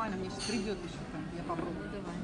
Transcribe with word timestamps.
нормально, 0.00 0.16
мне 0.16 0.30
сейчас 0.30 0.44
придет 0.44 0.78
еще 0.78 0.98
там, 1.12 1.22
я 1.36 1.42
Ну, 1.42 1.48
попробую. 1.48 1.90
давай. 1.90 2.14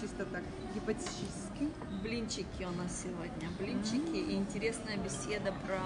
Чисто 0.00 0.24
так, 0.26 0.42
гипотетически. 0.74 1.70
Блинчики 2.02 2.64
у 2.64 2.70
нас 2.72 3.02
сегодня. 3.02 3.48
Блинчики 3.60 4.16
и 4.16 4.34
интересная 4.34 4.96
беседа 4.96 5.54
про, 5.64 5.80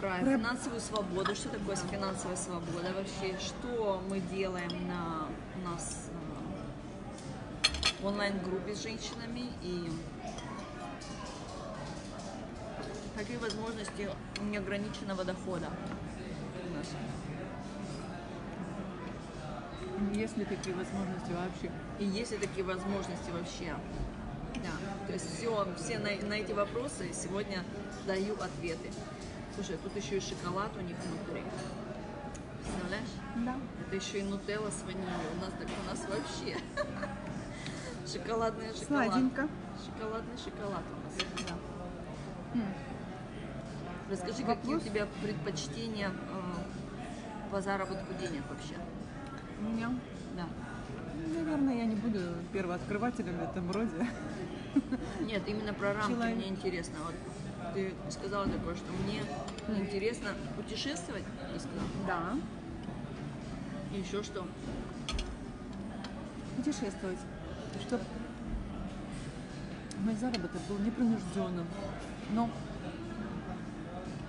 про 0.00 0.18
финансовую 0.18 0.80
свободу. 0.80 1.34
Что 1.34 1.48
такое 1.48 1.74
финансовая 1.74 2.36
свобода 2.36 2.92
вообще? 2.94 3.36
Что 3.40 4.00
мы 4.08 4.20
делаем 4.20 4.70
на 4.86 5.26
у 5.56 5.68
нас 5.68 6.08
э, 6.12 8.02
в 8.02 8.06
онлайн-группе 8.06 8.76
с 8.76 8.82
женщинами 8.82 9.50
и 9.62 9.90
какие 13.16 13.38
возможности 13.38 14.08
неограниченного 14.40 15.24
дохода 15.24 15.68
у 16.70 16.76
нас. 16.76 16.86
Есть 20.28 20.36
ли 20.36 20.44
такие 20.44 20.76
возможности 20.76 21.32
вообще? 21.32 21.70
И 21.98 22.04
есть 22.04 22.32
ли 22.32 22.38
такие 22.38 22.62
возможности 22.62 23.30
вообще? 23.30 23.74
Да. 24.56 25.06
То 25.06 25.12
есть 25.14 25.34
все, 25.34 25.66
все 25.78 25.98
на, 25.98 26.10
на 26.28 26.34
эти 26.34 26.52
вопросы 26.52 27.10
сегодня 27.14 27.64
даю 28.06 28.34
ответы. 28.34 28.90
Слушай, 29.54 29.78
тут 29.82 29.96
еще 29.96 30.18
и 30.18 30.20
шоколад 30.20 30.70
у 30.76 30.82
них 30.82 30.96
внутри. 30.98 31.42
Представляешь? 32.62 33.08
Да. 33.36 33.56
Это 33.86 33.96
еще 33.96 34.18
и 34.20 34.22
нутелла 34.22 34.70
с 34.70 34.82
ванилью. 34.82 35.08
У 35.34 35.40
нас 35.40 35.50
так 35.58 35.66
у 35.66 35.88
нас 35.88 36.06
вообще. 36.06 36.58
Шоколадный 38.12 38.74
шоколад. 38.74 39.06
Сладенько. 39.06 39.48
Шоколадный 39.82 40.36
шоколад 40.36 40.82
у 40.92 41.06
нас. 41.06 41.54
Да. 42.52 42.62
Расскажи, 44.10 44.42
какие 44.44 44.74
у 44.74 44.78
Вопрос? 44.78 44.82
тебя 44.82 45.06
предпочтения 45.22 46.10
э, 46.10 47.50
по 47.50 47.62
заработку 47.62 48.12
денег 48.20 48.42
вообще? 48.50 48.74
У 49.60 49.62
меня. 49.70 49.90
Наверное, 51.58 51.84
я 51.84 51.86
не 51.86 51.96
буду 51.96 52.20
первооткрывателем 52.52 53.36
в 53.36 53.42
этом 53.42 53.70
роде. 53.70 54.06
Нет, 55.20 55.42
именно 55.46 55.72
про 55.72 55.94
рамки 55.94 56.12
Человек. 56.12 56.36
мне 56.36 56.48
интересно. 56.48 56.94
Вот 57.04 57.74
ты 57.74 57.92
сказала 58.10 58.46
такое, 58.46 58.74
что 58.76 58.86
мне 59.04 59.22
интересно 59.80 60.30
путешествовать, 60.56 61.24
ты 61.52 61.60
сказала. 61.60 61.88
Да. 62.06 62.36
И 63.94 64.00
еще 64.00 64.22
что? 64.22 64.46
Путешествовать. 66.56 67.18
Чтобы 67.86 68.04
мой 70.04 70.14
заработок 70.14 70.60
был 70.68 70.78
непринужденным, 70.78 71.66
но 72.32 72.48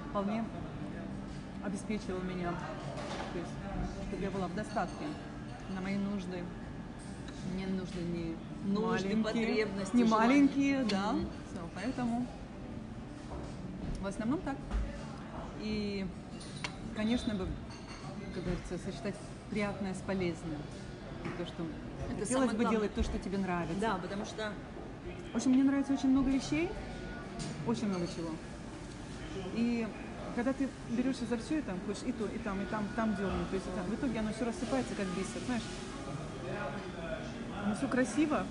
вполне 0.09 0.43
обеспечивал 1.63 2.21
меня. 2.21 2.53
То 3.33 3.39
есть, 3.39 3.51
чтобы 4.07 4.23
я 4.23 4.31
была 4.31 4.47
в 4.47 4.55
достатке 4.55 5.05
на 5.75 5.81
мои 5.81 5.97
нужды. 5.97 6.43
Мне 7.53 7.67
нужны 7.67 7.99
не 7.99 8.35
Нужды, 8.65 9.15
маленькие, 9.15 9.23
потребности, 9.23 9.95
не 9.95 10.03
желания. 10.05 10.27
маленькие, 10.27 10.83
да. 10.83 11.13
Мгм. 11.13 11.27
Всё, 11.51 11.61
поэтому 11.75 12.25
в 14.01 14.05
основном 14.07 14.39
так. 14.41 14.57
И, 15.61 16.05
конечно 16.95 17.35
бы, 17.35 17.47
как 18.33 18.43
говорится, 18.43 18.77
сочетать 18.77 19.15
приятное 19.49 19.93
с 19.93 19.97
полезным. 19.99 20.57
То, 21.37 21.45
что 21.45 21.65
Это 22.09 22.19
хотелось 22.19 22.51
бы 22.51 22.57
главное. 22.57 22.71
делать 22.71 22.93
то, 22.93 23.03
что 23.03 23.17
тебе 23.19 23.37
нравится. 23.37 23.79
Да, 23.79 23.97
потому 24.01 24.25
что 24.25 24.53
В 25.33 25.35
общем, 25.35 25.51
мне 25.51 25.63
нравится 25.63 25.93
очень 25.93 26.09
много 26.09 26.29
вещей, 26.29 26.69
очень 27.67 27.87
много 27.87 28.05
чего. 28.07 28.29
И 29.53 29.87
когда 30.35 30.53
ты 30.53 30.69
берешься 30.89 31.25
за 31.25 31.37
все 31.37 31.59
это, 31.59 31.75
хочешь 31.87 32.03
и 32.05 32.11
то, 32.11 32.25
и 32.25 32.37
там, 32.39 32.61
и 32.61 32.65
там, 32.65 32.87
там 32.95 33.15
дернуть, 33.15 33.49
то 33.49 33.55
есть 33.55 33.67
и 33.67 33.75
там, 33.75 33.85
в 33.85 33.95
итоге 33.95 34.19
оно 34.19 34.31
все 34.33 34.45
рассыпается, 34.45 34.95
как 34.95 35.07
бисер, 35.17 35.41
знаешь. 35.45 35.63
Оно 37.63 37.75
все 37.75 37.87
красиво, 37.87 38.45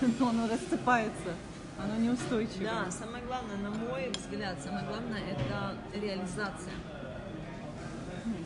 но 0.18 0.28
оно 0.28 0.48
рассыпается, 0.48 1.34
оно 1.78 1.96
неустойчиво. 1.96 2.64
да, 2.64 2.90
самое 2.90 3.24
главное, 3.24 3.56
на 3.56 3.70
мой 3.70 4.10
взгляд, 4.10 4.56
самое 4.62 4.86
главное 4.86 5.20
это 5.30 5.76
реализация 5.94 6.72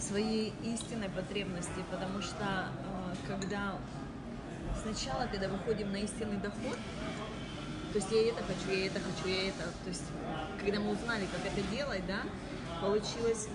своей 0.01 0.53
истинной 0.63 1.09
потребности, 1.09 1.85
потому 1.91 2.23
что 2.23 2.45
э, 2.45 3.15
когда 3.27 3.77
сначала, 4.83 5.27
когда 5.27 5.49
выходим 5.49 5.93
на 5.93 5.97
истинный 5.97 6.37
доход, 6.37 6.79
то 7.93 7.99
есть 7.99 8.11
я 8.11 8.29
это 8.29 8.43
хочу, 8.43 8.77
я 8.77 8.87
это 8.87 9.01
хочу, 9.01 9.29
я 9.29 9.49
это, 9.49 9.65
то 9.83 9.89
есть 9.89 10.05
когда 10.61 10.81
мы 10.81 10.93
узнали, 10.93 11.27
как 11.27 11.53
это 11.53 11.63
делать, 11.71 12.03
да, 12.07 12.23
получилось, 12.81 13.49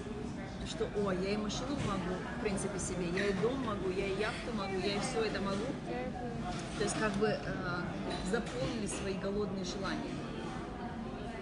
что, 0.70 0.88
о, 1.04 1.12
я 1.12 1.32
и 1.32 1.38
машину 1.38 1.76
могу, 1.88 2.16
в 2.38 2.42
принципе, 2.42 2.78
себе, 2.80 3.08
я 3.16 3.26
и 3.26 3.34
дом 3.42 3.60
могу, 3.66 3.90
я 3.90 4.06
и 4.06 4.20
яхту 4.20 4.54
могу, 4.54 4.78
я 4.78 4.96
и 4.96 5.00
все 5.00 5.24
это 5.24 5.42
могу, 5.42 5.66
то 6.78 6.84
есть 6.84 6.98
как 7.00 7.12
бы 7.14 7.28
э, 7.28 7.40
заполнили 8.32 8.86
свои 8.86 9.16
голодные 9.16 9.66
желания. 9.66 10.14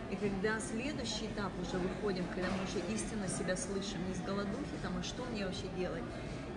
И 0.10 0.16
когда 0.16 0.58
следующий 0.62 1.26
этап 1.26 1.52
уже 1.62 1.78
выходим, 1.78 2.26
когда 2.34 2.48
мы 2.52 2.64
уже 2.64 2.80
истинно 2.96 3.28
себя 3.28 3.58
слышим, 3.58 4.00
не 4.08 4.16
с 4.16 4.22
голодухи, 4.22 4.78
там, 4.82 4.94
а 4.98 5.04
что 5.04 5.26
мне 5.26 5.46
вообще 5.46 5.68
делать? 5.78 6.04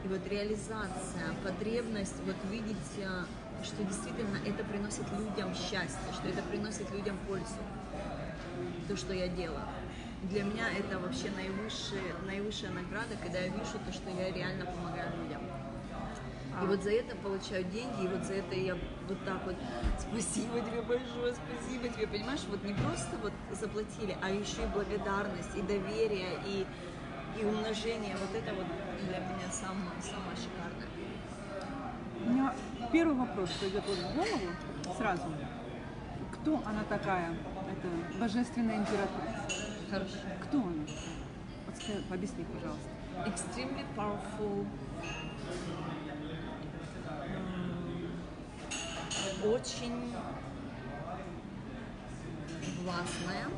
И 0.04 0.08
вот 0.08 0.24
реализация, 0.28 1.34
потребность 1.42 2.22
вот 2.24 2.36
видеть, 2.50 2.76
э, 2.98 3.24
что 3.64 3.82
действительно 3.82 4.38
это 4.46 4.62
приносит 4.64 5.10
людям 5.18 5.52
счастье, 5.54 6.12
что 6.12 6.28
это 6.28 6.42
приносит 6.42 6.88
людям 6.92 7.18
пользу, 7.26 7.58
то, 8.86 8.96
что 8.96 9.12
я 9.12 9.26
делаю. 9.26 9.64
Для 10.22 10.44
меня 10.44 10.68
это 10.70 10.98
вообще 10.98 11.30
наивысшая, 11.30 12.14
наивысшая 12.26 12.70
награда, 12.72 13.16
когда 13.22 13.38
я 13.38 13.48
вижу 13.48 13.78
то, 13.86 13.92
что 13.92 14.10
я 14.10 14.30
реально 14.30 14.66
помогаю 14.66 15.10
людям. 15.16 15.40
И 16.62 16.66
вот 16.66 16.82
за 16.82 16.90
это 16.90 17.16
получаю 17.16 17.64
деньги, 17.64 18.04
и 18.04 18.08
вот 18.08 18.24
за 18.24 18.34
это 18.34 18.54
я 18.54 18.76
вот 19.08 19.24
так 19.24 19.40
вот 19.46 19.56
спасибо 19.98 20.60
тебе 20.60 20.82
большое, 20.82 21.34
спасибо 21.34 21.88
тебе, 21.88 22.06
понимаешь, 22.06 22.40
вот 22.50 22.62
не 22.64 22.74
просто 22.74 23.16
вот 23.22 23.32
заплатили, 23.52 24.14
а 24.20 24.28
еще 24.28 24.64
и 24.64 24.66
благодарность, 24.66 25.56
и 25.56 25.62
доверие, 25.62 26.38
и, 26.44 26.66
и 27.40 27.44
умножение, 27.44 28.14
вот 28.18 28.36
это 28.36 28.54
вот 28.54 28.66
для 29.00 29.20
меня 29.20 29.50
самое, 29.50 30.02
самое 30.02 30.36
шикарное. 30.36 30.88
У 32.26 32.30
меня 32.30 32.54
первый 32.92 33.16
вопрос, 33.16 33.48
что 33.52 33.68
идет 33.68 33.84
вот 33.88 33.96
в 33.96 34.14
голову 34.14 34.96
сразу. 34.98 35.32
Кто 36.32 36.62
она 36.66 36.84
такая? 36.84 37.30
Это 37.30 38.18
божественная 38.18 38.76
императрица. 38.76 39.39
Хорошо. 39.90 40.18
Кто 40.44 40.58
она? 40.58 40.86
Вот 41.66 41.76
скажи, 41.76 42.00
объясни, 42.08 42.44
пожалуйста. 42.44 42.88
Extremely 43.26 43.84
powerful, 43.96 44.64
очень 49.44 50.14
властная, 52.82 53.48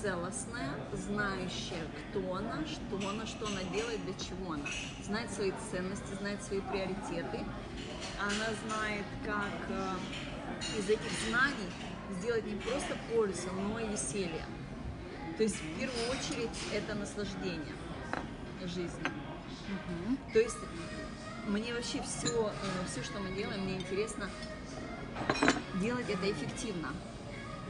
целостная, 0.00 0.70
знающая, 0.92 1.82
кто 2.10 2.36
она, 2.36 2.64
что 2.66 3.08
она, 3.08 3.26
что 3.26 3.46
она 3.48 3.64
делает, 3.72 4.04
для 4.04 4.14
чего 4.14 4.52
она. 4.52 4.64
Знает 5.02 5.30
свои 5.32 5.52
ценности, 5.72 6.14
знает 6.20 6.40
свои 6.44 6.60
приоритеты. 6.60 7.40
Она 8.20 8.46
знает, 8.64 9.04
как 9.24 9.68
э, 9.68 9.94
из 10.78 10.88
этих 10.88 11.10
знаний 11.28 11.68
сделать 12.20 12.44
не 12.46 12.54
просто 12.60 12.96
пользу, 13.12 13.48
но 13.52 13.80
и 13.80 13.88
веселье. 13.88 14.44
То 15.40 15.44
есть 15.44 15.56
в 15.56 15.78
первую 15.78 16.10
очередь 16.10 16.50
это 16.70 16.94
наслаждение 16.94 17.74
жизни. 18.66 19.10
То 20.34 20.38
есть 20.38 20.58
мне 21.46 21.72
вообще 21.72 22.02
все, 22.02 22.52
все, 22.86 23.02
что 23.02 23.20
мы 23.20 23.34
делаем, 23.34 23.62
мне 23.62 23.76
интересно 23.76 24.28
делать 25.76 26.04
это 26.10 26.30
эффективно. 26.30 26.88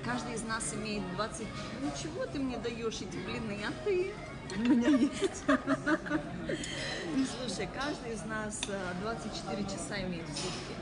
Каждый 0.05 0.35
из 0.35 0.43
нас 0.43 0.75
имеет 0.75 1.09
20... 1.15 1.47
Ну 1.83 1.93
чего 2.03 2.27
ты 2.27 2.41
мне 2.41 2.57
даешь 2.59 3.03
эти 3.03 3.17
блины, 3.19 3.61
а 3.65 3.85
ты? 3.85 4.15
У 4.57 4.61
меня 4.63 4.89
есть. 4.89 5.45
Ну, 5.47 7.25
слушай, 7.25 7.69
каждый 7.73 8.15
из 8.15 8.25
нас 8.25 8.63
э, 8.67 8.95
24 9.03 9.63
часа 9.63 10.03
имеет 10.03 10.29
в 10.29 10.37
сутки. 10.37 10.75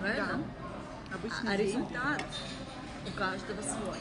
Правильно? 0.00 0.42
Обычно 1.12 1.50
А, 1.50 1.52
а 1.52 1.56
день. 1.58 1.66
результат 1.66 2.24
у 3.06 3.18
каждого 3.18 3.60
свой. 3.60 3.98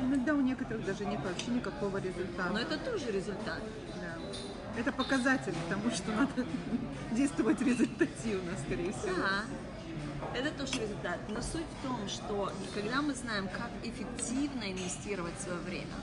Иногда 0.00 0.34
у 0.34 0.40
некоторых 0.40 0.84
даже 0.84 1.04
нет 1.04 1.20
вообще 1.22 1.50
никакого 1.50 1.98
результата. 1.98 2.50
Но 2.52 2.58
это 2.58 2.78
тоже 2.78 3.10
результат. 3.10 3.60
Да. 4.00 4.80
Это 4.80 4.92
показатель 4.92 5.54
тому, 5.68 5.90
что 5.90 6.12
надо 6.12 6.46
действовать 7.12 7.60
результативно, 7.60 8.52
скорее 8.64 8.92
всего. 8.92 9.16
Да, 9.16 10.38
это 10.38 10.50
тоже 10.52 10.80
результат. 10.80 11.18
Но 11.28 11.40
суть 11.40 11.66
в 11.80 11.86
том, 11.86 12.08
что 12.08 12.52
когда 12.74 13.02
мы 13.02 13.14
знаем, 13.14 13.48
как 13.48 13.70
эффективно 13.82 14.70
инвестировать 14.70 15.38
свое 15.40 15.58
время, 15.60 15.94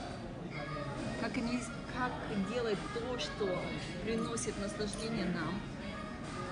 как, 1.20 1.32
как 1.32 2.12
делать 2.52 2.78
то, 2.94 3.18
что 3.18 3.58
приносит 4.04 4.54
наслаждение 4.60 5.26
нам, 5.26 5.60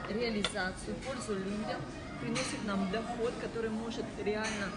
реализацию, 0.09 0.95
пользу 1.07 1.35
людям, 1.35 1.81
приносит 2.21 2.65
нам 2.67 2.91
доход, 2.91 3.33
который 3.41 3.71
может 3.71 4.05
реально 4.23 4.69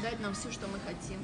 дать 0.00 0.20
нам 0.20 0.34
все, 0.34 0.50
что 0.50 0.66
мы 0.68 0.78
хотим. 0.80 1.20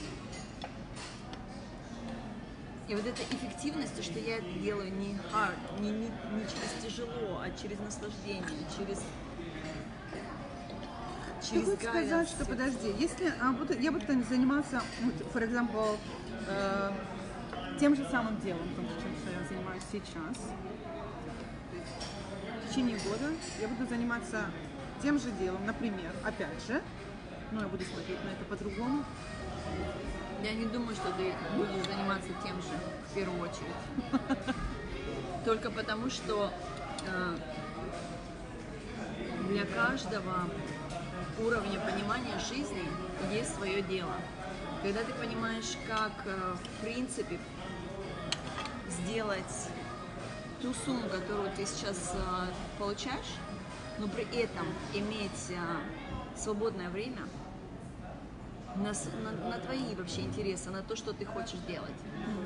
И 2.88 2.94
вот 2.94 3.06
эта 3.06 3.22
эффективность, 3.22 3.94
то, 3.94 4.02
что 4.02 4.18
я 4.18 4.38
это 4.38 4.50
делаю 4.60 4.90
не 4.90 5.18
hard, 5.32 5.80
не, 5.80 5.90
не, 5.90 6.06
не 6.06 6.42
через 6.42 6.82
тяжело, 6.82 7.40
а 7.42 7.50
через 7.60 7.78
наслаждение, 7.80 8.44
через 8.76 9.02
Ты 11.50 11.64
хочешь 11.64 11.88
сказать, 11.88 12.28
что 12.28 12.46
подожди, 12.46 12.94
если 12.98 13.32
а, 13.42 13.52
буду, 13.52 13.78
я 13.78 13.92
буду 13.92 14.06
заниматься, 14.24 14.82
вот, 15.02 15.14
for 15.34 15.46
example, 15.46 15.98
э, 16.46 16.90
тем 17.78 17.94
же 17.94 18.08
самым 18.10 18.40
делом, 18.40 18.66
том, 18.74 18.86
чем 18.86 19.14
что 19.18 19.30
я 19.38 19.46
занимаюсь 19.46 19.82
сейчас, 19.92 20.36
в 22.64 22.70
течение 22.70 22.96
года 22.98 23.30
я 23.60 23.68
буду 23.68 23.86
заниматься 23.86 24.46
тем 25.02 25.18
же 25.18 25.30
делом, 25.32 25.64
например, 25.66 26.10
опять 26.24 26.66
же, 26.66 26.82
но 27.52 27.62
я 27.62 27.68
буду 27.68 27.84
смотреть 27.84 28.22
на 28.24 28.28
это 28.30 28.44
по-другому. 28.44 29.04
Я 30.42 30.52
не 30.52 30.66
думаю, 30.66 30.94
что 30.94 31.10
ты 31.12 31.32
будешь 31.56 31.86
заниматься 31.86 32.28
тем 32.44 32.56
же 32.62 32.68
в 33.10 33.14
первую 33.14 33.40
очередь. 33.40 34.54
Только 35.44 35.70
потому, 35.70 36.10
что 36.10 36.50
э, 37.06 37.36
для 39.48 39.64
каждого 39.66 40.48
уровня 41.40 41.80
понимания 41.80 42.38
жизни 42.48 42.84
есть 43.32 43.54
свое 43.54 43.82
дело. 43.82 44.14
Когда 44.82 45.02
ты 45.02 45.12
понимаешь, 45.12 45.76
как 45.88 46.12
э, 46.26 46.54
в 46.54 46.82
принципе 46.82 47.38
сделать 48.88 49.68
ту 50.62 50.72
сумму, 50.84 51.08
которую 51.08 51.50
ты 51.56 51.66
сейчас 51.66 52.14
э, 52.14 52.18
получаешь, 52.78 53.34
но 53.98 54.06
при 54.06 54.24
этом 54.40 54.66
иметь 54.94 55.52
свободное 56.38 56.88
время 56.90 57.22
на, 58.76 58.92
на- 59.22 59.48
на 59.50 59.58
твои 59.58 59.94
вообще 59.94 60.22
интересы, 60.22 60.70
на 60.70 60.82
то, 60.82 60.96
что 60.96 61.12
ты 61.12 61.24
хочешь 61.24 61.58
делать. 61.66 61.94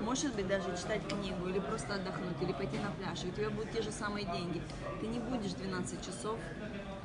Может 0.02 0.34
быть, 0.34 0.48
даже 0.48 0.74
читать 0.76 1.02
книгу, 1.06 1.46
или 1.48 1.58
просто 1.58 1.94
отдохнуть, 1.94 2.40
или 2.40 2.52
пойти 2.52 2.78
на 2.78 2.90
пляж, 2.90 3.24
и 3.24 3.28
у 3.28 3.30
тебя 3.32 3.50
будут 3.50 3.70
те 3.72 3.82
же 3.82 3.92
самые 3.92 4.24
деньги. 4.26 4.62
Ты 5.00 5.06
не 5.06 5.18
будешь 5.20 5.52
12 5.52 6.04
часов 6.04 6.38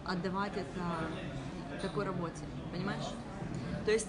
отдавать 0.06 0.54
это 0.56 1.10
такой 1.81 2.06
работе, 2.06 2.44
понимаешь? 2.72 3.06
То 3.86 3.92
есть 3.92 4.07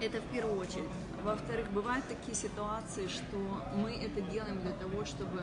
это 0.00 0.18
в 0.20 0.24
первую 0.26 0.58
очередь. 0.60 0.88
Во-вторых, 1.24 1.70
бывают 1.72 2.06
такие 2.06 2.34
ситуации, 2.36 3.08
что 3.08 3.36
мы 3.74 3.92
это 3.92 4.20
делаем 4.20 4.60
для 4.60 4.72
того, 4.72 5.04
чтобы 5.04 5.42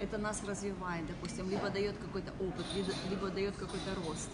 это 0.00 0.16
нас 0.16 0.42
развивает, 0.46 1.06
допустим, 1.08 1.50
либо 1.50 1.68
дает 1.70 1.96
какой-то 1.98 2.30
опыт, 2.40 2.66
либо, 2.74 2.92
либо 3.10 3.28
дает 3.30 3.56
какой-то 3.56 3.94
рост. 4.06 4.30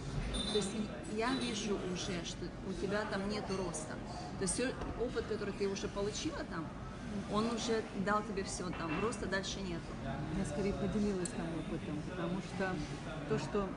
То 0.52 0.58
есть 0.58 0.70
я 1.16 1.34
вижу 1.34 1.78
уже, 1.92 2.24
что 2.24 2.46
у 2.68 2.72
тебя 2.72 3.02
там 3.10 3.28
нету 3.28 3.56
роста. 3.56 3.94
То 4.38 4.42
есть 4.42 4.60
опыт, 5.00 5.24
который 5.26 5.54
ты 5.54 5.68
уже 5.68 5.88
получила 5.88 6.38
там, 6.50 6.66
он 7.32 7.46
уже 7.46 7.82
дал 8.04 8.22
тебе 8.24 8.42
все, 8.44 8.68
там 8.70 8.90
роста 9.00 9.26
дальше 9.26 9.60
нет. 9.60 9.80
Я 10.38 10.44
скорее 10.44 10.72
поделилась 10.74 11.28
там 11.30 11.46
опытом, 11.58 12.02
потому 12.10 12.40
что 12.40 12.74
то, 13.28 13.38
что 13.38 13.68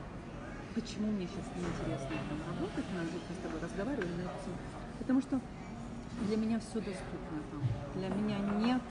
почему 0.74 1.12
мне 1.12 1.26
сейчас 1.26 1.46
неинтересно 1.54 2.16
там 2.28 2.54
работать, 2.54 2.84
мы 2.94 3.34
с 3.34 3.42
тобой 3.42 3.60
разговаривали 3.60 4.12
на 4.16 4.22
эту 4.22 4.50
потому 4.98 5.22
что 5.22 5.40
для 6.26 6.36
меня 6.36 6.58
все 6.58 6.80
доступно 6.80 7.38
там. 7.50 7.62
Для 7.94 8.08
меня 8.08 8.38
нет 8.38 8.82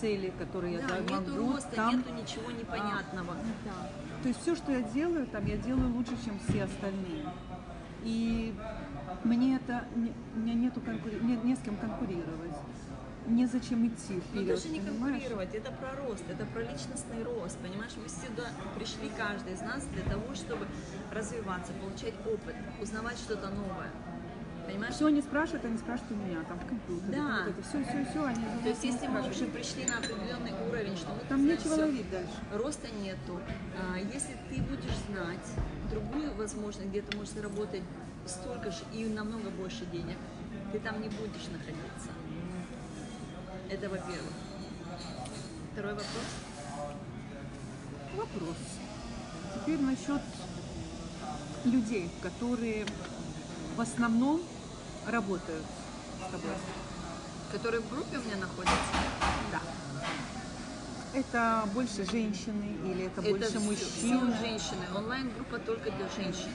цели, 0.00 0.32
которые 0.38 0.74
я 0.74 0.86
Да, 0.86 0.98
нету 0.98 1.32
могу 1.32 1.52
роста, 1.52 1.70
там. 1.74 1.96
нету 1.96 2.12
ничего 2.12 2.50
непонятного. 2.50 3.34
Да. 3.64 3.90
То 4.24 4.28
есть 4.28 4.40
все, 4.40 4.54
что 4.54 4.72
я 4.72 4.80
делаю, 4.80 5.26
там 5.26 5.44
я 5.44 5.58
делаю 5.58 5.92
лучше, 5.92 6.12
чем 6.24 6.40
все 6.48 6.64
остальные. 6.64 7.26
И 8.02 8.54
мне 9.22 9.56
это 9.56 9.84
у 10.34 10.38
меня 10.38 10.54
нету 10.54 10.80
конкури... 10.80 11.16
не, 11.20 11.36
не 11.36 11.54
с 11.54 11.58
кем 11.58 11.76
конкурировать. 11.76 12.56
Незачем 13.26 13.86
идти 13.86 14.14
Но 14.14 14.20
вперед, 14.20 14.46
даже 14.46 14.68
не 14.70 14.80
понимаешь? 14.80 15.20
конкурировать, 15.20 15.54
это 15.54 15.70
про 15.72 15.94
рост, 15.96 16.24
это 16.26 16.46
про 16.46 16.62
личностный 16.62 17.22
рост, 17.22 17.58
понимаешь? 17.58 17.92
Мы 18.02 18.08
сюда 18.08 18.48
пришли, 18.74 19.10
каждый 19.14 19.52
из 19.52 19.60
нас, 19.60 19.84
для 19.88 20.04
того, 20.04 20.34
чтобы 20.34 20.66
развиваться, 21.12 21.74
получать 21.74 22.14
опыт, 22.24 22.54
узнавать 22.80 23.18
что-то 23.18 23.50
новое. 23.50 23.90
Понимаешь? 24.66 24.94
Все 24.94 25.06
они 25.06 25.20
спрашивают, 25.20 25.64
они 25.64 25.78
спрашивают 25.78 26.12
у 26.12 26.26
меня, 26.26 26.42
там 26.44 26.58
в 26.58 26.66
компьютере. 26.66 27.12
Да. 27.16 27.42
Вот 27.44 27.48
это 27.50 27.62
все, 27.62 27.84
все, 27.84 28.06
все, 28.10 28.24
они 28.24 28.44
То 28.62 28.68
есть 28.68 28.84
если 28.84 29.06
мы 29.06 29.28
уже 29.28 29.46
пришли 29.46 29.84
на 29.86 29.98
определенный 29.98 30.52
уровень, 30.68 30.96
что 30.96 31.08
мы 31.12 31.20
Там 31.28 31.44
нечего 31.46 31.74
всё, 31.74 31.80
ловить 31.82 32.10
дальше. 32.10 32.32
роста 32.52 32.88
нету. 33.02 33.40
А, 33.78 33.98
Если 33.98 34.36
ты 34.48 34.62
будешь 34.62 34.96
знать 35.10 35.46
другую 35.90 36.34
возможность, 36.34 36.88
где 36.88 37.02
ты 37.02 37.16
можешь 37.16 37.34
заработать 37.34 37.82
столько 38.26 38.70
же 38.70 38.84
и 38.92 39.04
намного 39.04 39.50
больше 39.50 39.84
денег, 39.86 40.16
ты 40.72 40.80
там 40.80 41.00
не 41.00 41.08
будешь 41.08 41.46
находиться. 41.52 42.08
Это 43.70 43.88
во-первых. 43.88 44.32
Второй 45.72 45.92
вопрос. 45.92 46.28
Вопрос. 48.16 48.56
Теперь 49.54 49.80
насчет 49.80 50.22
людей, 51.64 52.10
которые 52.22 52.86
в 53.76 53.80
основном 53.80 54.40
работают 55.06 55.64
с 56.18 56.30
тобой. 56.32 56.54
Которые 57.52 57.80
в 57.82 57.88
группе 57.90 58.18
у 58.18 58.22
меня 58.22 58.36
находятся? 58.36 58.76
Да. 59.52 59.60
Это 61.14 61.68
больше 61.72 62.04
женщины 62.04 62.76
или 62.84 63.06
это, 63.06 63.22
больше 63.22 63.48
все- 63.50 63.60
мужчины? 63.60 63.88
все 63.88 64.18
женщины. 64.40 64.84
Онлайн-группа 64.96 65.58
только 65.60 65.92
для 65.92 66.08
женщин. 66.08 66.50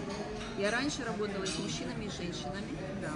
Я 0.57 0.71
раньше 0.71 1.05
работала 1.05 1.45
с 1.45 1.57
мужчинами 1.59 2.05
и 2.05 2.09
женщинами. 2.11 2.77
Да. 3.01 3.13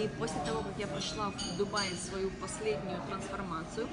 И 0.00 0.08
после 0.18 0.40
того, 0.44 0.62
как 0.62 0.72
я 0.78 0.88
прошла 0.88 1.30
в 1.30 1.56
Дубае 1.56 1.92
свою 1.94 2.30
последнюю 2.32 3.00
трансформацию, 3.08 3.86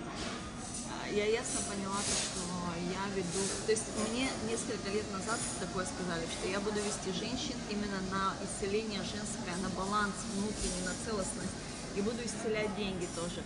а, 0.89 1.07
я 1.13 1.25
ясно 1.25 1.59
поняла, 1.69 1.97
то, 1.97 2.11
что 2.11 2.39
я 2.87 3.03
веду... 3.15 3.43
То 3.65 3.71
есть 3.71 3.85
мне 4.09 4.29
несколько 4.49 4.89
лет 4.89 5.05
назад 5.11 5.39
такое 5.59 5.85
сказали, 5.85 6.25
что 6.31 6.47
я 6.47 6.59
буду 6.59 6.79
вести 6.79 7.11
женщин 7.11 7.55
именно 7.69 7.99
на 8.11 8.33
исцеление 8.43 9.01
женское, 9.03 9.55
на 9.61 9.69
баланс 9.69 10.15
внутренний, 10.35 10.83
на 10.85 10.95
целостность. 11.05 11.55
И 11.95 12.01
буду 12.01 12.23
исцелять 12.23 12.75
деньги 12.75 13.07
тоже. 13.15 13.43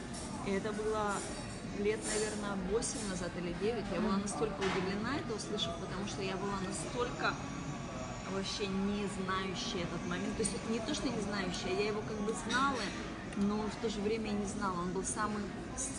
И 0.47 0.51
это 0.51 0.71
было 0.73 1.15
лет, 1.79 1.99
наверное, 2.05 2.57
8 2.71 3.09
назад 3.09 3.31
или 3.37 3.53
9. 3.61 3.85
Я 3.93 4.01
была 4.01 4.17
настолько 4.17 4.59
удивлена 4.59 5.17
это 5.17 5.33
услышав, 5.33 5.77
потому 5.79 6.07
что 6.07 6.21
я 6.21 6.35
была 6.35 6.59
настолько 6.61 7.33
вообще 8.31 8.67
не 8.67 9.07
знающая 9.23 9.83
этот 9.83 10.05
момент. 10.07 10.35
То 10.37 10.43
есть 10.43 10.51
не 10.69 10.79
то, 10.79 10.93
что 10.93 11.09
не 11.09 11.21
знающая, 11.21 11.73
я 11.79 11.87
его 11.87 12.01
как 12.01 12.19
бы 12.21 12.33
знала, 12.47 12.79
но 13.37 13.57
в 13.63 13.75
то 13.81 13.89
же 13.89 13.99
время 14.01 14.29
и 14.31 14.33
не 14.33 14.45
знала. 14.45 14.79
Он 14.79 14.91
был 14.91 15.03
самым, 15.03 15.43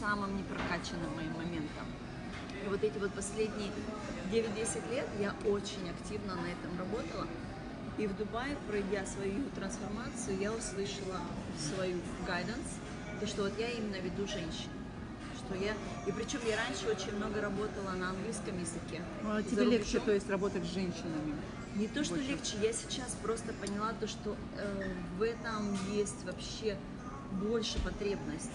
самым 0.01 0.37
непрокачанным 0.37 1.15
моим 1.15 1.33
моментом. 1.33 1.87
И 2.65 2.69
вот 2.69 2.83
эти 2.83 2.99
вот 2.99 3.13
последние 3.13 3.71
9-10 4.31 4.95
лет 4.95 5.07
я 5.21 5.35
очень 5.49 5.91
активно 5.91 6.35
на 6.37 6.47
этом 6.47 6.79
работала. 6.79 7.27
И 7.99 8.07
в 8.07 8.17
Дубае, 8.17 8.57
пройдя 8.69 9.05
свою 9.05 9.45
трансформацию, 9.55 10.39
я 10.39 10.53
услышала 10.53 11.21
свою 11.59 11.99
guidance, 12.27 12.79
то, 13.21 13.27
что 13.27 13.43
вот 13.43 13.53
я 13.59 13.69
именно 13.69 13.97
веду 13.97 14.27
женщин. 14.27 14.71
Что 15.37 15.55
я... 15.55 15.75
И 16.07 16.13
причем 16.13 16.41
я 16.47 16.57
раньше 16.57 16.87
очень 16.89 17.15
много 17.17 17.41
работала 17.41 17.91
на 17.91 18.11
английском 18.11 18.59
языке. 18.59 19.03
А 19.25 19.43
За 19.43 19.43
тебе 19.43 19.65
легче, 19.65 19.99
то 20.01 20.13
есть, 20.13 20.31
работать 20.31 20.65
с 20.65 20.73
женщинами. 20.73 21.35
Не 21.77 21.89
то, 21.89 22.05
что 22.05 22.15
Больше. 22.15 22.31
легче, 22.31 22.57
я 22.63 22.73
сейчас 22.73 23.17
просто 23.23 23.53
поняла 23.55 23.93
то, 23.99 24.07
что 24.07 24.37
э, 24.57 24.95
в 25.19 25.23
этом 25.23 25.77
есть 25.93 26.25
вообще 26.25 26.77
больше 27.33 27.79
потребность. 27.83 28.51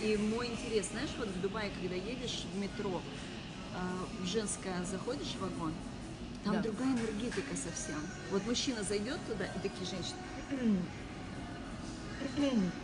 И 0.00 0.16
мой 0.16 0.48
интерес, 0.48 0.88
знаешь, 0.90 1.10
вот 1.18 1.28
в 1.28 1.40
Дубае, 1.40 1.70
когда 1.80 1.94
едешь 1.94 2.44
в 2.52 2.58
метро, 2.58 3.00
э, 3.74 4.22
в 4.22 4.26
женское 4.26 4.84
заходишь 4.84 5.34
в 5.38 5.40
вагон, 5.40 5.72
там 6.44 6.54
Да. 6.54 6.62
другая 6.62 6.88
энергетика 6.92 7.54
совсем. 7.56 8.00
Вот 8.30 8.44
мужчина 8.46 8.82
зайдет 8.82 9.18
туда, 9.26 9.44
и 9.46 9.58
такие 9.60 9.86
женщины, 9.86 10.18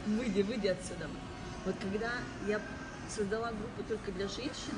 выйди, 0.07 0.42
выйди 0.42 0.68
отсюда. 0.68 1.09
Вот 1.64 1.75
когда 1.80 2.11
я 2.47 2.61
создала 3.09 3.50
группу 3.50 3.83
только 3.88 4.12
для 4.12 4.28
женщин, 4.28 4.75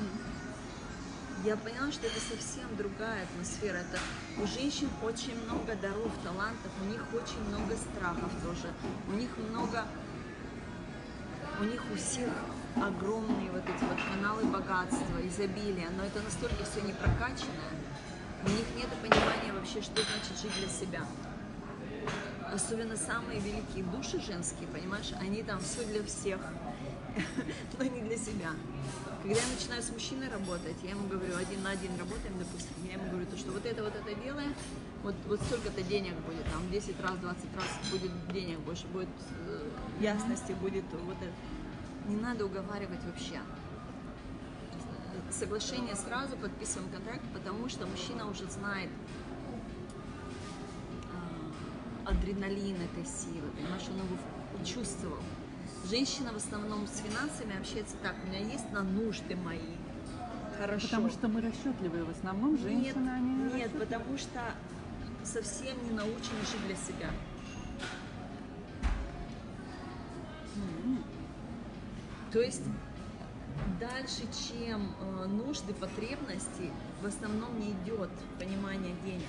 я 1.43 1.57
поняла, 1.57 1.91
что 1.91 2.05
это 2.05 2.19
совсем 2.19 2.75
другая 2.77 3.23
атмосфера. 3.23 3.77
Это 3.77 3.99
у 4.41 4.45
женщин 4.45 4.89
очень 5.01 5.35
много 5.45 5.75
даров, 5.75 6.11
талантов, 6.23 6.71
у 6.81 6.85
них 6.85 7.01
очень 7.13 7.43
много 7.49 7.75
страхов 7.75 8.31
тоже, 8.43 8.71
у 9.07 9.13
них 9.13 9.29
много, 9.37 9.85
у 11.59 11.63
них 11.63 11.81
у 11.91 11.95
всех 11.95 12.29
огромные 12.75 13.51
вот 13.51 13.63
эти 13.63 13.83
вот 13.83 13.97
каналы 14.09 14.43
богатства, 14.45 15.27
изобилия, 15.27 15.89
но 15.97 16.03
это 16.03 16.21
настолько 16.21 16.63
все 16.63 16.81
не 16.81 16.93
прокачанное, 16.93 17.73
у 18.43 18.49
них 18.49 18.65
нет 18.75 18.89
понимания 19.01 19.53
вообще, 19.53 19.81
что 19.81 20.01
значит 20.01 20.41
жить 20.41 20.53
для 20.57 20.69
себя. 20.69 21.05
Особенно 22.51 22.97
самые 22.97 23.39
великие 23.39 23.83
души 23.85 24.19
женские, 24.19 24.67
понимаешь, 24.67 25.11
они 25.19 25.43
там 25.43 25.59
все 25.61 25.85
для 25.85 26.03
всех, 26.03 26.39
но 27.77 27.83
не 27.83 28.01
для 28.01 28.17
себя. 28.17 28.51
Когда 29.21 29.39
я 29.39 29.47
начинаю 29.55 29.83
с 29.83 29.91
мужчиной 29.91 30.29
работать, 30.29 30.75
я 30.83 30.89
ему 30.89 31.07
говорю, 31.07 31.37
один 31.37 31.61
на 31.61 31.71
один 31.71 31.91
работаем, 31.97 32.33
допустим, 32.39 32.73
я 32.87 32.93
ему 32.93 33.09
говорю, 33.09 33.27
то, 33.27 33.37
что 33.37 33.51
вот 33.51 33.65
это, 33.65 33.83
вот 33.83 33.93
это 33.95 34.15
делаем, 34.15 34.53
вот, 35.03 35.15
вот 35.27 35.39
столько-то 35.43 35.81
денег 35.83 36.15
будет, 36.25 36.43
там 36.45 36.69
10 36.71 36.99
раз, 36.99 37.17
20 37.19 37.55
раз 37.55 37.91
будет 37.91 38.11
денег 38.33 38.59
больше, 38.59 38.87
будет 38.87 39.09
э, 39.47 39.69
ясности, 39.99 40.53
будет 40.53 40.85
вот 41.05 41.17
это. 41.21 41.31
Не 42.07 42.15
надо 42.15 42.45
уговаривать 42.45 43.03
вообще. 43.05 43.39
соглашение 45.29 45.95
сразу, 45.95 46.35
подписываем 46.35 46.91
контракт, 46.91 47.23
потому 47.33 47.69
что 47.69 47.85
мужчина 47.87 48.29
уже 48.29 48.49
знает 48.49 48.89
а, 52.05 52.09
адреналин 52.09 52.75
этой 52.81 53.05
силы, 53.05 53.49
понимаешь, 53.55 53.83
он 53.89 53.97
его 53.97 54.65
чувствовал. 54.65 55.19
Женщина 55.89 56.31
в 56.33 56.35
основном 56.37 56.85
с 56.87 56.97
финансами 56.99 57.57
общается 57.57 57.95
так, 58.03 58.15
у 58.23 58.27
меня 58.27 58.39
есть 58.39 58.69
на 58.71 58.83
нужды 58.83 59.35
мои. 59.35 59.59
Хорошо. 60.59 60.87
Потому 60.87 61.09
что 61.09 61.27
мы 61.27 61.41
расчетливые 61.41 62.03
в 62.03 62.09
основном, 62.09 62.51
Нет, 62.53 62.61
женщины, 62.61 63.09
они 63.09 63.29
нет, 63.35 63.53
расчетливые. 63.53 63.87
потому 63.87 64.17
что 64.17 64.39
совсем 65.23 65.75
не 65.85 65.91
научены 65.91 66.41
жить 66.51 66.65
для 66.67 66.75
себя. 66.75 67.09
То 72.31 72.39
есть 72.41 72.63
дальше, 73.79 74.21
чем 74.49 74.93
э, 75.01 75.25
нужды, 75.27 75.73
потребности, 75.73 76.71
в 77.01 77.05
основном 77.05 77.59
не 77.59 77.71
идет 77.71 78.09
понимание 78.39 78.95
денег. 79.03 79.25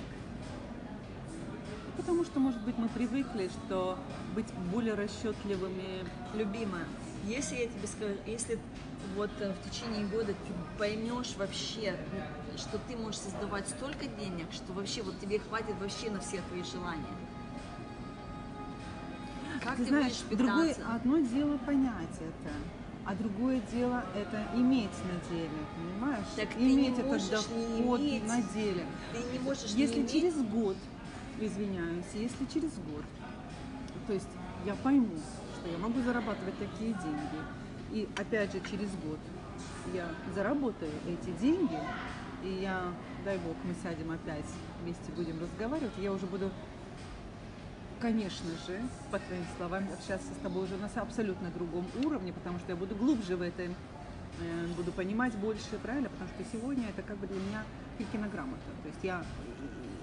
Потому 1.97 2.23
что, 2.23 2.39
может 2.39 2.61
быть, 2.61 2.77
мы 2.77 2.87
привыкли, 2.89 3.49
что 3.49 3.97
быть 4.33 4.51
более 4.71 4.95
расчетливыми. 4.95 6.05
Любимая, 6.33 6.85
если 7.25 7.55
я 7.55 7.67
тебе 7.67 7.87
скажу, 7.87 8.15
если 8.25 8.57
вот 9.15 9.29
э, 9.41 9.53
в 9.53 9.69
течение 9.69 10.05
года 10.07 10.33
ты 10.33 10.53
поймешь 10.79 11.35
вообще, 11.37 11.95
что 12.55 12.77
ты 12.87 12.95
можешь 12.95 13.19
создавать 13.19 13.67
столько 13.67 14.05
денег, 14.07 14.47
что 14.51 14.71
вообще 14.73 15.01
вот 15.03 15.19
тебе 15.19 15.39
хватит 15.39 15.75
вообще 15.81 16.09
на 16.09 16.19
все 16.21 16.41
твои 16.49 16.63
желания. 16.63 17.03
Как 19.63 19.75
Ты 19.77 19.83
ты, 19.83 19.89
знаешь, 19.89 20.21
будешь 20.29 20.37
другое, 20.39 20.73
питаться? 20.73 20.95
одно 20.95 21.19
дело 21.19 21.57
понять 21.59 22.15
это, 22.19 22.53
а 23.05 23.15
другое 23.15 23.61
дело 23.71 24.03
это 24.15 24.43
иметь 24.55 24.91
на 25.05 25.29
деле, 25.35 25.49
понимаешь? 25.75 26.25
Так 26.35 26.55
не 26.55 26.73
иметь 26.73 26.97
этот 26.97 27.21
не 27.21 27.29
доход 27.29 27.99
иметь. 27.99 28.27
на 28.27 28.41
деле. 28.41 28.85
Ты 29.11 29.31
не 29.33 29.39
можешь 29.39 29.73
не 29.73 29.81
Если 29.81 29.99
иметь- 29.99 30.11
через 30.11 30.35
год, 30.41 30.77
извиняюсь, 31.39 32.05
если 32.13 32.45
через 32.45 32.71
год, 32.73 33.03
то 34.07 34.13
есть 34.13 34.29
я 34.65 34.75
пойму, 34.75 35.17
что 35.59 35.69
я 35.69 35.77
могу 35.77 36.01
зарабатывать 36.01 36.57
такие 36.57 36.93
деньги, 36.93 37.39
и 37.91 38.07
опять 38.15 38.51
же 38.53 38.59
через 38.69 38.89
год 39.05 39.19
я 39.93 40.07
заработаю 40.33 40.91
эти 41.07 41.29
деньги, 41.41 41.77
и 42.43 42.59
я, 42.61 42.81
дай 43.25 43.37
бог, 43.37 43.55
мы 43.63 43.73
сядем 43.83 44.11
опять 44.11 44.45
вместе 44.81 45.11
будем 45.15 45.39
разговаривать, 45.41 45.91
я 45.97 46.11
уже 46.11 46.25
буду, 46.25 46.49
конечно 48.03 48.49
же, 48.67 48.81
по 49.11 49.17
твоим 49.17 49.45
словам, 49.55 49.85
общаться 49.93 50.27
с 50.37 50.43
тобой 50.43 50.65
уже 50.65 50.75
на 50.75 50.89
абсолютно 51.01 51.49
другом 51.51 51.85
уровне, 52.03 52.33
потому 52.33 52.59
что 52.59 52.71
я 52.73 52.75
буду 52.75 52.95
глубже 52.95 53.37
в 53.37 53.41
этом, 53.41 53.73
э, 54.41 54.67
буду 54.75 54.91
понимать 54.91 55.33
больше, 55.35 55.79
правильно? 55.81 56.09
Потому 56.09 56.29
что 56.31 56.43
сегодня 56.51 56.89
это 56.89 57.01
как 57.01 57.15
бы 57.17 57.27
для 57.27 57.39
меня 57.39 57.63
Филькина 57.97 58.27
грамота. 58.27 58.59
То 58.83 58.89
есть 58.89 58.99
я 59.03 59.23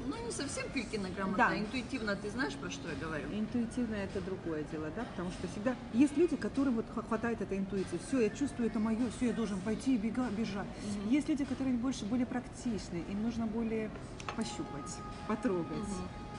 Ну, 0.07 0.17
не 0.27 0.33
совсем 0.33 0.65
Филькина 0.71 1.11
грамота, 1.11 1.37
Да. 1.37 1.49
а 1.51 1.59
интуитивно 1.59 2.17
ты 2.17 2.31
знаешь, 2.31 2.55
про 2.55 2.71
что 2.71 2.89
я 2.89 2.95
говорю? 2.97 3.29
Интуитивно 3.33 3.97
это 3.97 4.23
другое 4.23 4.65
дело, 4.73 4.89
да, 4.97 5.05
потому 5.05 5.31
что 5.31 5.47
всегда 5.49 5.77
есть 5.93 6.17
люди, 6.17 6.37
которым 6.37 6.77
вот 6.77 6.87
хватает 7.07 7.43
этой 7.43 7.59
интуиции. 7.59 8.01
Все, 8.09 8.21
я 8.21 8.31
чувствую, 8.31 8.71
это 8.71 8.79
мое, 8.79 9.11
все, 9.19 9.27
я 9.27 9.33
должен 9.35 9.61
пойти 9.61 9.97
и 9.97 9.99
бега, 9.99 10.27
бежать. 10.31 10.67
Есть 11.11 11.29
люди, 11.29 11.45
которые 11.45 11.77
больше 11.77 12.07
более 12.07 12.27
практичны, 12.27 13.05
им 13.11 13.23
нужно 13.23 13.47
более 13.47 13.91
пощупать, 14.37 14.91
потрогать, 15.29 15.93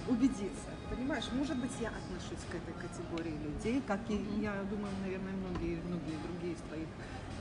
убедиться. 0.09 0.71
Понимаешь, 0.91 1.23
может 1.31 1.55
быть, 1.55 1.71
я 1.79 1.87
отношусь 1.87 2.43
к 2.51 2.53
этой 2.53 2.73
категории 2.73 3.37
людей, 3.37 3.81
как 3.87 4.01
и 4.09 4.15
я 4.41 4.61
думаю, 4.69 4.93
наверное, 5.01 5.31
многие, 5.31 5.79
многие 5.87 6.17
другие 6.27 6.53
из 6.53 6.59
твоих 6.67 6.87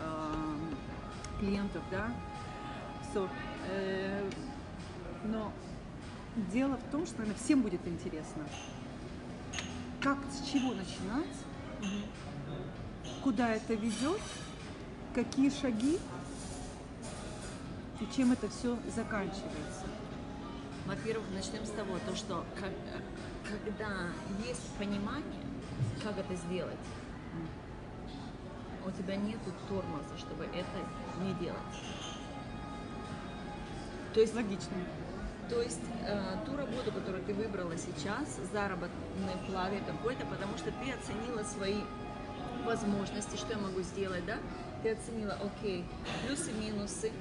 эм, 0.00 0.76
клиентов, 1.40 1.82
да. 1.90 2.12
So, 3.12 3.28
э, 3.68 4.30
но 5.24 5.52
дело 6.52 6.76
в 6.76 6.90
том, 6.92 7.04
что 7.06 7.18
наверное, 7.18 7.40
всем 7.42 7.62
будет 7.62 7.84
интересно, 7.88 8.44
как, 10.00 10.18
с 10.30 10.46
чего 10.48 10.72
начинать, 10.72 11.36
куда 13.24 13.52
это 13.52 13.74
ведет, 13.74 14.20
какие 15.12 15.50
шаги 15.50 15.98
и 18.00 18.16
чем 18.16 18.30
это 18.30 18.48
все 18.48 18.78
заканчивается. 18.94 19.86
Во-первых, 20.86 21.26
начнем 21.34 21.64
с 21.64 21.70
того, 21.70 21.98
то, 22.06 22.16
что 22.16 22.44
э, 22.60 23.00
когда 23.50 23.88
есть 24.46 24.72
понимание, 24.78 25.42
как 26.02 26.18
это 26.18 26.34
сделать, 26.34 26.76
у 28.86 28.90
тебя 28.90 29.16
нету 29.16 29.52
тормоза, 29.68 30.16
чтобы 30.18 30.44
это 30.44 31.22
не 31.22 31.34
делать. 31.34 31.58
То 34.14 34.20
есть, 34.20 34.34
Логично. 34.34 34.76
то 35.48 35.62
есть 35.62 35.80
э, 36.06 36.36
ту 36.44 36.56
работу, 36.56 36.90
которую 36.90 37.22
ты 37.24 37.32
выбрала 37.34 37.76
сейчас, 37.76 38.40
заработной 38.52 39.36
платы 39.46 39.76
какой-то, 39.86 40.26
потому 40.26 40.56
что 40.58 40.72
ты 40.72 40.90
оценила 40.90 41.44
свои 41.44 41.82
возможности, 42.64 43.36
что 43.36 43.52
я 43.52 43.58
могу 43.58 43.82
сделать, 43.82 44.24
да? 44.26 44.38
Ты 44.82 44.92
оценила, 44.92 45.34
окей, 45.34 45.84
плюсы, 46.26 46.52
минусы. 46.52 47.12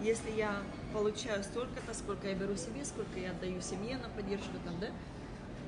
Если 0.00 0.30
я 0.30 0.54
получаю 0.94 1.42
столько-то, 1.42 1.92
сколько 1.92 2.28
я 2.28 2.34
беру 2.34 2.56
себе, 2.56 2.84
сколько 2.84 3.18
я 3.18 3.32
отдаю 3.32 3.60
семье 3.60 3.98
на 3.98 4.08
поддержку, 4.08 4.52
там, 4.64 4.78
да? 4.80 4.86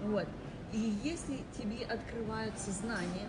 Вот. 0.02 0.26
И 0.72 0.98
если 1.02 1.38
тебе 1.58 1.84
открываются 1.84 2.70
знания, 2.70 3.28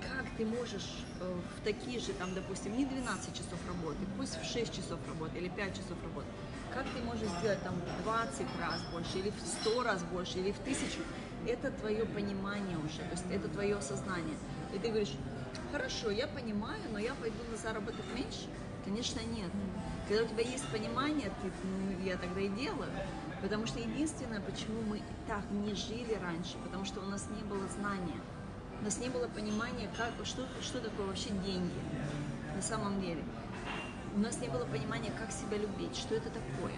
как 0.00 0.26
ты 0.36 0.44
можешь 0.44 1.04
э, 1.20 1.40
в 1.56 1.64
такие 1.64 2.00
же, 2.00 2.12
там, 2.14 2.34
допустим, 2.34 2.76
не 2.76 2.84
12 2.84 3.34
часов 3.34 3.58
работы, 3.68 3.98
пусть 4.16 4.36
в 4.40 4.44
6 4.44 4.74
часов 4.74 4.98
работы 5.06 5.38
или 5.38 5.48
5 5.48 5.74
часов 5.74 6.02
работы, 6.02 6.26
как 6.74 6.84
ты 6.84 7.02
можешь 7.02 7.28
сделать 7.38 7.62
там 7.62 7.74
в 7.74 8.02
20 8.02 8.46
раз 8.60 8.80
больше, 8.92 9.18
или 9.18 9.30
в 9.30 9.40
100 9.62 9.82
раз 9.82 10.02
больше, 10.04 10.38
или 10.38 10.52
в 10.52 10.58
тысячу, 10.60 11.02
это 11.46 11.70
твое 11.70 12.04
понимание 12.06 12.78
уже, 12.78 12.98
то 12.98 13.12
есть 13.12 13.24
это 13.30 13.48
твое 13.48 13.76
осознание. 13.76 14.36
И 14.74 14.78
ты 14.78 14.88
говоришь, 14.88 15.14
хорошо, 15.70 16.10
я 16.10 16.26
понимаю, 16.26 16.80
но 16.92 16.98
я 16.98 17.14
пойду 17.14 17.38
на 17.50 17.56
заработок 17.56 18.04
меньше? 18.14 18.48
Конечно, 18.84 19.20
нет. 19.20 19.50
Когда 20.08 20.24
у 20.24 20.26
тебя 20.26 20.42
есть 20.42 20.66
понимание, 20.68 21.30
ты, 21.42 21.52
ну, 21.62 22.04
я 22.04 22.16
тогда 22.16 22.40
и 22.40 22.48
делаю. 22.48 22.90
Потому 23.42 23.66
что 23.66 23.80
единственное, 23.80 24.40
почему 24.40 24.80
мы 24.82 25.02
так 25.26 25.42
не 25.50 25.74
жили 25.74 26.16
раньше, 26.22 26.56
потому 26.64 26.84
что 26.84 27.00
у 27.00 27.06
нас 27.06 27.26
не 27.36 27.42
было 27.42 27.66
знания. 27.68 28.20
У 28.80 28.84
нас 28.84 28.98
не 28.98 29.08
было 29.08 29.26
понимания, 29.26 29.90
как, 29.96 30.12
что, 30.24 30.46
что 30.60 30.80
такое 30.80 31.06
вообще 31.06 31.30
деньги 31.44 31.80
на 32.54 32.62
самом 32.62 33.00
деле. 33.00 33.22
У 34.14 34.20
нас 34.20 34.40
не 34.40 34.48
было 34.48 34.64
понимания, 34.64 35.10
как 35.18 35.32
себя 35.32 35.58
любить, 35.58 35.96
что 35.96 36.14
это 36.14 36.30
такое. 36.30 36.74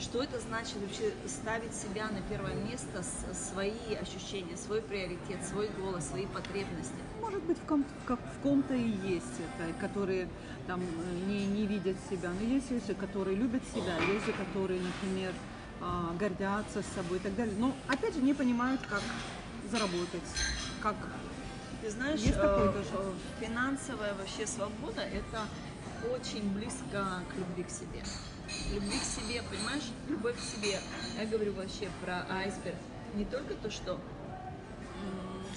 Что 0.00 0.22
это 0.22 0.38
значит 0.38 0.76
вообще 0.80 1.12
ставить 1.26 1.74
себя 1.74 2.08
на 2.08 2.22
первое 2.30 2.54
место, 2.54 3.02
свои 3.34 3.94
ощущения, 4.00 4.56
свой 4.56 4.80
приоритет, 4.80 5.44
свой 5.44 5.68
голос, 5.80 6.06
свои 6.06 6.26
потребности. 6.26 6.94
Может 7.20 7.42
быть, 7.42 7.58
в, 7.58 7.66
ком- 7.66 7.84
в 8.06 8.42
ком-то 8.42 8.74
и 8.74 8.88
есть 8.88 9.40
это, 9.40 9.72
которые 9.80 10.28
там 10.68 10.80
э, 10.80 11.26
не, 11.26 11.46
не 11.46 11.66
видят 11.66 11.96
себя. 12.08 12.30
Но 12.30 12.46
есть 12.46 12.70
люди, 12.70 12.94
которые 12.94 13.36
любят 13.36 13.62
себя, 13.74 13.96
есть 13.96 14.26
люди, 14.26 14.38
которые, 14.38 14.80
например, 14.80 15.32
гордятся 16.18 16.82
собой 16.94 17.18
и 17.18 17.20
так 17.20 17.34
далее. 17.36 17.54
Но, 17.58 17.74
опять 17.88 18.14
же, 18.14 18.20
не 18.20 18.34
понимают, 18.34 18.80
как 18.88 19.02
заработать, 19.70 20.22
как 20.82 20.94
Ты 21.82 21.90
знаешь, 21.90 22.20
Есть 22.20 22.34
такое 22.34 22.70
э, 22.70 22.72
тоже? 22.72 22.88
э, 22.92 23.12
финансовая 23.44 24.14
вообще 24.14 24.46
свобода– 24.46 25.00
это 25.02 25.42
очень 26.12 26.48
близко 26.54 27.22
к 27.32 27.36
любви 27.36 27.64
к 27.64 27.70
себе. 27.70 28.02
Любви 28.72 28.98
к 28.98 29.04
себе, 29.04 29.42
понимаешь? 29.50 29.90
Любовь 30.08 30.36
к 30.36 30.40
себе. 30.40 30.80
Я 31.18 31.26
говорю 31.26 31.52
вообще 31.54 31.88
про 32.04 32.24
айсберг. 32.30 32.76
Не 33.14 33.24
только 33.24 33.54
то, 33.54 33.70
что, 33.70 34.00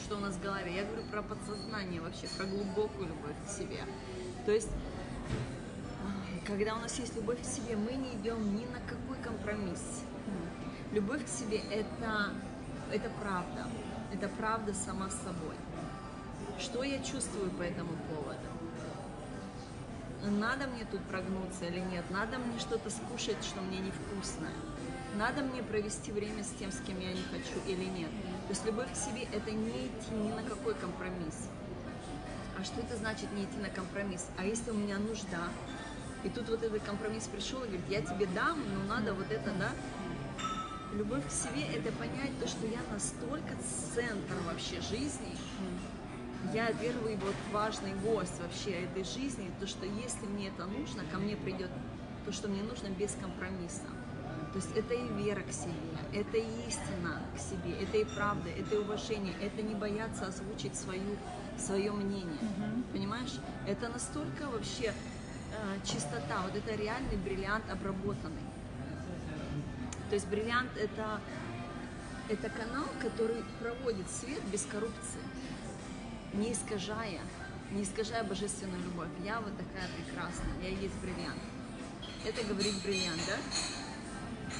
что 0.03 0.17
у 0.17 0.19
нас 0.19 0.35
в 0.35 0.41
голове, 0.41 0.75
я 0.75 0.83
говорю 0.83 1.03
про 1.11 1.21
подсознание 1.21 2.01
вообще, 2.01 2.27
про 2.37 2.45
глубокую 2.45 3.07
любовь 3.07 3.35
к 3.47 3.49
себе. 3.51 3.79
То 4.45 4.51
есть, 4.51 4.69
а, 6.03 6.45
когда 6.47 6.75
у 6.75 6.79
нас 6.79 6.97
есть 6.99 7.15
любовь 7.15 7.41
к 7.41 7.45
себе, 7.45 7.75
мы 7.75 7.93
не 7.93 8.13
идем 8.15 8.55
ни 8.55 8.65
на 8.65 8.79
какой 8.79 9.17
компромисс. 9.23 10.03
Любовь 10.91 11.23
к 11.23 11.29
себе 11.29 11.61
это, 11.71 12.33
это 12.91 13.09
правда. 13.21 13.65
Это 14.13 14.27
правда 14.27 14.73
сама 14.73 15.09
с 15.09 15.15
собой. 15.15 15.55
Что 16.59 16.83
я 16.83 16.99
чувствую 17.01 17.49
по 17.51 17.61
этому 17.61 17.91
поводу? 18.09 18.39
Надо 20.37 20.67
мне 20.67 20.85
тут 20.91 21.01
прогнуться 21.03 21.65
или 21.65 21.79
нет? 21.79 22.03
Надо 22.09 22.37
мне 22.39 22.59
что-то 22.59 22.89
скушать, 22.89 23.41
что 23.41 23.61
мне 23.61 23.79
невкусное? 23.79 24.51
Надо 25.15 25.43
мне 25.43 25.63
провести 25.63 26.11
время 26.11 26.43
с 26.43 26.49
тем, 26.59 26.73
с 26.73 26.79
кем 26.81 26.99
я 26.99 27.13
не 27.13 27.23
хочу 27.23 27.57
или 27.67 27.85
нет? 27.85 28.09
То 28.47 28.49
есть 28.49 28.65
любовь 28.65 28.91
к 28.91 28.95
себе– 28.97 29.23
это 29.33 29.49
не 29.49 29.87
идти 29.87 30.11
ни 30.11 30.31
на 30.33 30.43
какой 30.43 30.73
компромисс. 30.75 31.47
А 32.59 32.65
что 32.65 32.81
это 32.81 32.97
значит 32.97 33.31
не 33.31 33.45
идти 33.45 33.57
на 33.59 33.69
компромисс? 33.69 34.27
А 34.37 34.43
если 34.43 34.71
у 34.71 34.75
меня 34.75 34.97
нужда, 34.97 35.47
и 36.23 36.29
тут 36.29 36.49
вот 36.49 36.61
этот 36.61 36.83
компромисс 36.83 37.23
пришел 37.27 37.63
и 37.63 37.67
говорит, 37.67 37.85
я 37.89 38.01
тебе 38.01 38.25
дам, 38.27 38.59
но 38.73 38.93
надо 38.93 39.13
вот 39.13 39.31
это, 39.31 39.51
да? 39.57 39.71
Любовь 40.93 41.25
к 41.25 41.31
себе– 41.31 41.63
это 41.75 41.89
понять 41.93 42.37
то, 42.39 42.47
что 42.47 42.67
я 42.67 42.79
настолько 42.91 43.55
центр 43.95 44.35
вообще 44.45 44.81
жизни, 44.81 45.37
я 46.53 46.73
первый 46.73 47.15
вот 47.15 47.35
важный 47.53 47.93
гость 48.03 48.41
вообще 48.41 48.71
этой 48.71 49.05
жизни, 49.05 49.49
то, 49.59 49.67
что 49.67 49.85
если 49.85 50.25
мне 50.25 50.49
это 50.49 50.65
нужно, 50.65 51.03
ко 51.05 51.17
мне 51.17 51.37
придет 51.37 51.69
то, 52.25 52.33
что 52.33 52.49
мне 52.49 52.61
нужно 52.63 52.89
без 52.89 53.15
компромисса. 53.21 53.83
То 54.51 54.57
есть 54.57 54.75
это 54.75 54.93
и 54.93 55.07
вера 55.23 55.41
к 55.43 55.53
себе, 55.53 55.71
это 56.13 56.37
и 56.37 56.67
истина 56.67 57.21
к 57.35 57.39
себе, 57.39 57.81
это 57.81 57.97
и 57.97 58.03
правда, 58.03 58.49
это 58.49 58.75
и 58.75 58.77
уважение, 58.79 59.33
это 59.41 59.61
не 59.61 59.75
бояться 59.75 60.27
озвучить 60.27 60.75
свою, 60.75 61.15
свое 61.57 61.91
мнение. 61.93 62.39
Понимаешь? 62.91 63.39
Это 63.65 63.87
настолько 63.87 64.49
вообще 64.49 64.87
э, 64.87 65.85
чистота, 65.85 66.41
вот 66.43 66.53
это 66.53 66.75
реальный 66.75 67.15
бриллиант 67.15 67.69
обработанный. 67.71 68.50
То 70.11 70.15
есть 70.15 70.27
бриллиант 70.27 70.69
это, 70.75 71.21
это 72.27 72.49
канал, 72.49 72.83
который 72.99 73.45
проводит 73.61 74.09
свет 74.09 74.41
без 74.51 74.65
коррупции, 74.65 75.21
не 76.33 76.51
искажая, 76.51 77.21
не 77.71 77.83
искажая 77.83 78.25
божественную 78.25 78.83
любовь. 78.83 79.07
Я 79.23 79.39
вот 79.39 79.53
такая 79.55 79.87
прекрасная, 79.95 80.51
я 80.63 80.67
есть 80.67 80.95
бриллиант. 80.95 81.39
Это 82.25 82.43
говорит 82.43 82.73
бриллиант, 82.83 83.21
да? 83.25 83.37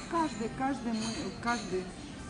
Каждый, 0.10 0.50
каждый, 0.58 0.93
мы, 0.93 1.03
каждый 1.43 1.84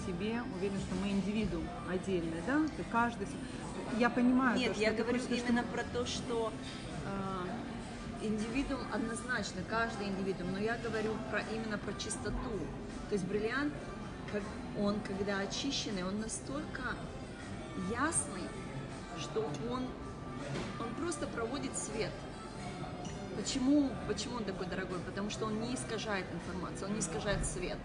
себе 0.08 0.42
уверен, 0.56 0.80
что 0.80 0.96
мы 0.96 1.10
индивидуум 1.10 1.68
отдельный, 1.88 2.42
да? 2.48 2.60
Каждый. 2.92 3.28
Я 4.00 4.10
понимаю. 4.10 4.58
Нет, 4.58 4.70
то, 4.70 4.74
что 4.74 4.84
я 4.84 4.94
говорю 4.94 5.20
сказать, 5.20 5.44
именно 5.48 5.64
про 5.66 5.84
то, 5.84 6.08
что 6.08 6.52
э, 7.06 8.26
индивидуум 8.26 8.82
однозначно, 8.92 9.62
каждый 9.70 10.08
индивидуум, 10.08 10.54
но 10.54 10.58
я 10.58 10.76
говорю 10.80 11.14
про 11.30 11.42
именно 11.54 11.78
про 11.78 11.94
чистоту. 11.94 12.60
То 13.12 13.16
есть 13.16 13.28
бриллиант, 13.28 13.74
он, 14.80 15.02
когда 15.02 15.40
очищенный, 15.40 16.06
он 16.06 16.22
настолько 16.22 16.82
ясный, 17.90 18.48
что 19.20 19.42
он, 19.70 19.86
он 20.80 20.96
просто 20.98 21.28
проводит 21.28 21.78
свет. 21.78 22.14
Почему, 23.36 23.90
почему 24.08 24.38
он 24.38 24.46
такой 24.46 24.66
дорогой? 24.68 24.98
Потому 25.00 25.30
что 25.30 25.48
он 25.48 25.60
не 25.60 25.76
искажает 25.76 26.26
информацию, 26.32 26.88
он 26.88 26.94
не 26.94 27.02
искажает 27.02 27.46
свет. 27.46 27.78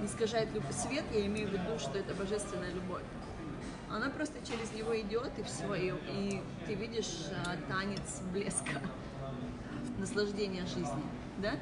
Не 0.00 0.06
искажает 0.06 0.50
любой 0.54 0.72
свет, 0.72 1.04
я 1.12 1.26
имею 1.26 1.48
в 1.48 1.52
виду, 1.52 1.78
что 1.78 1.98
это 1.98 2.14
божественная 2.14 2.72
любовь. 2.72 3.02
Она 3.90 4.08
просто 4.08 4.38
через 4.46 4.72
него 4.72 4.98
идет 4.98 5.30
и 5.38 5.42
все, 5.42 5.74
и, 5.74 5.92
и 6.08 6.42
ты 6.66 6.72
видишь 6.72 7.26
а, 7.44 7.54
танец 7.70 8.22
блеска, 8.32 8.80
наслаждения 9.98 10.64
жизни, 10.64 11.04
да? 11.36 11.52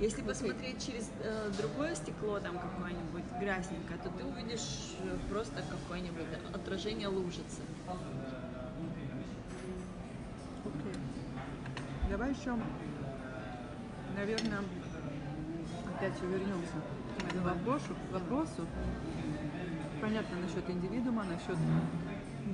Если 0.00 0.22
посмотреть 0.22 0.86
через 0.86 1.10
э, 1.24 1.50
другое 1.58 1.96
стекло, 1.96 2.38
там 2.38 2.56
какое-нибудь 2.56 3.24
грязненькое, 3.40 3.98
то 3.98 4.10
ты 4.10 4.24
увидишь 4.24 4.94
э, 5.02 5.18
просто 5.28 5.60
какое-нибудь 5.68 6.26
отражение 6.54 7.08
лужицы. 7.08 7.62
Окей. 10.64 10.94
Давай 12.08 12.30
еще, 12.30 12.56
наверное, 14.14 14.60
опять 15.96 16.20
вернемся 16.22 16.74
к 17.32 17.44
вопросу, 17.44 17.96
к 18.08 18.12
вопросу. 18.12 18.66
Понятно 20.00 20.36
насчет 20.38 20.70
индивидуума, 20.70 21.24
насчет 21.24 21.58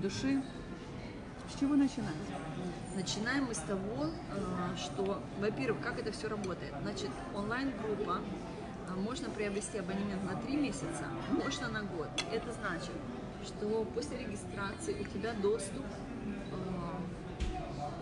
души. 0.00 0.42
С 1.50 1.60
чего 1.60 1.74
начинать? 1.74 2.14
Начинаем 2.94 3.46
мы 3.46 3.54
с 3.54 3.58
того, 3.58 4.06
э, 4.06 4.76
что, 4.76 5.20
во-первых, 5.40 5.82
как 5.82 5.98
это 5.98 6.12
все 6.12 6.28
работает. 6.28 6.72
Значит, 6.82 7.10
онлайн-группа, 7.34 8.20
э, 8.20 8.94
можно 8.94 9.28
приобрести 9.30 9.78
абонемент 9.78 10.22
на 10.24 10.40
3 10.40 10.56
месяца, 10.56 11.04
можно 11.30 11.68
на 11.68 11.82
год. 11.82 12.08
Это 12.32 12.52
значит, 12.52 12.94
что 13.44 13.84
после 13.94 14.18
регистрации 14.18 14.94
у 15.00 15.04
тебя 15.04 15.32
доступ 15.34 15.84
э, 15.84 16.54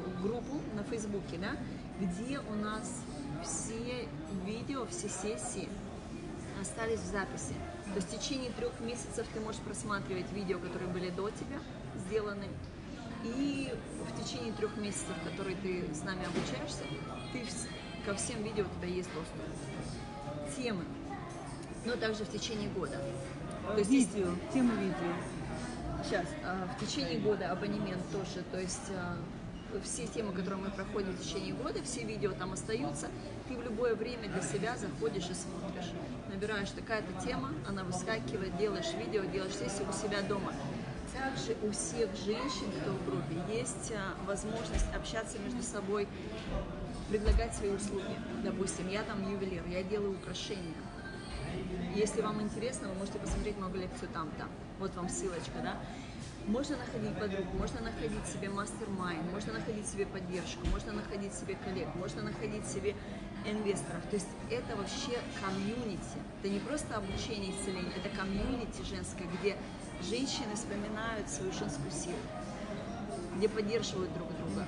в 0.06 0.22
группу 0.22 0.60
на 0.74 0.82
Фейсбуке, 0.84 1.38
да, 1.38 1.56
где 1.98 2.38
у 2.40 2.54
нас 2.54 3.02
все 3.42 4.08
видео, 4.44 4.86
все 4.86 5.08
сессии 5.08 5.68
остались 6.60 7.00
в 7.00 7.06
записи. 7.06 7.54
То 7.86 7.96
есть 7.96 8.08
в 8.08 8.18
течение 8.18 8.50
трех 8.52 8.78
месяцев 8.80 9.26
ты 9.34 9.40
можешь 9.40 9.60
просматривать 9.60 10.30
видео, 10.32 10.58
которые 10.58 10.88
были 10.90 11.10
до 11.10 11.30
тебя 11.30 11.58
сделаны, 12.06 12.46
и 13.24 13.72
в 14.08 14.22
течение 14.22 14.52
трех 14.52 14.76
месяцев, 14.76 15.14
которые 15.24 15.56
ты 15.56 15.84
с 15.94 16.02
нами 16.02 16.26
обучаешься, 16.26 16.82
ты 17.32 17.44
ко 18.04 18.14
всем 18.14 18.42
видео 18.42 18.64
у 18.64 18.78
тебя 18.78 18.88
есть 18.88 19.08
доступ. 19.14 20.56
Темы. 20.56 20.84
Но 21.84 21.96
также 21.96 22.24
в 22.24 22.30
течение 22.30 22.68
года. 22.70 23.00
То 23.68 23.78
есть 23.78 23.90
видео, 23.90 24.28
тему 24.52 24.72
видео. 24.74 25.12
Сейчас, 26.04 26.26
а, 26.44 26.68
в 26.76 26.84
течение 26.84 27.20
года 27.20 27.50
абонемент 27.52 28.02
тоже, 28.10 28.44
то 28.50 28.60
есть 28.60 28.90
а, 28.90 29.16
все 29.84 30.06
темы, 30.06 30.32
которые 30.32 30.64
мы 30.64 30.70
проходим 30.70 31.12
в 31.12 31.20
течение 31.20 31.54
года, 31.54 31.82
все 31.82 32.04
видео 32.04 32.32
там 32.32 32.52
остаются, 32.52 33.08
ты 33.48 33.56
в 33.56 33.62
любое 33.62 33.94
время 33.94 34.28
для 34.28 34.42
себя 34.42 34.76
заходишь 34.76 35.30
и 35.30 35.34
смотришь. 35.34 35.90
Набираешь 36.28 36.70
такая-то 36.70 37.24
тема, 37.24 37.50
она 37.68 37.84
выскакивает, 37.84 38.56
делаешь 38.58 38.92
видео, 38.94 39.24
делаешь 39.24 39.54
сессию 39.54 39.88
у 39.88 39.92
себя 39.92 40.22
дома. 40.22 40.52
Также 41.12 41.56
у 41.62 41.70
всех 41.72 42.08
женщин, 42.24 42.72
кто 42.80 42.92
в 42.92 43.04
группе, 43.04 43.54
есть 43.54 43.92
а, 43.92 44.14
возможность 44.26 44.86
общаться 44.94 45.38
между 45.40 45.62
собой, 45.62 46.08
предлагать 47.10 47.54
свои 47.54 47.70
услуги. 47.70 48.16
Допустим, 48.42 48.88
я 48.88 49.02
там 49.02 49.30
ювелир, 49.30 49.62
я 49.66 49.82
делаю 49.82 50.12
украшения. 50.12 50.74
Если 51.94 52.22
вам 52.22 52.40
интересно, 52.40 52.88
вы 52.88 52.94
можете 52.94 53.18
посмотреть 53.18 53.58
мою 53.58 53.74
лекцию 53.74 54.08
там-то. 54.14 54.46
Вот 54.78 54.94
вам 54.94 55.10
ссылочка, 55.10 55.58
да? 55.62 55.76
Можно 56.46 56.76
находить 56.78 57.14
подруг, 57.20 57.46
можно 57.54 57.80
находить 57.82 58.26
себе 58.26 58.48
мастер-майн, 58.48 59.20
можно 59.30 59.52
находить 59.52 59.86
себе 59.86 60.06
поддержку, 60.06 60.66
можно 60.72 60.92
находить 60.92 61.34
себе 61.34 61.56
коллег, 61.62 61.94
можно 61.94 62.22
находить 62.22 62.66
себе 62.66 62.96
инвесторов. 63.44 64.02
То 64.10 64.16
есть 64.16 64.28
это 64.50 64.76
вообще 64.76 65.20
комьюнити. 65.40 66.18
Это 66.40 66.48
не 66.48 66.58
просто 66.58 66.96
обучение 66.96 67.52
исцеление, 67.52 67.92
это 67.96 68.08
комьюнити 68.16 68.82
женское, 68.82 69.28
где 69.38 69.56
женщины 70.08 70.54
вспоминают 70.54 71.28
свою 71.28 71.52
женскую 71.52 71.90
силу, 71.90 72.16
где 73.36 73.48
поддерживают 73.48 74.12
друг 74.14 74.28
друга, 74.36 74.66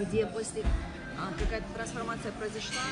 где 0.00 0.26
после 0.26 0.62
а, 1.18 1.32
какая-то 1.38 1.66
трансформация 1.74 2.32
произошла, 2.32 2.82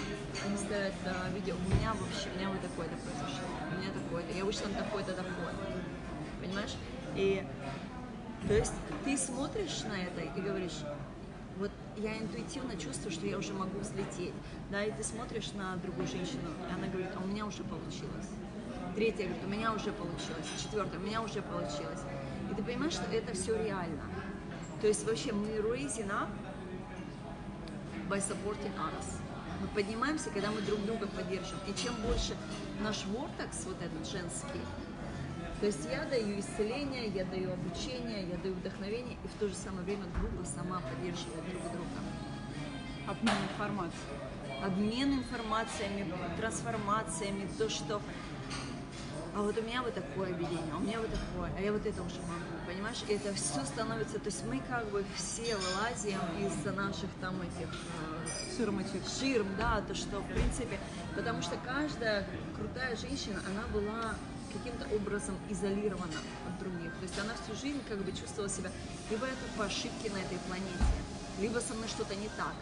они 0.46 0.56
ставят 0.56 0.94
видео, 1.34 1.54
у 1.54 1.74
меня 1.74 1.92
вообще, 1.94 2.28
у 2.34 2.38
меня 2.38 2.50
вот 2.50 2.60
такое-то 2.60 2.96
произошло, 2.96 3.46
у 3.72 3.80
меня 3.80 3.90
такое-то, 3.92 4.36
я 4.36 4.44
вышла 4.44 4.66
на 4.68 4.74
такой-то 4.84 5.14
доход, 5.14 5.54
понимаешь? 6.40 6.74
И 7.14 7.44
то 8.46 8.54
есть 8.54 8.72
ты 9.04 9.16
смотришь 9.16 9.82
на 9.84 10.00
это 10.00 10.20
и 10.20 10.40
говоришь, 10.40 10.80
вот 11.58 11.70
я 11.96 12.16
интуитивно 12.18 12.76
чувствую, 12.78 13.12
что 13.12 13.26
я 13.26 13.36
уже 13.36 13.52
могу 13.52 13.78
взлететь, 13.80 14.32
да, 14.70 14.82
и 14.82 14.90
ты 14.92 15.04
смотришь 15.04 15.52
на 15.52 15.76
другую 15.76 16.08
женщину, 16.08 16.48
и 16.68 16.72
она 16.72 16.86
говорит, 16.86 17.10
а 17.14 17.22
у 17.22 17.26
меня 17.26 17.44
уже 17.44 17.62
получилось. 17.64 18.28
Третья 18.94 19.24
говорит, 19.24 19.44
у 19.44 19.48
меня 19.48 19.72
уже 19.72 19.92
получилось. 19.92 20.46
Четвертая, 20.60 20.98
у 21.00 21.02
меня 21.02 21.22
уже 21.22 21.42
получилось. 21.42 22.00
И 22.50 22.54
ты 22.54 22.62
понимаешь, 22.62 22.94
что 22.94 23.04
это 23.12 23.32
все 23.34 23.56
реально. 23.62 24.02
То 24.80 24.86
есть 24.86 25.06
вообще 25.06 25.32
мы 25.32 25.48
raising 25.48 26.10
up 26.10 26.28
by 28.08 28.18
supporting 28.18 28.72
others. 28.76 29.20
Мы 29.60 29.68
поднимаемся, 29.68 30.30
когда 30.30 30.50
мы 30.50 30.62
друг 30.62 30.80
друга 30.86 31.06
поддерживаем. 31.06 31.60
И 31.68 31.74
чем 31.74 31.94
больше 31.96 32.36
наш 32.80 33.04
вортекс, 33.06 33.64
вот 33.66 33.76
этот 33.82 34.10
женский, 34.10 34.60
то 35.60 35.66
есть 35.66 35.86
я 35.90 36.06
даю 36.06 36.40
исцеление, 36.40 37.08
я 37.08 37.26
даю 37.26 37.52
обучение, 37.52 38.26
я 38.26 38.38
даю 38.38 38.54
вдохновение, 38.54 39.18
и 39.22 39.28
в 39.28 39.38
то 39.38 39.46
же 39.46 39.54
самое 39.54 39.82
время 39.82 40.04
группа 40.18 40.42
сама 40.46 40.80
поддерживает 40.80 41.44
друг 41.50 41.62
друга. 41.72 42.00
Обмен 43.06 43.34
информацией. 43.52 44.64
Обмен 44.64 45.18
информациями, 45.18 46.10
трансформациями, 46.38 47.46
то, 47.58 47.68
что 47.68 48.00
а 49.34 49.42
вот 49.42 49.56
у 49.56 49.62
меня 49.62 49.82
вот 49.82 49.94
такое 49.94 50.32
видение, 50.32 50.72
а 50.72 50.76
у 50.76 50.80
меня 50.80 50.98
вот 51.00 51.10
такое, 51.10 51.50
а 51.56 51.60
я 51.60 51.72
вот 51.72 51.86
это 51.86 52.02
уже 52.02 52.20
могу, 52.22 52.66
понимаешь? 52.66 53.02
И 53.08 53.12
это 53.12 53.32
все 53.34 53.64
становится, 53.64 54.18
то 54.18 54.26
есть 54.26 54.44
мы 54.44 54.60
как 54.68 54.86
бы 54.90 55.04
все 55.16 55.56
вылазим 55.56 56.18
из 56.38 56.64
наших 56.74 57.10
там 57.20 57.40
этих 57.42 57.68
э, 57.72 58.56
Ширмочек. 58.56 59.02
ширм, 59.18 59.46
да, 59.56 59.82
то 59.86 59.94
что 59.94 60.20
в 60.20 60.26
принципе, 60.26 60.78
потому 61.14 61.42
что 61.42 61.56
каждая 61.64 62.26
крутая 62.56 62.96
женщина, 62.96 63.40
она 63.46 63.66
была 63.72 64.14
каким-то 64.52 64.86
образом 64.94 65.36
изолирована 65.48 66.20
от 66.48 66.58
других. 66.58 66.92
То 66.94 67.02
есть 67.02 67.18
она 67.18 67.34
всю 67.34 67.54
жизнь 67.54 67.80
как 67.88 67.98
бы 67.98 68.10
чувствовала 68.12 68.50
себя, 68.50 68.70
либо 69.10 69.26
тут 69.26 69.50
по 69.56 69.64
ошибке 69.64 70.10
на 70.10 70.18
этой 70.18 70.38
планете, 70.48 70.84
либо 71.40 71.58
со 71.60 71.74
мной 71.74 71.88
что-то 71.88 72.14
не 72.16 72.28
так, 72.36 72.54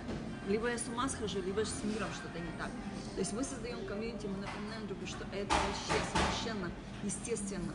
либо 0.48 0.68
я 0.68 0.78
с 0.78 0.88
ума 0.88 1.08
схожу, 1.08 1.42
либо 1.42 1.64
с 1.64 1.84
миром 1.84 2.08
что-то 2.14 2.38
не 2.38 2.50
так. 2.58 2.70
То 3.14 3.20
есть 3.20 3.32
мы 3.32 3.44
создаем 3.44 3.84
комьюнити, 3.87 4.26
мы 4.26 4.38
напоминаем 4.38 4.87
друг 4.87 4.98
другу, 4.98 5.06
что 5.06 5.24
это 5.37 5.54
вообще 5.54 6.00
совершенно 6.12 6.70
естественно. 7.02 7.72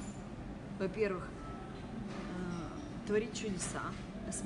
Во-первых, 0.80 1.24
э, 1.24 3.08
творить 3.08 3.40
чудеса, 3.40 3.84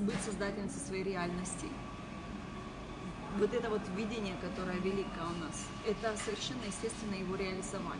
быть 0.00 0.20
создательницей 0.24 0.80
своей 0.80 1.04
реальности, 1.04 1.66
вот 3.38 3.54
это 3.54 3.70
вот 3.70 3.82
видение, 3.96 4.34
которое 4.40 4.78
великое 4.78 5.24
у 5.24 5.44
нас, 5.44 5.66
это 5.86 6.16
совершенно 6.16 6.64
естественно 6.66 7.14
его 7.14 7.36
реализовать. 7.36 7.98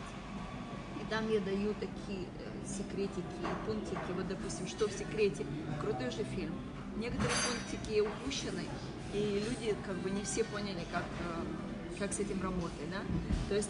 И 1.01 1.05
там 1.09 1.29
я 1.31 1.39
даю 1.39 1.73
такие 1.75 2.27
э, 2.27 2.67
секретики, 2.67 3.23
пунктики. 3.65 4.11
Вот, 4.15 4.27
допустим, 4.27 4.67
что 4.67 4.87
в 4.87 4.91
секрете? 4.91 5.45
Крутой 5.81 6.11
же 6.11 6.23
фильм. 6.23 6.53
Некоторые 6.97 7.31
пунктики 7.47 8.01
упущены, 8.01 8.65
и 9.13 9.43
люди 9.45 9.75
как 9.85 9.95
бы 9.97 10.09
не 10.09 10.23
все 10.23 10.43
поняли, 10.43 10.85
как, 10.91 11.03
э, 11.03 11.99
как 11.99 12.13
с 12.13 12.19
этим 12.19 12.41
работать, 12.41 12.89
да? 12.91 13.01
То 13.47 13.55
есть 13.55 13.69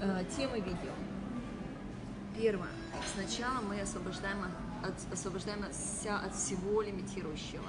э, 0.00 0.24
темы 0.36 0.60
видео. 0.60 0.92
Первое. 2.36 2.70
Сначала 3.14 3.60
мы 3.60 3.80
освобождаем, 3.80 4.44
от, 4.82 5.12
освобождаемся 5.12 6.18
от 6.18 6.34
всего 6.34 6.82
лимитирующего. 6.82 7.68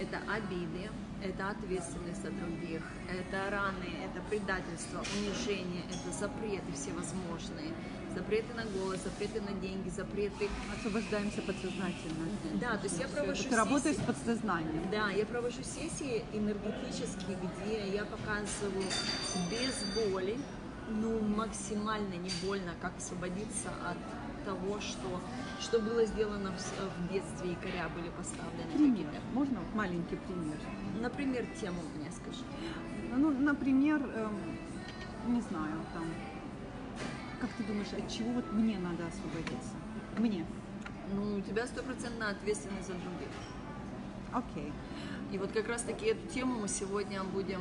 Это 0.00 0.18
обиды, 0.28 0.90
это 1.22 1.50
ответственность 1.50 2.20
за 2.22 2.30
других, 2.30 2.82
это 3.08 3.50
раны, 3.50 3.88
это 4.04 4.20
предательство, 4.28 5.04
унижение, 5.16 5.84
это 5.88 6.12
запреты 6.12 6.72
всевозможные, 6.72 7.72
запреты 8.14 8.54
на 8.54 8.64
голос, 8.64 9.00
запреты 9.02 9.40
на 9.40 9.52
деньги, 9.60 9.88
запреты... 9.88 10.48
Освобождаемся 10.78 11.42
подсознательно. 11.42 12.26
Да, 12.60 12.76
то 12.76 12.84
есть 12.84 12.98
я 12.98 13.08
провожу. 13.08 13.44
Ты 13.48 13.56
работаешь 13.56 13.96
с 13.96 13.98
сессии- 13.98 14.06
подсознанием. 14.06 14.90
Да, 14.90 15.10
я 15.10 15.26
провожу 15.26 15.62
сессии 15.62 16.24
энергетические, 16.32 17.36
где 17.42 17.88
я 17.94 18.04
показываю 18.04 18.84
без 19.50 20.10
боли, 20.12 20.36
ну, 20.88 21.20
максимально 21.20 22.14
не 22.14 22.30
больно, 22.46 22.72
как 22.80 22.92
освободиться 22.98 23.70
от 23.88 23.96
того, 24.44 24.78
что, 24.80 25.20
что 25.60 25.80
было 25.80 26.04
сделано 26.04 26.52
в, 26.52 26.60
в 26.60 27.12
детстве, 27.12 27.52
и 27.52 27.54
коря 27.54 27.88
были 27.88 28.10
поставлены. 28.10 28.70
Пример. 28.74 29.08
Можно 29.32 29.60
маленький 29.74 30.16
пример? 30.16 30.58
Например, 31.00 31.46
тему 31.60 31.80
мне 31.96 32.10
скажи. 32.12 32.44
Ну, 33.16 33.30
например, 33.30 34.02
эм, 34.14 34.58
не 35.34 35.40
знаю, 35.40 35.80
там, 35.94 36.04
как 37.44 37.52
ты 37.58 37.64
думаешь, 37.64 37.92
от 37.92 38.10
чего 38.10 38.32
вот 38.32 38.52
мне 38.52 38.78
надо 38.78 39.06
освободиться? 39.06 39.74
Мне. 40.16 40.46
Ну, 41.12 41.36
у 41.36 41.40
тебя 41.42 41.66
стопроцентная 41.66 42.30
ответственность 42.30 42.86
за 42.86 42.94
других. 42.94 43.28
Окей. 44.32 44.72
И 45.30 45.36
вот 45.36 45.52
как 45.52 45.68
раз 45.68 45.82
таки 45.82 46.06
эту 46.06 46.26
тему 46.28 46.60
мы 46.60 46.68
сегодня 46.68 47.22
будем, 47.22 47.60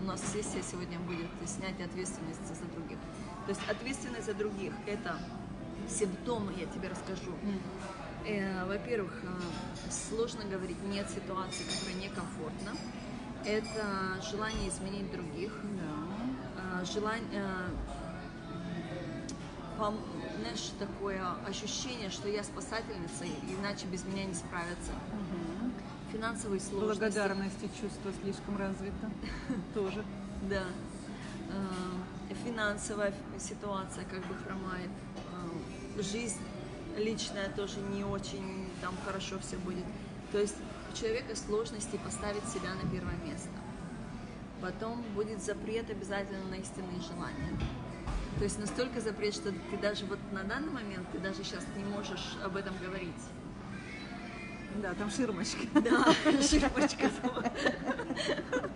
у 0.00 0.04
нас 0.04 0.22
сессия 0.32 0.62
сегодня 0.62 0.98
будет 1.00 1.26
снятие 1.44 1.86
ответственности 1.86 2.54
за 2.54 2.64
других. 2.74 2.96
То 3.44 3.50
есть 3.50 3.60
ответственность 3.68 4.24
за 4.24 4.32
других– 4.32 4.72
это 4.86 5.18
симптомы, 5.90 6.52
я 6.58 6.64
тебе 6.66 6.88
расскажу. 6.88 7.32
Э, 8.26 8.64
во-первых, 8.66 9.12
э, 9.24 9.90
сложно 9.90 10.44
говорить 10.44 10.82
«нет» 10.84 11.08
ситуации, 11.10 11.64
которая 11.64 11.96
некомфортна. 12.02 12.72
Это 13.44 14.22
желание 14.30 14.70
изменить 14.70 15.12
других, 15.12 15.52
Да. 15.62 16.80
э, 16.80 16.84
желание, 16.86 17.44
пом- 19.78 20.00
знаешь, 20.40 20.70
такое 20.78 21.20
ощущение, 21.46 22.10
что 22.10 22.28
я 22.28 22.42
спасательница, 22.42 23.24
иначе 23.58 23.86
без 23.86 24.04
меня 24.04 24.24
не 24.24 24.34
справятся. 24.34 24.92
Мгм. 25.12 25.72
Финансовые 26.12 26.60
сложности. 26.60 26.98
Благодарность 27.00 27.62
и 27.62 27.66
чувство 27.80 28.10
слишком 28.22 28.56
развито. 28.56 29.10
Тоже. 29.74 30.04
Да. 30.48 30.64
Э, 31.50 32.34
Финансовая 32.44 33.14
ситуация 33.38 34.04
как 34.04 34.20
бы 34.26 34.34
хромает. 34.34 34.90
Э, 35.96 36.02
Жизнь 36.02 36.38
личная 36.96 37.48
тоже 37.50 37.80
не 37.80 38.04
очень 38.04 38.68
там 38.80 38.94
хорошо 39.04 39.38
все 39.40 39.56
будет. 39.56 39.84
То 40.32 40.38
есть 40.38 40.56
у 40.92 40.96
человека 40.96 41.34
сложности 41.36 41.98
поставить 42.04 42.44
себя 42.48 42.74
на 42.74 42.88
первое 42.90 43.16
место. 43.26 43.48
Потом 44.60 45.02
будет 45.14 45.42
запрет 45.42 45.90
обязательно 45.90 46.44
на 46.50 46.54
истинные 46.56 47.00
желания. 47.00 47.52
То 48.38 48.44
есть 48.44 48.58
настолько 48.60 49.00
запрет, 49.00 49.34
что 49.34 49.50
ты 49.50 49.76
даже 49.82 50.06
вот 50.06 50.18
на 50.32 50.44
данный 50.44 50.70
момент, 50.70 51.08
ты 51.12 51.18
даже 51.18 51.42
сейчас 51.42 51.64
не 51.76 51.82
можешь 51.84 52.36
об 52.44 52.56
этом 52.56 52.72
говорить. 52.78 53.12
Да, 54.80 54.94
там 54.94 55.10
ширмочка. 55.10 55.66
Да, 55.74 56.14
ширмочка. 56.42 57.10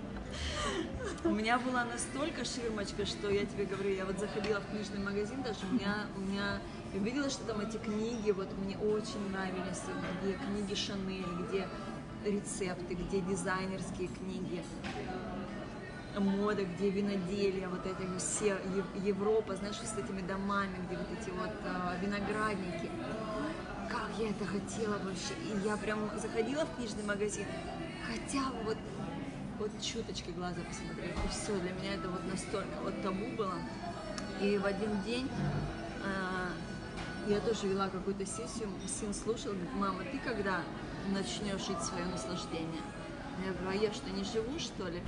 У 1.25 1.31
меня 1.31 1.59
была 1.61 1.85
настолько 1.85 2.45
ширмочка, 2.45 3.07
что 3.07 3.31
я 3.31 3.47
тебе 3.47 3.65
говорю, 3.65 3.91
я 3.91 4.05
вот 4.05 4.19
заходила 4.19 4.61
в 4.61 4.69
книжный 4.71 4.99
магазин, 4.99 5.41
даже 5.43 5.61
у 5.71 5.75
меня, 5.75 6.07
у 6.17 6.21
меня 6.21 6.61
я 6.93 6.99
видела, 6.99 7.31
что 7.31 7.45
там 7.45 7.61
эти 7.61 7.77
книги, 7.77 8.33
вот 8.33 8.49
мне 8.59 8.77
очень 8.77 9.31
нравились, 9.31 9.83
где 10.21 10.33
книги 10.33 10.75
Шанель, 10.75 11.25
где 11.49 11.69
рецепты, 12.25 12.95
где 12.95 13.21
дизайнерские 13.21 14.09
книги, 14.09 14.63
мода, 16.21 16.65
где 16.65 16.91
виноделие, 16.91 17.69
вот 17.69 17.85
эти 17.87 18.07
вот 18.07 18.21
все, 18.21 18.59
Ев- 18.77 19.05
Европа, 19.05 19.57
знаешь, 19.57 19.77
с 19.77 19.99
этими 19.99 20.21
домами, 20.21 20.77
где 20.87 20.97
вот 20.97 21.07
эти 21.11 21.31
вот 21.31 21.53
а, 21.65 21.97
виноградники. 22.03 22.91
Как 23.91 24.09
я 24.19 24.31
это 24.31 24.45
хотела 24.47 24.99
вообще. 24.99 25.35
И 25.45 25.67
я 25.67 25.77
прям 25.77 26.11
заходила 26.19 26.65
в 26.65 26.77
книжный 26.77 27.05
магазин, 27.05 27.47
хотя 28.07 28.51
бы 28.51 28.65
вот, 28.65 28.79
вот 29.59 29.71
чуточки 29.83 30.31
глаза 30.31 30.61
посмотреть. 30.69 31.15
И 31.25 31.29
все, 31.29 31.59
для 31.59 31.73
меня 31.73 31.95
это 31.95 32.09
вот 32.09 32.25
настолько 32.25 32.81
вот 32.83 33.01
табу 33.03 33.27
было. 33.37 33.55
И 34.41 34.59
в 34.59 34.67
один 34.67 35.03
день 35.03 35.29
а, 36.05 36.51
я 37.29 37.41
тоже 37.41 37.69
вела 37.69 37.89
какую-то 37.89 38.27
сессию, 38.27 38.69
сын 38.87 39.15
слушал, 39.15 39.53
говорит, 39.53 39.73
мама, 39.75 40.03
ты 40.11 40.19
когда 40.19 40.63
начнешь 41.13 41.65
жить 41.67 41.81
свое 41.83 42.05
наслаждение? 42.07 42.83
Я 43.47 43.53
говорю, 43.53 43.71
а 43.71 43.83
я 43.83 43.93
что, 43.93 44.11
не 44.11 44.25
живу, 44.25 44.59
что 44.59 44.89
ли? 44.89 45.01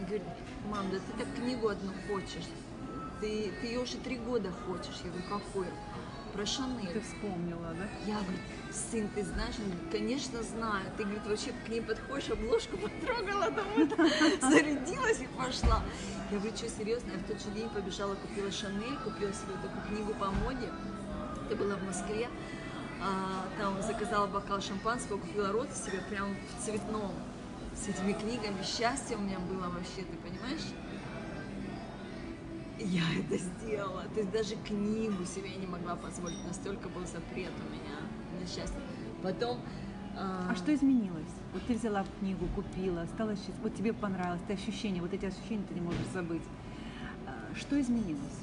Говорит, 0.00 0.22
мам, 0.68 0.90
да 0.90 0.98
ты 0.98 1.24
так 1.24 1.34
книгу 1.34 1.68
одну 1.68 1.92
хочешь. 2.08 2.46
Ты, 3.20 3.52
ты 3.60 3.66
ее 3.66 3.80
уже 3.80 3.96
три 3.98 4.16
года 4.16 4.50
хочешь. 4.66 5.00
Я 5.04 5.10
говорю, 5.10 5.28
какую? 5.28 5.68
Про 6.32 6.46
Шанель. 6.46 6.88
Ты 6.92 7.00
вспомнила, 7.00 7.74
да? 7.78 7.88
Я 8.06 8.14
говорю, 8.14 8.38
сын, 8.72 9.08
ты 9.14 9.22
знаешь? 9.22 9.54
Он 9.58 9.70
говорит, 9.70 9.92
конечно 9.92 10.42
знаю. 10.42 10.84
Ты, 10.96 11.04
говорит, 11.04 11.26
вообще 11.26 11.52
к 11.64 11.68
ней 11.68 11.82
подходишь, 11.82 12.30
обложку 12.30 12.78
потрогала, 12.78 13.52
это, 13.76 13.96
зарядилась 14.50 15.20
и 15.20 15.26
пошла. 15.36 15.82
Я 16.30 16.38
говорю, 16.38 16.56
что, 16.56 16.68
серьезно? 16.68 17.10
Я 17.12 17.18
в 17.18 17.24
тот 17.24 17.40
же 17.40 17.50
день 17.50 17.68
побежала, 17.68 18.14
купила 18.14 18.50
Шанель, 18.50 18.96
купила 19.04 19.32
себе 19.32 19.52
такую 19.62 19.82
книгу 19.88 20.14
по 20.14 20.30
моде. 20.30 20.70
Это 21.46 21.56
было 21.56 21.76
в 21.76 21.84
Москве. 21.84 22.28
А, 23.04 23.46
там 23.58 23.82
заказала 23.82 24.26
бокал 24.26 24.60
шампанского, 24.60 25.18
купила 25.18 25.52
рот 25.52 25.68
себе 25.72 26.00
прям 26.08 26.34
в 26.34 26.64
цветном. 26.64 27.12
С 27.74 27.88
этими 27.88 28.12
книгами. 28.12 28.62
Счастье 28.62 29.16
у 29.16 29.20
меня 29.20 29.38
было 29.38 29.68
вообще, 29.68 30.02
ты 30.02 30.16
понимаешь? 30.18 30.66
Я 32.78 33.02
это 33.18 33.38
сделала. 33.38 34.04
То 34.14 34.20
есть 34.20 34.32
даже 34.32 34.56
книгу 34.56 35.24
себе 35.24 35.50
не 35.56 35.66
могла 35.66 35.96
позволить. 35.96 36.44
Настолько 36.46 36.88
был 36.88 37.06
запрет 37.06 37.52
у 37.58 37.72
меня 37.72 37.98
на 38.40 38.46
счастье. 38.46 38.80
Потом... 39.22 39.60
А 40.14 40.54
что 40.54 40.74
изменилось? 40.74 41.32
Вот 41.54 41.62
ты 41.66 41.74
взяла 41.74 42.04
книгу, 42.20 42.46
купила, 42.54 43.06
стала 43.14 43.34
счастлива, 43.34 43.62
вот 43.62 43.74
тебе 43.74 43.94
понравилось, 43.94 44.42
ты 44.46 44.52
ощущения, 44.52 45.00
вот 45.00 45.12
эти 45.14 45.24
ощущения 45.24 45.64
ты 45.66 45.74
не 45.74 45.80
можешь 45.80 46.06
забыть. 46.12 46.42
А, 47.26 47.54
Что 47.54 47.80
изменилось? 47.80 48.40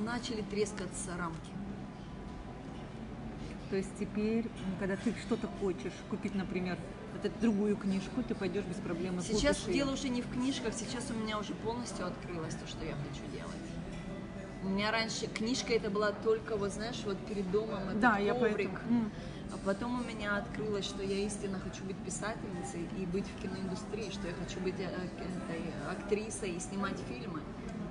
Начали 0.00 0.42
трескаться 0.42 1.16
рамки. 1.16 1.52
То 3.70 3.76
есть 3.76 3.90
теперь, 3.98 4.48
когда 4.80 4.96
ты 4.96 5.14
что-то 5.26 5.48
хочешь 5.60 5.92
купить, 6.10 6.34
например, 6.34 6.76
эту 7.24 7.40
другую 7.40 7.76
книжку, 7.76 8.22
ты 8.22 8.34
пойдешь 8.34 8.64
без 8.64 8.76
проблем 8.76 9.18
и 9.18 9.22
Сейчас 9.22 9.58
купишь 9.60 9.74
дело 9.74 9.92
уже 9.92 10.08
не 10.08 10.22
в 10.22 10.30
книжках, 10.30 10.74
сейчас 10.74 11.10
у 11.10 11.14
меня 11.14 11.38
уже 11.38 11.54
полностью 11.54 12.06
открылось 12.06 12.54
то, 12.54 12.66
что 12.66 12.84
я 12.84 12.92
хочу 12.92 13.30
делать. 13.34 13.52
У 14.64 14.68
меня 14.68 14.92
раньше 14.92 15.26
книжка 15.26 15.72
это 15.74 15.90
была 15.90 16.12
только, 16.12 16.56
вот 16.56 16.72
знаешь, 16.72 17.00
вот 17.04 17.18
перед 17.26 17.50
домом 17.50 17.80
этот 17.88 18.00
Да, 18.00 18.18
я 18.18 18.32
коврик. 18.34 18.70
поэтому. 18.70 19.00
м. 19.04 19.12
А 19.52 19.58
потом 19.66 20.00
у 20.00 20.04
меня 20.04 20.36
открылось, 20.38 20.84
что 20.86 21.02
я 21.02 21.26
истинно 21.26 21.58
хочу 21.60 21.84
быть 21.84 21.96
писательницей 21.98 22.88
и 22.98 23.04
быть 23.04 23.26
в 23.26 23.42
киноиндустрии, 23.42 24.10
что 24.10 24.28
я 24.28 24.34
хочу 24.34 24.60
быть 24.60 24.78
э, 24.78 24.84
этой 24.84 25.62
актрисой 25.90 26.52
и 26.52 26.60
снимать 26.60 26.96
фильмы, 27.08 27.40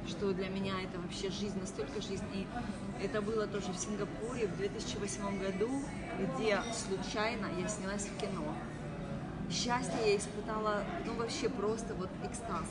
что 0.07 0.31
для 0.33 0.47
меня 0.47 0.73
это 0.81 0.99
вообще 0.99 1.29
жизнь, 1.29 1.59
настолько 1.59 2.01
жизнь. 2.01 2.25
И 2.33 2.47
это 3.03 3.21
было 3.21 3.45
тоже 3.47 3.71
в 3.73 3.77
Сингапуре 3.77 4.47
в 4.47 4.57
2008 4.57 5.39
году, 5.39 5.69
где 6.19 6.61
случайно 6.73 7.47
я 7.59 7.67
снялась 7.67 8.07
в 8.07 8.17
кино. 8.19 8.55
Счастье 9.51 9.99
я 10.05 10.15
испытала, 10.17 10.83
ну 11.05 11.13
вообще 11.15 11.49
просто 11.49 11.93
вот 11.95 12.09
экстаз 12.23 12.65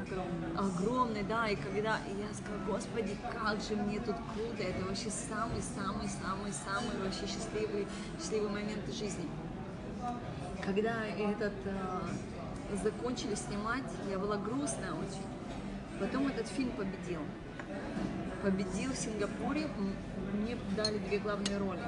Огромное. 0.00 0.58
огромный, 0.58 1.22
да, 1.24 1.46
и 1.48 1.56
когда 1.56 1.98
я 2.08 2.32
сказала, 2.32 2.64
господи, 2.66 3.16
как 3.30 3.60
же 3.60 3.76
мне 3.76 4.00
тут 4.00 4.16
круто, 4.34 4.62
это 4.62 4.84
вообще 4.86 5.10
самый-самый-самый-самый 5.10 6.96
вообще 7.04 7.26
счастливый, 7.26 7.86
счастливые 8.18 8.50
моменты 8.50 8.92
жизни. 8.92 9.28
Когда 10.64 11.04
этот 11.04 11.52
э, 11.66 12.00
закончили 12.82 13.34
снимать, 13.34 13.84
я 14.10 14.18
была 14.18 14.38
грустная 14.38 14.92
очень. 14.92 15.26
Потом 16.00 16.28
этот 16.28 16.48
фильм 16.48 16.70
победил. 16.70 17.20
Победил 18.42 18.92
в 18.92 18.96
Сингапуре, 18.96 19.68
мне 20.32 20.56
дали 20.76 20.98
две 20.98 21.18
главные 21.18 21.58
роли. 21.58 21.82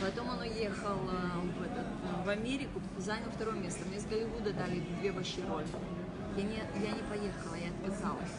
Потом 0.00 0.28
он 0.28 0.40
уехал 0.40 0.98
э, 1.10 1.40
в, 1.58 1.62
этот, 1.62 1.86
в 2.30 2.32
Америку, 2.32 2.80
занял 2.98 3.28
второе 3.34 3.56
место. 3.56 3.84
Мне 3.88 3.98
с 3.98 4.04
Голливуда 4.04 4.52
дали 4.52 4.80
две 5.00 5.10
большие 5.12 5.44
роли. 5.48 5.66
Я 6.36 6.42
не, 6.44 6.54
я 6.54 6.92
не 6.94 7.02
поехала, 7.02 7.56
я 7.56 7.70
отказалась. 7.70 8.30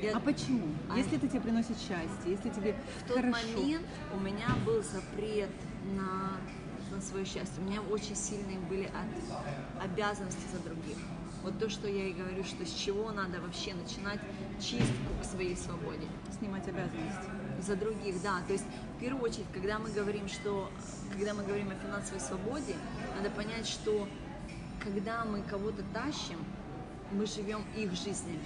Я- 0.00 0.16
А 0.16 0.20
почему? 0.20 0.68
А- 0.88 0.96
Если 0.96 1.16
это 1.16 1.26
тебе 1.28 1.40
приносит 1.40 1.76
счастье, 1.78 2.26
если 2.26 2.50
тебе 2.50 2.76
В 3.04 3.08
тот 3.08 3.16
хорошо. 3.16 3.38
момент 3.58 3.86
у 4.14 4.20
меня 4.20 4.46
был 4.64 4.82
запрет 4.82 5.50
на, 5.96 6.30
на 6.94 7.02
свое 7.02 7.24
счастье. 7.24 7.60
У 7.60 7.68
меня 7.68 7.80
очень 7.82 8.14
сильные 8.14 8.58
были 8.60 8.84
от- 8.84 9.82
обязанности 9.84 10.46
за 10.52 10.60
других. 10.60 10.96
Вот 11.42 11.58
то, 11.58 11.68
что 11.68 11.88
я 11.88 12.06
и 12.06 12.12
говорю, 12.12 12.44
что 12.44 12.64
с 12.64 12.72
чего 12.72 13.10
надо 13.10 13.40
вообще 13.40 13.74
начинать 13.74 14.20
чистку 14.60 15.12
к 15.20 15.24
своей 15.24 15.56
свободе. 15.56 16.06
Снимать 16.38 16.68
обязанности. 16.68 17.26
За 17.62 17.76
других, 17.76 18.20
да. 18.22 18.40
То 18.46 18.52
есть 18.52 18.64
в 18.96 19.00
первую 19.00 19.24
очередь, 19.24 19.46
когда 19.52 19.78
мы 19.78 19.90
говорим, 19.90 20.28
что 20.28 20.70
когда 21.12 21.34
мы 21.34 21.44
говорим 21.44 21.70
о 21.70 21.74
финансовой 21.74 22.20
свободе, 22.20 22.76
надо 23.16 23.30
понять, 23.30 23.66
что 23.66 24.08
когда 24.82 25.24
мы 25.24 25.42
кого-то 25.42 25.82
тащим, 25.94 26.38
мы 27.12 27.26
живем 27.26 27.64
их 27.76 27.92
жизнями. 27.92 28.40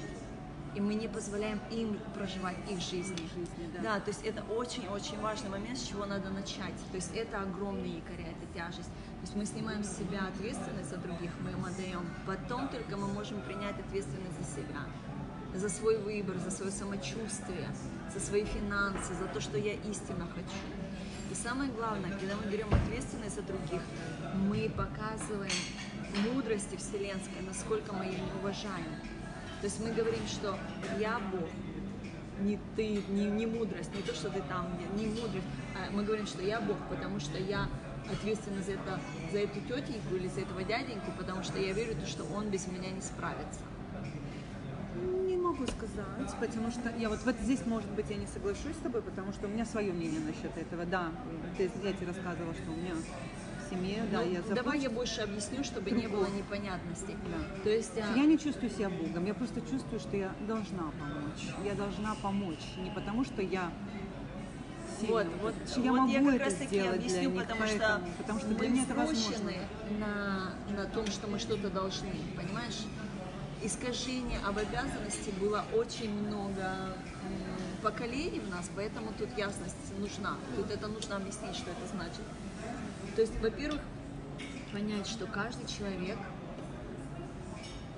И 0.74 0.80
мы 0.80 0.92
не 0.92 1.08
позволяем 1.08 1.58
им 1.70 1.98
проживать 2.14 2.56
их 2.70 2.80
жизни. 2.80 3.16
Жизни, 3.16 3.70
да. 3.74 3.82
Да, 3.82 4.00
то 4.00 4.10
есть 4.10 4.22
это 4.26 4.42
очень-очень 4.42 5.18
важный 5.20 5.48
момент, 5.48 5.78
с 5.78 5.86
чего 5.86 6.04
надо 6.04 6.28
начать. 6.28 6.74
То 6.90 6.96
есть 6.96 7.14
это 7.14 7.40
огромный 7.40 7.88
якоря, 7.88 8.26
это 8.28 8.46
тяжесть. 8.54 8.90
То 8.90 9.22
есть 9.22 9.36
мы 9.36 9.46
снимаем 9.46 9.82
с 9.82 9.96
себя 9.96 10.26
ответственность 10.28 10.90
за 10.90 10.98
других, 10.98 11.30
мы 11.40 11.52
им 11.52 11.64
отдаем. 11.64 12.06
Потом 12.26 12.68
только 12.68 12.94
мы 12.98 13.08
можем 13.08 13.40
принять 13.40 13.80
ответственность 13.80 14.38
за 14.38 14.44
себя, 14.44 14.80
за 15.54 15.70
свой 15.70 15.96
выбор, 15.96 16.36
за 16.36 16.50
свое 16.50 16.70
самочувствие, 16.70 17.70
за 18.16 18.24
свои 18.24 18.44
финансы, 18.44 19.14
за 19.14 19.26
то, 19.26 19.40
что 19.40 19.58
я 19.58 19.74
истинно 19.74 20.26
хочу. 20.34 20.56
И 21.30 21.34
самое 21.34 21.70
главное, 21.70 22.10
когда 22.18 22.34
мы 22.36 22.50
берем 22.50 22.68
ответственность 22.72 23.34
за 23.34 23.42
других, 23.42 23.82
мы 24.34 24.70
показываем 24.70 25.52
мудрости 26.32 26.76
вселенской, 26.76 27.42
насколько 27.46 27.92
мы 27.92 28.06
ее 28.06 28.22
уважаем. 28.40 28.88
То 29.60 29.66
есть 29.66 29.80
мы 29.80 29.92
говорим, 29.92 30.26
что 30.26 30.58
я 30.98 31.20
Бог, 31.30 31.48
не 32.40 32.58
ты, 32.74 33.02
не, 33.08 33.26
не 33.26 33.46
мудрость, 33.46 33.94
не 33.94 34.02
то, 34.02 34.14
что 34.14 34.30
ты 34.30 34.40
там, 34.42 34.66
не, 34.96 35.06
мудрость. 35.06 35.46
А 35.74 35.90
мы 35.90 36.02
говорим, 36.04 36.26
что 36.26 36.42
я 36.42 36.60
Бог, 36.60 36.78
потому 36.88 37.20
что 37.20 37.38
я 37.38 37.68
ответственна 38.10 38.62
за, 38.62 38.72
это, 38.72 39.00
за 39.32 39.38
эту 39.40 39.60
тетеньку 39.60 40.14
или 40.14 40.28
за 40.28 40.40
этого 40.40 40.62
дяденьку, 40.62 41.10
потому 41.18 41.42
что 41.42 41.58
я 41.58 41.72
верю, 41.72 41.94
что 42.06 42.24
он 42.34 42.48
без 42.50 42.66
меня 42.66 42.90
не 42.90 43.02
справится. 43.02 43.60
Могу 45.46 45.64
сказать, 45.68 46.34
потому 46.40 46.70
что 46.72 46.90
я 46.98 47.08
вот, 47.08 47.20
вот 47.24 47.36
здесь, 47.40 47.64
может 47.66 47.88
быть, 47.90 48.06
я 48.10 48.16
не 48.16 48.26
соглашусь 48.26 48.74
с 48.74 48.82
тобой, 48.82 49.00
потому 49.00 49.32
что 49.32 49.46
у 49.46 49.48
меня 49.50 49.64
свое 49.64 49.92
мнение 49.92 50.20
насчет 50.20 50.56
этого. 50.56 50.84
Да, 50.84 51.12
ты, 51.56 51.70
я 51.84 51.92
тебе 51.92 52.08
рассказывала, 52.08 52.52
что 52.54 52.72
у 52.72 52.76
меня 52.76 52.94
в 52.94 53.70
семье, 53.70 54.04
да, 54.10 54.22
Ну, 54.22 54.32
я 54.32 54.40
давай 54.42 54.56
запущена. 54.56 54.82
я 54.82 54.90
больше 54.90 55.20
объясню, 55.20 55.62
чтобы 55.62 55.92
не 55.92 56.08
было 56.08 56.26
непонятностей. 56.26 57.14
Да. 57.30 57.62
То 57.62 57.70
есть 57.70 57.92
а, 57.96 58.16
Я 58.18 58.24
не 58.24 58.38
чувствую 58.38 58.70
себя 58.70 58.90
Богом, 58.90 59.24
я 59.24 59.34
просто 59.34 59.60
чувствую, 59.60 60.00
что 60.00 60.16
я 60.16 60.32
должна 60.48 60.90
помочь. 60.98 61.54
Я 61.64 61.74
должна 61.74 62.16
помочь, 62.16 62.64
не 62.82 62.90
потому 62.90 63.24
что 63.24 63.40
я 63.40 63.70
сильна, 65.00 65.14
Вот, 65.14 65.26
вот, 65.42 65.54
что 65.68 65.80
я 65.80 65.90
вот 65.92 66.00
могу 66.00 66.12
я 66.12 66.20
как 66.24 66.34
это 66.34 66.44
раз 66.44 66.54
таки 66.54 66.78
объясню, 66.80 67.20
для 67.20 67.30
них, 67.30 67.42
потому 67.42 67.66
что 67.66 67.78
поэтому- 67.78 68.12
потому 68.18 68.38
что 68.40 68.48
для 68.48 68.58
мы 68.58 68.68
меня 68.68 68.82
это 68.82 68.94
возможно. 68.94 69.50
на, 70.00 70.52
на 70.76 70.84
том, 70.90 71.06
что 71.06 71.26
мы 71.28 71.38
что-то 71.38 71.70
должны, 71.70 72.12
понимаешь? 72.36 72.84
Искажение 73.62 74.38
об 74.46 74.58
обязанности 74.58 75.30
было 75.40 75.64
очень 75.74 76.12
много 76.12 76.94
поколений 77.82 78.40
в 78.40 78.48
нас, 78.50 78.70
поэтому 78.76 79.12
тут 79.18 79.36
ясность 79.36 79.76
нужна. 79.98 80.36
Тут 80.56 80.70
это 80.70 80.88
нужно 80.88 81.16
объяснить, 81.16 81.56
что 81.56 81.70
это 81.70 81.86
значит. 81.92 82.22
То 83.14 83.22
есть, 83.22 83.38
во-первых, 83.40 83.80
понять, 84.72 85.06
что 85.06 85.26
каждый 85.26 85.66
человек 85.66 86.18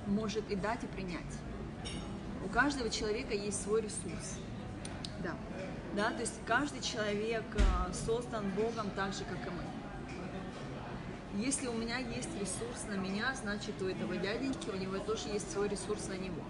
может 0.06 0.48
и 0.50 0.56
дать, 0.56 0.84
и 0.84 0.86
принять. 0.86 1.34
У 2.44 2.48
каждого 2.48 2.88
человека 2.88 3.34
есть 3.34 3.62
свой 3.62 3.82
ресурс. 3.82 4.38
Да. 5.22 5.34
Да, 5.96 6.10
то 6.10 6.20
есть 6.20 6.34
каждый 6.46 6.80
человек 6.80 7.44
э, 7.54 7.92
создан 7.92 8.48
Богом 8.50 8.90
так 8.94 9.12
же, 9.12 9.24
как 9.24 9.46
и 9.46 9.50
мы. 9.50 9.77
Если 11.38 11.68
у 11.68 11.72
меня 11.72 11.98
есть 11.98 12.30
ресурс 12.40 12.86
на 12.88 12.96
меня, 12.96 13.32
значит 13.40 13.80
у 13.80 13.86
этого 13.86 14.16
дяденьки 14.16 14.70
у 14.70 14.76
него 14.76 14.98
тоже 14.98 15.28
есть 15.28 15.50
свой 15.52 15.68
ресурс 15.68 16.08
на 16.08 16.14
него. 16.14 16.42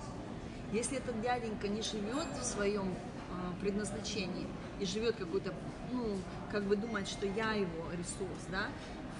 Если 0.72 0.96
этот 0.96 1.20
дяденька 1.20 1.68
не 1.68 1.82
живет 1.82 2.26
в 2.40 2.42
своем 2.42 2.94
э, 2.94 3.60
предназначении 3.60 4.46
и 4.80 4.86
живет 4.86 5.16
какой-то, 5.16 5.52
ну, 5.92 6.16
как 6.50 6.64
бы 6.64 6.74
думает, 6.76 7.06
что 7.06 7.26
я 7.26 7.52
его 7.52 7.84
ресурс, 7.92 8.46
да, 8.50 8.68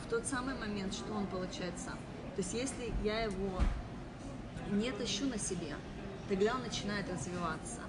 в 0.06 0.10
тот 0.10 0.24
самый 0.26 0.54
момент, 0.54 0.94
что 0.94 1.12
он 1.12 1.26
получает 1.26 1.78
сам. 1.78 1.98
То 2.34 2.38
есть 2.42 2.54
если 2.54 2.90
я 3.04 3.24
его 3.24 3.60
не 4.70 4.90
тащу 4.92 5.26
на 5.26 5.38
себе, 5.38 5.74
тогда 6.30 6.54
он 6.54 6.62
начинает 6.62 7.10
развиваться. 7.12 7.80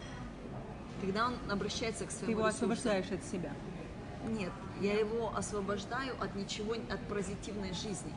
Тогда 1.00 1.28
он 1.28 1.36
обращается 1.50 2.06
к 2.06 2.10
Ты 2.10 2.16
своему 2.16 2.32
его 2.40 2.48
ресурсу. 2.50 2.66
освобождаешь 2.66 3.10
от 3.12 3.24
себя. 3.24 3.54
Нет, 4.28 4.52
я 4.82 5.00
его 5.00 5.36
освобождаю 5.36 6.16
от 6.22 6.36
ничего, 6.36 6.74
от 6.74 7.00
позитивной 7.08 7.74
жизни. 7.74 8.14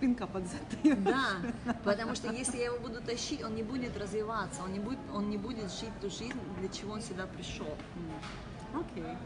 Пинка 0.00 0.26
под 0.26 0.44
зад. 0.46 1.02
Да, 1.04 1.36
потому 1.84 2.14
что 2.14 2.32
если 2.32 2.58
я 2.58 2.66
его 2.66 2.78
буду 2.78 3.00
тащить, 3.00 3.42
он 3.42 3.54
не 3.54 3.62
будет 3.62 3.96
развиваться, 3.96 4.62
он 4.62 4.72
не 4.72 4.78
будет, 4.78 4.98
он 5.12 5.28
не 5.28 5.36
будет 5.36 5.72
жить 5.72 5.92
ту 6.00 6.08
жизнь, 6.08 6.38
для 6.60 6.68
чего 6.68 6.94
он 6.94 7.02
сюда 7.02 7.26
пришел. 7.26 7.68
Окей. 8.74 9.16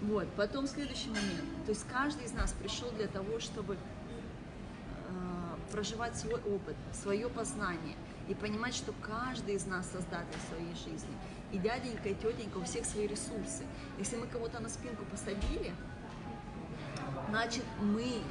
Вот, 0.00 0.28
потом 0.36 0.66
следующий 0.66 1.08
момент. 1.08 1.64
То 1.66 1.72
есть 1.72 1.86
каждый 1.88 2.24
из 2.24 2.32
нас 2.32 2.52
пришел 2.52 2.90
для 2.92 3.08
того, 3.08 3.40
чтобы 3.40 3.74
э, 3.74 3.78
проживать 5.72 6.16
свой 6.16 6.40
опыт, 6.42 6.76
свое 6.92 7.28
познание 7.28 7.96
и 8.28 8.34
понимать, 8.34 8.74
что 8.74 8.92
каждый 9.02 9.54
из 9.54 9.66
нас 9.66 9.90
создатель 9.90 10.38
своей 10.48 10.74
жизни. 10.74 11.14
И 11.50 11.58
дяденька, 11.58 12.10
и 12.10 12.14
тетенька, 12.14 12.58
у 12.58 12.64
всех 12.64 12.84
свои 12.84 13.06
ресурсы. 13.06 13.64
Если 13.98 14.16
мы 14.16 14.26
кого-то 14.26 14.60
на 14.60 14.68
спинку 14.68 15.04
посадили, 15.06 15.72
значит 17.30 17.64
мы 17.80 18.22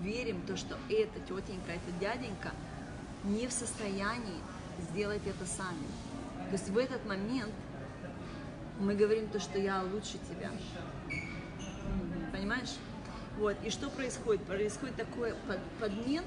верим 0.00 0.40
то, 0.46 0.56
что 0.56 0.76
эта 0.88 1.20
тетенька, 1.20 1.72
этот 1.72 1.98
дяденька 2.00 2.52
не 3.24 3.46
в 3.46 3.52
состоянии 3.52 4.40
сделать 4.90 5.26
это 5.26 5.44
сами. 5.46 5.86
То 6.46 6.52
есть 6.52 6.70
в 6.70 6.78
этот 6.78 7.04
момент 7.06 7.52
мы 8.80 8.94
говорим 8.94 9.28
то, 9.28 9.40
что 9.40 9.58
я 9.58 9.82
лучше 9.82 10.18
тебя. 10.30 10.50
Понимаешь? 12.32 12.76
Вот. 13.38 13.56
И 13.64 13.70
что 13.70 13.90
происходит? 13.90 14.42
Происходит 14.44 14.96
такой 14.96 15.34
под- 15.46 15.62
подмен, 15.80 16.24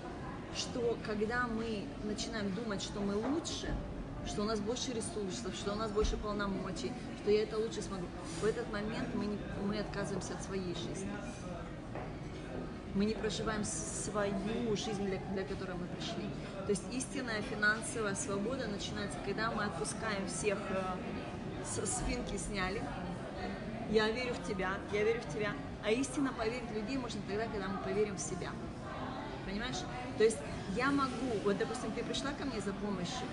что 0.56 0.98
когда 1.06 1.48
мы 1.48 1.86
начинаем 2.04 2.54
думать, 2.54 2.82
что 2.82 3.00
мы 3.00 3.16
лучше, 3.16 3.74
что 4.26 4.42
у 4.42 4.46
нас 4.46 4.60
больше 4.60 4.92
ресурсов, 4.94 5.56
что 5.56 5.74
у 5.74 5.76
нас 5.76 5.92
больше 5.92 6.18
полномочий, 6.18 6.92
что 7.22 7.32
я 7.32 7.44
это 7.44 7.58
лучше 7.58 7.82
смогу, 7.82 8.06
в 8.42 8.46
этот 8.46 8.72
момент 8.72 9.08
мы, 9.16 9.26
не- 9.26 9.40
мы 9.66 9.80
отказываемся 9.80 10.34
от 10.34 10.44
своей 10.44 10.76
жизни. 10.76 11.10
Мы 12.94 13.06
не 13.06 13.14
проживаем 13.14 13.64
свою 13.64 14.76
жизнь, 14.76 15.06
для, 15.06 15.18
для 15.34 15.44
которой 15.46 15.78
мы 15.78 15.88
пришли. 15.88 16.30
То 16.66 16.72
есть 16.72 16.84
истинная 16.92 17.42
финансовая 17.42 18.16
свобода 18.16 18.68
начинается, 18.68 19.18
когда 19.26 19.50
мы 19.52 19.64
отпускаем 19.64 20.28
всех, 20.28 20.58
э, 20.70 20.84
с 21.64 21.86
спинки 22.00 22.36
сняли, 22.38 22.82
я 23.90 24.10
верю 24.10 24.34
в 24.34 24.48
тебя, 24.48 24.74
я 24.92 25.04
верю 25.04 25.22
в 25.22 25.34
тебя. 25.34 25.52
А 25.86 25.92
истинно 25.92 26.32
поверить 26.34 26.70
в 26.70 26.74
людей 26.74 26.98
можно 26.98 27.20
тогда, 27.28 27.46
когда 27.48 27.68
мы 27.68 27.78
поверим 27.80 28.16
в 28.16 28.20
себя. 28.20 28.52
Понимаешь? 29.46 29.78
То 30.22 30.26
есть 30.26 30.38
я 30.76 30.92
могу, 30.92 31.32
вот 31.44 31.58
допустим, 31.58 31.92
ты 31.94 32.04
пришла 32.04 32.30
ко 32.34 32.46
мне 32.46 32.62
за 32.62 32.74
помощью, 32.74 33.26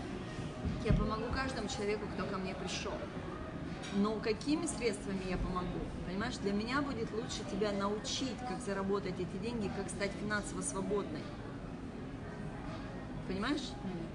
я 0.87 0.94
помогу 0.94 1.24
каждому 1.35 1.68
человеку, 1.68 2.07
кто 2.14 2.24
ко 2.24 2.38
мне 2.38 2.55
пришел. 2.55 2.94
Но 3.96 4.14
какими 4.20 4.64
средствами 4.64 5.20
я 5.29 5.37
помогу? 5.37 5.81
Понимаешь, 6.07 6.38
для 6.38 6.55
меня 6.55 6.81
будет 6.81 7.12
лучше 7.12 7.44
тебя 7.53 7.72
научить, 7.72 8.38
как 8.48 8.62
заработать 8.62 9.20
эти 9.20 9.37
деньги, 9.42 9.70
как 9.77 9.90
стать 9.90 10.12
финансово 10.18 10.62
свободной. 10.62 11.20
Понимаешь? 13.29 13.68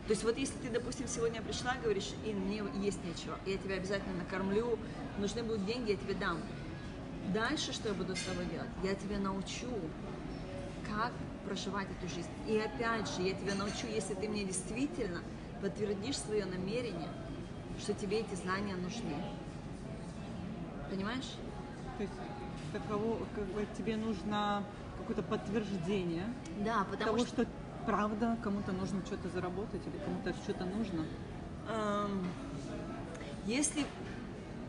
То 0.08 0.14
есть 0.14 0.24
вот 0.24 0.36
если 0.40 0.58
ты, 0.58 0.72
допустим, 0.72 1.08
сегодня 1.08 1.44
пришла, 1.44 1.76
говоришь, 1.76 2.10
и 2.26 2.34
мне 2.34 2.64
есть 2.82 3.06
нечего, 3.06 3.38
я 3.46 3.60
тебя 3.60 3.76
обязательно 3.76 4.16
накормлю, 4.16 4.80
нужны 5.20 5.44
будут 5.44 5.64
деньги, 5.68 5.92
я 5.92 5.98
тебе 5.98 6.16
дам. 6.16 6.40
Дальше 7.36 7.72
что 7.72 7.90
я 7.90 7.94
буду 7.94 8.16
с 8.16 8.24
тобой 8.24 8.46
делать? 8.46 8.72
Я 8.84 8.96
тебя 8.96 9.20
научу, 9.20 9.70
как 10.90 11.12
проживать 11.45 11.88
эту 11.99 12.13
жизнь. 12.13 12.29
И 12.47 12.58
опять 12.58 13.08
же, 13.15 13.21
я 13.21 13.34
тебя 13.34 13.56
научу, 13.56 13.88
если 13.88 14.13
ты 14.13 14.27
мне 14.27 14.43
действительно 14.43 15.21
подтвердишь 15.62 16.17
свое 16.17 16.45
намерение, 16.45 17.10
что 17.79 17.93
тебе 17.93 18.19
эти 18.19 18.36
знания 18.36 18.75
нужны. 18.75 19.15
Понимаешь? 20.89 21.32
То 21.97 22.03
есть 22.03 22.13
таково, 22.71 23.19
как 23.36 23.45
бы 23.45 23.67
тебе 23.77 23.97
нужно 23.97 24.63
какое-то 24.99 25.23
подтверждение 25.23 26.25
Да, 26.60 26.86
потому 26.89 27.17
того, 27.17 27.25
что 27.25 27.43
что 27.43 27.51
правда 27.86 28.38
кому-то 28.43 28.71
нужно 28.71 29.06
что-то 29.06 29.29
заработать 29.29 29.82
или 29.86 29.97
кому-то 30.03 30.34
что-то 30.43 30.65
нужно. 30.65 31.06
Эм, 31.69 32.27
если, 33.45 33.86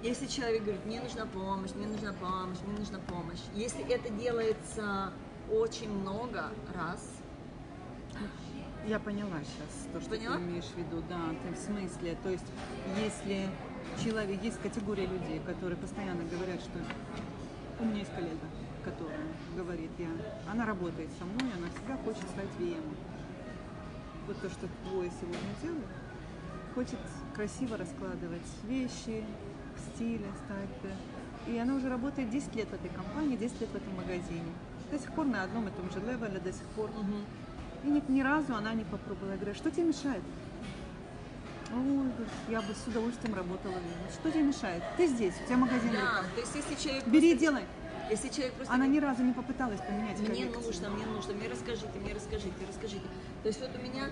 если 0.03 0.27
человек 0.27 0.63
говорит, 0.63 0.85
мне 0.87 1.01
нужна 1.01 1.27
помощь, 1.27 1.71
мне 1.75 1.87
нужна 1.87 2.13
помощь, 2.13 2.59
мне 2.67 2.79
нужна 2.79 2.99
помощь, 3.09 3.41
если 3.55 3.85
это 3.93 4.13
делается 4.13 5.13
очень 5.51 5.91
много 5.91 6.51
раз, 6.75 7.09
Я 8.87 8.99
поняла 8.99 9.39
сейчас 9.41 9.89
то, 9.93 10.01
что 10.01 10.11
Поняла? 10.11 10.37
ты 10.37 10.43
имеешь 10.43 10.65
в 10.65 10.77
виду, 10.77 11.03
да, 11.09 11.19
ты 11.43 11.55
в 11.55 11.59
смысле, 11.59 12.17
то 12.23 12.29
есть 12.29 12.45
если 13.03 13.49
человек, 14.03 14.43
есть 14.43 14.61
категория 14.61 15.07
людей, 15.07 15.41
которые 15.41 15.79
постоянно 15.79 16.23
говорят, 16.25 16.61
что 16.61 16.79
у 17.81 17.85
меня 17.85 18.01
есть 18.01 18.15
коллега, 18.15 18.47
которая 18.85 19.27
говорит, 19.57 19.91
я, 19.99 20.09
она 20.51 20.67
работает 20.67 21.09
со 21.19 21.25
мной, 21.25 21.51
она 21.57 21.69
всегда 21.71 21.97
хочет 22.05 22.29
стать 22.29 22.49
ВМ. 22.59 22.95
Вот 24.27 24.41
то, 24.41 24.51
что 24.51 24.69
двое 24.85 25.11
сегодня 25.19 25.49
делают, 25.63 25.87
хочет 26.75 26.99
красиво 27.35 27.77
раскладывать 27.79 28.43
вещи, 28.65 29.25
в 29.77 29.95
стиле, 29.95 30.27
стать. 30.45 30.93
И 31.47 31.59
она 31.59 31.75
уже 31.75 31.89
работает 31.89 32.31
10 32.31 32.55
лет 32.55 32.69
в 32.69 32.75
этой 32.75 32.91
компании, 32.91 33.37
10 33.37 33.61
лет 33.61 33.71
в 33.71 33.75
этом 33.77 33.95
магазине. 33.97 34.53
До 34.91 34.99
сих 34.99 35.13
пор 35.13 35.27
на 35.27 35.43
одном 35.43 35.69
и 35.69 35.71
том 35.71 35.91
же 35.91 36.01
левеле, 36.01 36.39
до 36.41 36.53
сих 36.53 36.67
пор. 36.77 36.91
И 37.85 37.89
ни, 37.89 38.03
ни 38.09 38.21
разу 38.23 38.55
она 38.55 38.73
не 38.75 38.85
попробовала. 38.85 39.33
Я 39.33 39.37
говорю, 39.37 39.55
что 39.55 39.71
тебе 39.71 39.85
мешает? 39.85 40.23
Ой, 41.73 42.07
я 42.49 42.61
бы 42.63 42.73
с 42.75 42.87
удовольствием 42.87 43.35
работала. 43.35 43.73
в 43.73 43.77
Вене». 43.77 44.11
Что 44.13 44.31
тебе 44.31 44.43
мешает? 44.45 44.83
Ты 44.97 45.07
здесь, 45.09 45.35
у 45.43 45.47
тебя 45.47 45.57
магазин 45.57 45.93
Да, 45.93 46.01
руках. 46.01 46.27
то 46.35 46.41
есть 46.41 46.55
если 46.55 46.75
человек 46.77 47.07
Бери 47.09 47.31
просто- 47.33 47.41
делай. 47.41 47.65
если 48.11 48.29
человек 48.29 48.55
просто 48.55 48.73
Она 48.75 48.87
ни 48.87 48.99
разу 49.01 49.23
не 49.25 49.33
попыталась 49.33 49.81
поменять 49.81 50.19
Мне 50.21 50.29
коллекцию. 50.29 50.63
нужно, 50.65 50.91
мне 50.91 51.07
нужно, 51.07 51.33
мне 51.35 51.49
расскажите, 51.49 51.99
мне 52.01 52.13
расскажите, 52.15 52.55
расскажите. 52.69 53.07
То 53.43 53.49
есть 53.49 53.61
вот 53.61 53.71
у 53.75 53.83
меня 53.83 54.05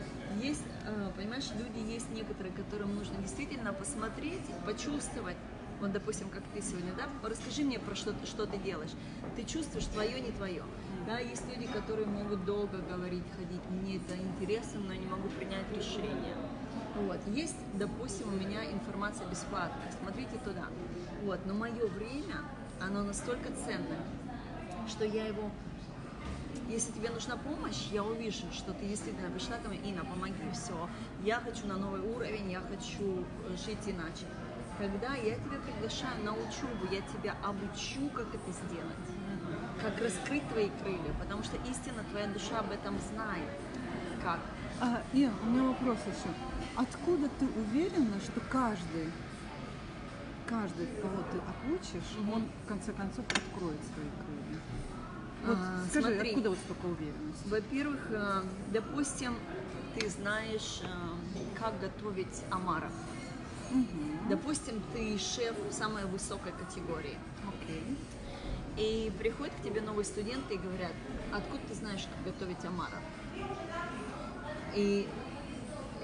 есть, 0.43 0.65
э, 0.87 1.11
понимаешь, 1.17 1.49
люди 1.57 1.79
есть 1.89 2.11
некоторые, 2.11 2.53
которым 2.53 2.95
нужно 2.97 3.17
действительно 3.19 3.73
посмотреть, 3.73 4.43
почувствовать. 4.67 5.37
Вот, 5.83 5.90
допустим, 5.90 6.31
как 6.31 6.45
ты 6.55 6.62
сегодня, 6.62 6.92
да, 6.97 7.09
расскажи 7.29 7.64
мне 7.64 7.81
про 7.81 7.97
что, 7.97 8.14
что 8.25 8.47
ты 8.47 8.57
делаешь. 8.59 8.92
Ты 9.35 9.42
чувствуешь, 9.42 9.87
твое, 9.87 10.21
не 10.21 10.31
твое. 10.31 10.62
Да, 11.09 11.18
есть 11.18 11.42
люди, 11.49 11.66
которые 11.66 12.07
могут 12.07 12.45
долго 12.45 12.79
говорить, 12.79 13.25
ходить, 13.37 13.61
мне 13.68 13.97
это 13.97 14.14
интересно, 14.16 14.79
но 14.79 14.95
не 14.95 15.07
могу 15.07 15.29
принять 15.31 15.66
решение. 15.75 16.37
Вот. 16.95 17.18
Есть, 17.27 17.57
допустим, 17.75 18.29
у 18.29 18.37
меня 18.37 18.64
информация 18.71 19.27
бесплатная, 19.27 19.90
смотрите 20.01 20.38
туда. 20.45 20.66
Вот. 21.25 21.40
Но 21.47 21.55
мое 21.55 21.88
время, 21.88 22.42
оно 22.81 23.03
настолько 23.03 23.49
ценное, 23.49 24.07
что 24.87 25.05
я 25.05 25.27
его 25.27 25.51
если 26.68 26.92
тебе 26.92 27.11
нужна 27.11 27.37
помощь, 27.37 27.88
я 27.90 28.05
увижу, 28.05 28.47
что 28.53 28.73
ты 28.73 28.87
действительно 28.87 29.31
пришла 29.31 29.57
ко 29.59 29.68
мне, 29.68 29.79
Инна, 29.79 30.05
помоги, 30.05 30.35
все, 30.55 30.88
я 31.25 31.40
хочу 31.40 31.66
на 31.66 31.77
новый 31.77 32.01
уровень, 32.01 32.51
я 32.51 32.61
хочу 32.61 33.25
э, 33.49 33.57
жить 33.57 33.87
иначе. 33.87 34.27
Когда 34.83 35.14
я 35.14 35.37
тебя 35.37 35.59
приглашаю 35.64 36.25
на 36.25 36.33
учебу, 36.33 36.90
я 36.90 37.03
тебя 37.03 37.37
обучу, 37.45 38.09
как 38.16 38.27
это 38.35 38.51
сделать, 38.51 39.07
как 39.81 39.97
раскрыть 40.03 40.42
твои 40.49 40.71
крылья, 40.83 41.14
потому 41.21 41.45
что 41.45 41.57
истинно 41.71 42.03
твоя 42.11 42.27
душа 42.27 42.59
об 42.59 42.73
этом 42.73 42.99
знает. 42.99 43.49
Как? 44.25 44.40
А, 44.81 45.01
Ин, 45.12 45.31
у 45.45 45.51
меня 45.51 45.68
вопрос 45.68 45.99
еще. 46.01 46.35
Откуда 46.75 47.29
ты 47.38 47.47
уверена, 47.47 48.18
что 48.25 48.40
каждый, 48.51 49.07
каждый, 50.49 50.88
кого 51.01 51.23
ты 51.31 51.38
обучишь, 51.38 52.16
он 52.35 52.49
в 52.64 52.68
конце 52.68 52.92
концов 52.92 53.25
откроет 53.29 53.79
свои 53.95 54.11
крылья? 54.18 54.61
Вот 55.47 55.59
А, 55.61 55.85
скажи, 55.90 56.09
смотри. 56.09 56.31
откуда 56.31 56.51
вот 56.51 56.59
столько 56.59 56.87
уверенности? 56.87 57.49
Во-первых, 57.49 58.01
э, 58.11 58.42
допустим, 58.73 59.37
ты 59.95 60.09
знаешь, 60.09 60.81
э, 60.83 61.57
как 61.57 61.79
готовить 61.79 62.42
омаров. 62.51 62.90
Мгм. 63.73 64.29
Допустим, 64.29 64.83
ты 64.93 65.19
шеф 65.19 65.57
самой 65.71 66.05
высокой 66.05 66.53
категории. 66.53 67.19
Окей. 67.49 67.99
И 68.77 69.13
приходят 69.19 69.55
к 69.55 69.63
тебе 69.63 69.81
новые 69.81 70.05
студенты 70.05 70.55
и 70.55 70.59
говорят, 70.59 70.93
откуда 71.33 71.63
ты 71.69 71.75
знаешь, 71.75 72.07
как 72.07 72.33
готовить 72.33 72.65
омаров? 72.65 73.03
И 74.75 75.09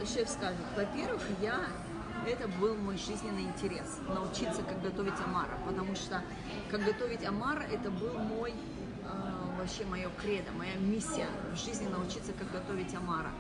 шеф 0.05 0.29
скажет, 0.29 0.61
во-первых, 0.77 1.23
я 1.41 1.61
это 2.27 2.49
был 2.49 2.75
мой 2.75 2.99
жизненный 2.99 3.43
интерес, 3.43 3.99
научиться, 4.09 4.63
как 4.63 4.83
готовить 4.83 5.21
омара, 5.25 5.57
потому 5.67 5.95
что 5.95 6.23
как 6.71 6.83
готовить 6.85 7.25
омара, 7.25 7.63
это 7.63 7.91
был 7.91 8.19
мой, 8.19 8.51
э, 8.51 9.59
вообще 9.59 9.85
мое 9.87 10.11
кредо, 10.21 10.51
моя 10.53 10.75
миссия 10.77 11.29
в 11.53 11.57
жизни 11.57 11.87
научиться, 11.89 12.33
как 12.33 12.51
готовить 12.51 12.95
омара. 12.95 13.31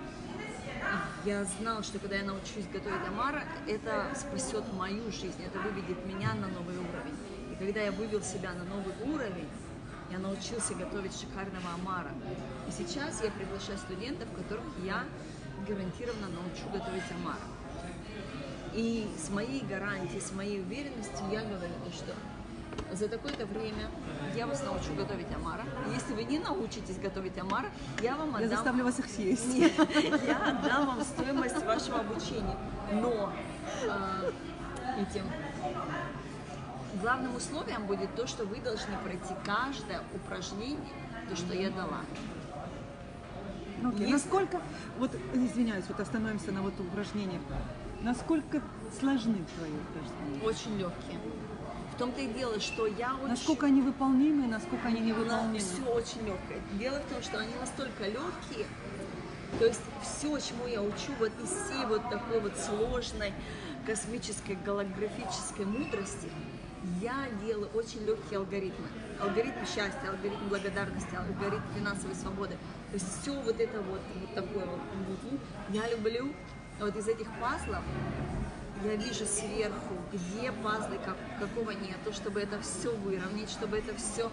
Я 1.24 1.44
знал, 1.44 1.83
что 1.83 1.98
когда 1.98 2.16
я 2.16 2.24
научусь 2.24 2.66
готовить 2.72 3.07
омара, 3.07 3.44
это 3.66 4.07
спасет 4.14 4.64
мою 4.72 5.11
жизнь, 5.11 5.42
это 5.44 5.59
выведет 5.59 6.05
меня 6.07 6.35
на 6.35 6.48
новый 6.48 6.77
уровень. 6.77 7.16
И 7.53 7.57
когда 7.57 7.81
я 7.81 7.92
вывел 7.92 8.22
себя 8.22 8.53
на 8.53 8.64
новый 8.64 8.94
уровень, 9.05 9.48
я 10.11 10.18
научился 10.18 10.74
готовить 10.74 11.18
шикарного 11.18 11.74
омара. 11.74 12.11
И 12.66 12.70
сейчас 12.70 13.22
я 13.22 13.31
приглашаю 13.31 13.79
студентов, 13.79 14.29
которых 14.37 14.64
я 14.85 15.05
гарантированно 15.66 16.29
научу 16.29 16.68
готовить 16.72 17.11
омара. 17.20 17.37
И 18.74 19.09
с 19.18 19.31
моей 19.31 19.62
гарантией, 19.62 20.20
с 20.20 20.33
моей 20.33 20.61
уверенностью 20.61 21.27
я 21.31 21.42
говорю, 21.42 21.72
то, 21.85 21.92
что 21.92 22.14
за 22.92 23.09
такое-то 23.09 23.46
время 23.46 23.90
я 24.35 24.46
вас 24.46 24.62
научу 24.62 24.94
готовить 24.94 25.27
омара. 25.35 25.64
Если 25.94 26.14
вы 26.14 26.24
не 26.24 26.38
научитесь 26.38 26.98
готовить 26.98 27.38
омара, 27.38 27.68
я 28.03 28.16
вам 28.16 28.31
Я 28.33 28.37
отдам... 28.38 28.51
заставлю 28.51 28.85
вас 28.85 28.98
их 28.98 29.07
съесть. 29.07 29.48
Нет, 29.55 29.72
я 30.27 30.37
отдам 30.51 30.87
вам 30.87 31.03
стоимость 31.03 31.62
вашего 31.64 32.01
обучения. 32.01 32.57
Но 32.92 33.33
э, 33.85 34.33
этим 35.01 35.24
главным 37.03 37.37
условием 37.37 37.87
будет 37.87 38.14
то, 38.14 38.27
что 38.27 38.44
вы 38.44 38.61
должны 38.61 38.96
пройти 39.05 39.35
каждое 39.44 40.03
упражнение, 40.14 40.79
то, 41.29 41.37
что 41.37 41.55
я 41.55 41.70
дала. 41.70 42.01
Ну, 43.81 43.90
окей. 43.90 44.09
Есть- 44.09 44.24
Насколько, 44.24 44.61
вот 44.98 45.14
извиняюсь, 45.35 45.85
вот 45.88 46.01
остановимся 46.01 46.51
на 46.53 46.62
вот 46.62 46.79
упражнениях. 46.81 47.42
Насколько 48.01 48.62
сложны 48.98 49.44
твои 49.57 49.72
упражнения? 49.72 50.42
Очень 50.44 50.79
легкие. 50.79 51.18
В 51.99 52.01
том-то 52.01 52.21
и 52.21 52.29
дело, 52.29 52.61
что 52.61 52.87
я 52.87 53.17
очень... 53.17 53.31
Насколько 53.31 53.67
они 53.67 53.83
выполнимы, 53.83 54.47
насколько 54.47 54.87
они 54.87 55.01
невыполнимы? 55.01 55.59
все 55.59 55.83
очень 55.83 56.25
легкое. 56.25 56.61
Дело 56.75 57.01
в 57.01 57.13
том, 57.13 57.21
что 57.21 57.41
они 57.41 57.53
настолько 57.57 58.05
легкие, 58.05 58.67
то 59.59 59.67
есть 59.67 59.81
все, 60.01 60.39
чему 60.39 60.69
я 60.69 60.81
учу, 60.81 61.11
вот 61.19 61.33
из 61.43 61.51
всей 61.51 61.85
вот 61.87 62.09
такой 62.09 62.39
вот 62.39 62.57
сложной 62.57 63.33
космической 63.85 64.57
голографической 64.65 65.65
мудрости, 65.65 66.31
я 67.03 67.27
делаю 67.45 67.69
очень 67.75 68.05
легкие 68.05 68.39
алгоритмы. 68.39 68.87
Алгоритм 69.21 69.67
счастья, 69.67 70.09
алгоритм 70.09 70.49
благодарности, 70.49 71.17
алгоритм 71.17 71.65
финансовой 71.77 72.15
свободы. 72.15 72.55
То 72.93 72.95
есть 72.95 73.23
все 73.23 73.33
вот 73.33 73.59
это 73.59 73.81
вот, 73.83 74.01
вот 74.21 74.35
такое 74.37 74.67
вот. 74.67 74.81
вот, 75.09 75.41
Я 75.71 75.91
люблю 75.91 76.33
вот 76.79 76.95
из 76.95 77.09
этих 77.09 77.27
пазлов 77.41 77.83
я 78.85 78.97
вижу 78.97 79.25
сверху, 79.27 79.95
где 80.12 80.53
пазлы, 80.53 80.99
как, 81.05 81.17
какого 81.38 81.71
нету, 81.73 82.12
чтобы 82.12 82.41
это 82.41 82.61
все 82.61 82.95
выровнять, 82.97 83.51
чтобы 83.51 83.79
это 83.79 83.95
все 83.97 84.31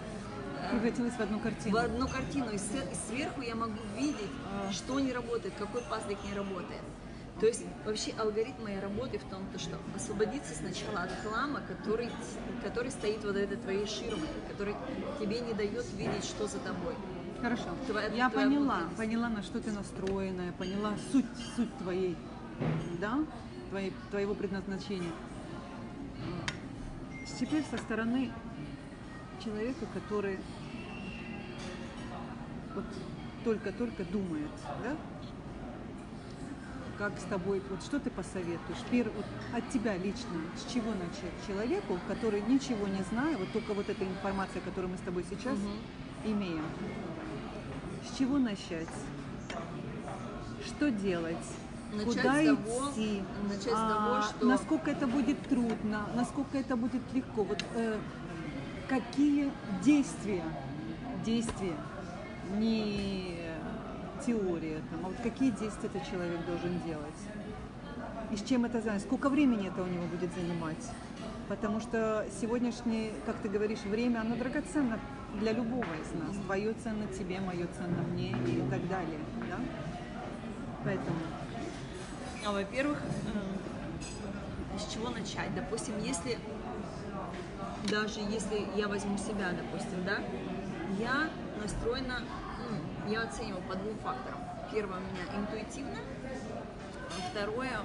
Превратилась 0.71 1.13
в 1.13 1.19
одну 1.21 1.39
картину. 1.39 1.75
в 1.75 1.79
одну 1.79 2.07
картину. 2.07 2.49
И, 2.51 2.57
сверху 2.57 3.41
я 3.41 3.55
могу 3.55 3.77
видеть, 3.97 4.29
что 4.71 4.99
не 4.99 5.13
работает, 5.13 5.53
какой 5.59 5.81
пазлик 5.83 6.17
не 6.25 6.33
работает. 6.33 6.81
То 7.39 7.45
есть 7.47 7.63
вообще 7.85 8.13
алгоритм 8.17 8.63
моей 8.63 8.79
работы 8.79 9.19
в 9.19 9.23
том, 9.25 9.45
то, 9.51 9.59
что 9.59 9.77
освободиться 9.95 10.55
сначала 10.55 11.01
от 11.03 11.11
хлама, 11.21 11.61
который, 11.67 12.09
который 12.63 12.89
стоит 12.91 13.23
вот 13.25 13.35
этой 13.35 13.57
твоей 13.57 13.85
ширмой, 13.85 14.29
который 14.49 14.73
тебе 15.19 15.41
не 15.41 15.53
дает 15.53 15.85
видеть, 15.95 16.23
что 16.23 16.47
за 16.47 16.59
тобой. 16.59 16.95
Хорошо. 17.41 17.65
Твоя- 17.87 18.07
я 18.07 18.29
твоя 18.29 18.47
поняла, 18.47 18.75
внутренность. 18.75 18.97
поняла, 18.97 19.29
на 19.29 19.43
что 19.43 19.59
ты 19.59 19.69
настроена, 19.71 20.53
поняла 20.57 20.93
суть, 21.11 21.25
суть 21.57 21.77
твоей, 21.79 22.15
да, 23.01 23.19
твоей, 23.75 23.93
твоего 24.09 24.33
предназначения. 24.33 25.11
Теперь 27.37 27.63
со 27.69 27.77
стороны 27.77 28.31
человека, 29.43 29.85
который 29.93 30.39
вот 32.73 32.85
только-только 33.43 34.05
думает, 34.05 34.49
да, 34.81 34.95
как 36.97 37.19
с 37.19 37.23
тобой, 37.23 37.61
вот 37.69 37.83
что 37.83 37.99
ты 37.99 38.09
посоветуешь? 38.09 38.79
Пер, 38.89 39.11
вот 39.13 39.25
от 39.53 39.69
тебя 39.69 39.97
лично, 39.97 40.39
с 40.55 40.71
чего 40.71 40.91
начать 40.91 41.33
человеку, 41.45 41.99
который 42.07 42.41
ничего 42.43 42.87
не 42.87 43.03
зная, 43.11 43.37
вот 43.37 43.51
только 43.51 43.73
вот 43.73 43.89
эта 43.89 44.05
информация, 44.05 44.61
которую 44.61 44.91
мы 44.91 44.97
с 44.97 45.01
тобой 45.01 45.25
сейчас 45.29 45.57
имеем, 46.23 46.63
с 48.09 48.17
чего 48.17 48.37
начать? 48.37 48.87
Что 50.65 50.89
делать? 50.89 51.45
Начать 51.93 52.05
Куда 52.07 52.41
с 52.41 52.45
того- 52.45 52.91
идти? 52.91 53.21
начать 53.47 53.63
с 53.63 53.73
А, 53.73 53.89
того, 53.89 54.21
что- 54.23 54.45
Насколько 54.45 54.91
это 54.91 55.07
будет 55.07 55.41
трудно, 55.47 56.01
насколько 56.15 56.57
это 56.57 56.75
будет 56.75 57.01
легко? 57.13 57.43
Вот 57.43 57.63
э, 57.75 57.97
какие 58.89 59.51
действия, 59.83 60.43
действия, 61.23 61.75
не 62.57 63.37
теория, 64.25 64.81
там, 64.91 65.05
а 65.05 65.07
вот 65.09 65.17
какие 65.23 65.51
действия 65.51 65.89
этот 65.89 66.05
человек 66.09 66.45
должен 66.45 66.81
делать? 66.85 67.19
И 68.31 68.35
с 68.37 68.41
чем 68.43 68.65
это 68.65 68.81
занят? 68.81 69.01
Сколько 69.03 69.29
времени 69.29 69.67
это 69.67 69.81
у 69.83 69.87
него 69.87 70.05
будет 70.07 70.33
занимать? 70.33 70.91
Потому 71.47 71.79
что 71.79 72.25
сегодняшнее, 72.41 73.11
как 73.25 73.35
ты 73.37 73.49
говоришь, 73.49 73.83
время, 73.83 74.21
оно 74.21 74.35
драгоценно 74.35 74.99
для 75.39 75.51
любого 75.53 75.83
из 75.83 76.11
нас. 76.19 76.35
Твое 76.45 76.73
ценно 76.83 77.05
тебе, 77.07 77.39
мое 77.39 77.67
ценно 77.77 78.01
мне 78.13 78.31
и 78.31 78.63
так 78.69 78.87
далее. 78.89 79.19
Да? 79.49 79.59
Поэтому. 80.83 81.17
А, 82.45 82.51
во-первых, 82.51 82.99
э, 83.01 84.77
с 84.77 84.93
чего 84.93 85.09
начать? 85.09 85.53
Допустим, 85.55 85.97
если 86.03 86.37
даже 87.89 88.19
если 88.19 88.67
я 88.75 88.87
возьму 88.87 89.17
себя, 89.17 89.51
допустим, 89.51 90.05
да, 90.05 90.19
я 90.99 91.29
настроена, 91.59 92.19
м, 92.69 93.11
я 93.11 93.23
оцениваю 93.23 93.63
по 93.63 93.75
двум 93.75 93.97
факторам. 93.97 94.39
Первое 94.71 94.99
у 94.99 95.01
меня 95.01 95.41
интуитивно, 95.41 95.97
а 97.09 97.31
второе 97.31 97.79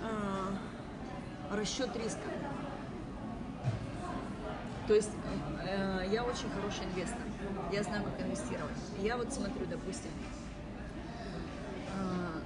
э, 0.00 1.54
расчет 1.54 1.94
риска. 1.96 2.20
То 4.88 4.94
есть 4.94 5.10
э, 5.62 6.08
я 6.10 6.24
очень 6.24 6.48
хороший 6.50 6.84
инвестор, 6.86 7.20
я 7.70 7.82
знаю, 7.82 8.04
как 8.04 8.26
инвестировать. 8.26 8.76
Я 8.98 9.18
вот 9.18 9.30
смотрю, 9.30 9.66
допустим, 9.66 10.10
э, 11.98 12.40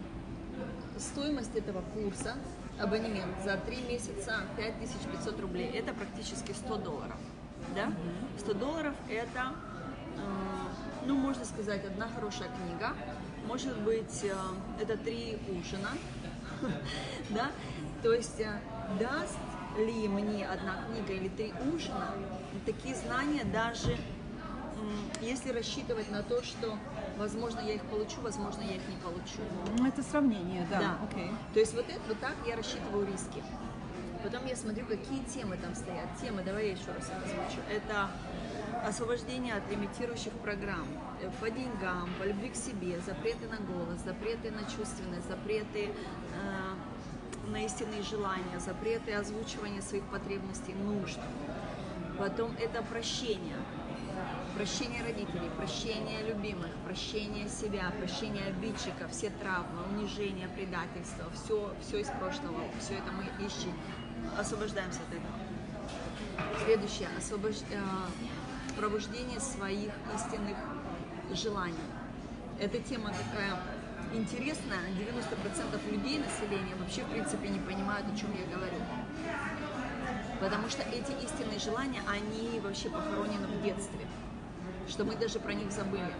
стоимость 0.99 1.55
этого 1.55 1.82
курса, 1.94 2.34
абонемент 2.78 3.42
за 3.44 3.57
3 3.57 3.82
месяца 3.82 4.40
5500 4.57 5.40
рублей, 5.40 5.70
это 5.70 5.92
практически 5.92 6.53
100 6.53 6.76
долларов. 6.76 7.16
Да? 7.74 7.92
100 8.38 8.55
долларов 8.55 8.94
это, 9.09 9.53
э, 10.16 11.07
ну, 11.07 11.16
можно 11.16 11.44
сказать, 11.44 11.84
одна 11.84 12.09
хорошая 12.09 12.49
книга, 12.49 12.92
может 13.47 13.76
быть, 13.78 14.24
э, 14.24 14.34
это 14.80 14.97
три 14.97 15.38
ужина, 15.49 15.90
да, 17.30 17.51
то 18.03 18.12
есть 18.12 18.40
э, 18.40 18.61
даст 18.99 19.38
ли 19.78 20.09
мне 20.09 20.47
одна 20.47 20.84
книга 20.86 21.12
или 21.12 21.28
три 21.28 21.53
ужина 21.74 22.12
такие 22.64 22.94
знания 22.94 23.44
даже 23.44 23.97
если 25.20 25.51
рассчитывать 25.51 26.11
на 26.11 26.22
то, 26.22 26.42
что, 26.42 26.78
возможно, 27.18 27.60
я 27.60 27.74
их 27.74 27.82
получу, 27.82 28.20
возможно, 28.22 28.62
я 28.62 28.76
их 28.76 28.88
не 28.88 28.96
получу. 28.96 29.42
Ну, 29.78 29.86
это 29.86 30.02
сравнение, 30.02 30.66
да. 30.70 30.78
Да. 30.78 30.98
Окей. 31.10 31.30
То 31.54 31.60
есть 31.60 31.74
вот, 31.74 31.86
это, 31.88 32.00
вот 32.08 32.20
так 32.20 32.34
я 32.46 32.56
рассчитываю 32.56 33.06
риски. 33.06 33.42
Потом 34.22 34.46
я 34.46 34.56
смотрю, 34.56 34.86
какие 34.86 35.22
темы 35.24 35.56
там 35.56 35.74
стоят. 35.74 36.08
Темы, 36.20 36.42
давай 36.42 36.66
я 36.66 36.72
еще 36.72 36.88
раз 36.88 37.08
их 37.08 37.16
озвучу. 37.24 37.60
Это 37.70 38.10
освобождение 38.84 39.54
от 39.54 39.70
лимитирующих 39.70 40.32
программ, 40.34 40.86
э, 41.20 41.30
по 41.40 41.50
деньгам, 41.50 42.08
по 42.18 42.24
любви 42.24 42.50
к 42.50 42.56
себе, 42.56 42.98
запреты 43.06 43.46
на 43.48 43.58
голос, 43.58 44.00
запреты 44.04 44.50
на 44.50 44.62
чувственность, 44.62 45.28
запреты 45.28 45.90
э, 45.90 47.50
на 47.50 47.64
истинные 47.64 48.02
желания, 48.02 48.58
запреты 48.58 49.12
озвучивания 49.12 49.80
своих 49.80 50.04
потребностей, 50.04 50.74
нужд. 50.74 51.18
Потом 52.18 52.52
это 52.58 52.82
прощение, 52.82 53.56
прощение 54.57 55.02
родителей, 55.02 55.50
прощение 55.57 56.22
любимых, 56.22 56.70
прощение 56.86 57.46
себя, 57.48 57.92
прощение 57.98 58.46
обидчиков, 58.46 59.11
все 59.11 59.28
травмы, 59.30 59.82
унижение, 59.92 60.48
предательство, 60.48 61.26
все, 61.34 61.74
все 61.82 62.00
из 62.00 62.09
прошлого, 62.09 62.62
все 62.80 62.94
это 62.94 63.12
мы 63.12 63.24
ищем, 63.46 63.74
освобождаемся 64.38 65.00
от 65.02 65.14
этого. 65.14 66.64
Следующее, 66.64 67.09
освобож... 67.18 67.57
э, 67.70 68.76
пробуждение 68.76 69.40
своих 69.40 69.92
истинных 70.14 70.57
желаний. 71.32 71.74
Эта 72.59 72.78
тема 72.78 73.11
такая 73.11 73.61
интересная, 74.14 74.80
90% 74.98 75.92
людей, 75.92 76.18
населения 76.18 76.74
вообще 76.78 77.02
в 77.02 77.11
принципе 77.11 77.48
не 77.48 77.59
понимают, 77.59 78.07
о 78.11 78.16
чем 78.16 78.30
я 78.32 78.46
говорю. 78.54 78.78
Потому 80.40 80.68
что 80.70 80.82
эти 80.82 81.12
истинные 81.24 81.59
желания, 81.59 82.02
они 82.09 82.61
вообще 82.61 82.88
похоронены 82.88 83.46
в 83.46 83.62
детстве, 83.62 84.07
что 84.89 85.05
мы 85.05 85.16
даже 85.16 85.39
про 85.39 85.53
них 85.55 85.70
забыли. 85.72 86.12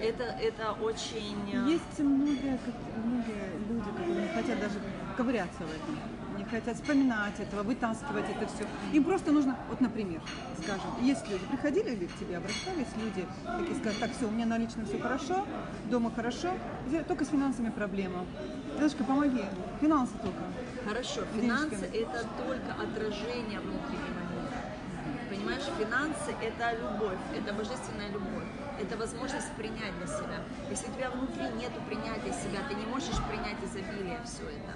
Это, 0.00 0.24
это 0.24 0.72
очень... 0.72 1.38
э, 1.52 1.70
Есть 1.70 1.98
многие, 1.98 2.58
как- 2.58 2.96
многие 3.02 3.50
люди, 3.68 3.90
которые 3.96 4.22
не 4.22 4.28
хотят 4.28 4.60
даже 4.60 4.74
ковыряться 5.16 5.60
в 5.60 5.70
этом, 5.70 5.98
не 6.36 6.44
хотят 6.44 6.76
вспоминать 6.76 7.40
этого, 7.40 7.62
вытаскивать 7.62 8.26
это 8.28 8.46
все. 8.46 8.66
Им 8.92 9.04
просто 9.04 9.32
нужно, 9.32 9.56
вот, 9.70 9.80
например, 9.80 10.20
скажем, 10.62 10.90
есть 11.02 11.26
люди, 11.30 11.46
приходили 11.46 11.94
ли 11.94 12.06
к 12.08 12.14
тебе, 12.18 12.36
обращались 12.36 12.88
люди, 13.02 13.26
такие 13.58 13.74
скажут, 13.80 13.98
так, 14.00 14.12
все, 14.12 14.26
у 14.26 14.30
меня 14.30 14.44
на 14.44 14.58
личном 14.58 14.84
все 14.84 14.98
хорошо, 14.98 15.46
дома 15.90 16.12
хорошо, 16.14 16.50
только 17.08 17.24
с 17.24 17.28
финансами 17.28 17.70
проблема. 17.70 18.26
Дедушка, 18.76 19.02
помоги, 19.02 19.44
финансы 19.80 20.12
только. 20.22 20.42
Хорошо, 20.86 21.22
финансы 21.34 21.86
это 21.86 22.26
только 22.36 22.72
отражение 22.74 23.60
внутреннего 23.60 24.25
финансы 25.78 26.34
это 26.42 26.72
любовь, 26.76 27.18
это 27.34 27.52
божественная 27.52 28.08
любовь, 28.08 28.48
это 28.80 28.96
возможность 28.96 29.52
принять 29.52 29.96
для 29.98 30.06
себя. 30.06 30.38
Если 30.70 30.88
у 30.88 30.94
тебя 30.94 31.10
внутри 31.10 31.44
нет 31.60 31.72
принятия 31.86 32.32
себя, 32.32 32.60
ты 32.68 32.74
не 32.74 32.86
можешь 32.86 33.16
принять 33.28 33.62
изобилие 33.62 34.20
все 34.24 34.42
это. 34.44 34.72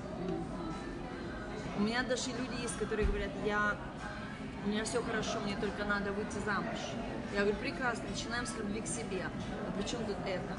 У 1.79 1.83
меня 1.83 2.03
даже 2.03 2.31
люди 2.31 2.61
есть, 2.61 2.77
которые 2.79 3.07
говорят, 3.07 3.31
я 3.45 3.77
у 4.65 4.69
меня 4.69 4.85
все 4.85 5.03
хорошо, 5.03 5.41
мне 5.41 5.57
только 5.57 5.85
надо 5.85 6.13
выйти 6.13 6.39
замуж. 6.45 6.79
Я 7.33 7.41
говорю, 7.41 7.57
прекрасно, 7.57 8.05
начинаем 8.11 8.45
с 8.45 8.55
любви 8.57 8.83
к 8.83 8.87
себе. 8.87 9.25
А 9.67 9.73
при 9.73 9.89
чем 9.89 10.05
тут 10.05 10.17
это? 10.27 10.57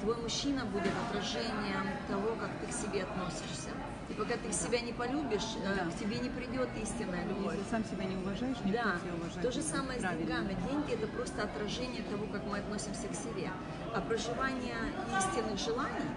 Твой 0.00 0.16
мужчина 0.16 0.64
будет 0.64 0.92
отражением 1.08 1.86
того, 2.08 2.34
как 2.34 2.50
ты 2.60 2.66
к 2.66 2.72
себе 2.72 3.04
относишься. 3.04 3.70
И 4.08 4.14
пока 4.14 4.36
ты 4.36 4.50
себя 4.52 4.80
не 4.80 4.92
полюбишь, 4.92 5.56
э, 5.62 5.74
Да. 5.74 5.90
к 5.90 5.94
тебе 5.98 6.18
не 6.18 6.30
придет 6.30 6.68
истинная 6.82 7.24
любовь. 7.26 7.54
Если 7.56 7.70
сам 7.70 7.84
себя 7.84 8.04
не 8.04 8.16
уважаешь, 8.16 8.56
никто 8.64 8.82
Да, 8.82 8.98
тебя 8.98 9.14
уважать 9.14 9.42
то 9.42 9.52
же 9.52 9.62
самое 9.62 9.98
с 9.98 10.02
Правильно. 10.02 10.24
деньгами. 10.26 10.56
Деньги 10.68 10.92
это 10.94 11.06
просто 11.08 11.42
отражение 11.42 12.02
того, 12.04 12.26
как 12.32 12.44
мы 12.46 12.58
относимся 12.58 13.06
к 13.08 13.14
себе. 13.14 13.50
А 13.94 14.00
проживание 14.00 14.76
истинных 15.18 15.58
желаний 15.58 16.10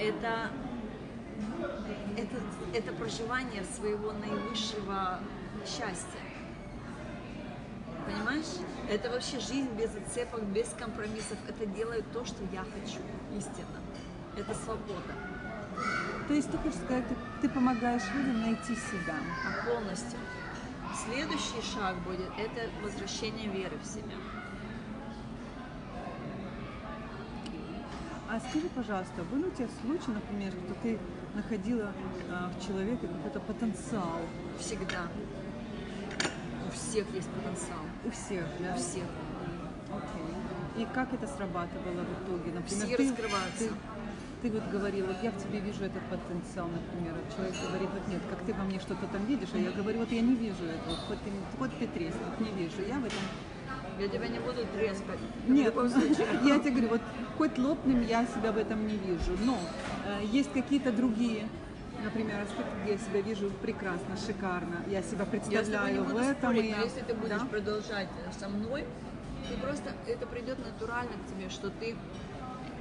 это, 0.00 0.50
это, 2.16 2.36
это 2.74 2.92
проживание 2.94 3.64
своего 3.64 4.12
наивысшего 4.12 5.20
счастья. 5.66 6.20
Понимаешь? 8.06 8.46
Это 8.90 9.10
вообще 9.10 9.38
жизнь 9.38 9.70
без 9.78 9.90
зацепок, 9.92 10.42
без 10.44 10.68
компромиссов. 10.70 11.38
Это 11.48 11.66
делает 11.66 12.10
то, 12.12 12.24
что 12.24 12.42
я 12.50 12.60
хочу. 12.60 13.00
Истинно. 13.36 13.78
Это 14.36 14.54
свобода. 14.54 15.14
То 16.30 16.34
есть 16.36 16.48
ты 16.48 16.58
хочешь 16.58 16.78
сказать, 16.78 17.04
ты, 17.08 17.16
ты 17.42 17.48
помогаешь 17.48 18.04
людям 18.14 18.42
найти 18.42 18.76
себя. 18.76 19.16
А 19.44 19.66
полностью. 19.66 20.16
Следующий 21.04 21.60
шаг 21.74 21.96
будет 22.02 22.30
это 22.38 22.70
возвращение 22.84 23.48
веры 23.48 23.76
в 23.82 23.84
себя. 23.84 24.14
А 28.28 28.38
скажи, 28.38 28.68
пожалуйста, 28.76 29.24
был 29.24 29.40
у 29.40 29.50
тебя 29.50 29.66
случай, 29.82 30.12
например, 30.12 30.52
что 30.52 30.74
ты 30.84 31.00
находила 31.34 31.92
а, 32.30 32.48
в 32.56 32.64
человеке 32.64 33.08
какой-то 33.08 33.40
потенциал 33.40 34.20
Всегда. 34.60 35.08
У 36.68 36.70
всех 36.70 37.12
есть 37.12 37.28
потенциал. 37.30 37.82
у 38.04 38.10
всех, 38.12 38.44
да? 38.60 38.74
У 38.74 38.78
всех. 38.78 39.04
Окей. 39.90 40.30
И 40.76 40.86
как 40.94 41.12
это 41.12 41.26
срабатывало 41.26 42.04
в 42.04 42.24
итоге? 42.24 42.52
Например, 42.52 42.86
Все 42.86 42.96
ты, 42.96 43.10
раскрываются. 43.10 43.58
ты, 43.58 43.70
ты 44.42 44.50
вот 44.50 44.62
говорила, 44.70 45.06
вот 45.08 45.16
я 45.22 45.30
в 45.30 45.42
тебе 45.42 45.60
вижу 45.60 45.84
этот 45.84 46.02
потенциал, 46.08 46.68
например, 46.68 47.14
а 47.14 47.34
человек 47.34 47.54
говорит, 47.68 47.88
вот 47.92 48.08
нет, 48.08 48.22
как 48.30 48.40
ты 48.44 48.54
во 48.54 48.64
мне 48.64 48.80
что-то 48.80 49.06
там 49.12 49.24
видишь, 49.26 49.48
а 49.54 49.58
я 49.58 49.70
говорю, 49.70 50.00
вот 50.00 50.10
я 50.12 50.20
не 50.20 50.34
вижу 50.34 50.64
этого, 50.64 50.96
хоть 51.08 51.18
ты, 51.22 51.30
хоть 51.58 51.78
ты 51.78 51.86
треснут, 51.86 52.40
не 52.40 52.50
вижу, 52.52 52.80
я 52.88 52.96
в 52.98 53.04
этом 53.04 53.18
Я 53.98 54.08
тебя 54.08 54.28
не 54.28 54.38
буду 54.38 54.64
трескать. 54.74 55.20
Нет, 55.46 55.74
я 56.44 56.58
тебе 56.58 56.70
говорю, 56.70 56.88
вот 56.88 57.00
хоть 57.36 57.58
лопнем 57.58 58.02
я 58.06 58.24
себя 58.26 58.52
в 58.52 58.56
этом 58.58 58.86
не 58.86 58.96
вижу, 58.96 59.36
но 59.44 59.58
э, 60.06 60.24
есть 60.24 60.52
какие-то 60.52 60.90
другие, 60.92 61.46
например, 62.02 62.40
аспекты, 62.40 62.72
где 62.82 62.92
я 62.92 62.98
себя 62.98 63.20
вижу 63.20 63.50
прекрасно, 63.62 64.16
шикарно, 64.26 64.76
я 64.88 65.02
себя 65.02 65.20
Я 65.20 65.26
представляю 65.26 66.02
буду 66.04 66.16
в 66.16 66.18
этом. 66.18 66.34
спорить, 66.52 66.70
я- 66.70 66.82
если 66.82 67.00
ты 67.00 67.14
будешь 67.14 67.40
Да? 67.40 67.46
продолжать 67.46 68.08
со 68.38 68.48
мной, 68.48 68.84
ты 69.50 69.56
просто, 69.60 69.90
это 70.06 70.26
придет 70.26 70.58
натурально 70.64 71.12
к 71.12 71.30
тебе, 71.30 71.50
что 71.50 71.68
ты, 71.70 71.94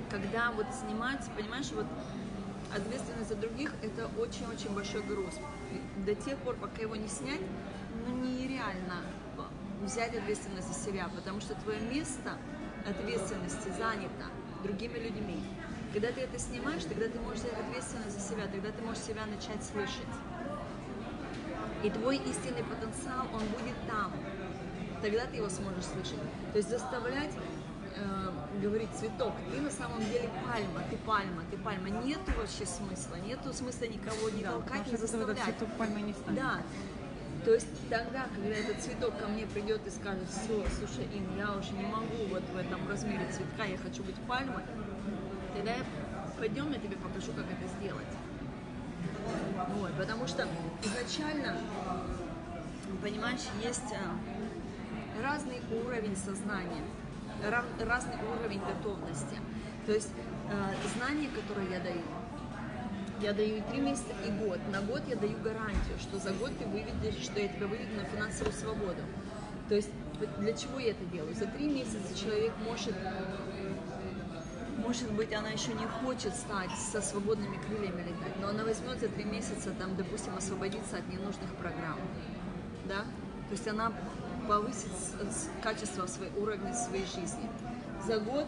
когда 0.10 0.51
вот 0.51 0.68
снимать, 0.74 1.24
понимаешь, 1.36 1.72
вот 1.74 1.86
ответственность 2.76 3.30
за 3.30 3.36
других, 3.36 3.74
это 3.82 4.10
очень-очень 4.20 4.74
большой 4.74 5.01
груз. 5.03 5.36
До 6.05 6.16
тех 6.16 6.38
пор, 6.39 6.55
пока 6.55 6.82
его 6.82 6.95
не 6.95 7.07
снять, 7.07 7.41
ну 8.05 8.16
нереально 8.16 9.03
взять 9.82 10.16
ответственность 10.16 10.68
за 10.68 10.74
себя, 10.74 11.10
потому 11.16 11.41
что 11.41 11.55
твое 11.55 11.80
место 11.80 12.38
ответственности 12.88 13.70
занято 13.78 14.26
другими 14.64 14.97
людьми. 14.97 15.41
Когда 15.93 16.12
ты 16.12 16.22
это 16.22 16.38
снимаешь, 16.38 16.84
тогда 16.84 17.07
ты 17.07 17.20
можешь 17.20 17.39
взять 17.39 17.57
ответственность 17.60 18.20
за 18.20 18.30
себя, 18.30 18.45
тогда 18.47 18.72
ты 18.72 18.84
можешь 18.84 19.03
себя 19.03 19.26
начать 19.26 19.64
слышать. 19.64 20.05
И 21.84 21.89
твой 21.89 22.18
истинный 22.18 22.64
потенциал, 22.64 23.26
он 23.34 23.41
будет 23.47 23.76
там. 23.88 24.12
Тогда 25.01 25.26
ты 25.26 25.38
его 25.38 25.49
сможешь 25.49 25.86
слышать. 25.86 26.20
То 26.51 26.57
есть 26.57 26.70
заставлять 26.70 27.32
э, 28.00 28.60
говорить 28.62 28.89
цветок, 28.97 29.34
ты 29.54 29.62
на 29.62 29.72
самом 29.72 30.00
деле 30.00 30.30
пальма, 30.45 30.82
ты 30.89 30.97
пальма, 30.97 31.43
ты 31.52 31.58
пальма. 31.58 31.89
Нету 31.89 32.32
вообще 32.38 32.66
смысла, 32.66 33.16
нету 33.26 33.54
смысла 33.54 33.86
никого 33.86 34.30
не 34.30 34.43
Да, 34.43 34.52
толкать, 34.52 34.88
не 34.91 34.97
заставлять. 34.97 35.43
цветок 35.43 35.70
пальмой 35.78 36.02
не 36.04 36.14
станет. 36.14 36.39
Да. 36.39 36.62
То 37.45 37.54
есть 37.54 37.68
тогда, 37.89 38.28
когда 38.36 38.56
этот 38.56 38.82
цветок 38.82 39.18
ко 39.18 39.28
мне 39.28 39.45
придет 39.45 39.86
и 39.88 39.89
скажет, 39.89 40.28
все, 40.30 40.66
слушай, 40.78 41.08
Ин, 41.14 41.38
я 41.38 41.54
уже 41.54 41.72
не 41.72 41.86
могу 41.86 42.26
вот 42.30 42.43
в 42.54 42.58
этом 42.58 42.88
размере 42.89 43.26
цветка, 43.32 43.64
я 43.64 43.78
хочу 43.78 44.04
быть 44.04 44.16
пальмой, 44.28 44.64
тогда 45.56 45.72
я, 45.72 45.86
пойдем, 46.38 46.70
я 46.72 46.80
тебе 46.80 46.97
покажу, 46.97 47.32
как 47.32 47.45
это 47.45 47.68
сделать. 47.80 48.08
Вот, 49.78 49.91
потому 49.97 50.28
что 50.28 50.45
изначально, 50.84 51.56
понимаешь, 53.02 53.45
есть 53.64 53.91
э, 53.93 55.24
разный 55.24 55.62
уровень 55.86 56.18
сознания, 56.18 56.84
разный 57.44 58.18
уровень 58.38 58.62
готовности. 58.62 59.38
То 59.86 59.94
есть 59.94 60.12
э, 60.52 60.74
знания, 60.98 61.30
которые 61.30 61.72
я 61.72 61.80
даю, 61.80 62.02
я 63.22 63.34
даю 63.34 63.58
и 63.58 63.62
три 63.62 63.82
месяца, 63.82 64.14
и 64.26 64.32
год. 64.32 64.60
На 64.72 64.82
год 64.82 65.02
я 65.08 65.16
даю 65.16 65.38
гарантию, 65.40 65.98
что 66.00 66.20
за 66.20 66.32
год 66.32 66.52
ты 66.58 66.66
выведешь, 66.66 67.22
что 67.22 67.40
я 67.40 67.48
тебя 67.48 67.68
выведу 67.68 67.96
на 67.98 68.06
финансовую 68.06 68.54
свободу. 68.54 69.02
То 69.68 69.76
есть 69.76 69.90
для 70.40 70.54
чего 70.54 70.80
я 70.80 70.92
это 70.92 71.06
делаю? 71.06 71.34
За 71.36 71.46
три 71.46 71.68
месяца 71.68 72.18
человек 72.18 72.54
может, 72.68 72.96
может 74.78 75.12
быть, 75.14 75.34
она 75.34 75.50
еще 75.50 75.74
не 75.74 75.86
хочет 75.86 76.36
стать 76.36 76.72
со 76.72 77.02
свободными 77.02 77.58
крыльями 77.58 78.02
летать, 78.02 78.34
но 78.42 78.50
она 78.50 78.64
возьмет 78.64 79.00
за 79.00 79.08
три 79.10 79.24
месяца, 79.24 79.72
там, 79.72 79.96
допустим, 79.96 80.36
освободиться 80.36 80.98
от 80.98 81.08
ненужных 81.08 81.54
программ. 81.60 82.00
Да? 82.88 83.02
То 83.50 83.52
есть 83.52 83.68
она 83.68 83.94
повысит 84.50 84.89
с- 84.91 85.36
с- 85.36 85.50
качество 85.62 86.08
своей 86.08 86.32
уровня 86.36 86.74
своей 86.74 87.06
жизни. 87.06 87.47
За 88.08 88.18
год 88.20 88.47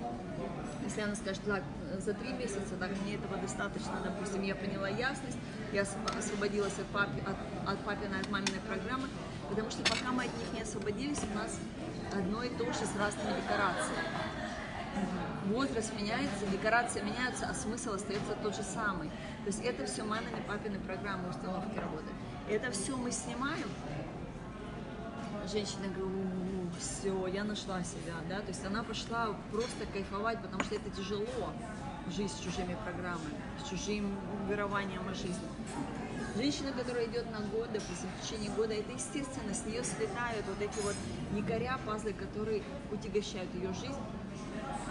если 0.84 1.02
она 1.02 1.16
скажет, 1.16 1.43
так, 1.45 1.62
за 1.99 2.16
три 2.16 2.34
месяца, 2.34 2.76
так, 2.80 2.89
мне 3.04 3.14
этого 3.16 3.38
достаточно, 3.38 3.93
допустим, 4.04 4.41
я 4.41 4.56
поняла 4.56 4.89
ясность, 4.89 5.38
я 5.72 5.84
ос- 5.84 5.95
освободилась 6.18 6.74
от, 6.80 6.88
папи, 6.88 7.22
от, 7.22 7.70
от 7.72 7.80
папиной, 7.86 8.20
от 8.20 8.30
маминой 8.32 8.60
программы, 8.68 9.08
потому 9.47 9.70
что 9.70 9.84
пока 9.84 10.12
мы 10.12 10.24
от 10.24 10.36
них 10.39 10.52
не 10.54 10.62
освободились, 10.64 11.20
у 11.32 11.38
нас 11.38 11.60
одно 12.12 12.41
и 12.43 12.49
то 12.49 12.66
же 12.66 12.80
с 12.80 12.95
разными 12.97 13.36
декорациями. 13.39 14.10
Возраст 15.54 15.93
меняется, 15.93 16.47
декорация 16.52 17.04
меняется, 17.04 17.45
а 17.47 17.54
смысл 17.54 17.93
остается 17.93 18.34
тот 18.41 18.56
же 18.56 18.64
самый. 18.64 19.10
То 19.10 19.47
есть 19.47 19.64
это 19.64 19.86
все 19.86 20.04
мамины, 20.04 20.38
папины 20.47 20.80
программы 20.80 21.30
установки 21.30 21.78
работы. 21.78 22.10
Это 22.49 22.72
все 22.72 22.97
мы 22.97 23.12
снимаем, 23.12 23.70
женщина 25.52 25.88
говорит, 25.89 26.74
все, 26.80 27.28
я 27.28 27.43
нашла 27.43 27.84
себя, 27.84 28.16
да, 28.30 28.39
то 28.39 28.47
есть 28.47 28.66
она 28.66 28.84
пошла 28.84 29.36
просто 29.52 29.86
кайфовать, 29.91 30.41
потому 30.41 30.64
что 30.64 30.76
это 30.76 30.89
тяжело, 30.91 31.26
жить 32.08 32.32
с 32.32 32.39
чужими 32.39 32.78
программами, 32.84 33.36
с 33.64 33.70
чужим 33.70 34.16
верованием 34.47 35.08
о 35.08 35.14
жизни. 35.14 35.47
Женщина, 36.38 36.72
которая 36.72 37.06
идет 37.08 37.30
на 37.32 37.39
год, 37.39 37.68
допустим, 37.74 38.10
в 38.18 38.26
течение 38.26 38.49
года, 38.52 38.74
это 38.74 38.91
естественно, 38.91 39.54
с 39.54 39.66
нее 39.66 39.84
слетают 39.84 40.45
вот 40.47 40.62
эти 40.62 40.80
вот 40.84 40.95
якоря, 41.36 41.78
пазлы, 41.86 42.14
которые 42.14 42.64
утягощают 42.89 43.54
ее 43.54 43.74
жизнь. 43.74 43.99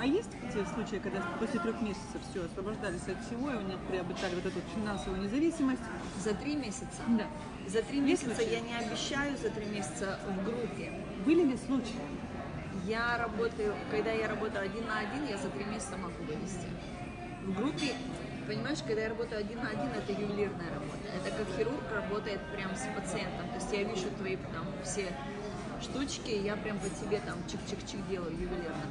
А 0.01 0.07
есть 0.07 0.31
те 0.51 0.65
случаи, 0.65 0.97
когда 0.97 1.21
после 1.39 1.61
трех 1.61 1.79
месяцев 1.83 2.23
все, 2.31 2.47
освобождались 2.47 3.07
от 3.07 3.23
всего, 3.27 3.51
и 3.51 3.57
у 3.57 3.61
них 3.61 3.77
приобретали 3.81 4.35
вот 4.35 4.47
эту 4.47 4.59
финансовую 4.75 5.21
независимость? 5.21 5.83
За 6.25 6.33
три 6.33 6.57
месяца. 6.57 7.03
Да. 7.07 7.27
За 7.69 7.83
три 7.83 7.99
Есть 7.99 8.23
месяца 8.27 8.37
случаи? 8.37 8.53
я 8.55 8.61
не 8.61 8.75
обещаю 8.79 9.37
за 9.37 9.51
три 9.51 9.67
месяца 9.67 10.19
в 10.27 10.45
группе. 10.47 10.91
Были 11.27 11.45
ли 11.45 11.57
случаи? 11.59 12.01
Я 12.87 13.19
работаю, 13.19 13.75
когда 13.91 14.11
я 14.11 14.27
работаю 14.29 14.65
один 14.65 14.87
на 14.87 15.01
один, 15.01 15.27
я 15.29 15.37
за 15.37 15.51
три 15.51 15.65
месяца 15.67 15.99
могу 15.99 16.23
вывести. 16.25 16.67
В 17.45 17.55
группе, 17.55 17.93
понимаешь, 18.47 18.79
когда 18.87 19.03
я 19.03 19.11
работаю 19.11 19.41
один 19.41 19.59
на 19.59 19.69
один, 19.69 19.91
это 19.91 20.13
ювелирная 20.13 20.71
работа. 20.73 21.09
Это 21.15 21.37
как 21.37 21.47
хирург 21.59 21.85
работает 21.95 22.41
прям 22.57 22.75
с 22.75 22.89
пациентом. 22.97 23.49
То 23.51 23.57
есть 23.57 23.71
я 23.71 23.85
вижу 23.85 24.09
твои 24.17 24.37
там 24.37 24.65
все 24.83 25.13
штучки, 25.83 26.31
и 26.31 26.43
я 26.43 26.57
прям 26.57 26.79
по 26.79 26.89
тебе 26.89 27.21
там 27.21 27.37
чик-чик-чик 27.47 28.01
делаю 28.09 28.33
ювелирно. 28.33 28.87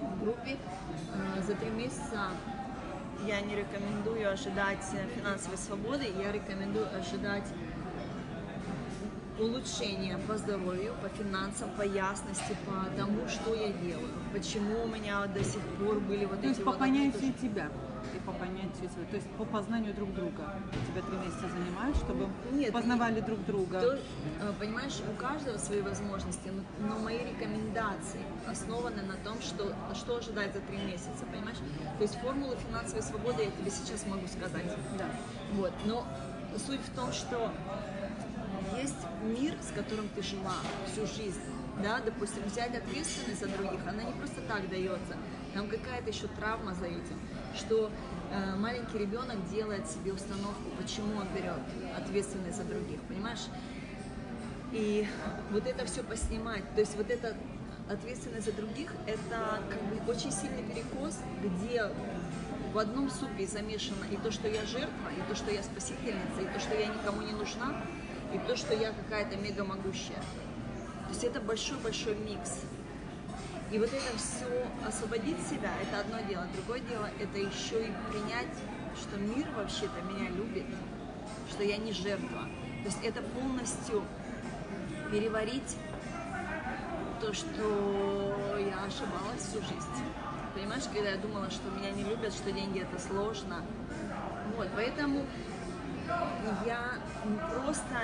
В 0.00 0.24
группе 0.24 0.56
э, 0.56 1.42
за 1.42 1.54
три 1.54 1.70
месяца. 1.70 2.28
Я 3.26 3.42
не 3.42 3.54
рекомендую 3.54 4.32
ожидать 4.32 4.82
финансовой 5.14 5.58
свободы, 5.58 6.06
я 6.18 6.32
рекомендую 6.32 6.86
ожидать 6.96 7.44
улучшения 9.38 10.18
по 10.26 10.36
здоровью, 10.36 10.94
по 11.02 11.08
финансам, 11.08 11.70
по 11.76 11.82
ясности, 11.82 12.56
по 12.66 12.96
тому, 12.96 13.28
что 13.28 13.54
я 13.54 13.72
делаю, 13.72 14.12
почему 14.32 14.84
у 14.84 14.86
меня 14.86 15.26
до 15.26 15.42
сих 15.44 15.60
пор 15.78 16.00
были 16.00 16.24
вот 16.24 16.40
То 16.40 16.46
есть 16.46 16.60
эти 16.60 16.64
по 16.64 16.70
вот 16.72 16.78
то 16.78 16.84
понятию 16.84 17.32
тебя 17.34 17.68
и 18.14 18.18
по 18.20 18.32
понятию 18.32 18.88
своего, 18.90 19.10
то 19.10 19.16
есть 19.16 19.28
по 19.30 19.44
познанию 19.44 19.94
друг 19.94 20.14
друга. 20.14 20.54
Тебя 20.88 21.02
три 21.02 21.16
месяца 21.18 21.48
занимают, 21.48 21.96
чтобы 21.96 22.28
Нет, 22.52 22.72
познавали 22.72 23.20
друг 23.20 23.44
друга. 23.44 23.80
То, 23.80 23.92
э, 23.94 24.52
понимаешь, 24.58 25.00
у 25.10 25.16
каждого 25.20 25.58
свои 25.58 25.80
возможности, 25.80 26.48
но, 26.48 26.88
но 26.88 26.98
мои 26.98 27.18
рекомендации 27.18 28.20
основаны 28.46 29.02
на 29.02 29.16
том, 29.24 29.40
что, 29.40 29.74
что 29.94 30.16
ожидать 30.16 30.52
за 30.54 30.60
три 30.60 30.78
месяца, 30.78 31.24
понимаешь? 31.30 31.58
То 31.98 32.02
есть 32.02 32.16
формулу 32.20 32.54
финансовой 32.56 33.02
свободы 33.02 33.44
я 33.44 33.50
тебе 33.50 33.70
сейчас 33.70 34.06
могу 34.06 34.26
сказать. 34.26 34.66
Да. 34.98 35.06
Вот. 35.52 35.72
Но 35.84 36.06
суть 36.66 36.80
в 36.80 36.94
том, 36.94 37.12
что 37.12 37.50
есть 38.76 38.96
мир, 39.22 39.54
с 39.60 39.72
которым 39.74 40.08
ты 40.14 40.22
жила 40.22 40.56
всю 40.86 41.06
жизнь. 41.06 41.40
Да, 41.82 42.00
допустим, 42.04 42.42
взять 42.44 42.76
ответственность 42.76 43.40
за 43.40 43.48
других, 43.48 43.80
она 43.86 44.02
не 44.02 44.12
просто 44.12 44.40
так 44.42 44.68
дается. 44.68 45.16
Там 45.54 45.66
какая-то 45.68 46.10
еще 46.10 46.26
травма 46.28 46.74
за 46.74 46.86
этим, 46.86 47.18
что 47.56 47.90
э, 48.30 48.56
маленький 48.56 48.98
ребенок 48.98 49.36
делает 49.50 49.88
себе 49.88 50.12
установку, 50.12 50.70
почему 50.80 51.18
он 51.18 51.26
берет 51.34 51.60
ответственность 51.96 52.56
за 52.56 52.64
других, 52.64 53.00
понимаешь? 53.02 53.46
И 54.72 55.06
вот 55.50 55.66
это 55.66 55.84
все 55.86 56.02
поснимать, 56.02 56.62
то 56.74 56.80
есть 56.80 56.96
вот 56.96 57.10
эта 57.10 57.34
ответственность 57.90 58.46
за 58.46 58.52
других, 58.52 58.92
это 59.06 59.60
как 59.68 59.82
бы 59.82 60.12
очень 60.12 60.30
сильный 60.30 60.62
перекос, 60.62 61.18
где 61.42 61.90
в 62.72 62.78
одном 62.78 63.10
супе 63.10 63.46
замешано 63.46 64.04
и 64.12 64.16
то, 64.16 64.30
что 64.30 64.46
я 64.46 64.64
жертва, 64.64 65.10
и 65.16 65.28
то, 65.28 65.34
что 65.34 65.50
я 65.50 65.62
спасительница, 65.62 66.40
и 66.40 66.54
то, 66.54 66.60
что 66.60 66.78
я 66.78 66.86
никому 66.86 67.20
не 67.22 67.32
нужна, 67.32 67.84
и 68.32 68.38
то, 68.46 68.56
что 68.56 68.74
я 68.74 68.92
какая-то 68.92 69.36
мега 69.36 69.64
могущая. 69.64 70.22
То 71.04 71.10
есть 71.10 71.24
это 71.24 71.40
большой-большой 71.40 72.14
микс. 72.14 72.60
И 73.70 73.78
вот 73.78 73.88
это 73.88 74.18
все 74.18 74.66
освободить 74.86 75.38
себя, 75.46 75.70
это 75.80 76.00
одно 76.00 76.18
дело. 76.28 76.46
Другое 76.54 76.80
дело, 76.80 77.08
это 77.20 77.38
еще 77.38 77.86
и 77.86 77.92
принять, 78.10 78.48
что 78.96 79.16
мир 79.16 79.46
вообще-то 79.56 80.02
меня 80.02 80.28
любит, 80.30 80.66
что 81.48 81.62
я 81.62 81.76
не 81.76 81.92
жертва. 81.92 82.48
То 82.82 82.86
есть 82.86 82.98
это 83.04 83.22
полностью 83.22 84.02
переварить 85.12 85.76
то, 87.20 87.32
что 87.32 88.58
я 88.58 88.84
ошибалась 88.84 89.42
всю 89.42 89.60
жизнь. 89.60 90.04
Понимаешь, 90.54 90.84
когда 90.92 91.10
я 91.10 91.16
думала, 91.18 91.48
что 91.50 91.70
меня 91.70 91.90
не 91.90 92.02
любят, 92.02 92.32
что 92.32 92.50
деньги 92.50 92.80
это 92.80 93.00
сложно. 93.00 93.62
Вот, 94.56 94.68
поэтому 94.74 95.24
я 96.66 96.94
просто 97.54 97.94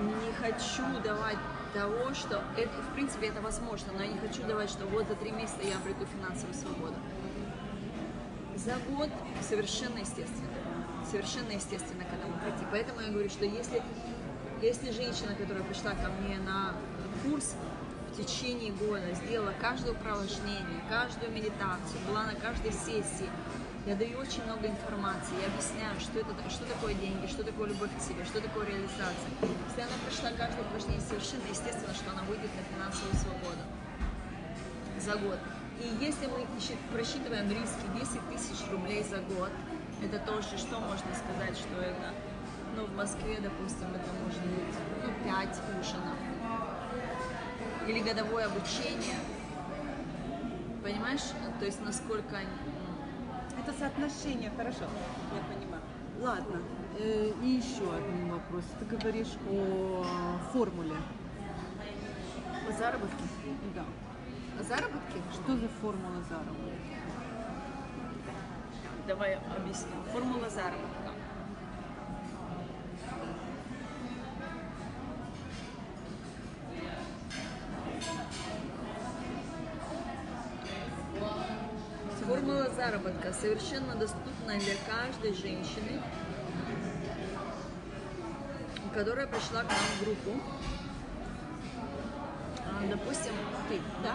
не 0.00 0.32
хочу 0.34 0.84
давать 1.02 1.38
того, 1.76 2.14
что 2.14 2.42
это, 2.56 2.72
в 2.80 2.94
принципе, 2.94 3.26
это 3.26 3.42
возможно, 3.42 3.92
но 3.92 4.02
я 4.02 4.08
не 4.08 4.18
хочу 4.18 4.42
давать, 4.44 4.70
что 4.70 4.86
вот 4.86 5.06
за 5.08 5.14
три 5.14 5.30
месяца 5.30 5.60
я 5.62 5.76
обрету 5.76 6.06
финансовую 6.06 6.54
свободу. 6.54 6.94
За 8.56 8.76
год 8.90 9.10
совершенно 9.42 9.98
естественно. 9.98 10.48
Совершенно 11.10 11.52
естественно 11.52 12.04
к 12.04 12.12
этому 12.14 12.32
прийти. 12.40 12.64
Поэтому 12.70 13.00
я 13.02 13.12
говорю, 13.12 13.28
что 13.28 13.44
если, 13.44 13.82
если 14.62 14.90
женщина, 14.90 15.34
которая 15.34 15.62
пришла 15.64 15.90
ко 15.90 16.08
мне 16.08 16.38
на 16.38 16.72
курс 17.22 17.54
в 18.10 18.16
течение 18.16 18.72
года, 18.72 19.12
сделала 19.12 19.52
каждое 19.60 19.92
упражнение, 19.92 20.80
каждую 20.88 21.30
медитацию, 21.30 22.00
была 22.08 22.24
на 22.24 22.34
каждой 22.36 22.72
сессии, 22.72 23.28
я 23.86 23.94
даю 23.94 24.18
очень 24.18 24.42
много 24.42 24.66
информации, 24.66 25.38
я 25.40 25.46
объясняю, 25.46 25.94
что, 26.00 26.18
это, 26.18 26.34
что 26.50 26.66
такое 26.66 26.92
деньги, 26.94 27.24
что 27.28 27.44
такое 27.44 27.68
любовь 27.68 27.90
к 27.96 28.02
себе, 28.02 28.24
что 28.24 28.40
такое 28.40 28.66
реализация. 28.66 29.30
Если 29.40 29.80
она 29.80 29.94
прошла 30.02 30.30
каждое 30.36 30.62
упражнение, 30.66 31.00
совершенно 31.00 31.46
естественно, 31.48 31.94
что 31.94 32.10
она 32.10 32.22
выйдет 32.22 32.50
на 32.58 32.62
финансовую 32.74 33.14
свободу 33.14 33.62
за 34.98 35.14
год. 35.22 35.38
И 35.78 35.86
если 36.04 36.26
мы 36.26 36.44
просчитываем 36.92 37.48
риски 37.48 37.86
10 37.94 38.28
тысяч 38.34 38.66
рублей 38.72 39.04
за 39.04 39.18
год, 39.18 39.50
это 40.02 40.18
тоже, 40.18 40.58
что 40.58 40.80
можно 40.80 41.10
сказать, 41.14 41.56
что 41.56 41.78
это, 41.78 42.10
ну, 42.74 42.86
в 42.86 42.96
Москве, 42.96 43.38
допустим, 43.38 43.86
это 43.94 44.10
может 44.26 44.42
быть, 44.42 44.74
ну, 45.04 45.30
5 45.30 45.62
ужинов. 45.78 46.18
Или 47.86 48.00
годовое 48.00 48.46
обучение. 48.46 49.14
Понимаешь? 50.82 51.30
То 51.60 51.64
есть, 51.64 51.80
насколько... 51.84 52.40
Это 53.66 53.76
соотношение, 53.80 54.52
хорошо, 54.56 54.84
я 55.34 55.42
понимаю. 55.52 55.82
Ладно, 56.20 56.62
э, 57.00 57.32
и 57.42 57.48
еще 57.48 57.82
один 57.92 58.30
вопрос. 58.30 58.62
Ты 58.78 58.84
говоришь 58.84 59.34
о 59.50 60.04
формуле. 60.52 60.94
Заработки. 62.78 63.24
Да. 63.74 63.84
Заработки? 64.62 65.20
Что 65.32 65.56
за 65.56 65.68
формула 65.80 66.22
заработка? 66.28 66.76
Давай 69.08 69.34
объясню. 69.34 69.96
Формула 70.12 70.48
заработка. 70.48 70.95
Заработка 83.26 83.32
совершенно 83.32 83.94
доступна 83.94 84.58
для 84.58 84.74
каждой 84.86 85.34
женщины, 85.34 86.00
которая 88.94 89.26
пришла 89.26 89.62
к 89.62 89.68
нам 89.68 89.78
в 89.78 90.04
группу. 90.04 90.40
А, 92.64 92.86
Допустим, 92.88 93.32
ты, 93.68 93.80
да? 94.02 94.14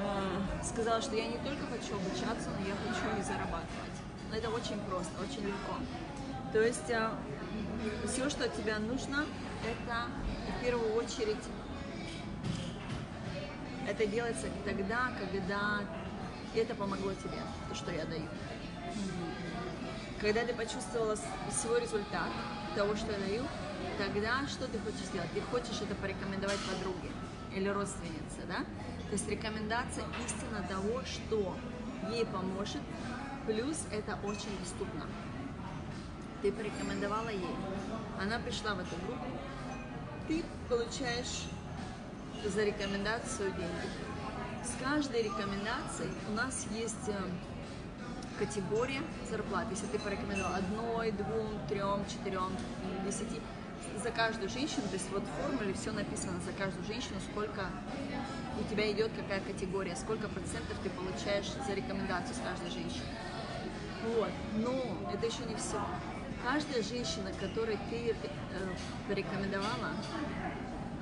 А, 0.00 0.64
Сказала, 0.64 1.00
что 1.02 1.16
я 1.16 1.26
не 1.26 1.38
только 1.38 1.66
хочу 1.66 1.96
обучаться, 1.96 2.50
но 2.50 2.66
я 2.66 2.74
хочу 2.74 3.20
и 3.20 3.22
зарабатывать. 3.22 3.96
Но 4.30 4.36
это 4.36 4.50
очень 4.50 4.80
просто, 4.88 5.12
очень 5.20 5.46
легко. 5.46 5.74
То 6.52 6.60
есть 6.60 6.90
все, 8.06 8.30
что 8.30 8.44
от 8.44 8.56
тебя 8.56 8.78
нужно, 8.78 9.24
это 9.64 10.06
в 10.58 10.64
первую 10.64 10.94
очередь 10.94 11.44
это 13.86 14.06
делается 14.06 14.46
тогда, 14.64 15.12
когда 15.18 15.80
это 16.60 16.74
помогло 16.74 17.12
тебе, 17.14 17.38
то, 17.68 17.74
что 17.74 17.90
я 17.90 18.04
даю. 18.04 18.28
Когда 20.20 20.44
ты 20.44 20.54
почувствовала 20.54 21.16
свой 21.50 21.80
результат 21.80 22.28
того, 22.74 22.96
что 22.96 23.12
я 23.12 23.18
даю, 23.18 23.42
тогда 23.98 24.46
что 24.48 24.66
ты 24.66 24.78
хочешь 24.78 25.06
сделать? 25.06 25.30
Ты 25.32 25.40
хочешь 25.42 25.80
это 25.80 25.94
порекомендовать 25.96 26.58
подруге 26.60 27.10
или 27.54 27.68
родственнице, 27.68 28.40
да? 28.48 28.64
То 29.06 29.12
есть 29.12 29.28
рекомендация 29.28 30.04
истина 30.24 30.66
того, 30.68 31.02
что 31.04 31.56
ей 32.10 32.24
поможет, 32.26 32.80
плюс 33.46 33.84
это 33.90 34.18
очень 34.24 34.56
доступно. 34.60 35.06
Ты 36.42 36.52
порекомендовала 36.52 37.28
ей, 37.28 37.56
она 38.20 38.38
пришла 38.38 38.74
в 38.74 38.80
эту 38.80 38.96
группу, 39.06 39.26
ты 40.28 40.42
получаешь 40.68 41.44
за 42.44 42.64
рекомендацию 42.64 43.50
деньги. 43.52 44.13
С 44.64 44.82
каждой 44.82 45.22
рекомендацией 45.22 46.10
у 46.30 46.32
нас 46.32 46.66
есть 46.72 47.08
э, 47.08 47.12
категория 48.38 49.02
зарплат. 49.28 49.66
Если 49.70 49.86
ты 49.86 49.98
порекомендовал 49.98 50.54
одной, 50.54 51.12
двум, 51.12 51.58
трем, 51.68 52.02
четырем, 52.08 52.50
десяти, 53.06 53.42
за 54.02 54.10
каждую 54.10 54.48
женщину, 54.48 54.82
то 54.88 54.94
есть 54.94 55.10
вот 55.10 55.22
в 55.22 55.42
формуле 55.42 55.74
все 55.74 55.92
написано 55.92 56.40
за 56.40 56.52
каждую 56.52 56.82
женщину, 56.86 57.20
сколько 57.30 57.66
у 58.58 58.64
тебя 58.70 58.90
идет 58.90 59.10
какая 59.14 59.40
категория, 59.40 59.94
сколько 59.96 60.28
процентов 60.28 60.78
ты 60.82 60.88
получаешь 60.88 61.52
за 61.66 61.74
рекомендацию 61.74 62.34
с 62.34 62.38
каждой 62.38 62.70
женщиной. 62.70 63.12
Вот. 64.16 64.30
Но 64.56 64.80
это 65.12 65.26
еще 65.26 65.44
не 65.44 65.56
все. 65.56 65.78
Каждая 66.42 66.82
женщина, 66.82 67.30
которой 67.38 67.78
ты 67.90 68.10
э, 68.10 68.14
порекомендовала, 69.08 69.92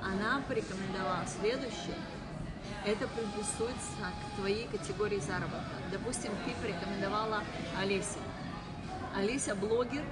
она 0.03 0.41
порекомендовала 0.49 1.23
следующее. 1.39 1.95
Это 2.85 3.07
приплюсуется 3.07 4.11
к 4.11 4.35
твоей 4.37 4.67
категории 4.67 5.19
заработка. 5.19 5.71
Допустим, 5.89 6.31
ты 6.45 6.51
порекомендовала 6.61 7.41
Олесе. 7.79 8.19
Олеся 9.15 9.55
блогер 9.55 10.03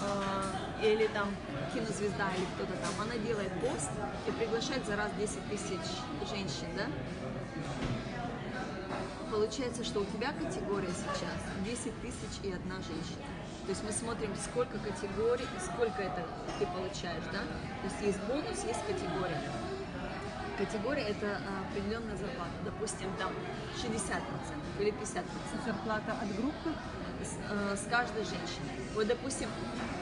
э, 0.00 0.84
или 0.84 1.06
там 1.06 1.34
кинозвезда 1.72 2.28
или 2.36 2.44
кто-то 2.54 2.72
там. 2.82 2.92
Она 3.00 3.16
делает 3.16 3.50
пост 3.60 3.90
и 4.26 4.30
приглашает 4.32 4.84
за 4.84 4.96
раз 4.96 5.10
10 5.18 5.48
тысяч 5.48 5.80
женщин, 6.28 6.68
да? 6.76 6.86
Получается, 9.30 9.82
что 9.84 10.00
у 10.00 10.04
тебя 10.04 10.32
категория 10.32 10.88
сейчас 10.88 11.40
10 11.64 12.00
тысяч 12.02 12.42
и 12.42 12.52
одна 12.52 12.76
женщина. 12.76 13.24
То 13.64 13.70
есть 13.70 13.84
мы 13.84 13.92
смотрим, 13.92 14.34
сколько 14.36 14.78
категорий 14.78 15.44
и 15.44 15.60
сколько 15.60 16.02
это 16.02 16.26
ты 16.58 16.66
получаешь, 16.66 17.24
да? 17.32 17.40
То 17.40 17.84
есть 17.84 18.02
есть 18.02 18.20
бонус, 18.28 18.64
есть 18.64 18.84
категория. 18.86 19.40
Категория– 20.58 21.02
это 21.08 21.38
а, 21.38 21.70
определенная 21.70 22.16
зарплата, 22.16 22.50
допустим, 22.64 23.08
там 23.16 23.30
60% 23.76 24.20
или 24.80 24.90
50%. 24.90 25.22
Зарплата 25.64 26.12
от 26.20 26.36
группы. 26.36 26.70
С, 27.22 27.36
э, 27.50 27.76
с 27.76 27.90
каждой 27.90 28.22
женщиной. 28.22 28.78
Вот, 28.94 29.08
допустим, 29.08 29.48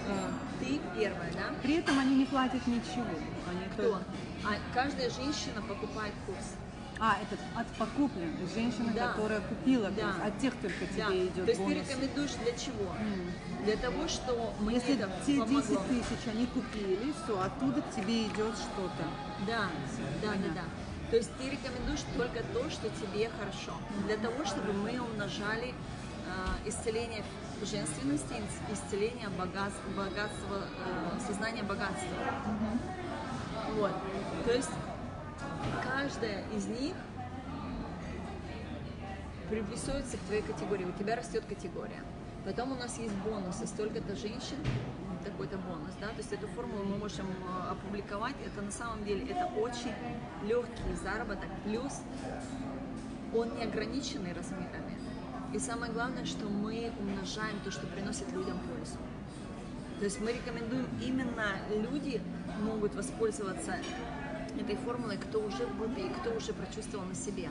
э, 0.07 0.31
ты 0.61 0.79
первая, 0.95 1.33
да? 1.33 1.55
При 1.63 1.77
этом 1.77 1.99
они 1.99 2.15
не 2.15 2.27
платят 2.27 2.67
ничего. 2.67 3.07
Они 3.51 3.65
Кто? 3.73 3.83
только- 3.85 4.05
А 4.45 4.75
каждая 4.75 5.09
женщина 5.09 5.63
покупает 5.63 6.13
курс. 6.27 6.57
А, 6.99 7.19
это 7.21 7.37
от 7.61 7.67
покупленных. 7.77 8.49
Женщина, 8.55 8.91
Да. 8.95 9.09
которая 9.09 9.41
купила 9.41 9.91
Да. 9.91 10.15
От 10.25 10.39
тех 10.39 10.55
только 10.57 10.87
тебе 10.87 11.05
Да. 11.05 11.15
идет 11.15 11.45
То 11.45 11.51
есть 11.51 11.61
бонус. 11.61 11.75
ты 11.75 11.93
рекомендуешь 11.93 12.31
для 12.43 12.53
чего? 12.57 12.93
М. 12.99 13.65
Для 13.65 13.77
того, 13.77 14.09
что 14.09 14.55
мне 14.61 14.77
Если 14.77 14.95
это 14.95 15.11
те 15.27 15.35
помогло. 15.39 15.61
10 15.61 15.89
тысяч 15.89 16.27
они 16.29 16.47
купили, 16.47 17.13
все, 17.25 17.39
оттуда 17.41 17.83
к 17.83 17.91
тебе 17.95 18.25
идет 18.27 18.57
что-то. 18.57 19.05
Да, 19.47 19.69
да, 19.69 19.69
да, 20.23 20.29
Понятно. 20.29 20.55
да. 20.55 21.11
То 21.11 21.17
есть 21.17 21.31
ты 21.37 21.51
рекомендуешь 21.51 22.03
только 22.17 22.43
то, 22.55 22.71
что 22.71 22.89
тебе 22.89 23.31
хорошо. 23.39 23.73
Для 24.07 24.17
того, 24.17 24.45
чтобы 24.47 24.73
мы 24.73 24.99
умножали 24.99 25.75
э, 26.29 26.69
исцеление 26.69 27.23
женственности, 27.63 28.33
ис- 28.33 28.73
исцеление 28.73 29.29
богатства, 29.39 29.89
богатства 29.97 30.63
э, 30.87 31.21
сознания 31.27 31.63
богатства. 31.63 32.09
Вот. 33.77 33.93
То 34.45 34.53
есть 34.53 34.71
каждая 35.83 36.45
из 36.55 36.67
них 36.67 36.95
приписывается 39.49 40.17
к 40.17 40.21
твоей 40.21 40.43
категории. 40.43 40.85
У 40.85 40.93
тебя 40.93 41.17
растет 41.17 41.45
категория. 41.49 42.03
Потом 42.45 42.73
у 42.73 42.75
нас 42.77 42.99
есть 42.99 43.15
бонусы. 43.17 43.67
Столько-то 43.67 44.15
женщин, 44.17 44.57
такой-то 45.27 45.59
бонус, 45.59 45.93
да, 46.01 46.09
то 46.09 46.19
есть 46.19 46.33
эту 46.33 46.47
формулу 46.49 46.85
мы 46.85 46.97
можем 46.99 47.27
э, 47.27 47.71
опубликовать. 47.71 48.35
Это 48.45 48.63
на 48.63 48.71
самом 48.71 49.05
деле 49.05 49.27
это 49.27 49.47
очень 49.59 49.93
легкий 50.45 50.95
заработок, 51.03 51.49
плюс 51.65 52.01
он 53.35 53.55
не 53.57 53.65
ограниченный 53.65 54.33
размерами. 54.33 54.97
И 55.53 55.59
самое 55.59 55.93
главное, 55.93 56.25
что 56.25 56.47
мы 56.47 56.93
умножаем 56.99 57.59
то, 57.65 57.71
что 57.71 57.87
приносит 57.87 58.31
людям 58.33 58.59
пользу. 58.61 58.99
То 59.99 60.05
есть 60.05 60.21
мы 60.21 60.33
рекомендуем 60.33 60.87
именно 61.01 61.47
люди 61.71 62.21
могут 62.61 62.95
воспользоваться 62.95 63.77
этой 64.61 64.77
формулой, 64.77 65.17
кто 65.19 65.41
уже 65.41 65.67
в 65.67 65.79
группе 65.79 66.03
и 66.07 66.09
кто 66.09 66.31
уже 66.35 66.53
прочувствовал 66.53 67.05
на 67.05 67.15
себе, 67.15 67.49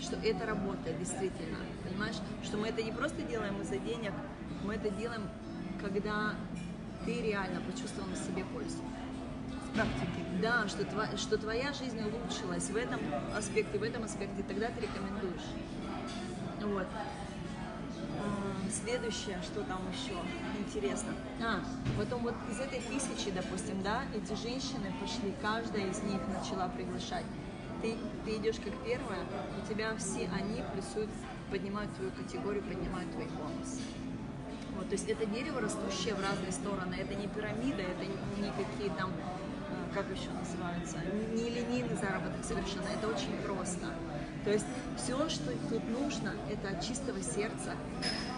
что 0.00 0.16
это 0.16 0.46
работает 0.46 0.98
действительно. 0.98 1.58
Понимаешь, 1.88 2.16
что 2.42 2.56
мы 2.56 2.68
это 2.68 2.82
не 2.82 2.92
просто 2.92 3.22
делаем 3.22 3.60
из-за 3.62 3.78
денег, 3.78 4.12
мы 4.64 4.74
это 4.74 4.90
делаем, 4.90 5.22
когда 5.80 6.34
ты 7.04 7.20
реально 7.20 7.60
почувствовал 7.60 8.08
на 8.08 8.16
себе 8.16 8.44
пользу. 8.44 8.78
С 9.64 9.74
практики. 9.74 10.24
Да, 10.42 10.66
что, 10.68 10.82
тва- 10.82 11.16
что 11.16 11.38
твоя 11.38 11.72
жизнь 11.72 12.00
улучшилась 12.00 12.68
в 12.70 12.76
этом 12.76 13.00
аспекте, 13.36 13.78
в 13.78 13.82
этом 13.82 14.04
аспекте, 14.04 14.42
тогда 14.46 14.68
ты 14.68 14.82
рекомендуешь. 14.82 15.46
Вот. 16.62 16.86
Следующее, 18.70 19.40
что 19.42 19.62
там 19.62 19.80
еще 19.92 20.14
интересно. 20.58 21.12
А, 21.40 21.60
потом 21.98 22.22
вот 22.22 22.34
из 22.50 22.60
этой 22.60 22.80
тысячи, 22.80 23.30
допустим, 23.30 23.82
да, 23.82 24.02
эти 24.14 24.34
женщины 24.40 24.92
пошли, 25.00 25.34
каждая 25.40 25.86
из 25.88 26.02
них 26.02 26.20
начала 26.28 26.68
приглашать. 26.68 27.24
Ты, 27.82 27.96
ты 28.24 28.36
идешь 28.36 28.56
как 28.56 28.72
первая, 28.84 29.20
у 29.60 29.72
тебя 29.72 29.94
все 29.96 30.28
они 30.32 30.62
плюсуют, 30.72 31.10
поднимают 31.50 31.94
твою 31.94 32.10
категорию, 32.12 32.62
поднимают 32.62 33.10
твои 33.12 33.26
бонусы. 33.26 33.80
Вот, 34.76 34.88
то 34.88 34.92
есть 34.92 35.08
это 35.08 35.24
дерево, 35.26 35.60
растущее 35.60 36.14
в 36.14 36.20
разные 36.20 36.52
стороны. 36.52 36.94
Это 36.94 37.14
не 37.14 37.28
пирамида, 37.28 37.82
это 37.82 38.04
не 38.04 38.42
не 38.42 38.50
какие 38.52 38.90
там, 38.96 39.10
э, 39.10 39.94
как 39.94 40.04
еще 40.10 40.30
называются, 40.30 40.98
не 41.32 41.48
линейный 41.48 41.96
заработок 41.96 42.44
совершенно. 42.44 42.88
Это 42.88 43.08
очень 43.08 43.36
просто. 43.44 43.86
То 44.46 44.52
есть 44.52 44.66
все, 44.96 45.28
что 45.28 45.50
тут 45.68 45.82
нужно, 45.90 46.32
это 46.48 46.68
от 46.68 46.80
чистого 46.80 47.20
сердца 47.20 47.72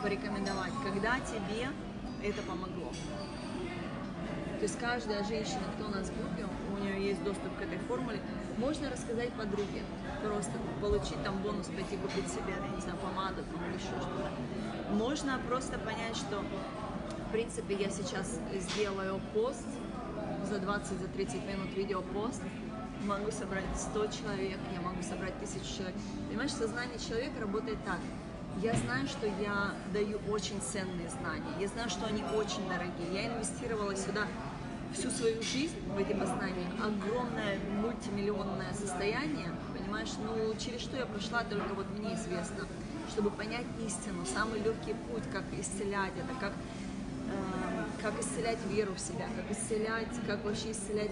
порекомендовать, 0.03 0.73
когда 0.83 1.21
тебе 1.21 1.69
это 2.25 2.41
помогло. 2.45 2.91
То 4.57 4.63
есть 4.63 4.79
каждая 4.79 5.23
женщина, 5.25 5.61
кто 5.77 5.85
у 5.85 5.91
нас 5.91 6.09
в 6.09 6.17
группе, 6.19 6.47
у 6.73 6.83
нее 6.83 7.09
есть 7.11 7.23
доступ 7.23 7.55
к 7.59 7.61
этой 7.61 7.77
формуле, 7.81 8.21
можно 8.57 8.89
рассказать 8.89 9.35
подруге, 9.35 9.83
просто 10.25 10.53
получить 10.81 11.23
там 11.23 11.43
бонус, 11.43 11.67
пойти 11.67 11.99
купить 11.99 12.27
себе, 12.29 12.55
я 12.59 12.75
не 12.75 12.81
знаю, 12.81 12.97
помаду 13.01 13.43
там, 13.53 13.63
или 13.67 13.75
еще 13.75 13.89
что-то. 14.01 14.95
Можно 14.95 15.39
просто 15.47 15.79
понять, 15.79 16.17
что 16.17 16.43
в 17.29 17.33
принципе 17.33 17.75
я 17.75 17.91
сейчас 17.91 18.41
сделаю 18.55 19.21
пост 19.35 19.67
за 20.49 20.57
20-30 20.57 21.01
за 21.01 21.09
30 21.09 21.35
минут 21.45 21.77
видеопост, 21.77 22.41
могу 23.05 23.31
собрать 23.31 23.65
100 23.77 24.07
человек, 24.07 24.59
я 24.75 24.81
могу 24.81 25.03
собрать 25.03 25.35
1000 25.37 25.77
человек. 25.77 25.97
Понимаешь, 26.29 26.53
сознание 26.53 26.99
человека 26.99 27.41
работает 27.41 27.79
так. 27.85 27.99
Я 28.63 28.75
знаю, 28.75 29.07
что 29.07 29.27
я 29.27 29.75
даю 29.93 30.19
очень 30.29 30.61
ценные 30.61 31.09
знания. 31.09 31.53
Я 31.61 31.69
знаю, 31.69 31.89
что 31.91 32.07
они 32.07 32.23
очень 32.37 32.67
дорогие. 32.69 33.13
Я 33.13 33.29
инвестировала 33.29 33.95
сюда 33.95 34.27
всю 34.93 35.11
свою 35.11 35.43
жизнь 35.43 35.77
в 35.95 35.99
эти 35.99 36.13
познания. 36.13 36.67
Огромное 36.83 37.59
мультимиллионное 37.81 38.73
состояние, 38.73 39.51
понимаешь, 39.77 40.11
ну 40.25 40.55
через 40.59 40.81
что 40.81 40.97
я 40.97 41.07
прошла, 41.07 41.45
только 41.45 41.75
вот 41.75 41.87
мне 41.99 42.15
известно. 42.15 42.67
Чтобы 43.11 43.31
понять 43.31 43.67
истину, 43.87 44.25
самый 44.27 44.61
легкий 44.61 44.95
путь, 44.95 45.25
как 45.33 45.45
исцелять 45.59 46.13
это, 46.17 46.39
как 46.41 46.53
как 48.03 48.19
исцелять 48.21 48.59
веру 48.71 48.93
в 48.95 49.01
себя, 49.01 49.27
как 49.37 49.51
исцелять, 49.51 50.15
как 50.27 50.45
вообще 50.45 50.71
исцелять 50.71 51.11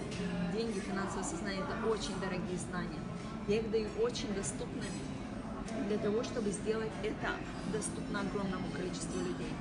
деньги, 0.53 0.79
финансовое 0.79 1.23
сознание. 1.23 1.61
Это 1.61 1.87
очень 1.87 2.17
дорогие 2.19 2.57
знания. 2.69 2.99
Я 3.47 3.57
их 3.57 3.71
даю 3.71 3.87
очень 4.01 4.33
доступными 4.33 4.87
для 5.87 5.97
того, 5.97 6.23
чтобы 6.23 6.51
сделать 6.51 6.91
это 7.03 7.31
доступно 7.71 8.21
огромному 8.21 8.69
количеству 8.71 9.19
людей. 9.19 9.51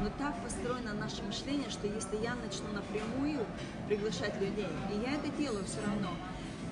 Но 0.00 0.10
так 0.18 0.34
построено 0.42 0.94
наше 0.94 1.22
мышление, 1.22 1.70
что 1.70 1.86
если 1.86 2.16
я 2.16 2.34
начну 2.34 2.68
напрямую 2.72 3.46
приглашать 3.88 4.40
людей, 4.40 4.68
и 4.92 4.98
я 4.98 5.14
это 5.14 5.28
делаю 5.38 5.64
все 5.64 5.80
равно, 5.86 6.10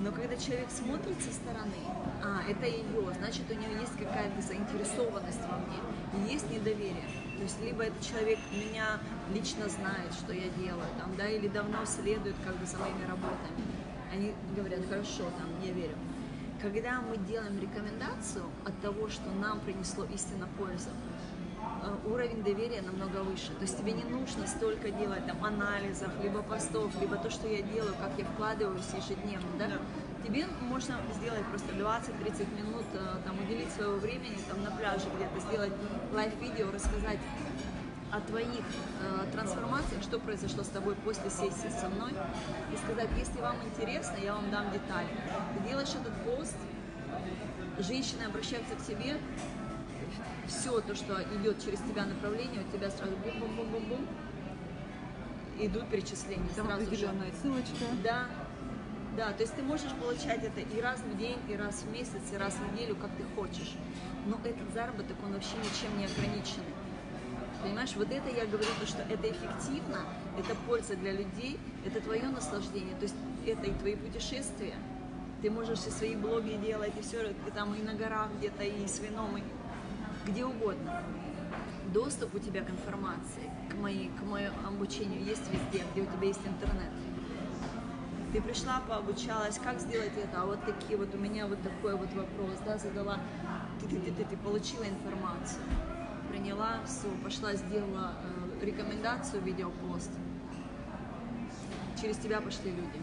но 0.00 0.10
когда 0.10 0.36
человек 0.36 0.68
смотрит 0.70 1.16
со 1.22 1.32
стороны, 1.32 1.78
а, 2.24 2.42
это 2.50 2.66
ее, 2.66 3.14
значит, 3.18 3.44
у 3.48 3.54
нее 3.54 3.80
есть 3.80 3.96
какая-то 3.96 4.42
заинтересованность 4.42 5.40
во 5.48 5.58
мне, 5.58 6.32
есть 6.32 6.50
недоверие. 6.50 7.21
То 7.42 7.46
есть 7.46 7.60
либо 7.60 7.82
этот 7.82 8.00
человек 8.00 8.38
меня 8.52 9.00
лично 9.34 9.68
знает, 9.68 10.12
что 10.12 10.32
я 10.32 10.48
делаю, 10.62 10.86
там, 10.96 11.10
да, 11.18 11.26
или 11.26 11.48
давно 11.48 11.84
следует 11.86 12.36
как 12.44 12.54
бы 12.54 12.64
за 12.64 12.78
моими 12.78 13.02
работами. 13.02 13.64
Они 14.12 14.32
говорят, 14.54 14.78
хорошо, 14.88 15.24
там, 15.24 15.48
я 15.66 15.72
верю. 15.72 15.96
Когда 16.60 17.00
мы 17.00 17.16
делаем 17.16 17.58
рекомендацию 17.58 18.44
от 18.64 18.80
того, 18.80 19.08
что 19.08 19.28
нам 19.40 19.58
принесло 19.58 20.04
истинно 20.04 20.46
пользу, 20.56 20.90
э, 21.82 22.08
уровень 22.08 22.44
доверия 22.44 22.80
намного 22.80 23.24
выше. 23.24 23.50
То 23.54 23.62
есть 23.62 23.76
тебе 23.76 23.90
не 23.90 24.04
нужно 24.04 24.46
столько 24.46 24.92
делать 24.92 25.26
там 25.26 25.44
анализов, 25.44 26.10
либо 26.22 26.44
постов, 26.44 26.92
либо 27.00 27.16
то, 27.16 27.28
что 27.28 27.48
я 27.48 27.62
делаю, 27.62 27.96
как 28.00 28.12
я 28.18 28.24
вкладываюсь 28.24 28.86
ежедневно, 28.96 29.50
да? 29.58 29.66
Да. 29.66 29.78
Тебе 30.24 30.46
можно 30.60 30.94
сделать 31.18 31.44
просто 31.46 31.74
20-30 31.74 32.54
минут, 32.54 32.84
э, 32.94 32.98
там, 33.24 33.36
уделить 33.42 33.72
своего 33.72 33.96
времени, 33.96 34.38
там, 34.48 34.62
на 34.62 34.70
пляже 34.70 35.06
где-то, 35.16 35.40
сделать 35.40 35.72
лайв-видео, 36.12 36.70
рассказать 36.70 37.18
о 38.10 38.20
твоих 38.20 38.64
э, 39.00 39.32
трансформациях, 39.32 40.02
что 40.02 40.18
произошло 40.18 40.62
с 40.62 40.68
тобой 40.68 40.94
после 40.96 41.30
сессии 41.30 41.70
со 41.80 41.88
мной, 41.88 42.12
и 42.72 42.76
сказать, 42.76 43.08
если 43.18 43.40
вам 43.40 43.56
интересно, 43.64 44.16
я 44.22 44.34
вам 44.34 44.50
дам 44.50 44.70
детали. 44.70 45.08
Ты 45.56 45.68
делаешь 45.68 45.88
этот 45.88 46.12
пост, 46.24 46.56
женщины 47.78 48.24
обращаются 48.24 48.74
к 48.74 48.82
тебе, 48.84 49.16
все 50.46 50.80
то, 50.80 50.94
что 50.94 51.22
идет 51.40 51.64
через 51.64 51.78
тебя 51.80 52.04
направление, 52.04 52.62
у 52.62 52.76
тебя 52.76 52.90
сразу 52.90 53.16
бум-бум-бум-бум-бум, 53.16 54.06
идут 55.58 55.88
перечисления 55.88 56.48
Там 56.54 56.66
сразу 56.66 56.94
же. 56.94 57.08
ссылочка. 57.40 57.84
Да, 58.04 58.26
да, 59.16 59.32
то 59.32 59.42
есть 59.42 59.54
ты 59.54 59.62
можешь 59.62 59.92
получать 59.92 60.42
это 60.42 60.60
и 60.60 60.80
раз 60.80 61.00
в 61.00 61.18
день, 61.18 61.38
и 61.48 61.56
раз 61.56 61.82
в 61.82 61.92
месяц, 61.92 62.22
и 62.32 62.36
раз 62.36 62.54
в 62.54 62.72
неделю, 62.72 62.96
как 62.96 63.10
ты 63.16 63.24
хочешь. 63.36 63.74
Но 64.26 64.38
этот 64.44 64.72
заработок, 64.72 65.16
он 65.24 65.34
вообще 65.34 65.56
ничем 65.58 65.98
не 65.98 66.06
ограничен. 66.06 66.62
Понимаешь, 67.62 67.92
вот 67.94 68.10
это 68.10 68.28
я 68.28 68.46
говорю, 68.46 68.68
то, 68.80 68.86
что 68.86 69.02
это 69.02 69.28
эффективно, 69.28 70.00
это 70.38 70.56
польза 70.66 70.96
для 70.96 71.12
людей, 71.12 71.58
это 71.86 72.00
твое 72.00 72.24
наслаждение, 72.24 72.94
то 72.96 73.02
есть 73.02 73.14
это 73.46 73.66
и 73.66 73.72
твои 73.74 73.94
путешествия. 73.94 74.74
Ты 75.42 75.50
можешь 75.50 75.86
и 75.86 75.90
свои 75.90 76.16
блоги 76.16 76.54
делать, 76.64 76.92
и 76.98 77.02
все, 77.02 77.30
и 77.30 77.50
там 77.54 77.74
и 77.74 77.82
на 77.82 77.94
горах 77.94 78.28
где-то, 78.38 78.64
и 78.64 78.86
с 78.86 79.00
вином, 79.00 79.36
и 79.36 79.42
где 80.28 80.44
угодно. 80.44 81.02
Доступ 81.92 82.34
у 82.34 82.38
тебя 82.38 82.62
к 82.62 82.70
информации, 82.70 83.50
к, 83.70 83.74
моей, 83.74 84.08
к 84.08 84.22
моему 84.22 84.54
обучению 84.66 85.22
есть 85.22 85.42
везде, 85.52 85.84
где 85.92 86.02
у 86.02 86.06
тебя 86.06 86.28
есть 86.28 86.40
интернет. 86.46 86.90
Ты 88.32 88.40
пришла, 88.40 88.80
пообучалась, 88.88 89.58
как 89.58 89.78
сделать 89.78 90.12
это, 90.16 90.40
а 90.40 90.46
вот 90.46 90.64
такие 90.64 90.96
вот 90.96 91.14
у 91.14 91.18
меня 91.18 91.46
вот 91.46 91.62
такой 91.62 91.94
вот 91.94 92.10
вопрос, 92.14 92.58
да, 92.64 92.78
задала, 92.78 93.20
ты, 93.78 93.86
ты, 93.86 94.00
ты, 94.00 94.10
ты, 94.12 94.24
ты 94.24 94.36
получила 94.38 94.84
информацию, 94.84 95.62
приняла, 96.30 96.78
все, 96.86 97.08
пошла, 97.22 97.52
сделала 97.54 98.14
э, 98.60 98.64
рекомендацию, 98.64 99.42
видеопост, 99.42 100.10
через 102.00 102.16
тебя 102.16 102.40
пошли 102.40 102.70
люди. 102.70 103.00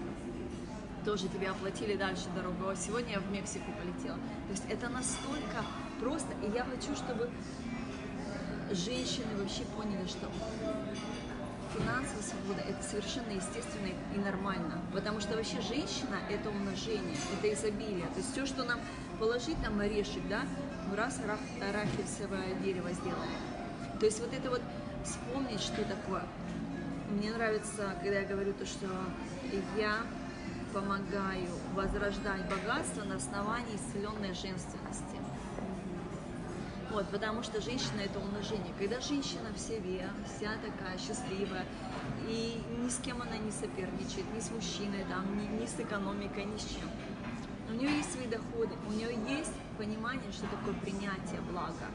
Тоже 1.06 1.30
тебе 1.30 1.50
оплатили 1.50 1.96
дальше 1.96 2.26
дорогу. 2.36 2.68
А 2.68 2.76
сегодня 2.76 3.14
я 3.14 3.20
в 3.20 3.32
Мексику 3.32 3.72
полетела. 3.72 4.18
То 4.18 4.52
есть 4.52 4.64
это 4.70 4.90
настолько 4.90 5.64
просто. 6.00 6.28
И 6.44 6.52
я 6.52 6.66
хочу, 6.66 6.94
чтобы 6.96 7.30
женщины 8.72 9.38
вообще 9.38 9.64
поняли, 9.78 10.06
что 10.08 10.28
финансовая 11.78 12.24
свобода 12.24 12.62
это 12.62 12.84
совершенно 12.84 13.32
естественно 13.32 13.90
и 14.16 14.20
нормально. 14.20 14.82
Потому 14.94 15.20
что 15.20 15.36
вообще 15.36 15.62
женщина 15.62 16.18
это 16.30 16.50
умножение, 16.50 17.18
это 17.38 17.54
изобилие. 17.54 18.08
То 18.08 18.18
есть 18.18 18.32
все, 18.32 18.46
что 18.46 18.64
нам 18.64 18.80
положить, 19.20 19.62
там 19.64 19.80
орешек, 19.80 20.28
да, 20.30 20.42
ну 20.90 20.96
раз 20.96 21.20
арах- 21.20 21.70
арахисовое 21.70 22.56
дерево 22.64 22.92
сделали. 22.92 23.30
То 24.00 24.06
есть 24.06 24.20
вот 24.20 24.34
это 24.34 24.50
вот 24.50 24.62
вспомнить, 25.04 25.62
что 25.62 25.84
такое. 25.84 26.24
Мне 27.10 27.32
нравится, 27.32 27.96
когда 28.02 28.20
я 28.20 28.28
говорю 28.28 28.54
то, 28.54 28.66
что 28.66 28.88
я 29.78 29.98
помогаю 30.74 31.50
возрождать 31.74 32.46
богатство 32.48 33.04
на 33.04 33.16
основании 33.16 33.76
исцеленной 33.76 34.34
женственности. 34.34 35.18
Вот, 36.92 37.08
потому 37.10 37.44
что 37.44 37.62
женщина 37.62 38.02
это 38.02 38.18
умножение. 38.20 38.74
Когда 38.80 39.00
женщина 39.00 39.54
в 39.54 39.60
себе, 39.60 40.10
вся 40.26 40.54
такая 40.58 40.98
счастливая, 40.98 41.66
и 42.28 42.62
ни 42.84 42.90
с 42.90 42.98
кем 42.98 43.22
она 43.22 43.38
не 43.38 43.52
соперничает, 43.52 44.26
ни 44.34 44.40
с 44.40 44.50
мужчиной, 44.50 45.06
там, 45.08 45.26
ни, 45.38 45.62
ни 45.62 45.68
с 45.68 45.80
экономикой, 45.80 46.46
ни 46.46 46.58
с 46.58 46.66
чем. 46.66 46.90
У 47.70 47.74
нее 47.74 47.98
есть 47.98 48.12
свои 48.14 48.26
доходы, 48.26 48.74
у 48.88 48.92
нее 48.92 49.16
есть 49.28 49.54
понимание, 49.78 50.32
что 50.32 50.48
такое 50.48 50.74
принятие 50.82 51.42
блага. 51.52 51.86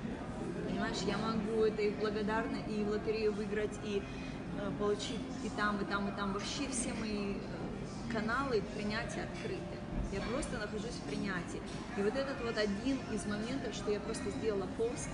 Понимаешь, 0.69 0.99
я 1.05 1.19
могу 1.19 1.65
это 1.65 1.83
и 1.83 1.91
благодарна, 1.91 2.59
и 2.69 2.85
в 2.85 2.91
лотерею 2.91 3.33
выиграть, 3.33 3.77
и 3.85 4.01
э, 4.01 4.71
получить 4.79 5.21
и 5.43 5.49
там, 5.51 5.81
и 5.81 5.85
там, 5.85 6.09
и 6.09 6.13
там. 6.17 6.33
Вообще 6.33 6.69
все 6.71 6.95
мои 6.95 7.35
э, 7.35 8.13
каналы 8.13 8.63
принятия 8.77 9.23
открыты. 9.23 9.74
Я 10.13 10.21
просто 10.21 10.59
нахожусь 10.59 10.93
в 10.93 11.09
принятии. 11.09 11.61
И 11.97 12.03
вот 12.03 12.15
этот 12.15 12.41
вот 12.43 12.57
один 12.57 12.99
из 13.13 13.27
моментов, 13.27 13.75
что 13.75 13.91
я 13.91 14.01
просто 14.01 14.31
сделала 14.31 14.67
пост, 14.77 15.09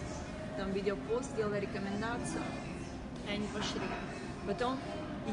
там 0.58 0.72
видеопост, 0.72 1.30
сделала 1.32 1.58
рекомендацию, 1.58 2.42
и 3.26 3.32
они 3.32 3.46
пошли. 3.48 3.80
Потом 4.46 4.78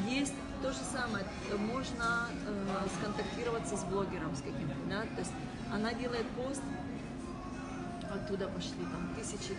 есть 0.08 0.34
то 0.62 0.72
же 0.72 0.80
самое, 0.92 1.26
можно 1.58 2.28
э, 2.48 2.88
сконтактироваться 3.00 3.78
с 3.78 3.84
блогером 3.86 4.36
с 4.36 4.40
каким-то, 4.42 4.76
да, 4.90 5.02
то 5.02 5.20
есть 5.20 5.32
она 5.74 5.94
делает 5.94 6.26
пост, 6.30 6.62
оттуда 8.14 8.48
пошли 8.48 8.84
там 8.92 9.14
тысячи. 9.16 9.56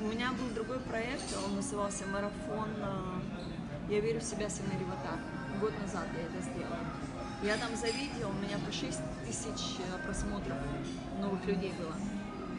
У 0.00 0.04
меня 0.04 0.32
был 0.32 0.48
другой 0.54 0.78
проект, 0.80 1.24
он 1.46 1.56
назывался 1.56 2.06
«Марафон. 2.06 2.70
э, 2.76 3.20
Я 3.90 4.00
верю 4.00 4.20
в 4.20 4.24
себя, 4.24 4.48
Сына 4.48 4.72
Ревата». 4.78 5.18
Год 5.60 5.72
назад 5.80 6.06
я 6.16 6.22
это 6.22 6.40
сделала. 6.50 6.78
Я 7.42 7.56
там 7.56 7.74
за 7.74 7.86
видео, 7.86 8.28
у 8.28 8.34
меня 8.34 8.58
по 8.58 8.70
6 8.70 9.00
тысяч 9.24 9.78
э, 9.78 10.04
просмотров 10.04 10.58
новых 11.20 11.42
людей 11.46 11.72
было. 11.78 11.94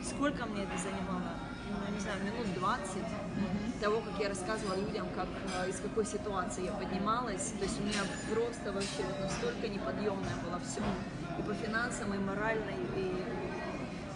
Сколько 0.03 0.47
мне 0.47 0.63
это 0.63 0.75
занимало? 0.75 1.37
Ну, 1.69 1.93
не 1.93 1.99
знаю, 1.99 2.17
минут 2.23 2.51
20 2.55 2.89
того, 3.79 4.01
как 4.01 4.19
я 4.19 4.29
рассказывала 4.29 4.73
людям, 4.73 5.05
как, 5.15 5.27
э, 5.53 5.69
из 5.69 5.79
какой 5.79 6.03
ситуации 6.03 6.65
я 6.65 6.71
поднималась. 6.71 7.53
То 7.59 7.65
есть 7.65 7.79
у 7.79 7.83
меня 7.83 8.01
просто 8.33 8.71
вообще 8.71 9.03
вот 9.05 9.19
настолько 9.19 9.67
неподъемное 9.67 10.35
было 10.43 10.59
все. 10.65 10.81
И 11.37 11.43
по 11.43 11.53
финансам, 11.53 12.15
и 12.15 12.17
морально, 12.17 12.71
и 12.97 13.23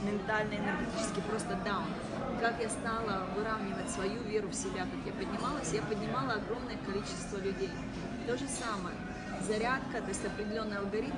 ментально, 0.02 0.56
энергетически 0.56 1.22
просто 1.30 1.60
даун. 1.64 1.94
Как 2.42 2.60
я 2.60 2.70
стала 2.70 3.28
выравнивать 3.38 3.92
свою 3.92 4.20
веру 4.24 4.48
в 4.48 4.56
себя, 4.56 4.82
как 4.90 5.06
я 5.06 5.14
поднималась, 5.14 5.72
я 5.74 5.84
поднимала 5.84 6.34
огромное 6.34 6.78
количество 6.88 7.38
людей. 7.38 7.70
То 8.26 8.36
же 8.36 8.48
самое. 8.48 8.98
Зарядка, 9.48 10.02
то 10.02 10.08
есть 10.08 10.26
определенный 10.26 10.78
алгоритм 10.78 11.18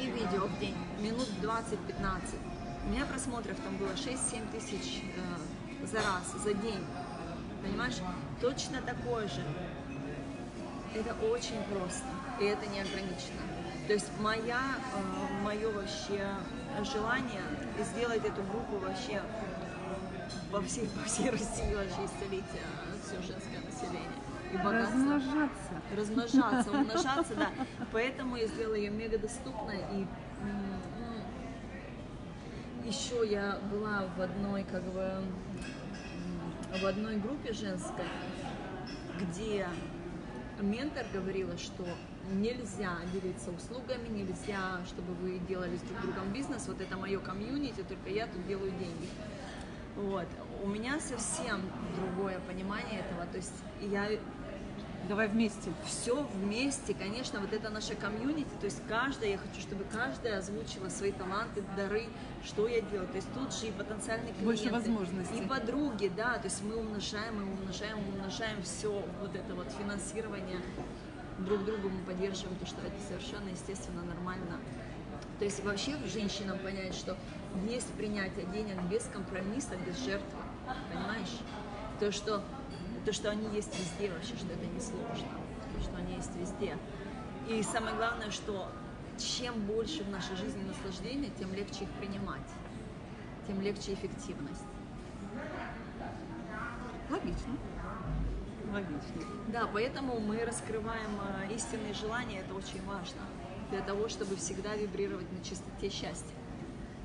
и 0.00 0.06
видео 0.06 0.46
в 0.46 0.58
день, 0.58 0.76
минут 1.00 1.28
20-15. 1.42 2.38
У 2.86 2.88
меня 2.88 3.04
просмотров 3.04 3.56
там 3.60 3.76
было 3.76 3.90
6-7 3.90 4.50
тысяч 4.52 5.02
э, 5.02 5.86
за 5.86 5.96
раз, 5.96 6.42
за 6.42 6.54
день. 6.54 6.84
Понимаешь? 7.62 7.96
Точно 8.40 8.80
такое 8.80 9.28
же. 9.28 9.42
Это 10.94 11.14
очень 11.26 11.62
просто, 11.64 12.06
и 12.40 12.44
это 12.44 12.64
не 12.66 12.80
ограничено. 12.80 13.42
То 13.86 13.92
есть 13.92 14.10
моя, 14.20 14.62
э, 14.94 15.42
мое 15.42 15.70
вообще 15.70 16.26
желание 16.90 17.42
сделать 17.92 18.24
эту 18.24 18.42
группу 18.44 18.78
вообще 18.78 19.20
по 20.50 20.62
всей, 20.62 20.88
по 21.02 21.04
всей 21.04 21.30
России 21.30 21.74
вообще 21.74 22.06
исцелить 22.06 22.44
э, 22.54 22.96
все 23.04 23.16
женское 23.16 23.60
население. 23.60 24.25
И 24.56 24.64
богатство. 24.64 25.14
Размножаться. 25.14 25.82
Размножаться, 25.96 26.70
умножаться, 26.70 27.34
да. 27.34 27.50
Поэтому 27.92 28.36
я 28.36 28.46
сделала 28.46 28.74
ее 28.74 28.90
мега 28.90 29.18
доступной 29.18 29.78
и 29.92 30.06
м, 30.42 30.80
еще 32.84 33.26
я 33.28 33.58
была 33.70 34.06
в 34.16 34.20
одной 34.20 34.64
как 34.64 34.82
бы 34.84 35.22
в 36.80 36.86
одной 36.86 37.16
группе 37.16 37.52
женской, 37.52 38.04
где 39.20 39.66
ментор 40.60 41.04
говорила, 41.12 41.56
что 41.56 41.84
нельзя 42.30 42.96
делиться 43.12 43.50
услугами, 43.50 44.08
нельзя, 44.08 44.84
чтобы 44.86 45.14
вы 45.14 45.38
делали 45.38 45.76
с 45.76 45.80
друг 45.82 46.02
другом 46.02 46.32
бизнес, 46.32 46.66
вот 46.66 46.80
это 46.80 46.96
мое 46.96 47.18
комьюнити, 47.18 47.82
только 47.82 48.10
я 48.10 48.26
тут 48.26 48.46
делаю 48.46 48.70
деньги. 48.72 49.08
Вот. 49.96 50.26
У 50.62 50.66
меня 50.66 50.98
совсем 51.00 51.62
другое 51.96 52.38
понимание 52.40 53.00
этого, 53.00 53.26
то 53.26 53.36
есть 53.36 53.54
я 53.80 54.08
Давай 55.08 55.28
вместе. 55.28 55.72
все 55.84 56.22
вместе, 56.34 56.94
конечно, 56.94 57.40
вот 57.40 57.52
это 57.52 57.70
наша 57.70 57.94
комьюнити, 57.94 58.48
то 58.60 58.66
есть 58.66 58.82
каждая, 58.88 59.30
я 59.30 59.38
хочу, 59.38 59.60
чтобы 59.60 59.84
каждая 59.84 60.38
озвучила 60.38 60.88
свои 60.88 61.12
таланты, 61.12 61.62
дары, 61.76 62.06
что 62.44 62.66
я 62.66 62.80
делаю, 62.80 63.08
то 63.08 63.16
есть 63.16 63.28
тут 63.32 63.54
же 63.54 63.68
и 63.68 63.70
потенциальные 63.72 64.32
клиенты, 64.32 64.44
Больше 64.44 64.70
возможностей. 64.70 65.38
и 65.38 65.46
подруги, 65.46 66.10
да, 66.16 66.34
то 66.38 66.44
есть 66.44 66.62
мы 66.64 66.76
умножаем, 66.76 67.36
мы 67.36 67.52
умножаем, 67.52 67.98
умножаем 67.98 68.62
все 68.62 68.90
вот 69.20 69.34
это 69.34 69.54
вот 69.54 69.68
финансирование 69.78 70.60
друг 71.38 71.64
другу 71.64 71.88
мы 71.88 72.00
поддерживаем, 72.00 72.56
то 72.58 72.66
что 72.66 72.80
это 72.80 72.96
совершенно 73.06 73.48
естественно, 73.50 74.02
нормально. 74.02 74.58
То 75.38 75.44
есть 75.44 75.62
вообще 75.64 75.96
женщинам 76.06 76.58
понять, 76.58 76.94
что 76.94 77.16
есть 77.68 77.92
принятие 77.94 78.46
денег 78.46 78.80
без 78.90 79.04
компромисса, 79.12 79.76
без 79.86 79.98
жертвы, 80.04 80.38
понимаешь? 80.90 81.38
То, 82.00 82.10
что, 82.10 82.42
то, 83.06 83.12
что 83.12 83.30
они 83.30 83.46
есть 83.54 83.72
везде 83.78 84.12
вообще, 84.12 84.34
что 84.34 84.52
это 84.52 84.66
не 84.66 84.80
сложно, 84.80 85.28
что 85.80 85.96
они 85.96 86.16
есть 86.16 86.34
везде. 86.34 86.76
И 87.48 87.62
самое 87.62 87.94
главное, 87.94 88.32
что 88.32 88.68
чем 89.16 89.64
больше 89.64 90.02
в 90.02 90.10
нашей 90.10 90.34
жизни 90.34 90.64
наслаждения, 90.64 91.30
тем 91.38 91.54
легче 91.54 91.84
их 91.84 91.90
принимать, 92.00 92.50
тем 93.46 93.60
легче 93.60 93.94
эффективность. 93.94 94.64
Логично. 97.08 97.56
Логично. 98.72 99.22
Да, 99.52 99.68
поэтому 99.72 100.18
мы 100.18 100.44
раскрываем 100.44 101.20
э, 101.48 101.54
истинные 101.54 101.94
желания, 101.94 102.40
это 102.40 102.54
очень 102.54 102.84
важно, 102.86 103.20
для 103.70 103.82
того, 103.82 104.08
чтобы 104.08 104.34
всегда 104.34 104.74
вибрировать 104.74 105.30
на 105.32 105.44
чистоте 105.44 105.90
счастья. 105.90 106.34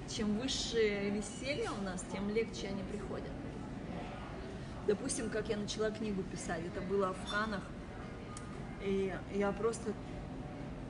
Чем 0.10 0.40
выше 0.40 1.12
веселье 1.12 1.70
у 1.80 1.84
нас, 1.84 2.04
тем 2.12 2.28
легче 2.32 2.70
они 2.70 2.82
приходят. 2.92 3.32
Допустим, 4.88 5.30
как 5.30 5.48
я 5.50 5.58
начала 5.58 5.92
книгу 5.92 6.24
писать, 6.24 6.62
это 6.66 6.82
было 6.82 7.14
в 7.14 7.32
Канах, 7.32 7.62
и 8.84 9.14
я 9.34 9.52
просто, 9.52 9.94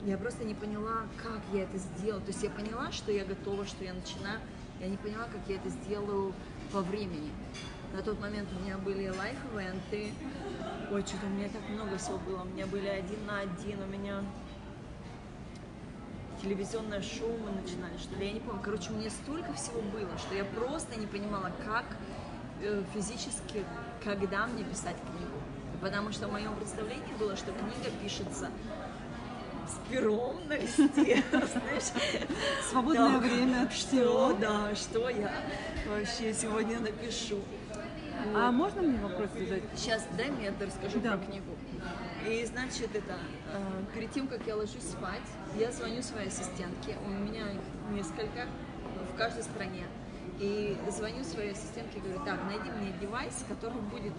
я 0.04 0.16
просто 0.16 0.44
не 0.44 0.54
поняла, 0.54 1.02
как 1.22 1.40
я 1.52 1.64
это 1.64 1.76
сделала. 1.76 2.22
То 2.22 2.28
есть 2.28 2.42
я 2.42 2.50
поняла, 2.50 2.90
что 2.90 3.12
я 3.12 3.24
готова, 3.24 3.66
что 3.66 3.84
я 3.84 3.92
начинаю, 3.92 4.40
я 4.80 4.88
не 4.88 4.96
поняла, 4.96 5.24
как 5.24 5.40
я 5.46 5.56
это 5.56 5.68
сделаю 5.68 6.32
по 6.72 6.80
времени. 6.80 7.30
На 7.94 8.02
тот 8.02 8.18
момент 8.18 8.48
у 8.58 8.64
меня 8.64 8.78
были 8.78 9.08
лайф-эвенты, 9.08 10.12
ой, 10.90 11.02
что-то 11.02 11.26
у 11.26 11.28
меня 11.28 11.50
так 11.50 11.68
много 11.68 11.98
всего 11.98 12.16
было, 12.18 12.42
у 12.42 12.46
меня 12.46 12.66
были 12.66 12.86
один 12.86 13.26
на 13.26 13.40
один, 13.40 13.82
у 13.82 13.86
меня 13.86 14.24
телевизионное 16.42 17.02
шоу 17.02 17.36
мы 17.38 17.52
начинали, 17.52 17.96
что 17.98 18.16
ли, 18.16 18.26
я 18.26 18.32
не 18.32 18.40
помню. 18.40 18.60
Короче, 18.62 18.90
у 18.90 18.96
меня 18.96 19.10
столько 19.10 19.52
всего 19.52 19.80
было, 19.80 20.16
что 20.18 20.34
я 20.34 20.44
просто 20.44 20.98
не 20.98 21.06
понимала, 21.06 21.52
как 21.64 21.84
э, 22.62 22.82
физически, 22.94 23.64
когда 24.04 24.46
мне 24.46 24.64
писать 24.64 24.96
книгу. 24.96 25.32
Потому 25.80 26.12
что 26.12 26.28
в 26.28 26.32
моем 26.32 26.54
представлении 26.56 27.12
было, 27.18 27.36
что 27.36 27.52
книга 27.52 27.90
пишется 28.02 28.48
с 29.66 29.90
пером 29.90 30.36
на 30.48 30.54
листе, 30.56 30.84
знаешь. 31.30 31.90
Свободное 32.70 33.08
Да, 33.10 33.18
время 33.18 33.62
от 33.62 33.72
Что, 33.72 33.88
всего. 33.88 34.32
да, 34.34 34.74
что 34.74 35.08
я 35.08 35.32
вообще 35.88 36.32
сегодня 36.34 36.78
напишу. 36.80 37.40
А 38.34 38.52
можно 38.52 38.82
мне 38.82 38.98
вопрос 39.00 39.30
задать? 39.36 39.62
Сейчас 39.74 40.04
дай 40.16 40.30
мне 40.30 40.48
это 40.48 40.66
расскажу 40.66 41.00
Да. 41.00 41.16
про 41.16 41.26
книгу. 41.26 41.56
И 42.28 42.44
значит, 42.44 42.94
это 42.94 43.14
э, 43.52 43.58
перед 43.94 44.12
тем, 44.12 44.28
как 44.28 44.46
я 44.46 44.54
ложусь 44.54 44.82
спать, 44.84 45.22
я 45.58 45.72
звоню 45.72 46.02
своей 46.02 46.28
ассистентке. 46.28 46.96
У 47.04 47.08
меня 47.08 47.50
их 47.50 47.60
несколько 47.90 48.46
в 49.12 49.16
каждой 49.16 49.42
стране. 49.42 49.84
И 50.42 50.76
звоню 50.90 51.22
своей 51.22 51.52
ассистентке 51.52 52.00
говорю, 52.00 52.18
так, 52.24 52.40
найди 52.46 52.68
мне 52.68 52.92
девайс, 53.00 53.44
который 53.48 53.80
будет, 53.82 54.12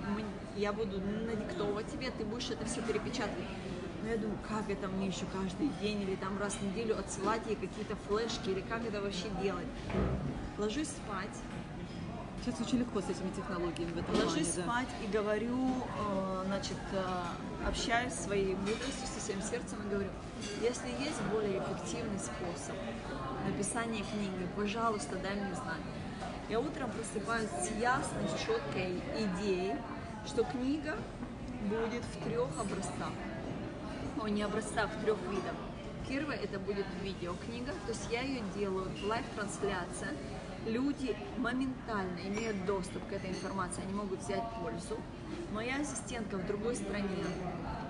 я 0.55 0.71
буду 0.71 1.01
надиктовывать 1.01 1.91
тебе, 1.91 2.11
ты 2.11 2.23
будешь 2.23 2.49
это 2.49 2.63
все 2.65 2.81
перепечатывать. 2.81 3.43
Но 4.01 4.07
я 4.07 4.17
думаю, 4.17 4.37
как 4.47 4.69
это 4.69 4.87
мне 4.87 5.07
еще 5.07 5.25
каждый 5.33 5.67
день 5.81 6.01
или 6.01 6.15
там 6.15 6.39
раз 6.39 6.53
в 6.53 6.61
неделю 6.61 6.97
отсылать 6.97 7.45
ей 7.45 7.57
какие-то 7.57 7.97
флешки, 8.07 8.51
или 8.51 8.61
как 8.61 8.85
это 8.85 9.01
вообще 9.01 9.27
делать. 9.41 9.67
Ложусь 10.57 10.87
спать, 10.87 11.37
Сейчас 12.41 12.59
очень 12.59 12.79
легко 12.79 12.99
с 12.99 13.05
этими 13.05 13.29
технологиями 13.33 13.91
в 13.91 13.97
этом 13.97 14.15
Ложусь 14.15 14.47
плане, 14.47 14.53
да. 14.57 14.63
спать 14.63 14.87
и 15.01 15.07
говорю, 15.07 15.69
э, 15.97 16.43
значит, 16.45 16.77
э, 16.91 17.03
общаюсь 17.65 18.13
своей 18.13 18.55
мудростью, 18.55 19.07
со 19.13 19.21
своим 19.21 19.41
сердцем 19.41 19.77
и 19.85 19.89
говорю, 19.89 20.09
если 20.61 20.87
есть 20.99 21.21
более 21.31 21.59
эффективный 21.59 22.19
способ 22.19 22.75
написания 23.47 24.03
книги, 24.03 24.47
пожалуйста, 24.57 25.15
дай 25.23 25.35
мне 25.35 25.55
знать. 25.55 25.79
Я 26.49 26.59
утром 26.59 26.91
просыпаюсь 26.91 27.49
с 27.49 27.71
ясной, 27.79 28.27
четкой 28.45 29.01
идеей, 29.17 29.75
что 30.25 30.43
книга 30.43 30.97
будет 31.69 32.03
в 32.03 32.23
трех 32.25 32.49
образцах. 32.59 33.13
О, 34.21 34.27
не 34.27 34.43
образцах, 34.43 34.91
в 34.91 35.03
трех 35.03 35.17
видах. 35.29 35.55
Первое 36.07 36.35
это 36.35 36.59
будет 36.59 36.85
видеокнига, 37.01 37.71
то 37.85 37.89
есть 37.89 38.11
я 38.11 38.21
ее 38.21 38.41
делаю 38.55 38.91
live 39.05 39.27
-трансляция. 39.27 40.09
Люди 40.65 41.15
моментально 41.37 42.19
имеют 42.25 42.65
доступ 42.65 43.07
к 43.07 43.13
этой 43.13 43.29
информации, 43.29 43.81
они 43.83 43.93
могут 43.93 44.19
взять 44.21 44.43
пользу. 44.61 44.99
Моя 45.53 45.77
ассистентка 45.77 46.35
в 46.37 46.45
другой 46.45 46.75
стране 46.75 47.07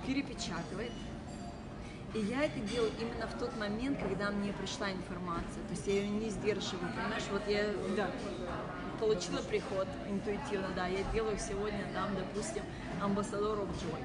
перепечатывает. 0.05 0.91
И 2.14 2.20
я 2.20 2.43
это 2.43 2.59
делаю 2.59 2.91
именно 2.99 3.26
в 3.28 3.39
тот 3.39 3.57
момент, 3.57 3.97
когда 3.99 4.30
мне 4.30 4.53
пришла 4.53 4.91
информация. 4.91 5.64
То 5.64 5.72
есть 5.72 5.88
я 5.88 5.93
ее 5.93 6.09
не 6.09 6.30
сдерживаю, 6.30 6.91
понимаешь? 6.93 7.24
Вот 7.32 7.41
я 7.47 7.66
Да. 7.97 8.11
получила 8.99 9.41
приход 9.41 9.88
интуитивно, 10.07 10.70
да, 10.76 10.86
я 10.88 11.03
делаю 11.11 11.38
сегодня 11.39 11.84
там, 11.93 12.16
допустим, 12.16 12.61
амбассадор 13.01 13.57
of 13.59 13.70
joy, 13.82 13.99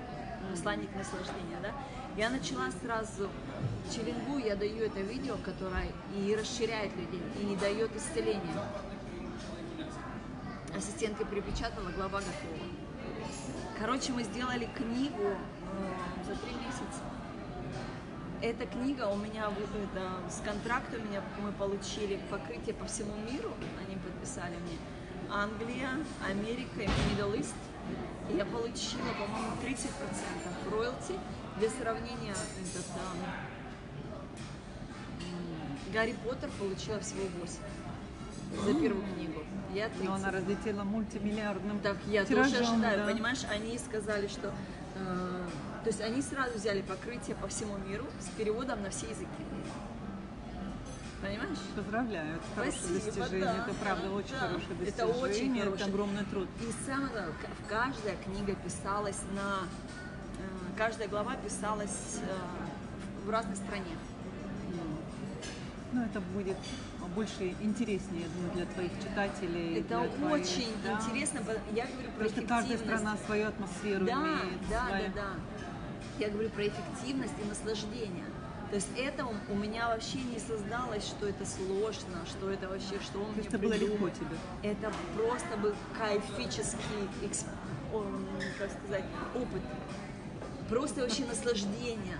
посланник 0.50 0.88
наслаждения, 0.96 1.58
да. 1.62 1.72
Я 2.16 2.30
начала 2.30 2.70
сразу 2.82 3.28
челленгу, 3.92 4.38
я 4.38 4.56
даю 4.56 4.84
это 4.86 5.00
видео, 5.00 5.36
которое 5.44 5.92
и 6.16 6.34
расширяет 6.34 6.96
людей, 6.96 7.22
и 7.40 7.56
дает 7.56 7.94
исцеление. 7.94 8.54
Ассистентка 10.74 11.24
перепечатала, 11.26 11.90
глава 11.90 12.20
готова. 12.20 12.58
Короче, 13.78 14.12
мы 14.12 14.22
сделали 14.24 14.68
книгу 14.76 15.22
э, 15.22 16.24
за 16.26 16.34
три 16.36 16.54
месяца. 16.54 17.02
Эта 18.40 18.66
книга 18.66 19.08
у 19.08 19.16
меня 19.16 19.46
это, 19.48 20.30
с 20.30 20.40
контракта 20.44 20.96
у 20.96 21.00
меня 21.04 21.22
мы 21.42 21.50
получили 21.52 22.20
покрытие 22.30 22.74
по 22.74 22.84
всему 22.86 23.12
миру, 23.30 23.50
они 23.84 23.96
подписали 23.96 24.54
мне. 24.54 24.78
Англия, 25.30 25.90
Америка 26.24 26.80
Middle 26.80 27.36
East. 27.38 27.54
И 28.30 28.36
я 28.36 28.44
получила, 28.44 29.08
по-моему, 29.18 29.56
30% 29.62 30.70
роялти. 30.70 31.14
Для 31.58 31.68
сравнения, 31.70 32.30
этот, 32.32 32.86
ам, 32.94 33.18
м, 35.20 35.92
Гарри 35.92 36.14
Поттер 36.24 36.48
получила 36.58 37.00
всего 37.00 37.22
8 37.40 37.58
за 38.64 38.80
первую 38.80 39.04
книгу. 39.14 39.42
Я 39.74 39.88
30. 39.88 40.04
Но 40.04 40.14
она 40.14 40.30
разлетела 40.30 40.84
мультимиллиардным 40.84 41.80
Так 41.80 41.96
я 42.06 42.24
тиражом, 42.24 42.52
тоже 42.52 42.70
ожидаю, 42.70 42.98
да. 43.06 43.12
понимаешь, 43.12 43.44
они 43.50 43.76
сказали, 43.78 44.28
что... 44.28 44.52
э, 44.94 45.48
то 45.82 45.88
есть 45.88 46.00
они 46.00 46.22
сразу 46.22 46.58
взяли 46.58 46.82
покрытие 46.82 47.36
по 47.36 47.46
всему 47.48 47.76
миру 47.78 48.04
с 48.20 48.28
переводом 48.36 48.82
на 48.82 48.90
все 48.90 49.08
языки. 49.08 49.28
Понимаешь? 51.20 51.58
Поздравляю, 51.74 52.36
это 52.36 52.44
хорошее 52.54 52.80
Спасибо, 52.80 53.04
достижение, 53.16 53.44
да, 53.44 53.64
это 53.66 53.74
правда 53.74 54.08
да, 54.08 54.14
очень 54.14 54.30
да. 54.32 54.38
хорошее 54.38 54.68
Это 54.86 55.06
достижение, 55.06 55.20
очень 55.20 55.56
это 55.58 55.64
хорошее. 55.64 55.88
огромный 55.88 56.24
труд. 56.26 56.48
И 56.60 56.86
самое 56.86 57.10
главное, 57.10 57.34
каждая 57.68 58.16
книга 58.24 58.54
писалась 58.54 59.20
на... 59.34 59.66
э, 60.38 60.76
Каждая 60.76 61.08
глава 61.08 61.34
писалась 61.36 62.20
э, 62.22 63.26
в 63.26 63.30
разной 63.30 63.56
стране. 63.56 63.96
Ну, 65.90 66.04
это 66.04 66.20
будет 66.20 66.56
больше 67.16 67.54
интереснее, 67.62 68.22
я 68.22 68.28
думаю, 68.28 68.52
для 68.54 68.66
твоих 68.66 68.92
читателей. 69.02 69.80
Это 69.80 70.00
для 70.00 70.08
твоих, 70.10 70.44
очень 70.44 70.72
да. 70.84 70.92
интересно. 70.92 71.40
Я 71.74 71.86
говорю 71.86 72.10
про 72.16 72.24
Потому 72.26 72.30
что 72.30 72.42
каждая 72.46 72.78
страна 72.78 73.16
свою 73.26 73.48
атмосферу 73.48 74.06
Да, 74.06 74.12
имеет. 74.12 74.68
да, 74.70 74.86
свою- 74.86 75.08
да, 75.08 75.22
да. 75.22 75.57
Я 76.18 76.30
говорю 76.30 76.50
про 76.50 76.66
эффективность 76.66 77.34
и 77.42 77.48
наслаждение. 77.48 78.24
То 78.70 78.74
есть 78.76 78.88
это 78.98 79.24
у 79.48 79.54
меня 79.54 79.88
вообще 79.88 80.18
не 80.18 80.38
создалось, 80.38 81.04
что 81.06 81.26
это 81.26 81.46
сложно, 81.46 82.18
что 82.28 82.50
это 82.50 82.68
вообще, 82.68 82.98
что 83.02 83.18
он 83.20 83.34
это 83.38 83.58
было 83.58 83.72
легко 83.72 84.10
тебе. 84.10 84.36
Это 84.62 84.92
просто 85.16 85.56
был 85.56 85.74
кайфический, 85.96 87.08
экс- 87.24 87.46
ом, 87.94 88.26
как 88.58 88.70
сказать, 88.70 89.04
опыт. 89.34 89.62
Просто 90.68 91.00
вообще 91.00 91.24
наслаждение. 91.24 92.18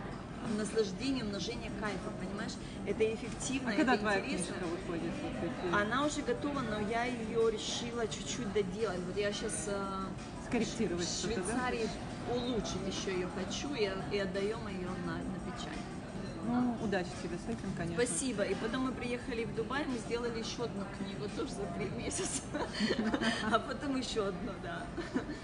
Наслаждение, 0.57 1.25
умножение 1.25 1.71
кайфа, 1.79 2.11
понимаешь? 2.19 2.53
Это 2.87 3.05
эффективно, 3.13 3.73
А 3.73 3.75
когда 3.77 3.93
это 3.95 4.01
твоя 4.03 4.21
интересно. 4.21 4.55
выходит? 4.71 5.13
Она 5.75 6.07
уже 6.07 6.23
готова, 6.23 6.61
но 6.61 6.81
я 6.89 7.05
ее 7.05 7.51
решила 7.51 8.07
чуть-чуть 8.07 8.51
доделать. 8.55 9.01
Вот 9.07 9.19
я 9.19 9.31
сейчас 9.33 9.69
Скорректировать 10.47 11.05
в 11.07 11.19
что-то, 11.19 11.43
да? 11.43 11.71
Улучшить 12.29 12.87
еще 12.87 13.13
ее 13.13 13.27
хочу 13.27 13.75
и, 13.75 13.91
и 14.11 14.19
отдаем 14.19 14.69
ее 14.69 14.91
на, 15.07 15.17
на 15.25 15.41
печать. 15.41 15.88
Ну, 16.49 16.77
удачи 16.83 17.11
тебе 17.23 17.37
с 17.37 17.47
этим, 17.47 17.71
конечно. 17.77 18.03
Спасибо. 18.03 18.43
И 18.43 18.55
потом 18.55 18.87
мы 18.87 18.93
приехали 18.93 19.45
в 19.45 19.55
Дубай, 19.55 19.85
мы 19.87 19.99
сделали 19.99 20.39
еще 20.39 20.65
одну 20.65 20.83
книгу, 20.97 21.29
тоже 21.37 21.51
за 21.53 21.63
три 21.77 21.91
месяца. 21.91 22.43
А 23.53 23.59
потом 23.59 23.97
еще 23.97 24.29
одну, 24.29 24.53
да. 24.63 24.87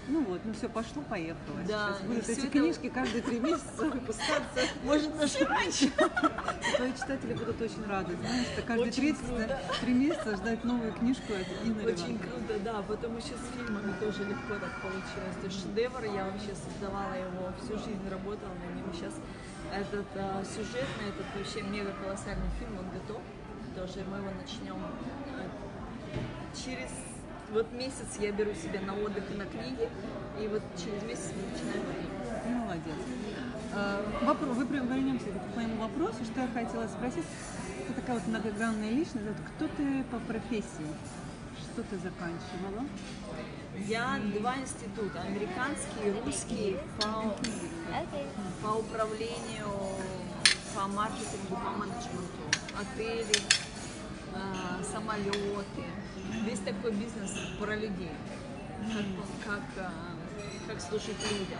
Ну 0.07 0.23
вот, 0.23 0.41
ну 0.43 0.53
все, 0.53 0.67
пошло, 0.67 1.01
поехало. 1.09 1.57
Да, 1.67 1.93
Сейчас 1.93 2.01
будут 2.07 2.29
эти 2.29 2.47
книжки 2.47 2.89
каждые 2.89 3.21
три 3.21 3.39
месяца 3.49 3.85
выпускаться. 3.85 4.61
Может, 4.83 5.17
даже 5.17 5.45
раньше. 5.45 5.91
Твои 6.75 6.93
читатели 6.93 7.33
будут 7.33 7.61
очень 7.61 7.85
рады, 7.87 8.15
знаешь, 8.15 8.47
что 8.47 8.61
каждые 8.63 8.89
Очень 8.91 9.15
30 9.15 9.25
круто. 9.25 9.59
три 9.81 9.93
месяца 9.93 10.35
ждать 10.37 10.63
новую 10.63 10.93
книжку 10.93 11.33
от 11.33 11.67
Инны 11.67 11.83
Очень 11.85 12.19
круто, 12.19 12.59
да. 12.63 12.81
Потом 12.87 13.17
еще 13.17 13.33
с 13.37 13.57
фильмами 13.57 13.93
тоже 13.99 14.23
легко 14.23 14.53
так 14.55 14.81
получилось. 14.81 15.35
То 15.41 15.45
есть 15.47 15.61
шедевр, 15.61 16.03
я 16.05 16.25
вообще 16.25 16.53
создавала 16.55 17.13
его, 17.13 17.51
всю 17.61 17.77
жизнь 17.77 18.09
работала 18.09 18.53
на 18.53 18.75
нем. 18.75 18.93
Сейчас 18.93 19.13
этот 19.73 20.05
а, 20.15 20.43
сюжетный, 20.43 21.09
этот 21.09 21.25
вообще 21.35 21.61
мега 21.61 21.91
колоссальный 22.01 22.49
фильм, 22.59 22.79
он 22.79 22.89
готов. 22.89 23.21
Тоже 23.75 24.05
мы 24.09 24.17
его 24.17 24.29
начнем 24.41 24.77
э, 24.77 25.47
через 26.55 26.89
вот 27.51 27.71
месяц 27.73 28.17
я 28.19 28.31
беру 28.31 28.53
себе 28.53 28.79
на 28.79 28.93
отдых 28.95 29.23
и 29.31 29.35
на 29.35 29.45
книги, 29.45 29.89
и 30.39 30.47
вот 30.47 30.61
через 30.77 31.03
месяц 31.03 31.31
мы 31.35 31.51
начинаем 31.51 31.83
фильм. 32.01 32.59
Молодец. 32.59 32.95
А, 33.73 34.01
вопро- 34.21 34.53
Вы 34.53 34.65
прям 34.65 34.87
вернемся 34.87 35.25
к 35.27 35.55
моему 35.55 35.81
вопросу, 35.81 36.23
что 36.23 36.41
я 36.41 36.47
хотела 36.47 36.87
спросить. 36.87 37.25
Ты 37.87 37.93
такая 37.93 38.15
вот 38.15 38.27
многогранная 38.27 38.89
личность. 38.91 39.27
Вот 39.27 39.37
кто 39.55 39.67
ты 39.75 40.03
по 40.05 40.19
профессии? 40.19 40.87
Что 41.59 41.83
ты 41.83 41.97
заканчивала? 41.97 42.85
Я 43.87 44.19
два 44.39 44.55
института, 44.57 45.21
американский 45.21 46.07
и 46.07 46.25
русский 46.25 46.77
по, 46.99 47.35
Okay. 47.87 48.27
по 48.63 48.79
управлению, 48.79 49.69
по 50.75 50.87
маркетингу, 50.87 51.55
по 51.55 51.69
менеджменту, 51.69 52.43
отели, 52.75 53.35
а, 54.33 54.83
самолеты, 54.83 55.83
весь 56.43 56.59
такой 56.59 56.91
бизнес 56.91 57.31
про 57.59 57.75
людей, 57.75 58.11
как, 58.91 59.05
как, 59.45 59.85
а, 59.85 59.91
как 60.67 60.81
служить 60.81 61.15
людям. 61.31 61.59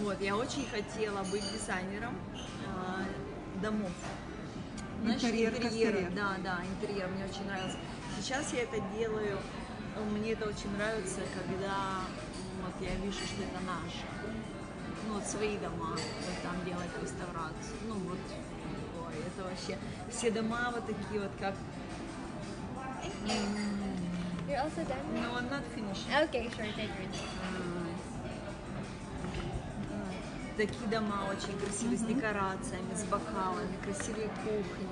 Вот, 0.00 0.20
я 0.20 0.36
очень 0.36 0.66
хотела 0.68 1.22
быть 1.24 1.44
дизайнером 1.52 2.16
а, 2.66 3.04
домов. 3.60 3.90
Интерьер, 5.04 5.50
интерьера, 5.50 5.62
костерьер. 5.62 6.12
да, 6.12 6.36
да, 6.42 6.60
интерьер, 6.64 7.08
мне 7.08 7.24
очень 7.24 7.46
нравится. 7.46 7.78
Сейчас 8.20 8.52
я 8.52 8.62
это 8.62 8.80
делаю, 8.96 9.38
э, 9.94 10.04
мне 10.10 10.32
это 10.32 10.48
очень 10.48 10.70
нравится, 10.76 11.20
когда 11.38 12.02
вот 12.64 12.74
я 12.80 12.94
вижу, 12.96 13.18
что 13.18 13.42
это 13.42 13.60
наше. 13.66 14.04
Ну, 15.06 15.14
вот 15.14 15.26
свои 15.26 15.56
дома, 15.58 15.90
вот 15.90 16.42
там 16.42 16.64
делать 16.64 16.90
реставрацию. 17.00 17.76
Ну, 17.86 17.94
вот, 17.94 18.18
ой, 19.06 19.14
это 19.26 19.48
вообще, 19.48 19.78
все 20.10 20.30
дома 20.30 20.70
вот 20.74 20.86
такие 20.86 21.20
вот, 21.20 21.30
как, 21.38 21.54
You're 24.48 24.60
also 24.62 24.82
done? 24.84 25.14
no, 25.14 25.36
I'm 25.36 25.48
not 25.50 25.62
finished. 25.74 26.06
Okay, 26.24 26.48
sure, 26.54 26.64
take 26.76 26.88
yours. 26.88 27.20
Такие 30.56 30.88
дома 30.90 31.28
очень 31.30 31.56
красивые, 31.56 31.98
с 31.98 32.02
декорациями, 32.02 32.92
с 32.92 33.04
бокалами, 33.04 33.76
красивые 33.84 34.28
кухни, 34.42 34.88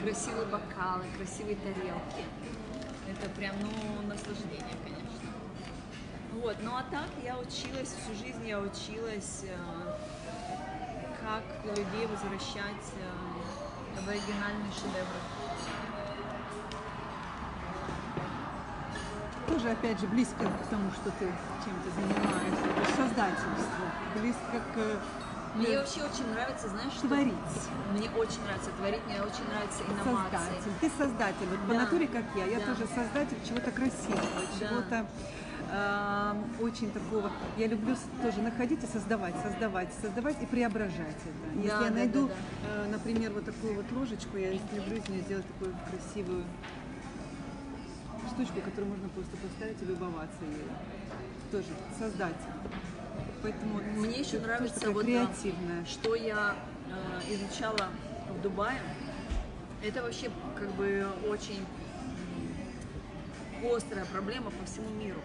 красивые 0.00 0.46
бокалы, 0.46 1.04
красивые 1.16 1.56
тарелки. 1.56 2.24
Это 3.10 3.28
прям, 3.30 3.56
ну, 3.60 4.06
наслаждение, 4.06 4.76
конечно. 4.84 5.25
Вот, 6.42 6.56
ну 6.62 6.72
а 6.76 6.82
так 6.90 7.08
я 7.24 7.36
училась, 7.38 7.88
всю 7.96 8.14
жизнь 8.14 8.46
я 8.46 8.58
училась, 8.58 9.44
э, 9.44 9.56
как 11.22 11.42
людей 11.64 12.06
возвращать 12.06 12.86
э, 12.94 14.00
в 14.00 14.08
оригинальные 14.08 14.70
шедевры. 14.72 15.20
Тоже, 19.48 19.70
опять 19.70 19.98
же, 20.00 20.06
близко 20.08 20.44
к 20.44 20.66
тому, 20.68 20.90
что 20.92 21.10
ты 21.18 21.26
чем 21.64 21.74
ты 21.84 21.90
занимаешься. 21.94 22.66
Это 22.82 22.96
создательство. 22.96 23.86
Близко 24.20 24.60
к 24.74 25.56
Мне 25.56 25.66
к 25.66 25.78
вообще 25.80 26.02
очень 26.02 26.30
нравится, 26.32 26.68
знаешь, 26.68 26.92
что... 26.92 27.06
творить. 27.08 27.32
Мне 27.92 28.10
очень 28.10 28.42
нравится 28.44 28.70
творить, 28.76 29.00
мне 29.06 29.22
очень 29.22 29.48
нравятся 29.48 29.82
инновации. 29.84 30.36
Создатель. 30.36 30.72
Ты 30.80 30.90
создатель. 30.98 31.46
Вот 31.48 31.60
по 31.60 31.72
Да. 31.74 31.80
натуре, 31.80 32.06
как 32.08 32.24
я. 32.36 32.44
Я 32.44 32.58
Да. 32.60 32.66
тоже 32.66 32.86
создатель 32.94 33.38
чего-то 33.48 33.70
красивого, 33.70 34.20
Да. 34.60 34.68
чего-то 34.68 35.06
очень 36.60 36.90
такого. 36.90 37.30
Я 37.56 37.66
люблю 37.66 37.96
тоже 38.22 38.40
находить 38.40 38.82
и 38.82 38.86
создавать, 38.86 39.34
создавать, 39.42 39.88
создавать 40.00 40.42
и 40.42 40.46
преображать 40.46 41.16
это. 41.16 41.56
Если 41.56 41.68
Да, 41.68 41.84
я 41.84 41.90
да, 41.90 41.94
найду, 41.96 42.28
да, 42.28 42.34
э, 42.68 42.88
например, 42.90 43.32
вот 43.32 43.44
такую 43.44 43.74
вот 43.74 43.90
ложечку, 43.92 44.36
я 44.36 44.52
люблю 44.52 44.96
из 44.96 45.08
нее 45.08 45.22
сделать 45.22 45.46
такую 45.46 45.74
красивую 45.90 46.44
штучку, 48.32 48.60
которую 48.60 48.90
можно 48.90 49.08
просто 49.08 49.36
поставить 49.36 49.82
и 49.82 49.84
любоваться 49.86 50.44
ею. 50.44 50.68
Тоже 51.50 51.68
создатель. 51.98 52.36
Поэтому 53.42 53.80
Мне 53.96 54.20
еще 54.20 54.38
нравится 54.40 54.90
вот 54.90 55.02
а, 55.02 55.06
креативная. 55.06 55.84
что 55.84 56.14
я 56.14 56.54
э, 56.88 57.34
изучала 57.34 57.88
в 58.30 58.42
Дубае. 58.42 58.78
Это 59.84 60.02
вообще 60.02 60.30
как 60.58 60.68
бы 60.72 61.06
очень 61.28 61.64
острая 63.72 64.04
проблема 64.06 64.50
по 64.50 64.64
всему 64.66 64.88
миру. 64.90 65.20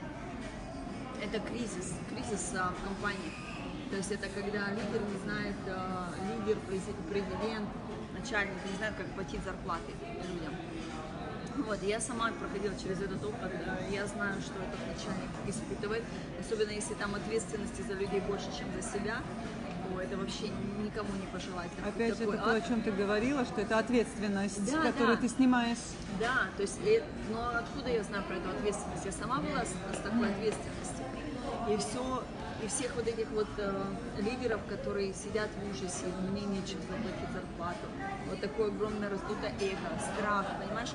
Это 1.21 1.39
кризис, 1.39 1.93
кризис 2.09 2.51
а, 2.57 2.73
в 2.73 2.83
компании. 2.83 3.31
То 3.89 3.97
есть 3.97 4.11
это 4.11 4.27
когда 4.29 4.69
лидер 4.71 5.01
не 5.13 5.19
знает, 5.23 5.55
э, 5.67 5.75
лидер, 6.31 6.57
прези- 6.69 6.95
президент, 7.09 7.67
начальник 8.17 8.55
не 8.71 8.77
знает, 8.77 8.95
как 8.95 9.05
платить 9.07 9.43
зарплаты 9.43 9.91
людям. 10.29 10.55
Вот, 11.67 11.83
я 11.83 11.99
сама 11.99 12.31
проходила 12.31 12.73
через 12.81 13.01
этот 13.01 13.23
опыт, 13.23 13.51
я 13.91 14.07
знаю, 14.07 14.41
что 14.41 14.53
этот 14.63 14.79
начальник 14.87 15.29
испытывает, 15.45 16.03
особенно 16.39 16.71
если 16.71 16.93
там 16.93 17.13
ответственности 17.13 17.81
за 17.81 17.93
людей 17.93 18.21
больше, 18.21 18.47
чем 18.57 18.67
за 18.73 18.81
себя, 18.81 19.17
то 19.83 19.99
это 19.99 20.15
вообще 20.17 20.47
никому 20.81 21.09
не 21.19 21.27
пожелать. 21.27 21.69
Опять 21.85 22.17
же, 22.17 22.23
это 22.23 22.37
то, 22.37 22.53
о 22.53 22.61
чем 22.61 22.81
ты 22.81 22.91
говорила, 22.93 23.43
что 23.43 23.59
это 23.59 23.77
ответственность, 23.77 24.71
Да, 24.71 24.81
которую 24.83 25.17
да. 25.17 25.21
ты 25.21 25.27
снимаешь. 25.27 25.77
Да, 26.19 26.47
то 26.55 26.61
есть, 26.61 26.79
но 27.29 27.49
откуда 27.57 27.89
я 27.89 28.03
знаю 28.03 28.23
про 28.23 28.37
эту 28.37 28.49
ответственность? 28.49 29.05
Я 29.05 29.11
сама 29.11 29.39
была 29.39 29.65
с, 29.65 29.69
с 29.69 30.01
такой 30.01 30.29
ответственностью. 30.31 30.80
И 31.69 31.77
все, 31.77 32.23
и 32.63 32.67
всех 32.67 32.95
вот 32.95 33.07
этих 33.07 33.29
вот 33.31 33.47
э, 33.57 33.83
лидеров, 34.19 34.61
которые 34.67 35.13
сидят 35.13 35.49
в 35.55 35.71
ужасе, 35.71 36.05
мне 36.29 36.41
нечем 36.41 36.79
заплатить 36.81 37.31
зарплату. 37.33 37.87
Вот 38.29 38.41
такое 38.41 38.67
огромное 38.67 39.09
раздутое 39.09 39.53
эго, 39.59 39.89
страх, 39.99 40.45
понимаешь? 40.59 40.93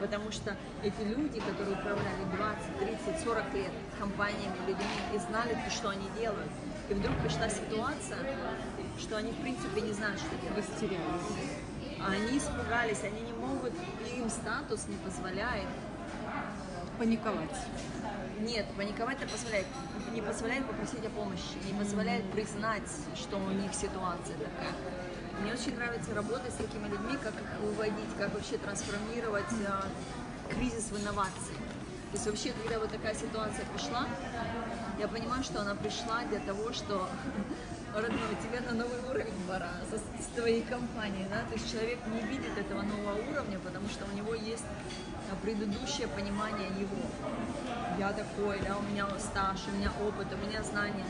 Потому 0.00 0.30
что 0.30 0.56
эти 0.82 1.00
люди, 1.02 1.40
которые 1.40 1.74
управляли 1.74 2.24
20, 2.36 3.04
30, 3.04 3.24
40 3.24 3.54
лет 3.54 3.72
компаниями, 3.98 4.56
людьми 4.66 4.84
и 5.14 5.18
знали, 5.18 5.56
что 5.70 5.90
они 5.90 6.06
делают. 6.18 6.50
И 6.88 6.94
вдруг 6.94 7.16
пришла 7.18 7.48
ситуация, 7.48 8.18
что 8.98 9.16
они 9.16 9.32
в 9.32 9.40
принципе 9.40 9.80
не 9.80 9.92
знают, 9.92 10.20
что 10.20 10.30
делать. 10.36 10.58
Растерялись. 10.58 11.56
Они 12.06 12.38
испугались, 12.38 13.02
они 13.02 13.20
не 13.20 13.32
могут, 13.32 13.72
и 14.06 14.20
им 14.20 14.28
статус 14.28 14.86
не 14.86 14.96
позволяет. 14.96 15.66
Паниковать. 16.98 17.50
Нет, 18.38 18.66
паниковать 18.76 19.18
не 19.20 19.26
позволяет. 19.26 19.66
Не 20.12 20.20
позволяет 20.20 20.66
попросить 20.66 21.04
о 21.06 21.10
помощи, 21.10 21.56
не 21.70 21.78
позволяет 21.78 22.24
признать, 22.32 22.88
что 23.14 23.38
у 23.38 23.50
них 23.50 23.72
ситуация 23.72 24.36
такая. 24.36 24.72
Мне 25.40 25.52
очень 25.52 25.74
нравится 25.76 26.14
работать 26.14 26.52
с 26.52 26.56
такими 26.56 26.88
людьми, 26.88 27.16
как 27.22 27.34
их 27.34 27.60
выводить, 27.60 28.08
как 28.18 28.32
вообще 28.34 28.56
трансформировать 28.58 29.44
а, 29.68 29.84
кризис 30.50 30.90
в 30.90 31.00
инновации. 31.00 31.54
То 31.54 32.12
есть 32.14 32.26
вообще, 32.26 32.52
когда 32.62 32.78
вот 32.78 32.90
такая 32.90 33.14
ситуация 33.14 33.64
пришла, 33.66 34.06
я 34.98 35.08
понимаю, 35.08 35.42
что 35.42 35.60
она 35.60 35.74
пришла 35.74 36.22
для 36.24 36.40
того, 36.40 36.72
что 36.72 37.08
родной, 37.94 38.36
тебе 38.42 38.60
на 38.60 38.72
новый 38.72 38.98
уровень 39.10 39.34
пора 39.46 39.72
со- 39.90 39.98
с 39.98 40.26
твоей 40.34 40.62
компанией, 40.62 41.26
да, 41.28 41.42
то 41.48 41.54
есть 41.54 41.70
человек 41.70 41.98
не 42.06 42.20
видит 42.28 42.56
этого 42.56 42.82
нового 42.82 43.14
уровня, 43.30 43.58
потому 43.58 43.88
что 43.88 44.06
у 44.10 44.16
него 44.16 44.34
есть 44.34 44.64
предыдущее 45.34 46.08
понимание 46.08 46.68
его. 46.78 46.96
Я 47.98 48.12
такой, 48.12 48.60
да, 48.60 48.76
у 48.76 48.82
меня 48.82 49.06
стаж, 49.18 49.58
у 49.68 49.76
меня 49.76 49.90
опыт, 50.06 50.28
у 50.32 50.46
меня 50.46 50.62
знания. 50.62 51.06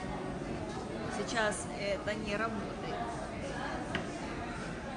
Сейчас 1.19 1.67
это 1.81 2.15
не 2.15 2.37
работает. 2.37 2.97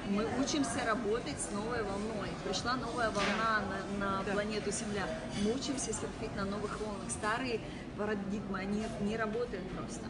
Мы 0.08 0.26
учимся 0.40 0.84
работать 0.84 1.40
с 1.40 1.52
новой 1.52 1.82
волной. 1.82 2.28
Пришла 2.44 2.74
новая 2.74 3.10
волна 3.10 3.62
на, 3.98 4.06
на 4.18 4.22
Да. 4.24 4.32
планету 4.32 4.72
Земля. 4.72 5.06
Мы 5.42 5.52
учимся 5.52 5.92
серфить 5.92 6.34
на 6.36 6.44
новых 6.44 6.80
волнах. 6.80 7.08
Старые 7.10 7.60
парадигмы, 7.96 8.58
они 8.58 8.86
не 9.02 9.16
работают 9.16 9.68
просто. 9.70 10.04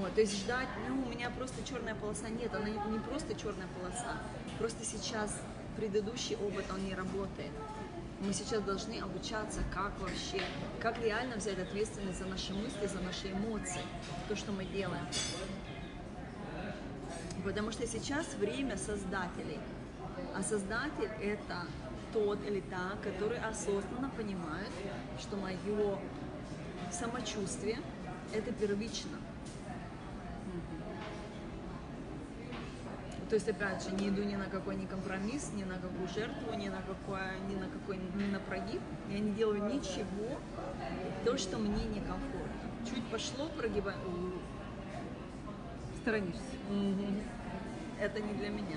Вот, 0.00 0.14
то 0.14 0.20
есть 0.20 0.36
ждать, 0.36 0.68
ну, 0.88 1.02
у 1.02 1.08
меня 1.08 1.30
просто 1.30 1.62
черная 1.64 1.94
полоса. 1.94 2.28
Нет, 2.28 2.52
она 2.54 2.68
не, 2.68 2.78
не 2.90 2.98
просто 2.98 3.34
черная 3.34 3.68
полоса. 3.78 4.16
Просто 4.58 4.84
сейчас 4.84 5.38
предыдущий 5.76 6.36
опыт, 6.36 6.64
он 6.72 6.84
не 6.84 6.94
работает. 6.94 7.52
Мы 8.24 8.32
сейчас 8.32 8.62
должны 8.62 9.00
обучаться, 9.00 9.62
как 9.74 9.98
вообще, 9.98 10.40
как 10.80 10.96
реально 11.02 11.36
взять 11.36 11.58
ответственность 11.58 12.20
за 12.20 12.26
наши 12.26 12.54
мысли, 12.54 12.86
за 12.86 13.00
наши 13.00 13.32
эмоции, 13.32 13.82
то, 14.28 14.36
что 14.36 14.52
мы 14.52 14.64
делаем. 14.64 15.04
Потому 17.44 17.72
что 17.72 17.84
сейчас 17.84 18.32
время 18.34 18.76
создателей. 18.76 19.58
А 20.36 20.42
создатель 20.44 21.10
это 21.20 21.66
тот 22.12 22.38
или 22.46 22.60
та, 22.60 22.92
который 23.02 23.38
осознанно 23.38 24.08
понимает, 24.16 24.70
что 25.18 25.36
мое 25.36 25.98
самочувствие 26.92 27.80
это 28.32 28.52
первично. 28.52 29.18
То 33.32 33.36
есть, 33.36 33.48
опять 33.48 33.82
же, 33.82 33.92
не 33.92 34.10
иду 34.10 34.22
ни 34.24 34.36
на 34.36 34.44
какой 34.44 34.76
ни 34.76 34.84
компромисс, 34.84 35.52
ни 35.54 35.64
на 35.64 35.76
какую 35.76 36.06
жертву, 36.06 36.52
ни 36.52 36.68
на 36.68 36.82
какой, 36.82 37.40
ни 37.48 37.54
на 37.54 37.66
какой, 37.66 37.96
ни 37.96 38.30
на 38.30 38.38
прогиб. 38.38 38.82
Я 39.08 39.20
не 39.20 39.32
делаю 39.32 39.64
ничего, 39.72 40.38
то, 41.24 41.38
что 41.38 41.56
мне 41.56 41.82
некомфортно. 41.86 42.68
Чуть 42.84 43.02
пошло, 43.04 43.48
прогибаю. 43.56 43.96
Сторонишься. 46.02 46.42
Мгм. 46.68 47.22
Это 47.98 48.20
не 48.20 48.34
для 48.34 48.50
меня. 48.50 48.76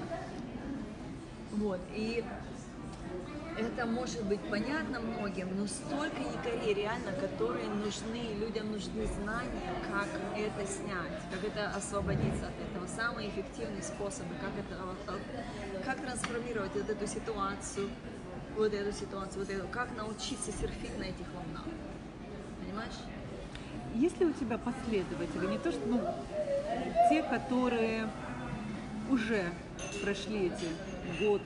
Вот, 1.51 1.81
и 1.93 2.23
это 3.57 3.85
может 3.85 4.23
быть 4.25 4.41
понятно 4.49 4.99
многим, 4.99 5.55
но 5.57 5.65
столько 5.67 6.21
якорей 6.21 6.73
реально, 6.73 7.11
которые 7.13 7.67
нужны, 7.67 8.35
людям 8.39 8.71
нужны 8.71 9.05
знания, 9.05 9.73
как 9.91 10.07
это 10.37 10.67
снять, 10.67 11.21
как 11.31 11.43
это 11.43 11.69
освободиться 11.69 12.47
от 12.47 12.53
этого. 12.69 12.87
Самые 12.87 13.29
эффективные 13.29 13.81
способы, 13.81 14.29
как 14.41 14.51
это, 14.59 15.83
как 15.85 16.01
трансформировать 16.01 16.73
вот 16.75 16.89
эту 16.89 17.07
ситуацию, 17.07 17.89
вот 18.55 18.73
эту 18.73 18.91
ситуацию, 18.91 19.39
вот 19.39 19.49
эту, 19.49 19.67
как 19.67 19.95
научиться 19.95 20.51
серфить 20.51 20.97
на 20.97 21.03
этих 21.03 21.27
волнах. 21.33 21.65
Понимаешь? 22.59 22.99
Есть 23.93 24.19
ли 24.19 24.25
у 24.25 24.33
тебя 24.33 24.57
последователи, 24.57 25.47
не 25.47 25.57
то 25.57 25.71
что, 25.71 25.85
ну, 25.85 26.01
те, 27.09 27.23
которые 27.23 28.09
уже 29.09 29.45
прошли 30.01 30.47
эти 30.47 31.23
год, 31.23 31.41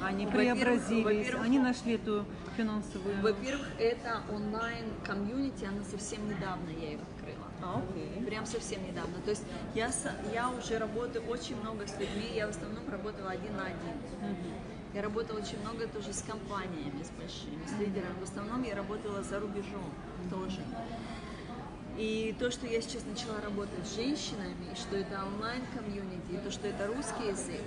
они 0.00 0.26
преобразились, 0.26 1.34
они 1.34 1.58
нашли 1.58 1.94
эту 1.94 2.24
финансовую... 2.56 3.20
Во-первых, 3.22 3.66
это 3.78 4.22
онлайн-комьюнити, 4.32 5.64
она 5.64 5.82
совсем 5.84 6.26
недавно 6.28 6.70
я 6.70 6.90
ее 6.90 6.98
открыла. 6.98 7.46
А, 7.62 7.82
окей. 7.82 8.24
Прям 8.24 8.46
совсем 8.46 8.86
недавно. 8.86 9.20
То 9.24 9.30
есть 9.30 9.44
я, 9.74 9.90
я 10.32 10.50
уже 10.50 10.78
работаю 10.78 11.24
очень 11.26 11.56
много 11.60 11.86
с 11.86 11.98
людьми, 11.98 12.30
я 12.34 12.46
в 12.46 12.50
основном 12.50 12.88
работала 12.88 13.30
один 13.30 13.56
на 13.56 13.64
один. 13.64 14.36
Я 14.94 15.02
работала 15.02 15.38
очень 15.38 15.60
много 15.60 15.86
тоже 15.86 16.12
с 16.12 16.22
компаниями, 16.22 17.02
с 17.02 17.10
большими, 17.10 17.64
с 17.66 17.78
лидерами. 17.78 18.14
В 18.20 18.24
основном 18.24 18.62
я 18.62 18.74
работала 18.74 19.22
за 19.22 19.38
рубежом 19.38 19.92
тоже. 20.30 20.60
И 21.98 22.34
то, 22.38 22.50
что 22.50 22.66
я 22.66 22.80
сейчас 22.80 23.04
начала 23.04 23.40
работать 23.40 23.84
с 23.84 23.96
женщинами, 23.96 24.72
и 24.72 24.76
что 24.76 24.96
это 24.96 25.20
онлайн-комьюнити, 25.34 26.32
и 26.32 26.36
то, 26.38 26.50
что 26.50 26.68
это 26.68 26.86
русский 26.86 27.28
язык, 27.28 27.60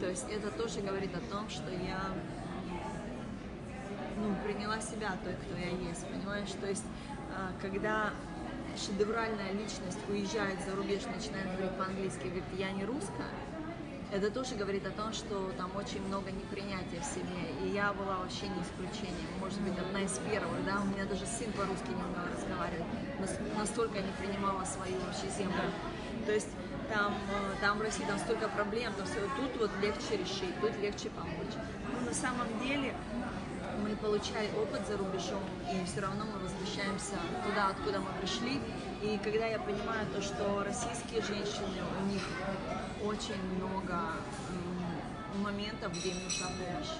то 0.00 0.08
есть 0.08 0.26
это 0.30 0.50
тоже 0.50 0.80
говорит 0.80 1.10
о 1.14 1.20
том, 1.30 1.48
что 1.48 1.70
я 1.70 2.00
ну, 4.16 4.34
приняла 4.44 4.80
себя 4.80 5.16
той, 5.24 5.34
кто 5.34 5.56
я 5.58 5.70
есть, 5.88 6.06
понимаешь? 6.06 6.50
То 6.60 6.68
есть, 6.68 6.84
а, 7.34 7.52
когда 7.60 8.10
шедевральная 8.76 9.52
личность 9.52 9.98
уезжает 10.08 10.58
за 10.66 10.74
рубеж, 10.76 11.02
начинает 11.04 11.50
говорить 11.52 11.76
по-английски, 11.76 12.24
говорит, 12.24 12.44
я 12.56 12.70
не 12.72 12.84
русская, 12.84 13.30
это 14.10 14.30
тоже 14.30 14.54
говорит 14.54 14.86
о 14.86 14.90
том, 14.90 15.12
что 15.12 15.52
там 15.58 15.70
очень 15.76 16.00
много 16.06 16.30
непринятия 16.30 17.00
в 17.00 17.04
семье. 17.04 17.52
И 17.62 17.68
я 17.74 17.92
была 17.92 18.16
вообще 18.18 18.48
не 18.48 18.62
исключением. 18.62 19.28
Может 19.38 19.60
быть, 19.60 19.78
одна 19.78 20.00
из 20.00 20.18
первых, 20.18 20.64
да, 20.64 20.80
у 20.80 20.86
меня 20.86 21.04
даже 21.04 21.26
сын 21.26 21.52
по-русски 21.52 21.88
не 21.88 22.02
умел 22.02 22.24
разговаривать. 22.34 22.86
Нас- 23.20 23.38
Настолько 23.56 23.98
не 23.98 24.12
принимала 24.12 24.64
свою 24.64 24.96
вообще 25.00 25.28
землю. 25.36 25.60
То 26.24 26.32
есть 26.32 26.48
там, 26.88 27.14
э, 27.14 27.60
там 27.60 27.78
в 27.78 27.82
России 27.82 28.04
там 28.04 28.18
столько 28.18 28.48
проблем, 28.48 28.92
всё, 29.04 29.20
тут 29.36 29.56
вот 29.60 29.70
легче 29.80 30.16
решить, 30.16 30.58
тут 30.60 30.76
легче 30.78 31.10
помочь. 31.10 31.54
Но 31.92 32.06
на 32.06 32.14
самом 32.14 32.46
деле 32.60 32.94
мы 33.82 33.94
получали 33.96 34.48
опыт 34.60 34.86
за 34.86 34.96
рубежом, 34.96 35.42
и 35.72 35.84
все 35.84 36.00
равно 36.00 36.24
мы 36.24 36.38
возвращаемся 36.38 37.16
туда, 37.46 37.68
откуда 37.68 38.00
мы 38.00 38.10
пришли. 38.20 38.60
И 39.02 39.18
когда 39.22 39.46
я 39.46 39.58
понимаю 39.58 40.06
то, 40.14 40.20
что 40.20 40.64
российские 40.64 41.22
женщины, 41.22 41.80
у 42.02 42.06
них 42.06 42.22
очень 43.04 43.40
много 43.56 44.12
моментов, 45.36 45.92
где 45.92 46.10
им 46.10 46.24
нужна 46.24 46.48
помощь. 46.48 46.94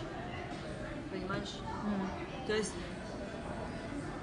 Понимаешь? 1.11 1.59
То 2.47 2.55
есть 2.55 2.73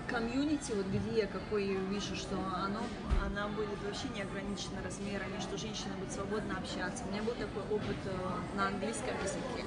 комьюнити, 0.08 0.72
вот 0.74 0.86
где 0.88 1.22
я 1.22 1.28
какой 1.28 1.66
вижу, 1.90 2.16
что 2.16 2.36
оно, 2.38 2.82
она 3.26 3.48
будет 3.50 3.82
вообще 3.84 4.08
не 4.16 4.22
ограничена 4.22 4.82
размерами, 4.84 5.40
что 5.40 5.58
женщины 5.58 5.94
будут 6.00 6.14
свободно 6.14 6.58
общаться. 6.58 7.04
У 7.06 7.12
меня 7.12 7.24
был 7.24 7.34
такой 7.34 7.64
опыт 7.72 7.98
э, 8.06 8.56
на 8.56 8.68
английском 8.68 9.16
языке. 9.22 9.66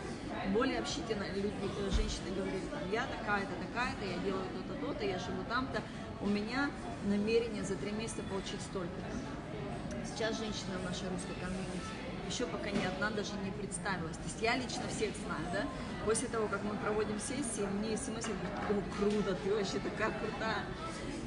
Более 0.52 0.78
общительно 0.78 1.24
люди, 1.34 1.52
э, 1.62 1.90
женщины 1.90 2.34
говорили, 2.34 2.64
там, 2.70 2.90
я 2.90 3.06
такая-то, 3.06 3.52
такая-то, 3.66 4.04
я 4.04 4.18
делаю 4.24 4.44
то-то, 4.54 4.86
то-то, 4.86 5.04
я 5.04 5.18
живу 5.18 5.42
там-то. 5.48 5.82
У 6.20 6.26
меня 6.26 6.70
намерение 7.06 7.64
за 7.64 7.76
три 7.76 7.90
месяца 7.92 8.22
получить 8.22 8.60
столько-то. 8.62 10.06
Сейчас 10.06 10.38
женщина 10.38 10.78
в 10.80 10.84
нашей 10.84 11.08
русской 11.08 11.34
комьюнити 11.40 12.08
еще 12.28 12.46
пока 12.46 12.70
ни 12.70 12.84
одна 12.84 13.10
даже 13.10 13.32
не 13.44 13.50
представилась. 13.50 14.16
То 14.16 14.24
есть 14.24 14.42
я 14.42 14.56
лично 14.56 14.82
всех 14.88 15.10
знаю, 15.24 15.44
да? 15.52 15.62
После 16.04 16.28
того, 16.28 16.48
как 16.48 16.62
мы 16.64 16.74
проводим 16.76 17.18
сессии, 17.20 17.66
мне 17.80 17.96
смс 17.96 18.24
говорит, 18.26 18.54
о, 18.70 18.96
круто, 18.98 19.36
ты 19.42 19.54
вообще 19.54 19.78
такая 19.78 20.10
крутая. 20.18 20.64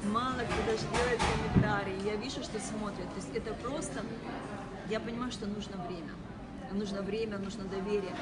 Мало 0.06 0.40
кто 0.40 0.72
даже 0.72 0.84
делает 0.92 1.20
комментарии. 1.20 2.04
Я 2.04 2.16
вижу, 2.16 2.42
что 2.42 2.58
смотрят. 2.58 3.08
То 3.10 3.16
есть 3.16 3.34
это 3.34 3.54
просто, 3.54 4.00
я 4.88 4.98
понимаю, 4.98 5.30
что 5.30 5.46
нужно 5.46 5.76
время. 5.86 6.10
Нужно 6.72 7.02
время, 7.02 7.38
нужно 7.38 7.64
доверие. 7.64 8.16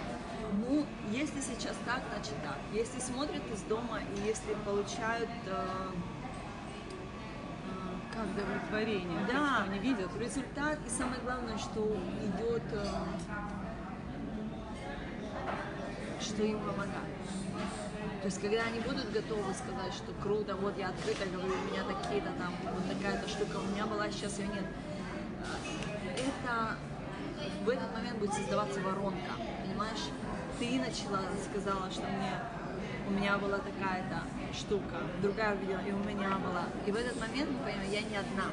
Ну, 0.53 0.85
если 1.13 1.41
сейчас 1.41 1.77
так, 1.87 2.03
значит 2.13 2.35
так. 2.43 2.59
Если 2.73 2.99
смотрят 3.01 3.43
из 3.55 3.63
дома 3.63 4.01
и 4.01 4.27
если 4.27 4.55
получают 4.67 5.31
э, 5.47 5.67
э, 7.65 8.13
как 8.13 8.27
Удовлетворение, 8.27 9.27
то, 9.27 9.33
да, 9.33 9.55
что 9.63 9.71
они 9.71 9.79
видят. 9.79 10.11
результат 10.19 10.79
и 10.85 10.91
самое 10.91 11.21
главное, 11.23 11.57
что 11.59 11.97
идет, 12.25 12.63
э, 12.73 12.85
что 16.31 16.43
им 16.45 16.61
помогает. 16.61 17.17
То 18.21 18.27
есть, 18.27 18.41
когда 18.41 18.63
они 18.63 18.81
будут 18.81 19.11
готовы 19.13 19.53
сказать, 19.55 19.93
что 19.95 20.13
круто, 20.23 20.55
вот 20.57 20.77
я 20.79 20.89
открыто 20.89 21.27
говорю, 21.27 21.53
у 21.53 21.73
меня 21.73 21.83
такие-то 21.85 22.31
там, 22.39 22.55
вот 22.63 22.87
такая-то 22.89 23.29
штука 23.29 23.57
у 23.57 23.67
меня 23.73 23.87
была, 23.87 24.11
сейчас 24.11 24.39
ее 24.39 24.49
нет. 24.49 24.65
Это 26.17 26.77
в 27.65 27.69
этот 27.69 27.93
момент 27.95 28.19
будет 28.19 28.35
создаваться 28.35 28.81
воронка, 28.81 29.33
понимаешь? 29.65 30.05
Ты 30.59 30.79
начала, 30.79 31.21
сказала, 31.51 31.91
что 31.91 32.03
мне 32.03 32.33
у 33.09 33.13
меня 33.13 33.39
была 33.39 33.59
такая-то 33.59 34.23
штука, 34.55 34.97
другая 35.23 35.57
увидела, 35.57 35.81
и 35.81 35.93
у 35.93 35.99
меня 35.99 36.37
была. 36.39 36.67
И 36.87 36.93
в 36.93 36.97
этот 36.97 37.19
момент 37.19 37.51
мы 37.51 37.59
понимаем, 37.65 37.91
я 37.91 38.03
не 38.03 38.17
одна. 38.17 38.45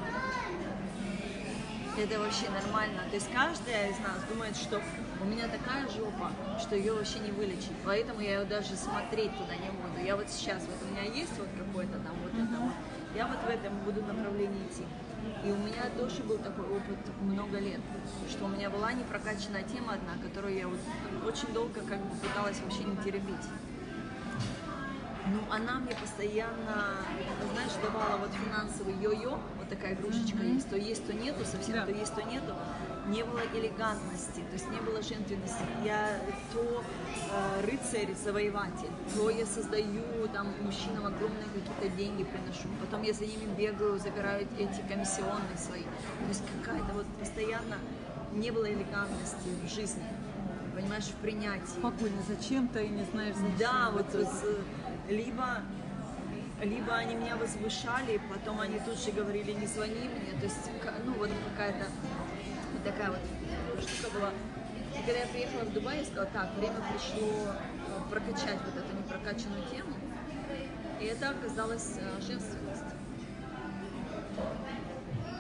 Это 1.98 2.20
вообще 2.20 2.48
нормально. 2.52 3.02
То 3.10 3.16
есть 3.16 3.28
каждая 3.34 3.90
из 3.90 3.98
нас 3.98 4.22
думает, 4.30 4.56
что 4.56 4.80
у 5.20 5.26
меня 5.26 5.48
такая 5.48 5.90
жопа, 5.90 6.32
что 6.60 6.76
ее 6.76 6.94
вообще 6.94 7.18
не 7.18 7.32
вылечить. 7.32 7.74
Поэтому 7.84 8.22
я 8.22 8.40
ее 8.42 8.46
даже 8.46 8.76
смотреть 8.76 9.32
туда 9.36 9.56
не 9.56 9.72
буду. 9.72 10.06
Я 10.06 10.16
вот 10.16 10.30
сейчас, 10.30 10.62
вот 10.62 10.78
у 10.88 10.92
меня 10.94 11.02
есть 11.02 11.34
вот 11.40 11.48
какой-то 11.58 11.94
там 11.94 12.14
вот 12.22 12.34
это 12.34 12.62
вот. 12.62 12.74
Я 13.16 13.26
вот 13.26 13.38
в 13.44 13.50
этом 13.50 13.80
буду 13.80 14.04
направлении 14.06 14.62
идти. 14.68 14.84
И 15.44 15.50
у 15.50 15.58
меня 15.58 15.90
тоже 15.98 16.22
был 16.22 16.38
такой 16.38 16.66
опыт 16.66 17.00
много 17.20 17.58
лет, 17.58 17.82
что 18.30 18.46
у 18.46 18.48
меня 18.48 18.70
была 18.70 18.94
непрокачанная 18.94 19.64
тема 19.64 19.94
одна, 19.94 20.22
которую 20.22 20.56
я 20.56 20.68
вот 20.68 20.80
очень 21.26 21.52
долго 21.52 21.82
как 21.82 21.98
бы 21.98 22.16
пыталась 22.18 22.60
вообще 22.60 22.84
не 22.84 22.96
теребить. 22.98 23.48
Ну, 25.32 25.40
она 25.54 25.80
мне 25.80 25.94
постоянно, 25.96 26.96
знаешь, 27.54 27.72
давала 27.84 28.18
вот 28.18 28.30
финансовый 28.32 28.94
йо-йо, 28.96 29.38
вот 29.58 29.70
такая 29.70 29.94
игрушечка 29.94 30.42
есть, 30.44 30.70
то 30.70 30.78
есть, 30.78 31.06
то 31.06 31.14
нету, 31.14 31.44
совсем 31.46 31.76
Да. 31.76 31.86
то 31.86 31.92
есть, 31.92 32.14
то 32.16 32.22
нету. 32.24 32.54
Не 33.08 33.24
было 33.24 33.40
элегантности, 33.54 34.42
то 34.42 34.54
есть 34.54 34.70
не 34.70 34.80
было 34.82 35.02
жертвенности. 35.02 35.64
Я 35.86 36.20
то 36.54 36.84
э, 37.32 37.62
рыцарь, 37.66 38.14
завоеватель, 38.16 38.90
то 39.16 39.30
я 39.30 39.46
создаю 39.46 40.28
там 40.34 40.48
мужчинам 40.62 41.06
огромные 41.06 41.46
какие-то 41.54 41.96
деньги 41.98 42.24
приношу, 42.24 42.68
потом 42.82 43.04
я 43.04 43.14
за 43.14 43.26
ними 43.26 43.46
бегаю, 43.58 43.98
забираю 43.98 44.46
эти 44.58 44.82
комиссионные 44.90 45.58
свои. 45.58 45.84
То 45.84 46.28
есть 46.28 46.44
какая-то 46.62 46.94
вот 46.94 47.06
постоянно 47.20 47.78
не 48.34 48.52
было 48.52 48.70
элегантности 48.70 49.48
в 49.64 49.70
жизни, 49.74 50.04
понимаешь, 50.76 51.06
в 51.06 51.16
принятии. 51.22 51.80
Погоня 51.82 52.22
зачем-то 52.28 52.80
и 52.82 52.90
не 52.90 53.06
знаешь 53.06 53.36
зачем. 53.36 53.58
Да, 53.58 53.90
вот 53.92 54.10
итоге. 54.10 54.26
с- 54.26 54.58
либо, 55.08 55.62
либо 56.62 56.96
они 56.96 57.16
меня 57.16 57.36
возвышали, 57.36 58.20
потом 58.30 58.60
они 58.62 58.80
тут 58.80 59.00
же 59.00 59.12
говорили, 59.12 59.52
не 59.54 59.68
звони 59.68 60.10
мне. 60.10 60.40
То 60.40 60.46
есть, 60.46 60.70
ну, 61.06 61.14
вот 61.14 61.30
какая-то 61.52 61.86
вот 62.74 62.84
такая 62.84 63.12
вот 63.12 63.84
штука 63.84 64.14
была. 64.14 64.30
И 64.94 65.06
когда 65.06 65.20
я 65.20 65.28
приехала 65.28 65.62
в 65.62 65.74
Дубай, 65.74 66.00
я 66.00 66.06
сказала, 66.06 66.28
так, 66.28 66.56
время 66.56 66.78
пришло 66.92 67.28
э, 67.28 68.10
прокачать 68.10 68.60
вот 68.66 68.76
эту 68.76 68.98
непрокачанную 68.98 69.64
тему. 69.70 69.94
И 71.00 71.06
это 71.06 71.30
оказалась 71.30 71.98
э, 72.00 72.22
женственность. 72.22 72.84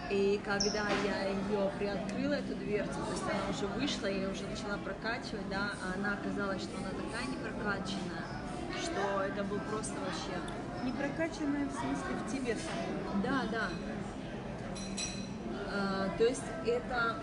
И 0.09 0.39
когда 0.45 0.87
я 1.03 1.27
ее 1.27 1.69
приоткрыла, 1.77 2.35
эту 2.35 2.55
дверцу, 2.55 2.93
то 2.93 3.11
есть 3.11 3.23
она 3.23 3.49
уже 3.49 3.67
вышла, 3.67 4.07
я 4.07 4.29
уже 4.29 4.47
начала 4.47 4.77
прокачивать, 4.77 5.49
да, 5.49 5.71
а 5.83 5.99
она 5.99 6.13
оказалась, 6.13 6.61
что 6.61 6.77
она 6.77 6.89
такая 6.91 7.27
непрокачанная, 7.27 8.36
что 8.81 9.21
это 9.21 9.43
был 9.43 9.59
просто 9.71 9.95
вообще... 9.99 10.39
Не 10.83 10.91
прокачанная 10.91 11.65
в 11.65 11.71
смысле 11.71 12.15
в 12.25 12.31
тебе 12.31 12.55
самой. 12.55 13.23
Да, 13.23 13.43
да. 13.51 13.69
А, 15.73 16.09
то 16.17 16.23
есть 16.23 16.43
это 16.65 17.17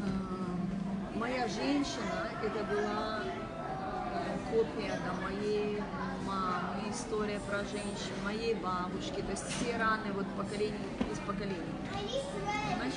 а, 0.00 0.58
моя 1.14 1.46
женщина, 1.48 2.30
это 2.42 2.64
была 2.64 3.22
э, 4.14 4.38
копия 4.50 4.98
там, 5.04 5.22
моей 5.22 5.82
мамы, 6.26 6.90
история 6.90 7.40
про 7.40 7.58
женщин, 7.58 8.14
моей 8.24 8.54
бабушки, 8.54 9.20
то 9.20 9.30
есть 9.30 9.44
все 9.46 9.76
раны 9.76 10.12
вот 10.14 10.26
поколений 10.36 10.78
из 11.12 11.18
поколений. 11.18 11.74
Понимаешь? 11.92 12.94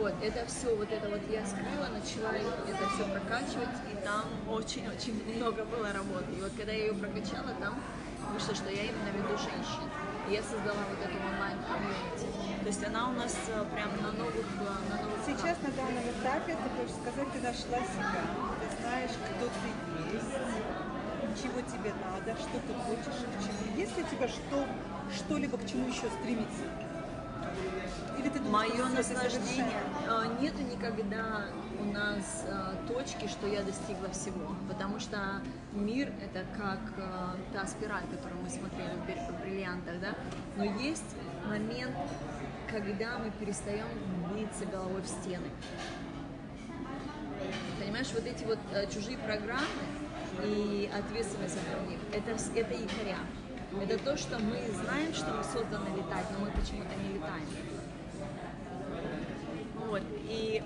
Вот, 0.00 0.14
это 0.22 0.46
все, 0.46 0.74
вот 0.74 0.90
это 0.90 1.10
вот 1.10 1.20
я 1.28 1.44
скрыла, 1.44 1.92
начала 1.92 2.32
это 2.32 2.88
все 2.88 3.04
прокачивать, 3.04 3.76
и 3.92 4.02
там 4.02 4.24
очень-очень 4.48 5.36
много 5.36 5.62
было 5.66 5.92
работы. 5.92 6.32
И 6.38 6.40
вот 6.40 6.52
когда 6.56 6.72
я 6.72 6.86
ее 6.86 6.94
прокачала, 6.94 7.52
там 7.60 7.76
вышло, 8.32 8.54
что 8.54 8.70
я 8.70 8.84
именно 8.84 9.12
веду 9.12 9.36
женщин. 9.36 9.84
И 10.26 10.32
я 10.32 10.40
создала 10.40 10.88
вот 10.88 10.96
эту 11.04 11.20
онлайн-комьюнити. 11.20 12.32
То 12.64 12.66
есть 12.66 12.82
она 12.82 13.10
у 13.10 13.12
нас 13.12 13.36
э, 13.48 13.64
прям 13.76 13.92
на 14.00 14.12
новых, 14.16 14.48
э, 14.56 14.72
на 14.88 15.04
новых 15.04 15.20
Сейчас 15.26 15.60
на 15.60 15.70
данном 15.76 16.04
этапе 16.08 16.56
ты 16.56 16.68
хочешь 16.80 16.96
сказать, 16.96 17.28
ты 17.36 17.38
нашла 17.44 17.84
себя, 17.84 18.24
ты 18.56 18.66
знаешь, 18.80 19.12
кто 19.20 19.52
ты 19.52 19.68
есть, 20.16 20.32
чего 21.44 21.60
тебе 21.60 21.92
надо, 22.00 22.40
что 22.40 22.56
ты 22.56 22.72
хочешь 22.88 23.20
и 23.20 23.28
к 23.28 23.40
чему. 23.44 23.76
Есть 23.76 23.96
ли 23.98 24.02
у 24.02 24.06
тебя 24.06 24.28
что, 24.28 24.64
что-либо 25.12 25.58
к 25.58 25.66
чему 25.68 25.88
еще 25.88 26.08
стремиться? 26.08 26.64
Мое 28.50 28.84
наслаждение. 28.86 29.80
э, 30.06 30.36
Нету 30.40 30.62
никогда 30.62 31.46
у 31.80 31.84
нас 31.84 32.44
э, 32.46 32.74
точки, 32.92 33.26
что 33.28 33.46
я 33.46 33.62
достигла 33.62 34.10
всего. 34.10 34.54
Потому 34.68 34.98
что 35.00 35.40
мир 35.72 36.12
это 36.22 36.44
как 36.56 36.80
э, 36.98 37.36
та 37.54 37.66
спираль, 37.66 38.04
которую 38.10 38.42
мы 38.42 38.50
смотрели 38.50 38.90
в 38.90 39.06
«Бри- 39.06 39.32
в 39.38 39.40
бриллиантах, 39.42 40.00
да. 40.00 40.14
Но 40.56 40.64
есть 40.64 41.16
момент, 41.46 41.96
когда 42.70 43.18
мы 43.18 43.30
перестаем 43.30 43.86
биться 44.34 44.66
головой 44.66 45.00
в 45.00 45.06
стены. 45.06 45.48
Понимаешь, 47.78 48.08
вот 48.12 48.26
эти 48.26 48.44
вот 48.44 48.58
чужие 48.92 49.16
программы 49.18 49.64
и 50.44 50.90
ответственность 50.92 51.54
за 51.54 51.88
них, 51.90 51.98
это, 52.12 52.32
это 52.32 52.74
якоря. 52.74 53.16
Это 53.82 53.98
то, 54.04 54.16
что 54.16 54.38
мы 54.38 54.58
знаем, 54.84 55.14
что 55.14 55.32
мы 55.32 55.42
созданы 55.44 55.88
летать, 55.96 56.26
но 56.36 56.44
мы 56.44 56.50
почему-то 56.50 56.94
не 56.96 57.14
летаем. 57.14 57.46
И 60.30 60.62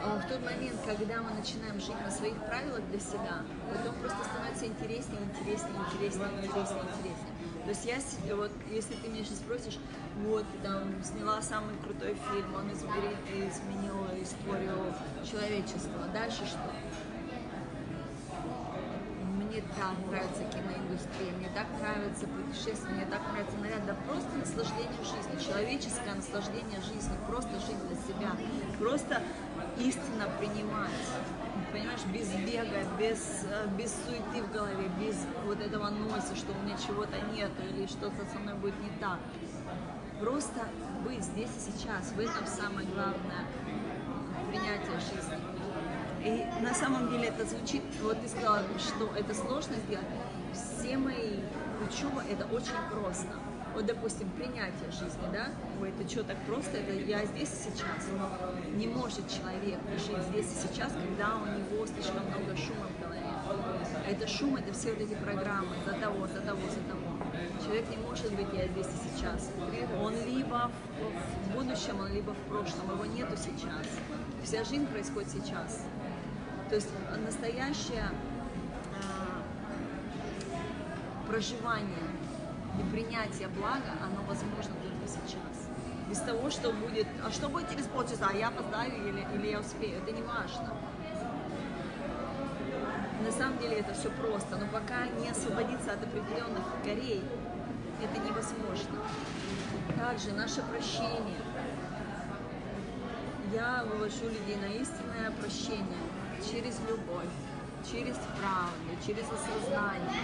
а, 0.00 0.16
в 0.16 0.28
тот 0.28 0.40
момент, 0.44 0.76
когда 0.86 1.20
мы 1.22 1.32
начинаем 1.32 1.80
жить 1.80 2.00
на 2.04 2.10
своих 2.10 2.36
правилах 2.46 2.82
для 2.88 3.00
себя, 3.00 3.42
потом 3.68 3.96
просто 4.00 4.18
становится 4.24 4.66
интереснее, 4.66 5.20
интереснее, 5.24 5.74
интереснее, 5.86 6.28
интереснее, 6.38 6.84
интереснее. 6.84 7.34
То 7.64 7.68
есть 7.70 7.84
я, 7.84 8.36
вот, 8.36 8.52
если 8.70 8.94
ты 8.94 9.08
меня 9.08 9.24
сейчас 9.24 9.38
спросишь, 9.38 9.78
вот, 10.24 10.46
там 10.62 11.02
сняла 11.02 11.42
самый 11.42 11.74
крутой 11.82 12.16
фильм, 12.30 12.54
он 12.54 12.70
изменил 12.72 14.06
историю 14.22 14.94
человечества, 15.28 16.06
дальше 16.12 16.46
что? 16.46 16.70
Мне 19.50 19.62
так 19.62 19.96
нравится 20.08 20.44
киноиндустрия, 20.44 21.32
мне 21.36 21.48
так 21.52 21.66
нравится 21.80 22.24
путешествие, 22.28 22.94
мне 22.94 23.06
так 23.06 23.20
нравится 23.32 23.56
наряд, 23.58 23.84
да 23.84 23.96
просто 24.06 24.30
наслаждение 24.38 25.02
жизнью, 25.02 25.40
человеческое 25.42 26.14
наслаждение 26.14 26.80
жизнью, 26.80 27.18
просто 27.26 27.58
жить 27.58 27.82
для 27.88 27.96
себя, 27.98 28.30
просто 28.78 29.20
истинно 29.76 30.28
принимать, 30.38 31.02
понимаешь, 31.72 32.04
без 32.14 32.28
бега, 32.46 32.86
без, 32.96 33.44
э, 33.50 33.66
без 33.76 33.92
суеты 34.06 34.46
в 34.46 34.52
голове, 34.52 34.88
без 35.00 35.16
вот 35.44 35.60
этого 35.60 35.90
носа, 35.90 36.36
что 36.36 36.52
у 36.52 36.62
меня 36.62 36.76
чего-то 36.78 37.18
нет 37.34 37.50
или 37.74 37.88
что-то 37.88 38.24
со 38.32 38.38
мной 38.38 38.54
будет 38.54 38.80
не 38.80 38.90
так. 39.00 39.18
Просто 40.20 40.60
быть 41.04 41.24
здесь 41.24 41.50
и 41.56 41.72
сейчас, 41.72 42.12
в 42.12 42.20
этом 42.20 42.46
самое 42.46 42.86
главное 42.86 43.46
принятие 44.48 45.00
жизни. 45.00 45.49
И 46.24 46.44
на 46.62 46.74
самом 46.74 47.10
деле 47.10 47.28
это 47.28 47.46
звучит, 47.46 47.82
вот 48.02 48.20
ты 48.20 48.28
сказала, 48.28 48.62
что 48.78 49.10
это 49.16 49.34
сложно 49.34 49.74
сделать. 49.86 50.06
Все 50.52 50.98
мои 50.98 51.40
учебы 51.86 52.22
это 52.30 52.44
очень 52.54 52.76
просто. 52.90 53.28
Вот, 53.72 53.86
допустим, 53.86 54.28
принятие 54.30 54.90
жизни, 54.90 55.22
да? 55.32 55.46
Ой, 55.80 55.90
это 55.90 56.10
что, 56.10 56.24
так 56.24 56.36
просто? 56.44 56.76
Это 56.78 56.92
я 56.92 57.24
здесь 57.24 57.48
и 57.48 57.70
сейчас. 57.70 58.08
Не 58.74 58.88
может 58.88 59.28
человек 59.30 59.78
жить 59.96 60.22
здесь 60.30 60.46
и 60.46 60.68
сейчас, 60.68 60.92
когда 60.92 61.36
у 61.36 61.46
него 61.46 61.86
слишком 61.86 62.24
много 62.26 62.56
шума 62.56 62.88
в 62.88 63.00
голове. 63.00 63.20
Это 64.08 64.26
шум, 64.26 64.56
это 64.56 64.72
все 64.72 64.92
вот 64.92 65.00
эти 65.00 65.14
программы 65.14 65.74
за 65.86 65.92
того, 65.92 66.26
за 66.26 66.40
того, 66.40 66.60
за 66.68 66.80
того. 66.90 67.10
Человек 67.64 67.88
не 67.90 67.96
может 67.98 68.32
быть 68.34 68.48
я 68.52 68.66
здесь 68.66 68.86
и 68.86 69.16
сейчас. 69.16 69.50
Он 70.02 70.14
либо 70.26 70.70
в 70.98 71.56
будущем, 71.56 72.00
он 72.00 72.12
либо 72.12 72.34
в 72.34 72.48
прошлом. 72.48 72.90
Его 72.92 73.06
нету 73.06 73.36
сейчас. 73.36 73.86
Вся 74.42 74.64
жизнь 74.64 74.86
происходит 74.86 75.30
сейчас. 75.30 75.84
То 76.70 76.76
есть 76.76 76.88
настоящее 77.26 78.08
а, 78.94 79.42
проживание 81.28 82.06
и 82.78 82.82
принятие 82.92 83.48
блага, 83.48 83.90
оно 84.00 84.22
возможно 84.28 84.72
только 84.80 85.08
сейчас. 85.08 85.68
Без 86.08 86.18
того, 86.20 86.48
что 86.48 86.72
будет, 86.72 87.08
а 87.26 87.32
что 87.32 87.48
будет 87.48 87.68
через 87.70 87.86
полчаса, 87.86 88.28
а 88.30 88.36
я 88.36 88.48
опоздаю 88.48 89.08
или, 89.08 89.26
или 89.34 89.48
я 89.48 89.58
успею, 89.58 89.98
это 89.98 90.12
не 90.12 90.22
важно. 90.22 90.72
На 93.24 93.32
самом 93.32 93.58
деле 93.58 93.80
это 93.80 93.92
все 93.92 94.08
просто, 94.10 94.56
но 94.56 94.68
пока 94.68 95.08
не 95.20 95.28
освободиться 95.28 95.92
от 95.92 96.04
определенных 96.04 96.62
корей, 96.84 97.24
это 98.00 98.20
невозможно. 98.20 99.02
Также 99.96 100.30
наше 100.34 100.62
прощение. 100.62 101.42
Я 103.52 103.84
вывожу 103.90 104.26
людей 104.26 104.54
на 104.54 104.66
истинное 104.66 105.32
прощение 105.32 106.09
через 106.40 106.78
любовь, 106.88 107.30
через 107.90 108.16
правду, 108.38 108.90
через 109.06 109.24
осознание, 109.24 110.22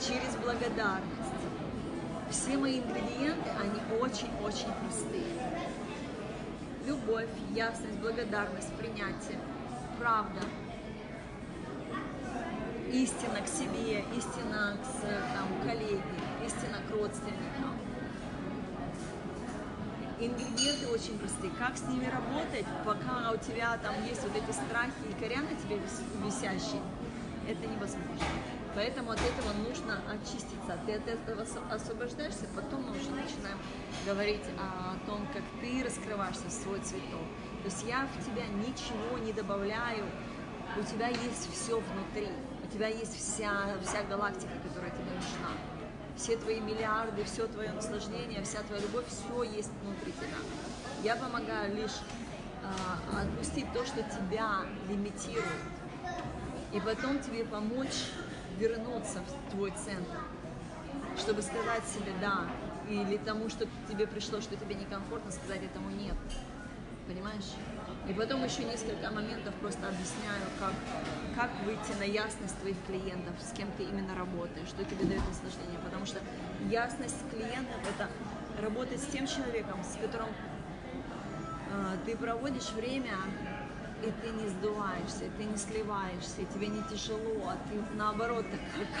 через 0.00 0.36
благодарность. 0.36 1.32
Все 2.30 2.56
мои 2.56 2.80
ингредиенты, 2.80 3.50
они 3.50 3.80
очень-очень 4.00 4.72
простые. 4.80 5.24
Любовь, 6.86 7.28
ясность, 7.54 7.98
благодарность, 7.98 8.72
принятие, 8.74 9.38
правда, 9.98 10.40
истина 12.92 13.40
к 13.44 13.48
себе, 13.48 14.04
истина 14.16 14.76
к 14.82 15.02
там, 15.02 15.68
коллеге, 15.68 16.02
истина 16.44 16.78
к 16.88 16.92
родственникам. 16.92 17.65
Ингредиенты 20.18 20.86
очень 20.88 21.18
простые. 21.18 21.52
Как 21.58 21.76
с 21.76 21.82
ними 21.82 22.06
работать, 22.06 22.64
пока 22.84 23.32
у 23.32 23.36
тебя 23.36 23.76
там 23.78 23.94
есть 24.06 24.22
вот 24.22 24.34
эти 24.34 24.50
страхи 24.50 24.92
и 25.10 25.12
коря 25.20 25.42
на 25.42 25.54
тебе 25.56 25.76
вис- 25.76 26.24
висящие, 26.24 26.80
это 27.46 27.66
невозможно. 27.66 28.24
Поэтому 28.74 29.10
от 29.10 29.20
этого 29.20 29.52
нужно 29.66 30.00
очиститься. 30.10 30.78
Ты 30.86 30.94
от 30.94 31.06
этого 31.06 31.46
освобождаешься, 31.70 32.46
потом 32.54 32.84
мы 32.84 32.90
уже 32.92 33.10
начинаем 33.10 33.58
говорить 34.06 34.44
о 34.58 34.96
том, 35.06 35.26
как 35.32 35.42
ты 35.60 35.84
раскрываешься 35.84 36.50
свой 36.50 36.80
цветок. 36.80 37.24
То 37.62 37.66
есть 37.66 37.84
я 37.84 38.06
в 38.06 38.24
тебя 38.24 38.46
ничего 38.46 39.18
не 39.18 39.32
добавляю, 39.32 40.04
у 40.78 40.82
тебя 40.82 41.08
есть 41.08 41.48
все 41.52 41.78
внутри, 41.80 42.28
у 42.64 42.72
тебя 42.72 42.88
есть 42.88 43.16
вся, 43.16 43.76
вся 43.82 44.02
галактика, 44.02 44.52
которая 44.66 44.90
тебе 44.90 45.10
нужна. 45.14 45.52
Все 46.26 46.36
твои 46.36 46.58
миллиарды, 46.58 47.22
все 47.22 47.46
твое 47.46 47.70
наслаждение, 47.70 48.42
вся 48.42 48.60
твоя 48.64 48.82
любовь, 48.82 49.04
все 49.06 49.44
есть 49.44 49.70
внутри 49.84 50.10
тебя. 50.10 50.36
Я 51.04 51.14
помогаю 51.14 51.76
лишь 51.76 52.00
а, 52.64 53.22
отпустить 53.22 53.72
то, 53.72 53.86
что 53.86 54.02
тебя 54.02 54.62
лимитирует, 54.88 55.46
и 56.72 56.80
потом 56.80 57.20
тебе 57.20 57.44
помочь 57.44 58.10
вернуться 58.58 59.20
в 59.20 59.52
твой 59.52 59.70
центр, 59.70 60.18
чтобы 61.16 61.42
сказать 61.42 61.84
себе 61.86 62.10
«да», 62.20 62.48
или 62.90 63.18
тому, 63.18 63.48
что 63.48 63.68
тебе 63.88 64.08
пришло, 64.08 64.40
что 64.40 64.56
тебе 64.56 64.74
некомфортно, 64.74 65.30
сказать 65.30 65.62
этому 65.62 65.90
«нет». 65.90 66.16
Понимаешь? 67.06 67.52
И 68.08 68.12
потом 68.12 68.44
еще 68.44 68.62
несколько 68.64 69.10
моментов 69.10 69.52
просто 69.56 69.88
объясняю, 69.88 70.42
как, 70.60 70.74
как 71.34 71.50
выйти 71.64 71.98
на 71.98 72.04
ясность 72.04 72.56
твоих 72.60 72.76
клиентов, 72.86 73.34
с 73.40 73.50
кем 73.56 73.68
ты 73.76 73.82
именно 73.82 74.14
работаешь, 74.14 74.68
что 74.68 74.84
тебе 74.84 75.06
дает 75.06 75.26
наслаждение. 75.26 75.78
Потому 75.84 76.06
что 76.06 76.20
ясность 76.70 77.28
клиентов– 77.30 77.76
это 77.94 78.08
работать 78.62 79.00
с 79.00 79.06
тем 79.06 79.26
человеком, 79.26 79.82
с 79.82 80.00
которым 80.00 80.28
э, 80.28 81.96
ты 82.06 82.16
проводишь 82.16 82.70
время 82.70 83.16
и 84.02 84.12
ты 84.22 84.28
не 84.28 84.48
сдуваешься, 84.48 85.24
и 85.24 85.30
ты 85.30 85.44
не 85.44 85.56
сливаешься, 85.56 86.42
и 86.42 86.46
тебе 86.46 86.68
не 86.68 86.82
тяжело, 86.82 87.48
а 87.48 87.56
ты 87.68 87.80
наоборот, 87.96 88.44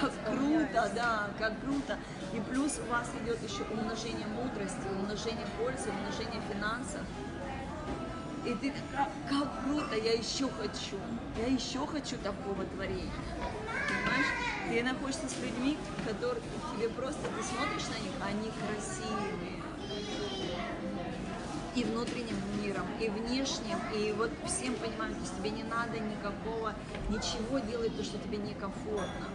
как 0.00 0.32
круто, 0.32 0.90
да, 0.94 1.30
как 1.38 1.60
круто. 1.60 1.98
И 2.32 2.40
плюс 2.40 2.80
у 2.84 2.90
вас 2.90 3.10
идет 3.22 3.38
еще 3.42 3.62
умножение 3.70 4.26
мудрости, 4.26 4.86
умножение 4.98 5.46
пользы, 5.58 5.90
умножение 5.90 6.40
финансов. 6.50 7.02
И 8.46 8.54
ты 8.54 8.72
как, 9.28 9.48
круто, 9.64 9.96
я 9.96 10.12
еще 10.12 10.48
хочу, 10.48 10.96
я 11.36 11.46
еще 11.46 11.84
хочу 11.84 12.16
такого 12.18 12.64
творения. 12.64 13.10
Понимаешь? 13.88 14.26
Ты 14.68 14.84
находишься 14.84 15.28
с 15.28 15.36
людьми, 15.42 15.76
которые 16.06 16.40
тебе 16.72 16.88
просто, 16.90 17.22
ты 17.22 17.42
смотришь 17.42 17.88
на 17.88 17.98
них, 18.04 18.12
они 18.22 18.52
красивые. 18.62 19.56
И 21.74 21.82
внутренним 21.82 22.36
миром, 22.62 22.86
и 23.00 23.08
внешним, 23.08 23.78
и 23.92 24.12
вот 24.12 24.30
всем 24.46 24.74
понимаем, 24.76 25.16
то 25.16 25.22
тебе 25.36 25.50
не 25.50 25.64
надо 25.64 25.98
никакого, 25.98 26.72
ничего 27.08 27.58
делать, 27.58 27.96
то, 27.96 28.04
что 28.04 28.16
тебе 28.18 28.38
некомфортно. 28.38 29.26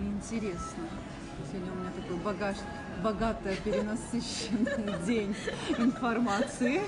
Интересно. 0.00 0.84
Сегодня 1.50 1.72
у 1.72 1.76
меня 1.76 1.90
такой 1.90 2.16
багаж, 2.18 2.56
богато 3.02 3.54
перенасыщенный 3.64 4.94
день 5.06 5.34
информации, 5.78 6.80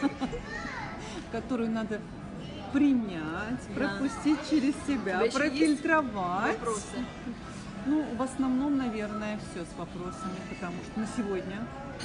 которую 1.32 1.70
надо 1.70 2.00
принять, 2.72 3.60
Да. 3.68 3.74
пропустить 3.74 4.38
через 4.48 4.74
себя, 4.86 5.20
профильтровать. 5.32 6.58
Ну, 7.86 8.04
в 8.16 8.22
основном, 8.22 8.76
наверное, 8.76 9.38
все 9.50 9.64
с 9.64 9.78
вопросами, 9.78 10.36
потому 10.50 10.74
что 10.84 11.00
на 11.00 11.06
сегодня, 11.16 11.56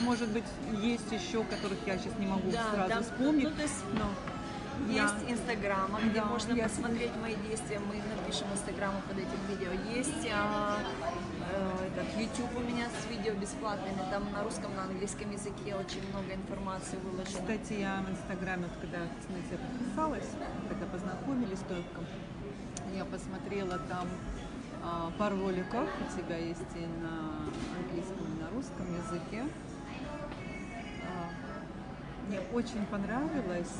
может 0.01 0.29
быть, 0.29 0.45
есть 0.81 1.11
еще, 1.11 1.43
которых 1.43 1.77
я 1.85 1.97
сейчас 1.97 2.17
не 2.17 2.27
могу 2.27 2.49
Да, 2.49 2.63
сразу 2.73 2.89
там, 2.89 3.03
вспомнить. 3.03 3.43
ну, 3.43 3.51
то 3.51 3.61
есть 3.61 3.83
но 3.93 4.91
Есть 4.91 5.13
я- 5.27 5.33
Инстаграма, 5.33 5.99
где 6.01 6.19
Да, 6.21 6.25
можно 6.25 6.53
я- 6.53 6.63
посмотреть 6.63 7.11
мои 7.21 7.35
действия. 7.47 7.79
Мы 7.79 7.95
напишем 8.15 8.47
Инстаграму 8.53 9.01
под 9.07 9.17
этим 9.17 9.39
видео. 9.49 9.71
Есть 9.95 10.27
а, 10.33 10.77
этот 11.51 12.07
YouTube 12.17 12.49
у 12.57 12.59
меня 12.59 12.87
с 12.89 13.09
видео 13.09 13.33
бесплатными. 13.33 13.99
Там 14.11 14.31
на 14.31 14.43
русском, 14.43 14.75
на 14.75 14.83
английском 14.83 15.31
языке 15.31 15.75
очень 15.75 16.07
много 16.09 16.33
информации 16.33 16.97
выложено. 16.97 17.25
Кстати, 17.25 17.79
я 17.79 18.03
в 18.05 18.11
Инстаграме, 18.11 18.63
вот 18.63 18.77
когда 18.81 18.99
на 18.99 19.41
тебя 19.43 19.57
подписалась, 19.57 20.29
когда 20.69 20.85
познакомились 20.87 21.63
только, 21.67 22.01
я 22.95 23.05
посмотрела 23.05 23.79
там 23.89 24.07
а, 24.83 25.11
пару 25.17 25.39
роликов 25.39 25.87
у 25.99 26.19
тебя 26.19 26.37
есть 26.37 26.61
и 26.75 26.85
на 27.01 27.49
английском, 27.77 28.25
и 28.37 28.41
на 28.41 28.49
русском 28.51 28.85
языке. 28.95 29.43
А, 31.03 31.29
Мне 32.27 32.39
очень 32.53 32.85
понравилось, 32.85 33.73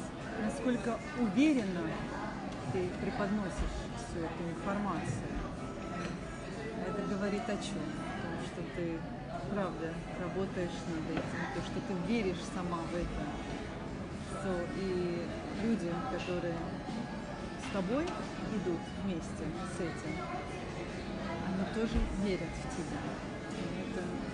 насколько 0.43 0.99
уверенно 1.19 1.81
ты 2.73 2.89
преподносишь 3.01 3.75
всю 3.97 4.19
эту 4.19 4.49
информацию. 4.57 5.34
Это 6.87 7.01
говорит 7.07 7.43
о 7.47 7.57
чем? 7.57 7.79
О 7.79 8.15
том, 8.21 8.45
что 8.45 8.61
ты 8.75 8.99
правда 9.51 9.93
работаешь 10.19 10.77
над 10.89 11.17
этим, 11.17 11.41
то, 11.55 11.61
что 11.61 11.79
ты 11.87 11.93
веришь 12.11 12.43
сама 12.53 12.79
в 12.91 12.95
это. 12.95 13.21
So, 14.43 14.67
и 14.77 15.25
люди, 15.63 15.91
которые 16.11 16.55
с 17.67 17.73
тобой 17.73 18.03
идут 18.03 18.79
вместе 19.03 19.45
с 19.75 19.79
этим, 19.79 20.15
они 21.47 21.65
тоже 21.73 21.97
верят 22.23 22.49
в 22.49 22.75
тебя. 22.75 22.99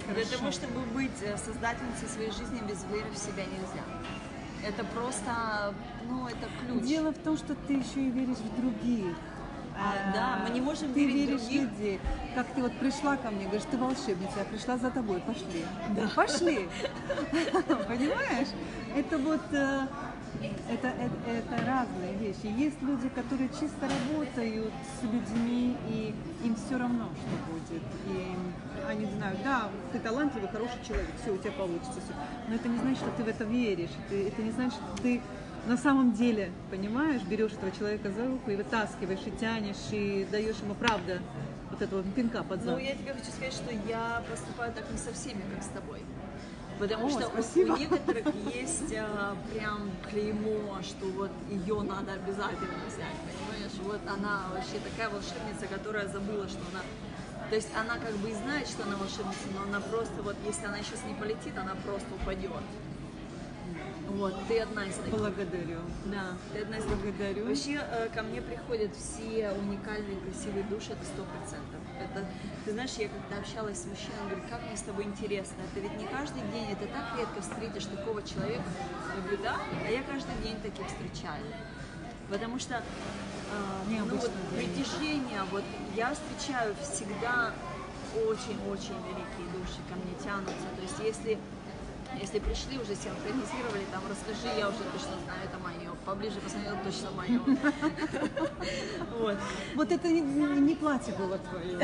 Это 0.09 0.15
Для 0.15 0.37
того, 0.37 0.51
чтобы 0.51 0.81
быть 0.93 1.21
э, 1.21 1.37
создательницей 1.37 2.07
своей 2.09 2.31
жизни 2.31 2.59
без 2.67 2.83
веры 2.85 3.09
в 3.13 3.17
себя 3.17 3.45
нельзя. 3.45 3.83
Это 4.67 4.83
просто, 4.83 5.73
ну, 6.09 6.27
это 6.27 6.47
ключ. 6.59 6.83
Дело 6.83 7.11
в 7.11 7.17
том, 7.19 7.37
что 7.37 7.55
ты 7.55 7.73
еще 7.73 8.01
и 8.01 8.09
веришь 8.09 8.37
в 8.37 8.61
других. 8.61 9.15
А, 9.81 10.13
да, 10.13 10.39
мы 10.43 10.53
не 10.53 10.61
можем 10.61 10.93
ты 10.93 11.05
верить 11.05 11.27
веришь 11.29 11.41
других. 11.41 11.61
людей. 11.61 11.99
Как 12.35 12.47
ты 12.53 12.61
вот 12.61 12.77
пришла 12.77 13.17
ко 13.17 13.31
мне, 13.31 13.45
говоришь, 13.45 13.67
ты 13.69 13.77
волшебница, 13.77 14.39
я 14.39 14.45
пришла 14.45 14.77
за 14.77 14.91
тобой, 14.91 15.19
пошли. 15.21 15.65
Да. 15.95 16.07
Пошли. 16.15 16.69
Понимаешь? 17.87 18.49
Это 18.95 19.17
вот 19.17 19.41
э, 19.51 19.87
это, 20.69 20.87
это, 20.87 21.15
это 21.27 21.65
разные 21.65 22.13
вещи. 22.19 22.47
Есть 22.57 22.81
люди, 22.81 23.09
которые 23.09 23.49
чисто 23.49 23.87
работают 23.87 24.73
с 24.99 25.03
людьми, 25.03 25.75
и 25.89 26.15
им 26.43 26.55
все 26.55 26.77
равно, 26.77 27.09
что 27.15 27.53
будет. 27.53 27.83
И 28.07 28.35
они 28.87 29.05
знают, 29.05 29.39
да, 29.43 29.69
ты 29.91 29.99
талантливый, 29.99 30.49
хороший 30.49 30.83
человек, 30.87 31.09
все, 31.21 31.31
у 31.31 31.37
тебя 31.37 31.51
получится. 31.51 31.91
всё. 31.91 32.13
Но 32.47 32.55
это 32.55 32.67
не 32.69 32.77
значит, 32.77 32.99
что 32.99 33.11
ты 33.17 33.23
в 33.23 33.27
это 33.27 33.43
веришь. 33.43 33.91
Это, 34.07 34.15
это 34.15 34.41
не 34.41 34.51
значит, 34.51 34.73
что 34.73 35.03
ты 35.03 35.21
на 35.65 35.77
самом 35.77 36.13
деле, 36.13 36.51
понимаешь, 36.71 37.21
берешь 37.23 37.51
этого 37.53 37.71
человека 37.71 38.11
за 38.11 38.25
руку 38.27 38.49
и 38.51 38.55
вытаскиваешь, 38.55 39.19
и 39.25 39.31
тянешь, 39.31 39.91
и 39.91 40.27
даешь 40.31 40.57
ему, 40.61 40.73
правда, 40.75 41.19
вот 41.69 41.81
этого 41.81 42.03
пинка 42.03 42.43
под 42.43 42.63
Ну, 42.65 42.71
зад. 42.71 42.81
я 42.81 42.95
тебе 42.95 43.13
хочу 43.13 43.31
сказать, 43.31 43.53
что 43.53 43.71
я 43.87 44.23
поступаю 44.29 44.73
так 44.73 44.89
не 44.91 44.97
со 44.97 45.13
всеми, 45.13 45.41
как 45.53 45.63
с 45.63 45.67
тобой. 45.67 46.01
Потому 46.79 47.05
О, 47.07 47.09
что 47.11 47.27
у- 47.27 47.31
спасибо. 47.43 47.73
у 47.73 47.77
некоторых 47.77 48.25
есть 48.55 48.91
а, 48.97 49.35
прям 49.53 49.91
клеймо, 50.09 50.81
что 50.81 51.05
вот 51.09 51.29
ее 51.51 51.81
надо 51.83 52.13
обязательно 52.13 52.81
взять, 52.87 53.17
понимаешь? 53.21 53.75
Вот 53.83 54.01
она 54.09 54.45
вообще 54.51 54.79
такая 54.89 55.09
волшебница, 55.09 55.67
которая 55.69 56.07
забыла, 56.07 56.47
что 56.49 56.59
она... 56.73 56.81
То 57.51 57.55
есть 57.55 57.69
она 57.77 57.99
как 57.99 58.15
бы 58.17 58.31
и 58.31 58.33
знает, 58.33 58.67
что 58.67 58.81
она 58.83 58.95
волшебница, 58.97 59.45
но 59.53 59.61
она 59.69 59.79
просто 59.79 60.23
вот, 60.23 60.35
если 60.47 60.65
она 60.65 60.77
сейчас 60.79 61.03
не 61.05 61.13
полетит, 61.13 61.55
она 61.55 61.75
просто 61.85 62.07
упадет. 62.15 62.63
Вот, 64.17 64.35
ты 64.47 64.59
одна 64.59 64.85
из 64.85 64.95
таких. 64.95 65.11
Благодарю. 65.11 65.79
Да, 66.05 66.33
ты 66.53 66.61
одна 66.61 66.77
из 66.77 66.83
таких. 66.83 66.99
Благодарю. 67.01 67.47
Вообще 67.47 67.79
э, 67.81 68.09
ко 68.13 68.23
мне 68.23 68.41
приходят 68.41 68.91
все 68.95 69.51
уникальные, 69.51 70.17
красивые 70.17 70.63
души, 70.65 70.91
это 70.91 71.05
сто 71.05 71.23
процентов. 71.23 71.79
Это, 71.99 72.25
ты 72.65 72.71
знаешь, 72.71 72.91
я 72.97 73.07
когда 73.09 73.37
общалась 73.41 73.81
с 73.81 73.85
мужчиной, 73.85 74.19
он 74.21 74.29
говорит, 74.29 74.49
как 74.49 74.61
мне 74.67 74.75
с 74.75 74.81
тобой 74.81 75.05
интересно. 75.05 75.57
Это 75.71 75.79
ведь 75.79 75.97
не 75.97 76.05
каждый 76.07 76.41
день, 76.51 76.71
это 76.71 76.87
так 76.87 77.17
редко 77.17 77.41
встретишь 77.41 77.85
такого 77.85 78.21
человека. 78.23 78.63
Я 79.15 79.21
говорю, 79.21 79.37
да, 79.43 79.57
а 79.85 79.91
я 79.91 80.03
каждый 80.03 80.35
день 80.43 80.59
таких 80.61 80.87
встречаю. 80.87 81.45
Потому 82.29 82.59
что 82.59 82.75
э, 82.75 82.81
ну, 83.89 84.05
вот, 84.05 84.31
притяжение, 84.55 85.43
вот 85.51 85.63
я 85.95 86.13
встречаю 86.13 86.75
всегда 86.81 87.53
очень-очень 88.15 88.95
великие 89.07 89.47
души 89.55 89.79
ко 89.87 89.95
мне 89.95 90.13
тянутся. 90.21 90.67
То 90.75 90.81
есть 90.81 90.99
если 90.99 91.37
если 92.19 92.39
пришли, 92.39 92.77
уже 92.77 92.95
синхронизировали, 92.95 93.85
там, 93.91 94.03
расскажи, 94.09 94.57
я 94.57 94.69
уже 94.69 94.79
точно 94.79 95.17
знаю, 95.23 95.41
это 95.45 95.57
мое. 95.59 95.91
Поближе 96.05 96.39
посмотрел, 96.39 96.75
точно 96.83 97.11
мое. 97.11 97.39
Вот. 99.17 99.37
Вот 99.75 99.91
это 99.91 100.07
не, 100.07 100.75
платье 100.75 101.13
было 101.13 101.37
твое. 101.37 101.79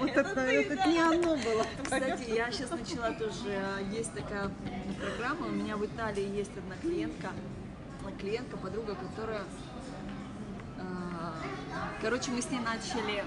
Вот 0.00 0.10
это, 0.10 0.88
не 0.88 0.98
оно 0.98 1.36
было. 1.36 1.66
Кстати, 1.82 2.30
я 2.30 2.50
сейчас 2.50 2.70
начала 2.70 3.12
тоже, 3.12 3.46
э, 3.46 3.82
есть 3.92 4.12
такая 4.14 4.50
программа, 5.00 5.46
у 5.46 5.50
меня 5.50 5.76
в 5.76 5.84
Италии 5.84 6.36
есть 6.36 6.56
одна 6.56 6.76
клиентка, 6.80 7.30
э, 8.06 8.20
клиентка, 8.20 8.56
подруга, 8.56 8.94
которая, 8.94 9.42
э, 10.78 10.82
короче, 12.00 12.30
мы 12.30 12.42
с 12.42 12.50
ней 12.50 12.60
начали 12.60 13.24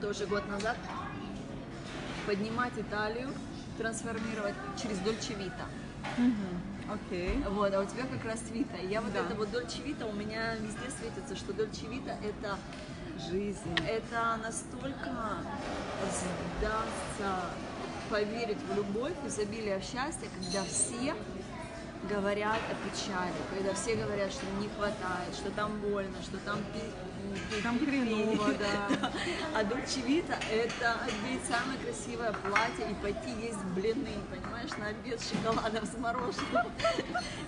тоже 0.00 0.26
год 0.26 0.46
назад 0.48 0.76
поднимать 2.26 2.72
Италию, 2.76 3.30
трансформировать 3.78 4.54
через 4.80 4.98
Дольче 4.98 5.34
Вита. 5.34 5.66
Окей. 6.92 7.42
Вот, 7.48 7.72
а 7.74 7.80
у 7.80 7.84
тебя 7.86 8.04
как 8.04 8.24
раз 8.24 8.40
Вита. 8.50 8.76
Я 8.76 9.00
вот 9.00 9.12
Да. 9.12 9.20
это 9.20 9.34
вот 9.34 9.50
Дольче 9.50 9.82
Вита, 9.82 10.06
у 10.06 10.12
меня 10.12 10.54
везде 10.56 10.90
светится, 10.90 11.36
что 11.36 11.52
Дольче 11.52 11.86
Вита 11.86 12.16
это, 12.22 12.58
Жизнь. 13.30 13.74
это 13.88 14.38
настолько 14.42 15.10
сдаться, 16.58 17.44
поверить 18.10 18.58
в 18.68 18.76
любовь, 18.76 19.12
изобилие 19.26 19.78
в 19.78 19.82
счастье, 19.82 20.28
когда 20.34 20.64
все 20.64 21.14
говорят 22.10 22.58
о 22.70 22.74
печали, 22.88 23.32
когда 23.54 23.72
все 23.74 23.94
говорят, 23.96 24.32
что 24.32 24.44
не 24.60 24.68
хватает, 24.68 25.34
что 25.34 25.50
там 25.52 25.78
больно, 25.80 26.16
что 26.22 26.36
там 26.38 26.58
Там 27.62 27.78
хреново, 27.78 28.52
да. 28.54 29.12
А 29.54 29.64
Дольче 29.64 30.00
Вита 30.00 30.38
это 30.50 30.96
одеть 31.02 31.44
самое 31.48 31.78
красивое 31.78 32.32
платье 32.32 32.90
и 32.90 32.94
пойти 32.94 33.30
есть 33.40 33.62
блины, 33.74 34.16
понимаешь, 34.30 34.70
на 34.78 34.88
обед 34.88 35.20
с 35.20 35.30
шоколадом, 35.30 35.86
с 35.86 35.96
мороженым. 35.98 36.66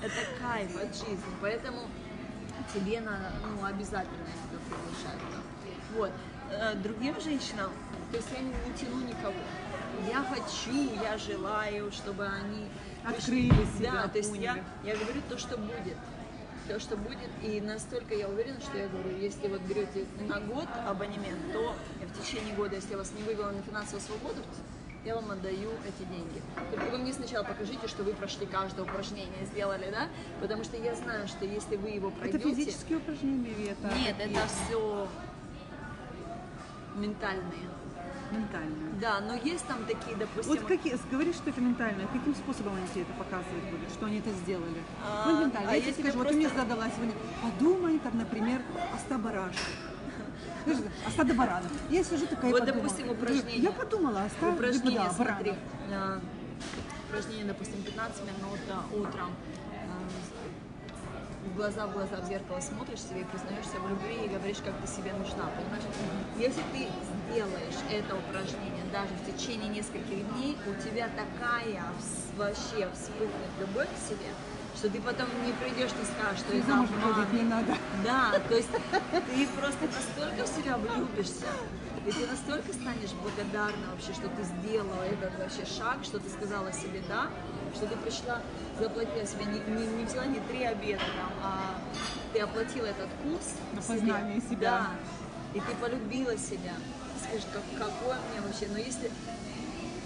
Это 0.02 0.40
кайф 0.40 0.76
от 0.76 0.94
жизни, 0.94 1.34
поэтому 1.40 1.88
тебе 2.72 3.00
надо, 3.00 3.32
ну, 3.44 3.64
обязательно 3.64 4.26
приглашать. 4.68 5.20
да. 5.32 5.38
Вот. 5.96 6.10
Э, 6.50 6.74
Другим 6.74 7.20
женщинам, 7.20 7.72
то 8.10 8.16
есть 8.16 8.28
я 8.32 8.40
не, 8.40 8.48
не 8.48 8.78
тяну 8.78 9.00
никого. 9.00 9.34
Я 10.08 10.22
хочу, 10.24 10.94
я 11.02 11.16
желаю, 11.18 11.90
чтобы 11.92 12.26
они 12.26 12.68
Открыли 13.04 13.50
себя, 13.78 13.92
Да, 13.92 14.08
то 14.08 14.18
есть 14.18 14.34
я, 14.36 14.64
я 14.82 14.96
говорю 14.96 15.20
то, 15.28 15.36
что 15.36 15.58
будет. 15.58 15.96
То, 16.68 16.80
что 16.80 16.96
будет, 16.96 17.28
и 17.42 17.60
настолько 17.60 18.14
я 18.14 18.26
уверена, 18.26 18.58
что 18.60 18.78
я 18.78 18.88
говорю, 18.88 19.16
если 19.18 19.48
вот 19.48 19.60
берете 19.62 20.06
на 20.26 20.40
год 20.40 20.66
абонемент, 20.86 21.52
то 21.52 21.74
в 22.00 22.22
течение 22.22 22.54
года, 22.54 22.76
если 22.76 22.92
я 22.92 22.96
вас 22.98 23.12
не 23.12 23.22
вывела 23.22 23.50
на 23.50 23.60
финансовую 23.62 24.00
свободу, 24.00 24.40
я 25.04 25.14
вам 25.14 25.30
отдаю 25.30 25.68
эти 25.86 26.08
деньги. 26.08 26.40
Только 26.70 26.86
вы 26.90 26.98
мне 26.98 27.12
сначала 27.12 27.44
покажите, 27.44 27.86
что 27.86 28.02
вы 28.02 28.14
прошли 28.14 28.46
каждое 28.46 28.82
упражнение, 28.82 29.44
сделали, 29.52 29.90
да? 29.90 30.08
Потому 30.40 30.64
что 30.64 30.78
я 30.78 30.94
знаю, 30.94 31.28
что 31.28 31.44
если 31.44 31.76
вы 31.76 31.90
его 31.90 32.08
Это 32.22 32.38
пройдете... 32.38 32.54
физические 32.64 32.96
упражнения 32.98 33.50
или 33.50 33.68
это 33.72 33.94
Нет, 33.98 34.16
это 34.18 34.40
все 34.48 35.06
ментальные. 36.96 37.68
ментальные? 38.32 38.83
Да, 39.00 39.20
но 39.20 39.34
есть 39.34 39.66
там 39.66 39.84
такие, 39.86 40.16
допустим... 40.16 40.52
Вот 40.54 40.60
какие, 40.66 40.96
говоришь, 41.10 41.36
что 41.36 41.50
это 41.50 41.60
ментальное, 41.60 42.06
каким 42.06 42.34
способом 42.34 42.74
они 42.76 42.86
тебе 42.88 43.02
это 43.02 43.12
показывать 43.14 43.64
будут, 43.70 43.90
что 43.90 44.06
они 44.06 44.18
это 44.18 44.30
сделали? 44.30 44.82
А, 45.04 45.26
ну, 45.28 45.40
ментально. 45.40 45.70
а 45.70 45.74
я 45.74 45.80
тебе 45.80 45.90
если 45.90 46.02
скажу, 46.02 46.18
вы 46.18 46.24
вот 46.24 46.30
ты 46.30 46.36
мне 46.36 46.48
просто- 46.48 46.62
задала 46.68 46.90
сегодня, 46.90 47.14
подумай, 47.42 47.98
там, 47.98 48.18
например, 48.18 48.62
о 48.94 48.98
100 48.98 49.18
барашках. 49.18 49.60
О 51.06 51.10
стадо 51.10 51.34
баранов. 51.34 51.70
Я 51.90 52.02
сижу 52.02 52.26
такая 52.26 52.50
Вот, 52.50 52.60
подумала. 52.60 52.82
допустим, 52.82 53.10
упражнение. 53.10 53.58
Я 53.58 53.70
подумала 53.72 54.22
о 54.22 54.28
100 54.30 54.48
упражнение, 54.52 54.98
да, 55.00 55.10
смотри, 55.10 55.52
баранов. 55.52 55.58
а, 55.92 56.20
упражнение, 57.08 57.44
допустим, 57.44 57.82
15 57.82 58.22
минут 58.22 58.60
а, 58.70 58.94
утром, 58.96 59.30
а, 59.34 59.83
в 61.44 61.56
глаза 61.56 61.86
в 61.86 61.92
глаза 61.92 62.16
в 62.20 62.26
зеркало 62.26 62.60
смотришь 62.60 63.00
себе 63.00 63.20
и 63.20 63.24
признаешься 63.24 63.78
в 63.78 63.88
любви 63.88 64.24
и 64.24 64.28
говоришь, 64.28 64.58
как 64.64 64.74
ты 64.80 64.86
себе 64.86 65.12
нужна, 65.12 65.44
понимаешь? 65.56 65.84
Если 66.38 66.62
ты 66.72 66.88
сделаешь 67.28 67.80
это 67.90 68.16
упражнение 68.16 68.84
даже 68.92 69.12
в 69.14 69.22
течение 69.28 69.68
нескольких 69.68 70.24
дней, 70.34 70.56
у 70.66 70.74
тебя 70.82 71.08
такая 71.14 71.82
вообще 72.36 72.88
вспыхнет 72.94 73.52
любовь 73.60 73.88
к 73.88 74.00
себе, 74.08 74.30
что 74.76 74.90
ты 74.90 75.00
потом 75.00 75.26
не 75.44 75.52
придешь, 75.52 75.92
не 75.98 76.06
скажешь, 76.06 76.40
что 76.40 76.52
И 76.54 76.58
это 76.58 76.66
замуж 76.68 76.88
обман. 76.90 77.08
выходить 77.14 77.32
не 77.42 77.48
надо. 77.48 77.74
Да, 78.04 78.32
то 78.48 78.54
есть 78.54 78.70
ты 79.10 79.46
просто 79.58 79.84
настолько 79.86 80.44
в 80.44 80.48
себя 80.48 80.76
влюбишься, 80.76 81.46
и 82.06 82.10
ты 82.10 82.26
настолько 82.26 82.72
станешь 82.72 83.12
благодарна 83.22 83.84
вообще, 83.92 84.12
что 84.12 84.28
ты 84.28 84.42
сделала 84.42 85.02
этот 85.04 85.38
вообще 85.38 85.64
шаг, 85.64 85.98
что 86.02 86.18
ты 86.18 86.28
сказала 86.28 86.72
себе 86.72 87.02
да, 87.08 87.28
что 87.74 87.86
ты 87.86 87.96
пришла, 87.96 88.40
заплатила 88.78 89.26
себе, 89.26 89.44
не, 89.46 89.60
не, 89.60 89.86
не 89.86 90.04
взяла 90.04 90.26
не 90.26 90.40
три 90.40 90.64
обеда 90.64 91.02
там, 91.16 91.32
а 91.42 91.74
ты 92.32 92.40
оплатила 92.40 92.86
этот 92.86 93.08
курс. 93.22 93.54
На 93.72 93.82
себе. 93.82 93.94
познание 94.00 94.40
себя. 94.40 94.58
Да, 94.60 94.90
и 95.54 95.60
ты 95.60 95.74
полюбила 95.80 96.36
себя. 96.36 96.74
Скажешь, 97.22 97.46
как, 97.52 97.62
какое 97.78 98.18
мне 98.30 98.40
вообще, 98.46 98.66
но 98.70 98.78
если, 98.78 99.10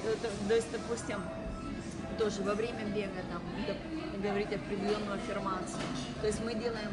это, 0.04 0.30
то 0.46 0.54
есть, 0.54 0.70
допустим, 0.70 1.20
тоже 2.18 2.42
во 2.42 2.54
время 2.54 2.84
бега 2.86 3.22
там 3.30 3.42
говорить 4.20 4.52
определенную 4.52 5.14
аффирмацию. 5.14 5.82
То 6.20 6.26
есть 6.26 6.44
мы 6.44 6.54
делаем, 6.54 6.92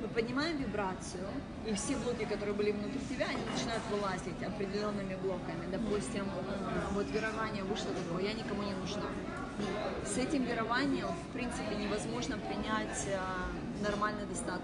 мы 0.00 0.08
поднимаем 0.08 0.56
вибрацию, 0.56 1.26
и 1.66 1.74
все 1.74 1.96
блоки, 1.96 2.24
которые 2.24 2.54
были 2.54 2.72
внутри 2.72 3.00
тебя, 3.08 3.26
они 3.26 3.42
начинают 3.52 3.82
вылазить 3.90 4.42
определенными 4.42 5.16
блоками. 5.16 5.66
Допустим, 5.70 6.24
э, 6.24 6.92
вот 6.92 7.10
верование 7.10 7.64
вышло 7.64 7.90
такое, 7.92 8.24
я 8.24 8.32
никому 8.32 8.62
не 8.62 8.74
нужна. 8.74 9.06
С 10.04 10.18
этим 10.18 10.44
верованием, 10.44 11.08
в 11.08 11.32
принципе, 11.32 11.76
невозможно 11.76 12.36
принять 12.38 13.06
э, 13.06 13.18
нормальный 13.82 14.26
достаток. 14.26 14.62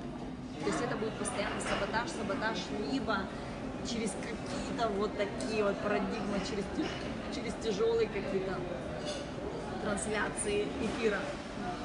То 0.61 0.67
есть 0.67 0.81
это 0.81 0.97
будет 0.97 1.13
постоянно 1.15 1.61
саботаж, 1.61 2.11
саботаж, 2.11 2.59
либо 2.91 3.19
через 3.89 4.11
какие-то 4.21 4.89
вот 4.89 5.11
такие 5.17 5.65
вот 5.65 5.77
парадигмы, 5.79 6.41
через, 6.49 6.65
через 7.35 7.55
тяжелые 7.63 8.09
какие-то 8.09 8.59
трансляции 9.83 10.67
эфира. 10.83 11.21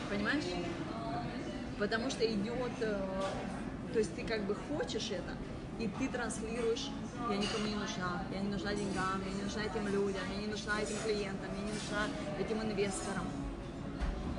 Понимаешь? 0.09 0.43
Потому 1.77 2.09
что 2.09 2.25
идет, 2.25 2.71
э, 2.81 2.99
то 3.93 3.99
есть 3.99 4.15
ты 4.15 4.23
как 4.23 4.43
бы 4.45 4.55
хочешь 4.55 5.11
это, 5.11 5.37
и 5.79 5.87
ты 5.87 6.07
транслируешь, 6.07 6.89
я 7.29 7.37
никому 7.37 7.65
не 7.65 7.75
нужна, 7.75 8.21
я 8.33 8.39
не 8.39 8.49
нужна 8.49 8.73
деньгам, 8.73 9.21
я 9.25 9.31
не 9.33 9.43
нужна 9.43 9.61
этим 9.63 9.87
людям, 9.87 10.21
я 10.35 10.41
не 10.41 10.47
нужна 10.47 10.73
этим 10.81 10.95
клиентам, 11.03 11.49
я 11.55 11.61
не 11.61 11.71
нужна 11.73 12.01
этим 12.39 12.61
инвесторам. 12.61 13.25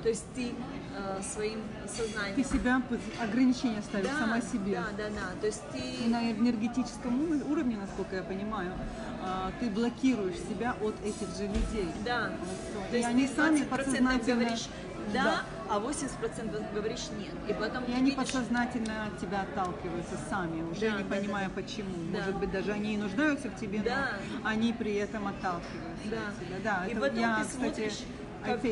То 0.03 0.11
есть 0.11 0.25
ты 0.37 0.53
э, 0.97 1.21
своим 1.23 1.63
сознанием... 1.89 2.37
Ты 2.37 2.45
себя 2.45 2.81
под 2.89 3.01
ограничения 3.21 3.83
ставишь 3.83 4.07
да, 4.09 4.19
сама 4.21 4.41
себе. 4.41 4.75
Да, 4.77 4.87
да, 4.97 5.11
да. 5.11 5.41
То 5.41 5.47
есть 5.47 5.63
ты... 5.73 6.09
на 6.09 6.31
энергетическом 6.31 7.23
ур- 7.29 7.51
уровне, 7.51 7.77
насколько 7.77 8.15
я 8.15 8.23
понимаю, 8.23 8.73
а, 9.21 9.51
ты 9.59 9.69
блокируешь 9.69 10.37
себя 10.37 10.77
от 10.81 10.95
этих 11.03 11.29
же 11.37 11.49
людей. 11.49 11.91
Да. 12.05 12.31
Вот. 12.77 12.89
То 12.91 12.95
И 12.95 12.99
есть 12.99 13.09
они 13.09 13.27
сами 13.27 13.61
20% 13.63 13.69
подсознательно- 13.69 14.35
говоришь 14.35 14.69
да, 15.13 15.25
Да. 15.25 15.43
А 15.69 15.79
80% 15.81 16.75
говоришь 16.75 17.07
нет. 17.19 17.33
И 17.49 17.53
потом 17.55 17.85
И 17.85 17.93
они 17.93 18.11
видишь- 18.11 18.17
подсознательно 18.17 19.07
от 19.07 19.19
тебя 19.19 19.43
отталкиваются 19.43 20.17
сами, 20.31 20.63
уже 20.71 20.81
Да, 20.91 20.97
не 20.99 21.05
да, 21.05 21.15
понимая 21.17 21.49
да. 21.49 21.55
почему. 21.55 21.91
Да. 22.13 22.19
Может 22.19 22.37
быть, 22.37 22.51
даже 22.53 22.73
они 22.73 22.95
и 22.95 22.97
нуждаются 22.97 23.49
в 23.49 23.57
тебе, 23.61 23.81
Да. 23.81 24.11
но 24.43 24.49
они 24.49 24.73
при 24.73 24.95
этом 24.95 25.27
отталкиваются 25.29 26.09
Да. 26.11 26.17
от 26.29 26.39
тебя. 26.41 26.57
Да, 26.65 26.87
И 26.87 26.93
это 26.93 27.01
потом 27.01 27.19
я, 27.19 27.37
ты 27.37 27.43
кстати, 27.45 27.57
смотришь, 27.61 27.99
как- 28.45 28.63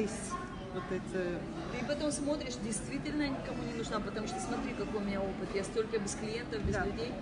вот 0.75 0.83
это. 0.91 1.39
Ты 1.79 1.85
потом 1.87 2.11
смотришь, 2.12 2.55
действительно 2.62 3.23
никому 3.29 3.62
не 3.65 3.75
нужна, 3.75 4.01
потому 4.01 4.27
что 4.27 4.41
смотри, 4.41 4.73
какой 4.75 5.01
у 5.01 5.05
меня 5.05 5.21
опыт. 5.21 5.49
Я 5.55 5.62
столько 5.65 5.99
без 5.99 6.15
клиентов, 6.15 6.62
без 6.65 6.75
Да. 6.75 6.85
людей. 6.85 7.12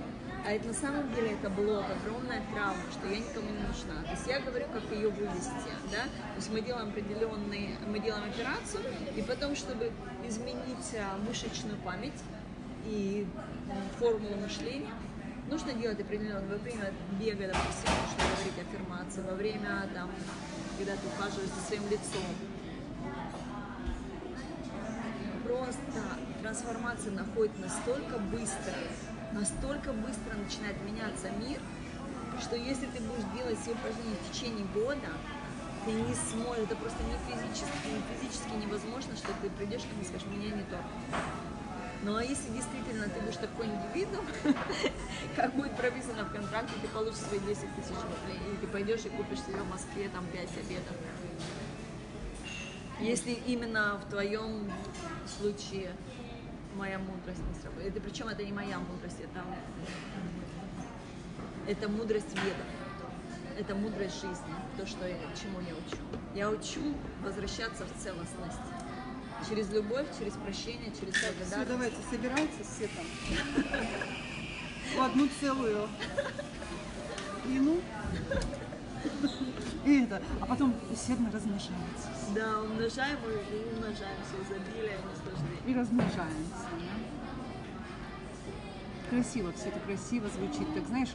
А 0.45 0.51
это 0.51 0.69
на 0.69 0.75
самом 0.75 1.15
деле 1.15 1.33
это 1.33 1.49
блок, 1.49 1.85
огромная 1.89 2.43
травма, 2.53 2.83
что 2.91 3.07
я 3.09 3.19
никому 3.19 3.49
не 3.49 3.61
нужна. 3.61 4.03
То 4.03 4.11
есть 4.11 4.27
я 4.27 4.41
говорю, 4.41 4.67
как 4.73 4.83
ее 4.91 5.09
вывести, 5.09 5.71
да. 5.93 6.03
То 6.03 6.37
есть 6.37 6.51
мы 6.51 6.61
делаем 6.61 6.89
определенные, 6.89 7.77
мы 7.87 8.01
делаем 8.01 8.25
операцию, 8.25 8.83
и 9.17 9.23
потом, 9.23 9.55
чтобы 9.55 9.93
изменить 10.27 10.97
а, 10.99 11.17
мышечную 11.19 11.79
память 11.85 12.21
и 12.85 13.25
формулу 14.01 14.35
мышления, 14.35 14.91
нужно 15.49 15.75
делать 15.75 16.01
определенно 16.01 16.41
во 16.41 16.57
время 16.57 16.93
бега, 17.21 17.47
допустим, 17.47 17.93
нужно 18.03 18.35
говорить 18.35 18.59
аффирмации, 18.67 19.21
во 19.23 19.35
время 19.35 19.89
там, 19.95 20.11
когда 20.77 20.95
ты 20.95 21.07
ухаживаешь 21.07 21.51
за 21.51 21.67
своим 21.69 21.85
лицом, 21.89 22.35
просто 25.45 26.03
трансформация 26.43 27.13
находит 27.13 27.57
настолько 27.61 28.19
быстро, 28.19 28.75
настолько 29.33 29.93
быстро 29.93 30.35
начинает 30.37 30.77
меняться 30.85 31.31
мир, 31.31 31.61
что 32.41 32.57
если 32.57 32.87
ты 32.87 33.01
будешь 33.01 33.25
делать 33.37 33.59
все 33.61 33.73
упражнения 33.73 34.17
в 34.17 34.33
течение 34.33 34.67
года, 34.75 35.09
ты 35.85 35.93
не 35.93 36.15
сможешь, 36.15 36.65
это 36.65 36.77
просто 36.77 37.03
не 37.05 37.17
физически, 37.27 37.89
не 37.89 38.03
физически 38.17 38.53
невозможно, 38.57 39.17
что 39.17 39.29
ты 39.43 39.51
придешь 39.51 39.83
ко 39.83 39.95
мне 39.95 40.05
и 40.05 40.07
скажешь, 40.07 40.27
меня 40.29 40.55
не 40.55 40.63
то. 40.65 40.79
Ну 42.05 42.17
а 42.17 42.23
если 42.23 42.51
действительно 42.51 43.09
ты 43.09 43.21
будешь 43.21 43.37
такой 43.37 43.67
индивидуум, 43.67 44.27
как 45.37 45.55
будет 45.55 45.77
прописано 45.77 46.25
в 46.25 46.33
контракте, 46.33 46.73
ты 46.81 46.89
получишь 46.89 47.21
свои 47.21 47.39
10 47.41 47.49
тысяч 47.77 47.95
рублей, 47.95 48.41
и 48.53 48.57
ты 48.61 48.67
пойдешь 48.67 49.05
и 49.05 49.09
купишь 49.09 49.41
себе 49.41 49.59
в 49.59 49.71
Москве 49.71 50.09
там 50.09 50.27
5 50.27 50.43
обедов. 50.59 50.97
Если 53.01 53.33
именно 53.47 54.01
в 54.05 54.11
твоем 54.11 54.71
случае 55.27 55.93
моя 56.77 56.99
мудрость 56.99 57.41
не 57.49 57.61
сработает. 57.61 57.89
Это, 57.97 58.01
причем 58.01 58.29
это 58.29 58.45
не 58.45 58.53
моя 58.53 58.79
мудрость, 58.79 59.19
это, 59.21 59.45
это 61.67 61.89
мудрость 61.89 62.31
ведов. 62.35 62.67
Это 63.59 63.75
мудрость 63.75 64.15
жизни, 64.15 64.55
то, 64.79 64.87
что 64.87 65.07
я, 65.07 65.17
чему 65.41 65.61
я 65.61 65.75
учу. 65.75 66.03
Я 66.35 66.51
учу 66.51 66.95
возвращаться 67.23 67.85
в 67.85 68.03
целостность. 68.03 68.59
Через 69.49 69.71
любовь, 69.71 70.07
через 70.19 70.33
прощение, 70.35 70.91
через 70.99 71.15
Все, 71.15 71.27
благодарность. 71.33 71.69
давайте, 71.69 71.97
собирайтесь 72.11 72.67
все 72.67 72.89
там. 72.89 73.05
В 74.97 75.03
одну 75.03 75.29
целую 75.41 75.89
длину. 77.45 77.81
И 79.85 80.03
это, 80.03 80.23
а 80.41 80.47
потом 80.47 80.75
усердно 80.93 81.31
размножаемся. 81.33 82.09
Да, 82.35 82.63
умножаем 82.63 83.19
и 83.27 83.55
и 83.55 83.75
умножаем 83.75 84.17
все 84.25 84.37
изобилие, 84.43 84.99
наслаждение. 85.11 85.61
И 85.67 85.75
размножаемся. 85.75 86.69
да. 86.71 87.13
Красиво, 89.11 89.53
все 89.53 89.69
это 89.69 89.81
красиво 89.81 90.29
звучит. 90.29 90.73
Так 90.75 90.87
знаешь, 90.87 91.11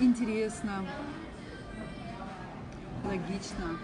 интересно, 0.00 0.84
логично. 3.04 3.78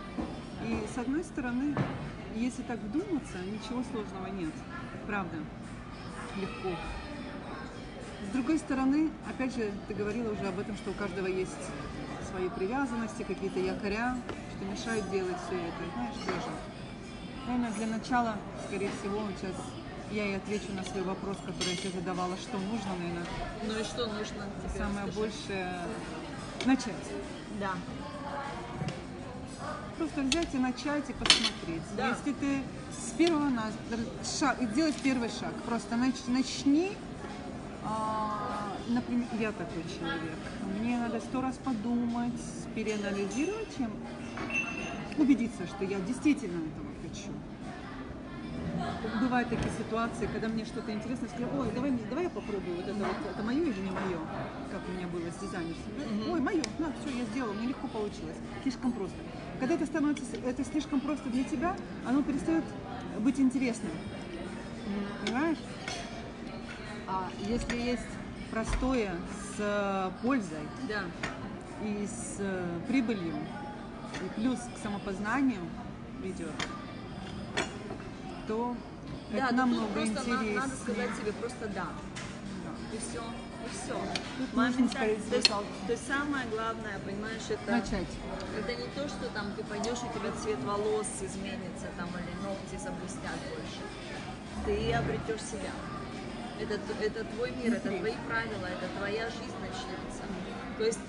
И 0.66 0.82
с 0.92 0.98
одной 0.98 1.22
стороны, 1.24 1.76
если 2.34 2.62
так 2.62 2.78
вдуматься, 2.80 3.38
ничего 3.38 3.82
сложного 3.92 4.26
нет. 4.28 4.52
Правда. 5.06 5.36
Легко. 6.40 6.70
С 8.28 8.32
другой 8.32 8.58
стороны, 8.58 9.10
опять 9.28 9.54
же, 9.54 9.70
ты 9.88 9.94
говорила 9.94 10.32
уже 10.32 10.46
об 10.46 10.58
этом, 10.58 10.76
что 10.76 10.90
у 10.90 10.94
каждого 10.94 11.26
есть 11.26 11.70
свои 12.30 12.48
привязанности, 12.48 13.22
какие-то 13.22 13.58
якоря, 13.60 14.16
что 14.56 14.64
мешают 14.64 15.10
делать 15.10 15.36
все 15.46 15.56
это. 15.56 15.92
Знаешь, 15.94 16.14
тоже. 16.26 16.50
Наверное, 17.46 17.70
для 17.72 17.86
начала, 17.86 18.36
скорее 18.66 18.90
всего, 19.00 19.22
сейчас 19.36 19.56
я 20.12 20.26
и 20.26 20.34
отвечу 20.34 20.72
на 20.72 20.84
свой 20.84 21.02
вопрос, 21.02 21.36
который 21.44 21.70
я 21.70 21.76
тебе 21.76 21.90
задавала, 22.00 22.36
что 22.36 22.58
нужно, 22.58 22.90
наверное, 22.98 23.26
Ну 23.66 23.78
и 23.78 23.84
что 23.84 24.06
нужно 24.06 24.44
самое 24.76 25.06
расскажи. 25.06 25.18
большее 25.18 25.72
начать. 26.66 27.06
Да. 27.60 27.72
Просто 29.98 30.22
взять 30.22 30.54
и 30.54 30.58
начать 30.58 31.08
и 31.10 31.12
посмотреть. 31.12 31.82
Да. 31.96 32.08
Если 32.08 32.32
ты 32.32 32.62
с 32.96 33.10
первого 33.12 33.48
на 33.50 33.64
шаг, 34.24 34.60
и 34.62 34.66
сделать 34.66 34.96
первый 35.02 35.28
шаг, 35.28 35.52
просто 35.66 35.94
нач- 35.96 36.28
начни 36.30 36.92
а, 37.84 38.49
например, 38.90 39.26
я 39.38 39.52
такой 39.52 39.82
человек. 39.98 40.38
Мне 40.80 40.98
надо 40.98 41.20
сто 41.20 41.40
раз 41.40 41.56
подумать, 41.56 42.40
переанализировать, 42.74 43.68
чем 43.76 43.90
убедиться, 45.18 45.66
что 45.66 45.84
я 45.84 45.98
действительно 46.00 46.58
этого 46.58 46.88
хочу. 47.02 47.30
Бывают 49.20 49.48
такие 49.48 49.70
ситуации, 49.78 50.28
когда 50.32 50.48
мне 50.48 50.64
что-то 50.64 50.92
интересно, 50.92 51.26
я 51.26 51.30
скажу, 51.30 51.48
ой, 51.58 51.70
давай, 51.74 51.92
давай 52.08 52.24
я 52.24 52.30
попробую 52.30 52.76
вот 52.76 52.86
это 52.86 52.98
вот, 52.98 53.16
это 53.30 53.42
мое 53.42 53.62
или 53.62 53.80
не 53.80 53.90
мое, 53.90 54.18
как 54.70 54.80
у 54.88 54.92
меня 54.92 55.06
было 55.06 55.30
с 55.30 55.40
дизайнерством. 55.40 55.92
Ой, 56.30 56.40
мое, 56.40 56.62
на, 56.78 56.92
все, 57.00 57.16
я 57.16 57.24
сделала, 57.26 57.52
мне 57.52 57.68
легко 57.68 57.86
получилось, 57.88 58.36
слишком 58.62 58.92
просто. 58.92 59.16
Когда 59.58 59.74
это 59.74 59.86
становится, 59.86 60.24
это 60.44 60.64
слишком 60.64 61.00
просто 61.00 61.28
для 61.28 61.44
тебя, 61.44 61.76
оно 62.06 62.22
перестает 62.22 62.64
быть 63.18 63.38
интересным. 63.38 63.92
Понимаешь? 65.24 65.58
А 67.06 67.28
если 67.46 67.76
есть 67.76 68.06
простое 68.50 69.12
с 69.56 69.56
э, 69.58 70.10
пользой 70.22 70.66
Да. 70.88 71.02
и 71.84 72.06
с 72.06 72.36
э, 72.38 72.80
прибылью, 72.88 73.34
и 74.24 74.40
плюс 74.40 74.58
к 74.58 74.82
самопознанию 74.82 75.60
ведет, 76.22 76.52
то 78.46 78.76
Да, 79.30 79.38
это 79.38 79.50
ну 79.52 79.56
намного 79.58 80.02
интереснее. 80.04 80.58
надо 80.58 80.76
сказать 80.76 81.10
себе 81.16 81.32
просто 81.32 81.68
да. 81.68 81.86
И 82.92 82.98
все. 82.98 83.22
И 83.22 83.68
все. 83.70 83.96
Скорее 84.88 85.16
то, 85.16 85.36
есть, 85.36 85.48
то 85.48 85.92
есть 85.92 86.06
самое 86.08 86.44
главное, 86.50 86.98
понимаешь, 87.04 87.42
это, 87.48 87.70
Начать. 87.70 88.08
это 88.58 88.74
не 88.74 88.88
то, 88.88 89.06
что 89.08 89.28
там 89.32 89.52
ты 89.56 89.62
пойдешь, 89.62 89.98
у 90.02 90.18
тебя 90.18 90.32
цвет 90.42 90.58
волос 90.64 91.06
изменится 91.20 91.86
там 91.96 92.08
или 92.08 92.34
ногти 92.42 92.82
заблестят 92.82 93.38
больше. 93.54 93.82
Ты 94.66 94.92
обретешь 94.92 95.42
себя. 95.42 95.70
Это, 96.60 96.78
это 97.02 97.24
твой 97.24 97.50
мир, 97.52 97.74
это 97.74 97.88
твои 97.88 98.14
правила, 98.28 98.66
это 98.66 98.86
твоя 98.98 99.24
жизнь 99.30 99.56
начнется. 99.60 100.22
То 100.76 100.84
есть 100.84 101.00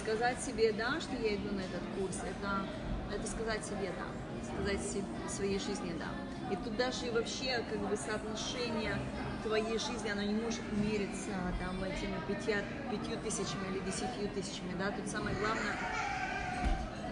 сказать 0.00 0.40
себе 0.40 0.72
да, 0.72 0.98
что 1.00 1.14
я 1.16 1.34
иду 1.36 1.54
на 1.54 1.60
этот 1.60 1.82
курс, 1.98 2.16
это, 2.22 2.66
это 3.14 3.26
сказать 3.26 3.64
себе 3.64 3.92
да, 3.98 4.06
сказать 4.54 4.80
се- 4.80 5.04
своей 5.28 5.58
жизни 5.58 5.94
да. 5.98 6.08
И 6.50 6.56
тут 6.56 6.76
даже 6.76 7.10
вообще 7.12 7.62
как 7.70 7.78
бы 7.80 7.96
соотношение 7.96 8.96
твоей 9.42 9.78
жизни, 9.78 10.10
оно 10.10 10.22
не 10.22 10.34
может 10.34 10.60
мериться 10.72 11.30
там 11.60 11.82
этими 11.84 12.16
пятья, 12.28 12.62
пятью 12.90 13.18
тысячами 13.18 13.68
или 13.72 13.80
десятью 13.80 14.28
тысячами, 14.34 14.72
да, 14.78 14.90
тут 14.90 15.06
самое 15.08 15.36
главное 15.36 15.74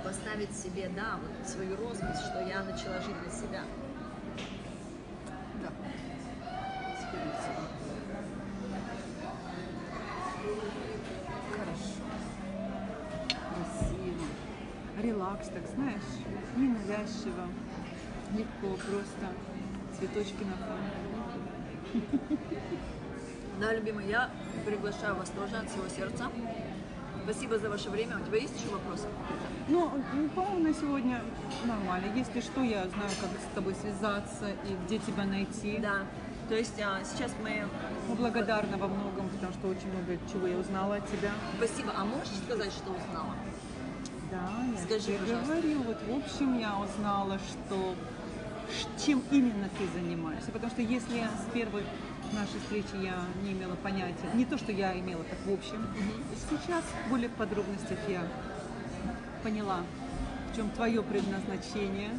поставить 0.05 0.55
себе, 0.57 0.91
да, 0.95 1.19
вот 1.21 1.49
свою 1.49 1.77
роспись, 1.77 2.21
что 2.21 2.41
я 2.41 2.63
начала 2.63 3.01
жить 3.01 3.21
для 3.23 3.31
себя. 3.31 3.63
Да. 5.63 5.71
Скорее 6.99 7.72
Релакс, 15.03 15.49
так 15.49 15.63
знаешь, 15.75 16.11
ненавязчиво, 16.57 17.49
легко, 18.37 18.77
просто 18.77 19.27
цветочки 19.99 20.45
на 20.45 20.57
фоне. 20.57 22.39
Да, 23.61 23.73
любимый, 23.75 24.09
я 24.09 24.31
приглашаю 24.65 25.15
вас 25.15 25.29
тоже 25.31 25.57
от 25.57 25.69
всего 25.71 25.87
сердца. 25.87 26.31
Спасибо 27.23 27.59
за 27.59 27.69
ваше 27.71 27.91
время. 27.91 28.17
У 28.19 28.27
тебя 28.27 28.39
есть 28.39 28.59
еще 28.59 28.73
вопросы? 28.73 29.07
Ну, 29.69 29.93
м, 30.15 30.29
по-моему, 30.31 30.69
на 30.69 30.75
сегодня 30.75 31.23
нормально. 31.65 32.07
Если 32.17 32.41
что, 32.41 32.63
я 32.63 32.89
знаю, 32.89 33.11
как 33.21 33.31
с 33.31 33.55
тобой 33.55 33.75
связаться 33.75 34.49
и 34.51 34.87
где 34.87 34.99
тебя 34.99 35.25
найти. 35.25 35.79
Да. 35.79 35.99
То 36.49 36.57
есть 36.57 36.81
а, 36.81 37.05
сейчас 37.05 37.33
мы... 37.43 37.69
Ну, 38.09 38.15
благодарна 38.17 38.77
во 38.79 38.89
многом, 38.89 39.29
потому 39.29 39.53
что 39.53 39.69
очень 39.69 39.93
много 39.93 40.19
чего 40.33 40.47
я 40.49 40.57
узнала 40.57 40.97
от 40.97 41.07
тебя. 41.07 41.31
Спасибо. 41.59 41.93
А 41.97 42.05
можешь 42.05 42.35
сказать, 42.45 42.73
что 42.73 42.91
узнала? 42.91 43.35
Да, 44.33 44.51
я 44.75 44.83
Скажи, 44.83 45.07
тебе 45.09 45.19
пожалуйста. 45.19 45.47
говорю. 45.47 45.83
Вот 45.83 45.99
в 46.09 46.17
общем 46.17 46.59
я 46.59 46.79
узнала, 46.79 47.39
что 47.39 47.95
чем 49.05 49.23
именно 49.31 49.69
ты 49.79 49.87
занимаешься. 50.01 50.51
Потому 50.51 50.73
что 50.73 50.81
если 50.81 51.19
с 51.19 51.53
первой 51.53 51.83
нашей 52.33 52.59
встречи 52.61 53.05
я 53.05 53.21
не 53.43 53.53
имела 53.53 53.75
понятия, 53.75 54.31
не 54.33 54.47
то, 54.47 54.57
что 54.57 54.73
я 54.73 54.99
имела 54.99 55.23
так 55.25 55.39
в 55.45 55.53
общем, 55.53 55.87
сейчас 56.49 56.83
более 57.11 57.29
в 57.29 57.33
подробностях 57.33 57.99
я 58.09 58.23
поняла, 59.43 59.81
в 60.51 60.57
чем 60.57 60.71
твое 60.71 61.03
предназначение 61.03 62.11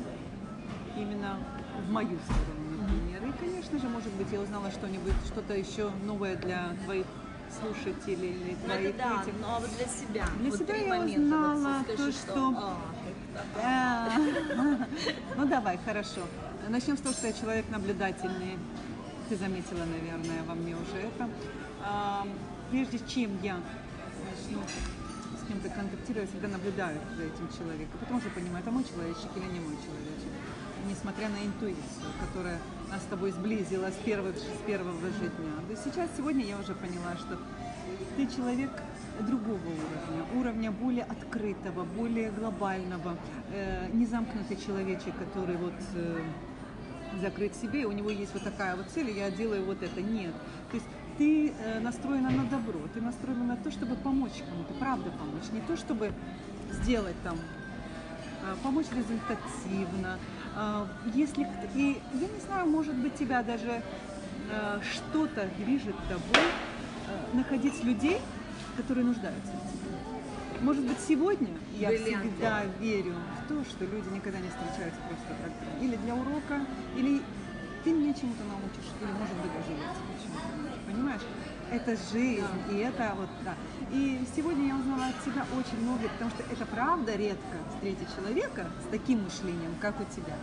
именно 0.95 1.39
в 1.87 1.91
мою 1.91 2.19
сторону, 2.25 2.81
например. 2.81 3.27
И, 3.27 3.31
конечно 3.39 3.79
же, 3.79 3.89
может 3.89 4.11
быть, 4.13 4.27
я 4.31 4.39
узнала 4.39 4.69
что-нибудь, 4.69 5.15
что-то 5.25 5.55
еще 5.55 5.89
новое 6.05 6.35
для 6.35 6.75
твоих 6.85 7.07
слушателей 7.59 8.29
или 8.31 8.51
Ну, 8.61 8.65
твоих 8.65 8.97
да, 8.97 9.21
этих. 9.21 9.33
ну 9.39 9.47
а 9.47 9.59
вот 9.59 9.69
для 9.77 9.87
себя. 9.87 10.25
Для 10.39 10.49
вот 10.49 10.59
себя 10.59 10.75
я 10.75 11.01
узнала 11.03 11.77
вот 11.87 11.95
скажи, 11.95 12.11
то, 12.11 12.17
что- 12.17 12.53
А, 12.57 12.77
А, 13.63 14.09
Ну 15.37 15.45
давай, 15.47 15.79
хорошо. 15.85 16.21
Начнем 16.69 16.97
с 16.97 17.01
того, 17.01 17.13
что 17.13 17.27
я 17.27 17.33
человек 17.33 17.65
наблюдательный. 17.69 18.57
Ты 19.29 19.35
заметила, 19.37 19.83
наверное, 19.85 20.43
во 20.47 20.53
мне 20.53 20.75
уже 20.75 20.97
это. 21.07 21.29
А, 21.83 22.27
Прежде 22.71 22.97
чем 23.07 23.29
я 23.43 23.55
начну 24.25 24.59
с 25.37 25.47
кем-то 25.47 25.69
контактировать, 25.69 26.29
всегда 26.29 26.47
наблюдаю 26.47 26.97
за 27.17 27.23
этим 27.23 27.47
человеком, 27.55 27.99
потому 27.99 28.19
что 28.19 28.29
понимаю, 28.31 28.63
это 28.63 28.71
мой 28.71 28.83
человечек 28.83 29.29
или 29.35 29.45
не 29.45 29.59
мой 29.59 29.75
человечек. 29.77 30.31
Несмотря 30.89 31.29
на 31.29 31.45
интуицию, 31.45 32.09
которая 32.19 32.57
нас 32.93 33.01
с 33.01 33.05
тобой 33.05 33.31
сблизила 33.31 33.87
с 33.87 33.95
первого, 34.05 34.31
с 34.33 34.65
первого 34.67 35.07
же 35.07 35.29
дня. 35.37 35.53
Да 35.67 35.75
сейчас, 35.75 36.09
сегодня 36.15 36.45
я 36.45 36.59
уже 36.59 36.75
поняла, 36.75 37.17
что 37.17 37.39
ты 38.15 38.27
человек 38.27 38.69
другого 39.21 39.57
уровня, 39.57 40.39
уровня 40.39 40.71
более 40.71 41.03
открытого, 41.03 41.85
более 41.85 42.29
глобального, 42.29 43.17
э, 43.51 43.87
не 43.93 44.05
замкнутый 44.05 44.57
человечек, 44.57 45.17
который 45.17 45.57
вот 45.57 45.73
э, 45.95 46.21
закрыт 47.19 47.55
себе, 47.55 47.85
у 47.87 47.91
него 47.91 48.11
есть 48.11 48.33
вот 48.33 48.43
такая 48.43 48.75
вот 48.75 48.85
цель, 48.93 49.09
и 49.09 49.13
я 49.13 49.31
делаю 49.31 49.65
вот 49.65 49.81
это. 49.81 49.99
Нет. 49.99 50.33
То 50.69 50.75
есть 50.75 50.87
ты 51.17 51.49
э, 51.49 51.79
настроена 51.79 52.29
на 52.29 52.43
добро, 52.45 52.79
ты 52.93 53.01
настроена 53.01 53.43
на 53.43 53.57
то, 53.57 53.71
чтобы 53.71 53.95
помочь 53.95 54.43
кому-то, 54.47 54.73
правда 54.75 55.09
помочь, 55.09 55.49
не 55.51 55.61
то, 55.61 55.75
чтобы 55.77 56.11
сделать 56.71 57.15
там 57.23 57.37
а, 58.43 58.55
помочь 58.61 58.87
результативно. 58.91 60.19
А, 60.55 60.87
Если 61.13 61.47
и 61.75 62.01
я 62.13 62.27
не 62.27 62.39
знаю, 62.45 62.67
может 62.67 62.95
быть, 62.95 63.15
тебя 63.15 63.41
даже 63.43 63.81
а, 64.51 64.79
что-то 64.81 65.47
движет 65.57 65.95
тобой 66.07 66.45
а, 67.07 67.35
находить 67.35 67.83
людей, 67.83 68.19
которые 68.77 69.05
нуждаются 69.05 69.51
в 69.51 69.71
тебе. 69.71 70.61
Может 70.61 70.85
быть, 70.85 70.97
сегодня 71.07 71.49
я 71.79 71.89
Бриллианты. 71.89 72.29
всегда 72.29 72.63
верю 72.79 73.13
в 73.43 73.49
то, 73.49 73.63
что 73.65 73.85
люди 73.85 74.07
никогда 74.13 74.39
не 74.39 74.47
встречаются 74.49 75.01
просто 75.07 75.27
так. 75.41 75.51
Или 75.81 75.95
для 75.97 76.15
урока, 76.15 76.61
или 76.95 77.21
ты 77.83 77.91
меня 77.91 78.13
чему-то 78.13 78.43
научишь, 78.45 78.89
или, 79.01 79.11
может 79.11 79.35
быть, 79.35 79.51
даже 79.51 79.71
я 79.71 79.89
тебе 79.91 80.13
чему-то 80.23 80.55
научу. 80.55 80.79
Понимаешь? 80.85 81.21
Это 81.71 81.97
жизнь, 82.13 82.61
и 82.71 82.75
это 82.77 83.13
вот, 83.17 83.29
да. 83.43 83.55
И 83.93 84.25
сегодня 84.35 84.67
я 84.69 84.75
узнала 84.75 85.05
от 85.07 85.23
тебя 85.23 85.45
очень 85.55 85.79
много, 85.83 86.09
потому 86.09 86.31
что 86.31 86.43
это 86.51 86.65
правда 86.65 87.15
редко 87.15 87.57
встретить 87.75 88.07
человека 88.15 88.65
с 88.87 88.91
таким 88.91 89.23
мышлением, 89.23 89.75
как 89.79 89.93
у 90.01 90.05
тебя. 90.05 90.35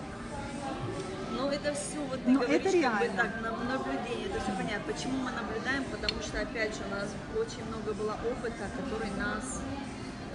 Ну, 1.32 1.48
это 1.48 1.74
все, 1.74 1.98
вот 2.09 2.22
ты 2.22 2.31
Но 2.31 2.40
говоришь, 2.40 2.60
это 2.66 2.82
как 2.82 2.98
бы 3.01 3.05
реально. 3.06 3.22
так, 3.22 3.43
на- 3.43 3.77
наблюдение, 3.77 4.28
это 4.28 4.40
все 4.40 4.52
понятно. 4.52 4.93
Почему 4.93 5.18
мы 5.18 5.31
наблюдаем? 5.32 5.85
Потому 5.90 6.20
что, 6.22 6.40
опять 6.40 6.74
же, 6.77 6.82
у 6.86 6.94
нас 6.94 7.09
очень 7.35 7.64
много 7.66 7.93
было 7.94 8.12
опыта, 8.31 8.64
который 8.77 9.10
нас 9.18 9.62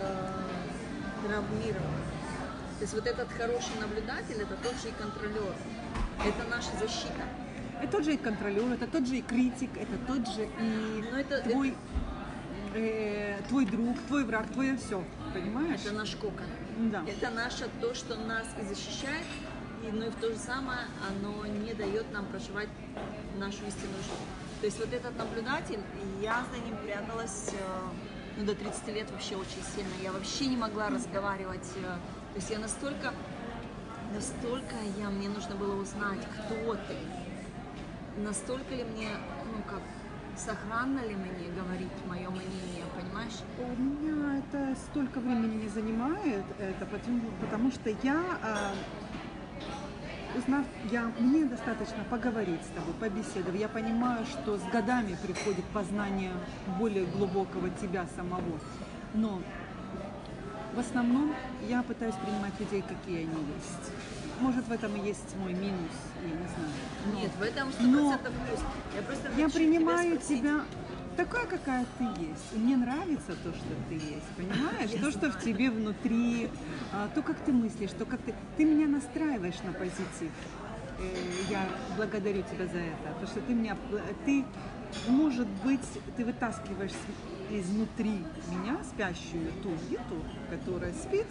э, 0.02 0.32
травмировал. 1.26 1.96
То 2.80 2.82
есть 2.82 2.94
вот 2.94 3.08
этот 3.08 3.32
хороший 3.32 3.80
наблюдатель, 3.80 4.42
это 4.42 4.56
тот 4.62 4.74
же 4.82 4.90
и 4.90 4.92
контролер. 4.92 5.56
Это 6.20 6.44
наша 6.50 6.72
защита. 6.80 7.24
Это 7.82 7.92
тот 7.92 8.04
же 8.04 8.14
и 8.14 8.18
контролер, 8.18 8.72
это 8.74 8.88
тот 8.88 9.08
же 9.08 9.18
и 9.18 9.22
критик, 9.22 9.70
это 9.78 9.98
тот 10.08 10.28
же 10.28 10.46
и 10.60 11.04
Но 11.12 11.18
это- 11.18 11.42
твой, 11.42 11.76
э, 12.76 13.42
твой 13.48 13.66
друг, 13.66 13.98
твой 14.08 14.24
враг, 14.26 14.48
твое 14.52 14.78
все. 14.78 15.04
Понимаешь? 15.34 15.82
Это 15.84 15.94
наш 15.94 16.16
кокон. 16.16 16.46
Да. 16.92 17.04
Это 17.08 17.30
наше 17.32 17.70
то, 17.82 17.94
что 17.96 18.16
нас 18.16 18.46
и 18.62 18.66
защищает, 18.66 19.26
и, 19.84 19.92
но 19.92 20.06
и 20.06 20.10
в 20.10 20.16
то 20.16 20.30
же 20.32 20.38
самое 20.38 20.80
оно 21.10 21.46
не 21.46 21.74
дает 21.74 22.12
нам 22.12 22.26
проживать 22.26 22.70
нашу 23.38 23.66
истинную 23.68 23.98
жизнь. 24.04 24.26
То 24.60 24.66
есть 24.68 24.80
вот 24.80 24.94
этот 24.94 25.18
наблюдатель, 25.18 25.80
я 26.22 26.44
за 26.52 26.58
ним 26.60 26.78
пряталась 26.78 27.50
э, 27.54 28.38
ну, 28.38 28.46
до 28.46 28.56
30 28.56 28.88
лет 28.90 29.12
вообще 29.12 29.36
очень 29.36 29.64
сильно. 29.76 29.92
Я 30.04 30.12
вообще 30.12 30.48
не 30.48 30.58
могла 30.58 30.90
разговаривать. 30.90 31.68
э, 31.76 31.82
То 31.82 32.36
есть 32.36 32.50
я 32.50 32.60
настолько, 32.60 33.14
настолько 34.14 34.76
я, 34.98 35.10
мне 35.10 35.30
нужно 35.30 35.56
было 35.56 35.80
узнать, 35.82 36.20
кто 36.34 36.74
ты. 36.76 36.96
Настолько 38.22 38.76
ли 38.76 38.84
мне, 38.86 39.10
ну 39.46 39.62
как, 39.70 39.82
сохранно 40.38 41.00
ли 41.00 41.16
мне 41.16 41.50
говорить 41.56 41.92
мое 42.08 42.30
мнение, 42.30 42.84
понимаешь? 42.96 43.40
У 43.60 43.82
меня 43.82 44.40
это 44.40 44.76
столько 44.76 45.20
времени 45.20 45.64
не 45.64 45.70
занимает, 45.70 46.44
это 46.60 46.86
потому, 46.86 47.22
потому 47.42 47.72
что 47.72 47.90
я, 48.04 48.22
а, 48.44 48.74
узнав, 50.38 50.66
я, 50.92 51.12
мне 51.20 51.46
достаточно 51.46 52.04
поговорить 52.10 52.62
с 52.64 52.76
тобой, 52.76 52.94
побеседовать. 53.00 53.60
Я 53.60 53.70
понимаю, 53.70 54.26
что 54.26 54.58
с 54.58 54.64
годами 54.72 55.18
приходит 55.26 55.66
познание 55.66 56.32
более 56.78 57.06
глубокого 57.06 57.70
тебя 57.70 58.06
самого. 58.16 58.60
Но 59.14 59.42
в 60.74 60.80
основном 60.80 61.34
я 61.70 61.84
пытаюсь 61.84 62.16
принимать 62.16 62.60
людей, 62.60 62.84
какие 62.88 63.20
они 63.20 63.46
есть. 63.56 63.92
Может, 64.40 64.68
в 64.68 64.72
этом 64.72 64.96
и 64.96 65.08
есть 65.08 65.36
мой 65.38 65.54
минус, 65.54 65.92
я 66.22 66.30
не 66.30 66.36
знаю. 66.36 66.72
Но 67.14 67.20
Нет, 67.20 67.32
в 67.40 67.42
этом 67.42 67.70
Но 67.92 68.14
100% 68.14 68.20
плюс. 68.20 68.60
Я 68.96 69.02
просто 69.02 69.30
я 69.38 69.50
принимаю 69.50 70.16
спросить. 70.16 70.40
тебя 70.40 70.62
такая, 71.16 71.46
какая 71.46 71.86
ты 71.98 72.04
есть. 72.22 72.44
И 72.54 72.58
мне 72.58 72.76
нравится 72.78 73.32
то, 73.44 73.52
что 73.54 73.68
ты 73.90 73.96
есть, 73.96 74.28
понимаешь? 74.36 74.90
Я 74.92 75.00
то, 75.00 75.12
что 75.12 75.32
в 75.32 75.42
тебе 75.42 75.72
внутри, 75.72 76.50
а, 76.92 77.08
то, 77.16 77.22
как 77.22 77.38
ты 77.40 77.54
мыслишь, 77.54 77.92
то, 77.92 78.06
как 78.06 78.22
ты... 78.22 78.34
Ты 78.58 78.66
меня 78.66 78.88
настраиваешь 78.88 79.62
на 79.64 79.72
позитив. 79.72 80.32
Э, 81.00 81.04
Я 81.50 81.68
благодарю 81.96 82.42
тебя 82.44 82.66
за 82.68 82.80
это. 82.80 83.08
Потому 83.14 83.28
что 83.28 83.40
ты 83.42 83.54
меня... 83.54 83.78
Ты, 84.26 84.44
может 85.08 85.48
быть, 85.64 85.82
ты 86.18 86.26
вытаскиваешь 86.26 86.92
изнутри 87.50 88.24
меня, 88.50 88.78
спящую, 88.84 89.52
ту 89.62 89.70
гиту, 89.90 90.22
которая 90.50 90.94
спит, 90.94 91.28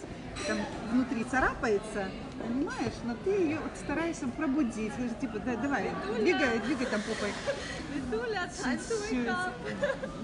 там 0.47 0.57
внутри 0.91 1.23
царапается, 1.23 2.09
понимаешь? 2.39 2.93
Но 3.03 3.15
ты 3.23 3.29
ее 3.31 3.59
вот 3.59 3.71
стараешься 3.77 4.27
пробудить. 4.27 4.93
Говоришь, 4.95 5.15
Типа, 5.19 5.39
да, 5.39 5.55
давай, 5.55 5.91
двигай, 6.19 6.59
двигай 6.59 6.85
там 6.87 7.01
попой. 7.01 7.33
Витуля, 7.93 8.49
up. 9.27 9.53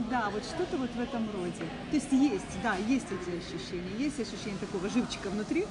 Да, 0.10 0.30
вот 0.32 0.44
что-то 0.44 0.78
вот 0.78 0.90
в 0.92 1.00
этом 1.00 1.30
роде. 1.32 1.66
То 1.90 1.96
есть 1.96 2.12
есть, 2.12 2.62
да, 2.62 2.76
есть 2.88 3.08
эти 3.08 3.38
ощущения. 3.38 3.96
Есть 3.98 4.20
ощущение 4.20 4.60
такого 4.60 4.90
живчика 4.90 5.30
внутри, 5.30 5.66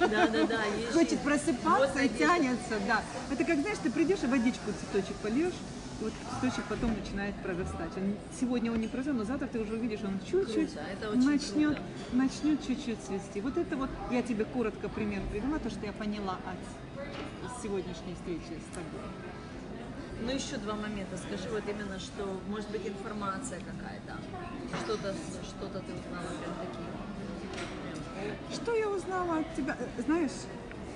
Да, 0.00 0.26
да, 0.28 0.46
да. 0.46 0.64
есть 0.64 0.92
хочет 0.92 1.20
просыпаться 1.20 1.92
Вот 1.94 2.02
и 2.02 2.08
тянется, 2.08 2.80
да. 2.86 3.02
Это 3.30 3.44
как, 3.44 3.60
знаешь, 3.60 3.78
ты 3.82 3.90
придешь 3.90 4.22
и 4.22 4.26
водичку 4.26 4.72
цветочек 4.72 5.16
польешь, 5.16 5.54
вот 6.04 6.12
цветочек 6.38 6.64
потом 6.68 6.94
начинает 6.94 7.34
прорастать. 7.36 7.96
Он, 7.96 8.14
сегодня 8.38 8.70
он 8.70 8.78
не 8.78 8.88
прорастет, 8.88 9.14
но 9.14 9.24
завтра 9.24 9.46
ты 9.46 9.58
уже 9.58 9.72
увидишь, 9.72 10.00
он 10.04 10.20
чуть-чуть 10.20 10.76
начнет, 11.14 11.76
круто. 11.76 11.82
начнет 12.12 12.66
чуть-чуть 12.66 13.02
цвести. 13.02 13.40
Вот 13.40 13.56
это 13.56 13.76
вот, 13.76 13.88
я 14.10 14.22
тебе 14.22 14.44
коротко 14.44 14.88
пример 14.90 15.22
привела, 15.30 15.58
то, 15.58 15.70
что 15.70 15.84
я 15.86 15.92
поняла 15.92 16.38
от 16.44 17.62
сегодняшней 17.62 18.14
встречи 18.14 18.60
с 18.60 18.74
тобой. 18.74 19.00
Ну, 20.20 20.30
еще 20.30 20.58
два 20.58 20.74
момента. 20.74 21.16
Скажи 21.16 21.48
вот 21.50 21.64
именно, 21.66 21.98
что, 21.98 22.40
может 22.48 22.70
быть, 22.70 22.86
информация 22.86 23.60
какая-то. 23.60 24.18
Что-то, 24.84 25.14
что-то 25.42 25.80
ты 25.80 25.92
узнала 25.92 26.28
прям 26.40 26.54
такие. 26.60 26.86
Что 28.52 28.74
я 28.74 28.88
узнала 28.88 29.38
от 29.38 29.54
тебя? 29.56 29.76
Знаешь, 29.98 30.30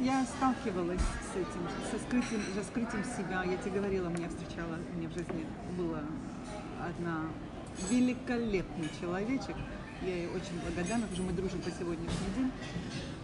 я 0.00 0.24
сталкивалась 0.24 1.00
с 1.00 1.36
этим, 1.36 1.68
со 1.90 1.98
скрытием, 1.98 2.42
раскрытием 2.56 3.04
себя. 3.04 3.42
Я 3.44 3.56
тебе 3.56 3.78
говорила, 3.78 4.08
меня 4.08 4.28
встречала, 4.28 4.78
у 4.92 4.96
меня 4.96 5.08
в 5.08 5.12
жизни 5.12 5.46
была 5.76 6.00
одна 6.80 7.22
великолепный 7.90 8.88
человечек. 9.00 9.56
Я 10.02 10.14
ей 10.14 10.26
очень 10.28 10.60
благодарна, 10.62 11.06
потому 11.06 11.14
что 11.14 11.22
мы 11.22 11.32
дружим 11.32 11.60
по 11.60 11.70
сегодняшний 11.70 12.30
день. 12.36 12.52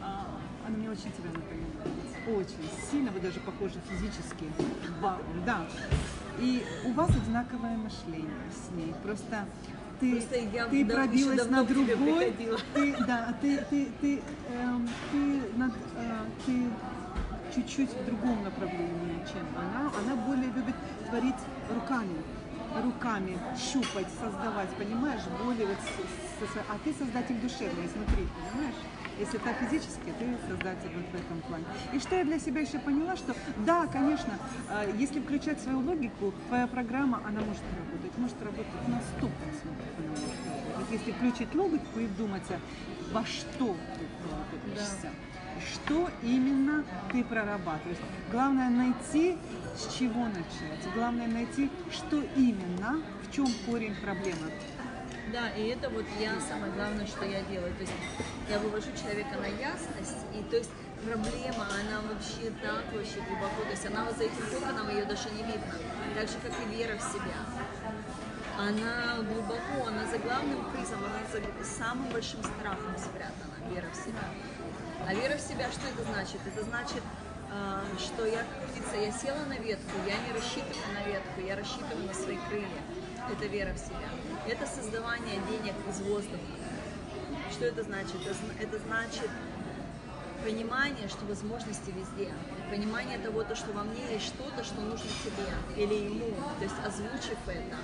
А, 0.03 0.27
Она 0.67 0.77
мне 0.77 0.91
очень 0.91 1.13
тебя 1.13 1.31
напоминает. 1.33 1.95
Очень 2.27 2.69
сильно, 2.91 3.13
вы 3.13 3.21
даже 3.21 3.39
похожи 3.41 3.75
физически. 3.89 4.47
Вау, 5.01 5.21
да. 5.47 5.67
И 6.41 6.65
у 6.85 6.93
вас 6.93 7.11
одинаковое 7.11 7.77
мышление 7.77 8.51
с 8.51 8.75
ней. 8.75 8.93
Просто 9.05 9.47
ты, 10.01 10.11
Просто 10.13 10.37
я 10.39 10.67
ты 10.67 10.85
да- 10.85 10.95
пробилась 10.95 11.49
на 11.51 11.65
другой. 11.65 12.33
Ты, 12.75 12.97
да, 13.07 13.35
ты, 13.41 13.59
ты, 13.71 13.89
ты, 14.01 14.23
эм, 14.51 14.89
ты, 15.13 15.59
над, 15.59 15.73
э, 15.97 16.25
ты 16.47 16.63
чуть-чуть 17.55 17.91
в 17.91 18.05
другом 18.07 18.43
направлении, 18.45 19.25
чем 19.31 19.43
она. 19.57 19.91
Она 19.99 20.17
более 20.27 20.51
любит 20.51 20.75
творить 21.09 21.35
руками, 21.75 22.17
руками, 22.83 23.39
щупать, 23.57 24.07
создавать, 24.21 24.69
понимаешь? 24.71 25.21
Более 25.45 25.67
вот, 25.67 25.77
с- 25.79 26.53
с- 26.53 26.65
а 26.69 26.77
ты 26.85 26.93
создатель 26.93 27.37
душевный, 27.41 27.89
смотри, 27.93 28.27
понимаешь? 28.51 28.81
Если 29.19 29.39
так 29.39 29.57
физически, 29.59 30.13
ты 30.19 30.37
создатель 30.49 30.91
вот 30.95 31.05
в 31.13 31.15
этом 31.15 31.41
плане. 31.43 31.65
И 31.93 31.99
что 32.01 32.17
я 32.17 32.25
для 32.25 32.39
себя 32.39 32.63
еще 32.63 32.79
поняла, 32.79 33.17
что 33.17 33.35
да, 33.65 33.87
конечно, 33.87 34.39
э, 34.71 34.93
если 34.99 35.21
включать 35.21 35.61
свою 35.61 35.81
логику, 35.81 36.33
твоя 36.49 36.67
программа, 36.67 37.19
она 37.27 37.41
может 37.41 37.63
работать, 37.79 38.19
может 38.19 38.43
работать 38.43 38.89
на 38.89 38.97
100% 38.97 39.31
она 39.99 40.11
может 40.11 40.25
работать. 40.47 40.91
Если 40.91 41.13
включить 41.13 41.55
логику 41.55 42.01
и 42.01 42.07
вдуматься, 42.07 42.59
во 43.13 43.25
что 43.25 43.77
ты 43.97 44.07
вкладываешься, 44.19 45.11
что 45.73 46.11
именно 46.23 46.85
ты 47.13 47.23
прорабатываешь. 47.25 47.99
Главное 48.31 48.69
найти, 48.69 49.37
с 49.77 49.95
чего 49.95 50.27
начать. 50.27 50.95
Главное 50.95 51.29
найти, 51.29 51.71
что 51.91 52.21
именно, 52.37 53.01
в 53.23 53.33
чем 53.33 53.47
корень 53.67 53.95
проблемы. 54.03 54.51
Да, 55.35 55.49
и 55.49 55.67
это 55.67 55.91
вот 55.91 56.05
я 56.21 56.31
самое 56.41 56.71
главное, 56.75 57.05
что 57.09 57.25
я 57.25 57.43
делаю. 57.43 57.75
То 57.75 57.81
есть 57.81 57.93
я 58.49 58.57
вывожу 58.61 58.87
человека 58.95 59.35
на 59.37 59.47
ясность, 59.47 60.23
и 60.33 60.41
то 60.45 60.55
есть 60.55 60.71
проблема, 61.05 61.67
она 61.75 62.07
вообще 62.07 62.55
так 62.63 62.87
вообще 62.95 63.19
глубоко, 63.27 63.65
то 63.65 63.71
есть 63.71 63.85
она 63.85 64.05
вот 64.05 64.17
за 64.17 64.31
этим 64.31 64.47
коконом, 64.47 64.89
ее 64.91 65.05
даже 65.07 65.29
не 65.31 65.43
видно. 65.43 65.75
Так 66.15 66.29
же, 66.29 66.35
как 66.39 66.53
и 66.63 66.77
вера 66.77 66.97
в 66.97 67.03
себя. 67.03 67.43
Она 68.57 69.27
глубоко, 69.27 69.89
она 69.89 70.07
за 70.07 70.19
главным 70.19 70.71
призом, 70.71 71.03
она 71.03 71.27
за 71.27 71.43
самым 71.67 72.11
большим 72.11 72.39
страхом 72.39 72.95
спрятана, 72.97 73.59
вера 73.75 73.91
в 73.91 73.97
себя. 73.97 74.23
А 75.05 75.15
вера 75.15 75.37
в 75.37 75.41
себя, 75.41 75.67
что 75.73 75.83
это 75.89 76.05
значит? 76.13 76.39
Это 76.47 76.63
значит, 76.63 77.03
что 77.99 78.27
я, 78.27 78.45
птица, 78.71 78.97
я 78.97 79.13
села 79.13 79.45
на 79.47 79.59
ветку, 79.59 79.93
я 80.07 80.17
не 80.27 80.33
рассчитываю 80.33 80.95
на 80.95 81.09
ветку, 81.09 81.41
я 81.47 81.57
рассчитываю 81.57 82.07
на 82.07 82.15
свои 82.15 82.39
крылья. 82.49 82.83
Это 83.31 83.47
вера 83.47 83.73
в 83.73 83.79
себя. 83.79 84.09
Это 84.47 84.67
создавание 84.67 85.41
денег 85.49 85.75
из 85.89 86.01
воздуха. 86.01 86.39
Что 87.51 87.67
это 87.67 87.83
значит? 87.83 88.17
Это, 88.27 88.37
это 88.61 88.79
значит 88.85 89.31
понимание, 90.45 91.09
что 91.09 91.25
возможности 91.25 91.91
везде. 91.91 92.33
Понимание 92.71 93.19
того, 93.19 93.45
то, 93.45 93.57
что 93.57 93.73
во 93.73 93.83
мне 93.85 94.13
есть 94.13 94.27
что-то, 94.27 94.63
что 94.63 94.81
нужно 94.81 95.09
тебе 95.25 95.83
или 95.83 95.95
ему. 95.95 96.35
То 96.59 96.65
есть 96.65 96.75
озвучив 96.85 97.39
это, 97.47 97.77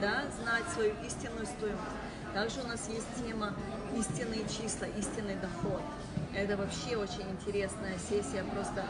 да, 0.00 0.24
знать 0.42 0.64
свою 0.74 0.94
истинную 1.06 1.46
стоимость. 1.46 1.80
Также 2.34 2.60
у 2.62 2.66
нас 2.66 2.88
есть 2.88 3.06
тема 3.16 3.54
истинные 3.94 4.44
числа, 4.48 4.86
истинный 4.98 5.36
доход. 5.36 5.82
Это 6.34 6.56
вообще 6.56 6.96
очень 6.96 7.30
интересная 7.30 7.98
сессия, 7.98 8.42
просто 8.54 8.86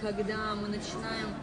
когда 0.00 0.54
мы 0.54 0.68
начинаем, 0.68 1.34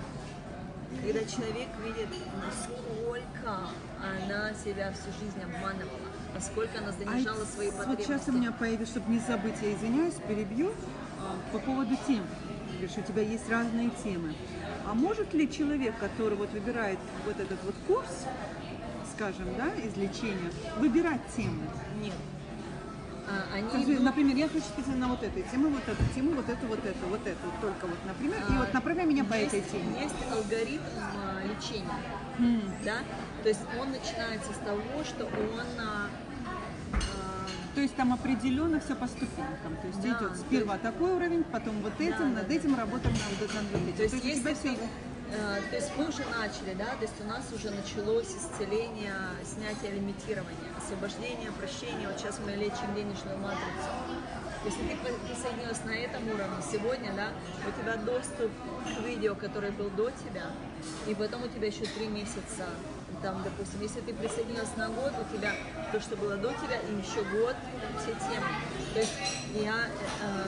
когда 1.02 1.20
человек 1.26 1.70
видит, 1.84 2.10
насколько 2.46 3.60
она 4.00 4.54
себя 4.54 4.92
всю 4.92 5.12
жизнь 5.20 5.42
обманывала, 5.42 5.98
насколько 6.34 6.78
она 6.78 6.92
занижала 6.92 7.44
свои 7.46 7.72
вот 7.72 7.78
потребности. 7.78 8.04
сейчас 8.04 8.28
у 8.28 8.32
меня 8.34 8.52
появилось, 8.52 8.90
чтобы 8.90 9.12
не 9.12 9.20
забыть, 9.20 9.56
я 9.64 9.74
извиняюсь, 9.74 10.16
перебью, 10.28 10.72
а, 11.20 11.36
по 11.52 11.60
поводу 11.60 11.98
тем. 12.06 12.24
Говоришь, 12.74 12.98
у 12.98 13.02
тебя 13.02 13.24
есть 13.24 13.50
разные 13.50 13.90
темы. 14.04 14.36
А 14.86 14.94
может 14.94 15.34
ли 15.34 15.52
человек, 15.52 15.98
который 16.00 16.38
вот 16.38 16.52
выбирает 16.52 17.00
вот 17.26 17.40
этот 17.40 17.58
вот 17.64 17.76
курс, 17.88 18.26
скажем, 19.16 19.48
да, 19.58 19.70
излечения, 19.88 20.52
выбирать 20.78 21.22
темы? 21.36 21.64
Нет. 22.00 22.14
А, 23.30 23.56
они 23.56 23.96
например, 23.98 24.36
я 24.38 24.48
хочу 24.48 24.62
специально 24.62 25.08
на 25.08 25.14
вот 25.14 25.24
этой 25.24 25.44
теме, 25.44 25.68
вот 25.68 25.88
эту 25.88 26.04
тему, 26.16 26.32
вот 26.32 26.48
эту, 26.48 26.68
вот 26.68 26.86
эту, 26.86 27.08
вот 27.08 27.28
эту, 27.28 27.48
только 27.62 27.88
вот, 27.88 27.98
например, 28.06 28.38
и 28.50 28.54
А, 28.54 28.60
вот 28.60 28.74
направляй 28.74 29.06
меня 29.06 29.24
по 29.24 29.34
есть, 29.34 29.54
этой 29.54 29.62
теме. 29.70 30.02
Есть 30.02 30.16
алгоритм 30.32 30.84
а, 30.98 31.42
лечения, 31.44 32.00
М. 32.40 32.62
да, 32.86 33.00
то 33.44 33.50
есть 33.50 33.62
он 33.80 33.92
начинается 33.92 34.54
с 34.54 34.58
того, 34.58 35.04
что 35.04 35.26
он 35.26 35.62
То 37.76 37.82
есть 37.82 37.96
там 37.96 38.12
определенно 38.12 38.80
все 38.80 38.96
по 38.96 39.06
ступенькам. 39.08 39.78
То 39.82 39.88
есть 39.88 40.02
Да, 40.02 40.08
идет 40.08 40.32
то 40.32 40.36
сперва 40.36 40.78
такой 40.80 41.14
уровень, 41.14 41.44
потом 41.44 41.80
вот 41.82 41.94
этим, 42.00 42.34
да, 42.34 42.42
над 42.42 42.48
да. 42.48 42.54
этим 42.56 42.76
работаем 42.76 43.14
над, 43.14 43.54
над 43.54 43.66
вот 43.72 43.82
этим. 43.84 43.94
То 43.98 44.04
есть, 44.04 44.16
у 44.16 44.20
тебя 44.20 44.30
если 44.32 44.70
ты, 44.70 44.70
э, 44.70 44.88
то 45.30 45.76
есть 45.76 45.92
мы 45.98 46.08
уже 46.08 46.24
начали, 46.26 46.74
да, 46.74 46.96
то 46.96 47.02
есть 47.02 47.20
у 47.20 47.26
нас 47.26 47.44
уже 47.54 47.72
началось 47.72 48.28
исцеление, 48.28 49.14
снятие 49.44 49.92
лимитирования, 49.92 50.72
освобождение, 50.78 51.52
прощение. 51.52 52.08
Вот 52.08 52.18
сейчас 52.18 52.40
мы 52.40 52.52
лечим 52.52 52.96
денежную 52.96 53.38
матрицу. 53.38 53.92
Если 54.64 54.82
ты 54.82 54.96
при- 54.98 55.28
присоединилась 55.28 55.84
на 55.84 55.92
этом 55.92 56.28
уровне 56.30 56.64
сегодня, 56.72 57.12
да, 57.14 57.30
у 57.68 57.82
тебя 57.82 57.98
доступ 57.98 58.52
к 58.86 59.04
видео, 59.06 59.36
которое 59.36 59.72
был 59.72 59.90
до 59.92 60.10
тебя, 60.12 60.46
и 61.08 61.14
потом 61.14 61.44
у 61.44 61.48
тебя 61.48 61.68
еще 61.68 61.86
три 61.86 62.08
месяца, 62.08 62.66
там, 63.22 63.44
допустим, 63.44 63.82
если 63.82 64.02
ты 64.02 64.14
присоединилась 64.14 64.76
на 64.78 64.90
год, 64.90 65.12
у 65.20 65.36
тебя 65.36 65.52
то, 65.92 66.00
что 66.00 66.16
было 66.16 66.38
до 66.38 66.50
тебя, 66.54 66.80
и 66.80 66.96
еще 66.96 67.24
год, 67.24 67.56
все 68.00 68.12
темы. 68.14 68.48
То 68.94 69.00
есть 69.00 69.14
я 69.56 69.88
э, 70.22 70.48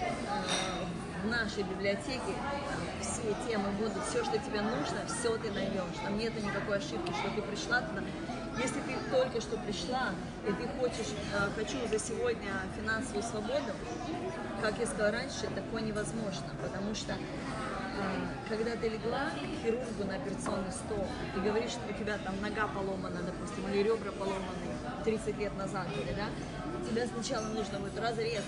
э, 0.00 0.79
в 1.22 1.26
нашей 1.26 1.62
библиотеке 1.62 2.34
все 3.00 3.22
темы 3.46 3.70
будут, 3.78 4.02
все, 4.08 4.24
что 4.24 4.38
тебе 4.38 4.62
нужно, 4.62 5.04
все 5.06 5.36
ты 5.36 5.50
найдешь. 5.50 5.98
Там 6.02 6.18
нет 6.18 6.32
никакой 6.42 6.78
ошибки, 6.78 7.12
что 7.12 7.30
ты 7.34 7.42
пришла 7.42 7.80
туда. 7.80 8.02
Если 8.58 8.80
ты 8.80 8.96
только 9.10 9.40
что 9.40 9.56
пришла, 9.58 10.10
и 10.46 10.52
ты 10.52 10.68
хочешь, 10.78 11.12
э, 11.34 11.48
хочу 11.56 11.86
за 11.88 11.98
сегодня 11.98 12.50
финансовую 12.76 13.22
свободу, 13.22 13.72
как 14.60 14.78
я 14.78 14.86
сказала 14.86 15.12
раньше, 15.12 15.46
такое 15.54 15.82
невозможно, 15.82 16.48
потому 16.62 16.94
что 16.94 17.12
э, 17.12 17.18
когда 18.48 18.76
ты 18.76 18.88
легла 18.88 19.30
к 19.30 19.62
хирургу 19.62 20.04
на 20.04 20.16
операционный 20.16 20.72
стол 20.72 21.06
и 21.36 21.40
говоришь, 21.40 21.70
что 21.70 21.80
у 21.88 21.92
тебя 21.92 22.18
там 22.18 22.34
нога 22.40 22.66
поломана, 22.66 23.20
допустим, 23.22 23.68
или 23.68 23.82
ребра 23.84 24.10
поломаны 24.12 24.44
30 25.04 25.38
лет 25.38 25.56
назад, 25.56 25.86
или, 25.96 26.12
да, 26.14 26.26
тебя 26.90 27.06
сначала 27.06 27.46
нужно 27.46 27.78
будет 27.78 27.98
разрезать, 27.98 28.44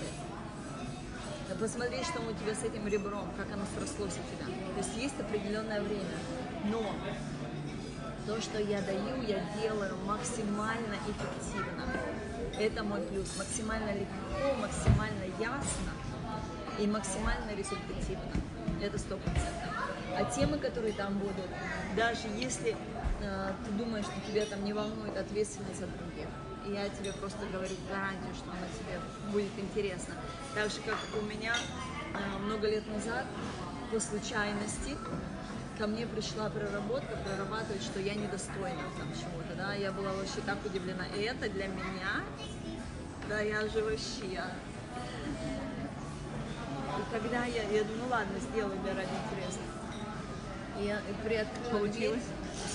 да 1.53 1.59
посмотреть, 1.59 2.05
что 2.05 2.21
у 2.21 2.33
тебя 2.33 2.55
с 2.55 2.63
этим 2.63 2.87
ребром, 2.87 3.29
как 3.37 3.51
оно 3.53 3.63
срослось 3.77 4.13
у 4.13 4.35
тебя. 4.35 4.45
То 4.45 4.77
есть 4.77 4.97
есть 4.97 5.19
определенное 5.19 5.81
время. 5.81 6.17
Но 6.65 6.83
то, 8.25 8.41
что 8.41 8.59
я 8.59 8.81
даю, 8.81 9.21
я 9.27 9.43
делаю 9.61 9.95
максимально 10.05 10.95
эффективно. 11.07 11.85
Это 12.59 12.83
мой 12.83 13.01
плюс. 13.01 13.37
Максимально 13.37 13.91
легко, 13.91 14.55
максимально 14.61 15.25
ясно 15.39 15.91
и 16.79 16.87
максимально 16.87 17.51
результативно. 17.55 18.31
Это 18.81 18.97
сто 18.97 19.17
процентов. 19.17 19.69
А 20.15 20.25
темы, 20.25 20.57
которые 20.57 20.93
там 20.93 21.17
будут, 21.17 21.49
даже 21.95 22.27
если 22.37 22.75
э, 23.21 23.51
ты 23.65 23.71
думаешь, 23.71 24.05
что 24.05 24.31
тебя 24.31 24.45
там 24.45 24.63
не 24.63 24.73
волнует 24.73 25.17
ответственность 25.17 25.81
от 25.81 25.89
других, 25.97 26.27
я 26.65 26.89
тебе 26.89 27.13
просто 27.13 27.45
говорю 27.51 27.75
гарантию, 27.89 28.33
что 28.35 28.51
она 28.51 28.67
тебе 28.77 28.99
будет 29.31 29.51
интересна. 29.57 30.15
Так 30.55 30.69
же, 30.69 30.79
как 30.85 30.97
у 31.19 31.25
меня 31.25 31.53
э, 32.13 32.37
много 32.39 32.67
лет 32.69 32.87
назад, 32.87 33.25
по 33.91 33.99
случайности, 33.99 34.97
ко 35.77 35.87
мне 35.87 36.05
пришла 36.07 36.49
проработка, 36.49 37.17
прорабатывать, 37.25 37.83
что 37.83 37.99
я 37.99 38.15
недостойна 38.15 38.83
там 38.97 39.07
чего-то, 39.13 39.55
да, 39.57 39.73
я 39.73 39.91
была 39.91 40.13
вообще 40.13 40.41
так 40.45 40.57
удивлена. 40.65 41.05
И 41.17 41.21
это 41.21 41.49
для 41.49 41.67
меня, 41.67 42.21
да, 43.29 43.39
я 43.39 43.67
же 43.67 43.83
вообще, 43.83 44.41
и 46.93 47.11
когда 47.11 47.45
я, 47.45 47.63
я 47.63 47.83
думаю, 47.83 48.03
ну 48.03 48.07
ладно, 48.09 48.39
сделаю 48.39 48.77
для 48.83 48.93
ради 48.93 49.09
интереса. 49.09 49.59
И 50.79 50.85
я 50.85 51.01
приоткрыла 51.23 51.79
Получилось? 51.79 52.23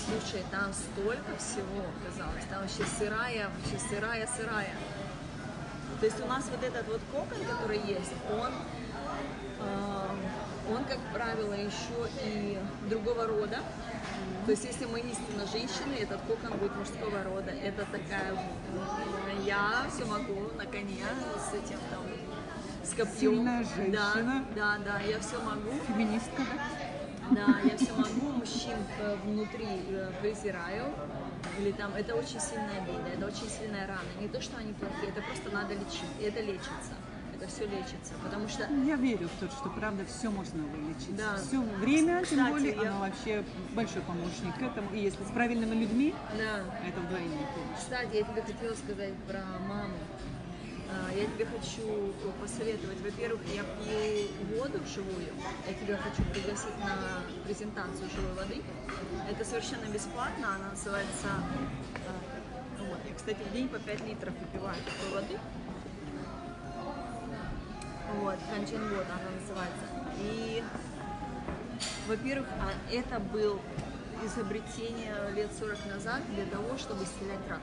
Слушай, 0.09 0.43
там 0.49 0.73
столько 0.73 1.37
всего 1.37 1.85
оказалось. 2.01 2.43
Там 2.49 2.61
вообще 2.61 2.83
сырая, 2.97 3.49
вообще 3.49 3.77
сырая, 3.89 4.27
сырая. 4.35 4.73
То 5.99 6.05
есть 6.05 6.19
у 6.21 6.25
нас 6.25 6.45
вот 6.49 6.63
этот 6.63 6.87
вот 6.87 7.01
кокон, 7.11 7.37
который 7.45 7.77
есть, 7.79 8.13
он, 8.31 8.51
э, 9.59 10.09
он, 10.71 10.85
как 10.85 10.99
правило, 11.13 11.53
еще 11.53 12.09
и 12.23 12.57
другого 12.89 13.27
рода. 13.27 13.59
То 14.45 14.51
есть 14.51 14.63
если 14.63 14.85
мы 14.85 14.99
истинно 15.01 15.45
женщины, 15.45 15.93
этот 15.99 16.21
кокон 16.21 16.57
будет 16.57 16.75
мужского 16.75 17.23
рода. 17.23 17.51
Это 17.51 17.85
такая, 17.85 18.33
я 19.45 19.85
все 19.93 20.05
могу 20.05 20.51
на 20.57 20.65
коне 20.65 21.03
с 21.37 21.53
этим 21.53 21.79
там, 21.91 22.03
с 22.83 22.89
копьем. 22.91 23.35
Сильная 23.35 23.63
женщина. 23.63 24.45
Да, 24.55 24.77
да, 24.77 24.77
да, 24.85 24.99
я 25.01 25.19
все 25.19 25.39
могу. 25.41 25.71
Феминистка, 25.87 26.37
да? 26.37 26.88
Да, 27.31 27.59
я 27.63 27.77
все 27.77 27.93
могу, 27.93 28.31
мужчин 28.37 28.77
э, 28.99 29.15
внутри 29.23 29.67
э, 29.89 30.11
презираю. 30.21 30.85
Или 31.59 31.71
там, 31.71 31.93
это 31.95 32.15
очень 32.15 32.39
сильная 32.39 32.81
обида, 32.81 33.07
это 33.15 33.25
очень 33.27 33.49
сильная 33.49 33.87
рана. 33.87 33.99
Не 34.19 34.27
то, 34.27 34.41
что 34.41 34.57
они 34.57 34.73
плохие, 34.73 35.09
это 35.11 35.21
просто 35.21 35.49
надо 35.51 35.73
лечить. 35.73 36.09
И 36.19 36.23
это 36.23 36.41
лечится. 36.41 36.93
Это 37.35 37.47
все 37.47 37.65
лечится. 37.67 38.13
Потому 38.23 38.47
что 38.49 38.63
Я 38.85 38.95
верю 38.95 39.29
в 39.29 39.39
то, 39.39 39.49
что 39.49 39.69
правда 39.69 40.03
все 40.05 40.29
можно 40.29 40.61
вылечить. 40.63 41.15
Да. 41.15 41.37
Все 41.37 41.61
время, 41.61 42.25
тем 42.25 42.39
Кстати, 42.39 42.49
более, 42.51 42.75
я- 42.75 42.89
оно 42.89 42.99
вообще 42.99 43.43
большой 43.73 44.01
помощник 44.01 44.55
к 44.57 44.61
этому. 44.61 44.91
И 44.93 44.99
если 44.99 45.23
с 45.23 45.31
правильными 45.31 45.75
людьми, 45.75 46.13
да, 46.37 46.63
это 46.85 46.99
вдвойне 46.99 47.37
помощь. 47.55 47.77
Кстати, 47.79 48.15
я 48.17 48.23
тебе 48.23 48.41
хотела 48.41 48.73
сказать 48.75 49.13
про 49.27 49.41
маму. 49.67 49.93
А, 50.91 51.13
Я 51.13 51.25
тебе 51.25 51.45
хочу 51.45 52.13
посоветовать. 52.41 52.99
Во-первых, 53.01 53.41
я 53.53 53.63
пью 53.63 54.57
воду 54.57 54.79
живую. 54.87 55.29
Я 55.67 55.73
тебя 55.73 55.97
хочу 55.97 56.23
пригласить 56.31 56.77
на 56.79 57.21
презентацию 57.45 58.09
живой 58.09 58.33
воды. 58.33 58.61
Это 59.29 59.45
совершенно 59.45 59.85
бесплатно. 59.85 60.55
Она 60.55 60.69
называется... 60.69 61.27
а, 62.07 62.83
Вот. 62.83 62.99
Я, 63.07 63.15
кстати, 63.15 63.37
в 63.37 63.53
день 63.53 63.69
по 63.69 63.77
5 63.79 64.07
литров 64.07 64.33
выпиваю 64.39 64.77
такой 64.83 65.21
воды. 65.21 65.39
Вот, 68.15 68.39
Канчин 68.51 68.81
вот 68.89 69.05
она 69.05 69.29
называется. 69.39 69.85
И, 70.19 70.63
во-первых, 72.07 72.47
а, 72.59 72.71
это 72.91 73.19
был 73.19 73.59
изобретение 74.25 75.15
лет 75.35 75.51
40 75.57 75.85
назад 75.85 76.21
для 76.33 76.45
того, 76.45 76.77
чтобы 76.77 77.03
исцелять 77.03 77.47
рак 77.47 77.61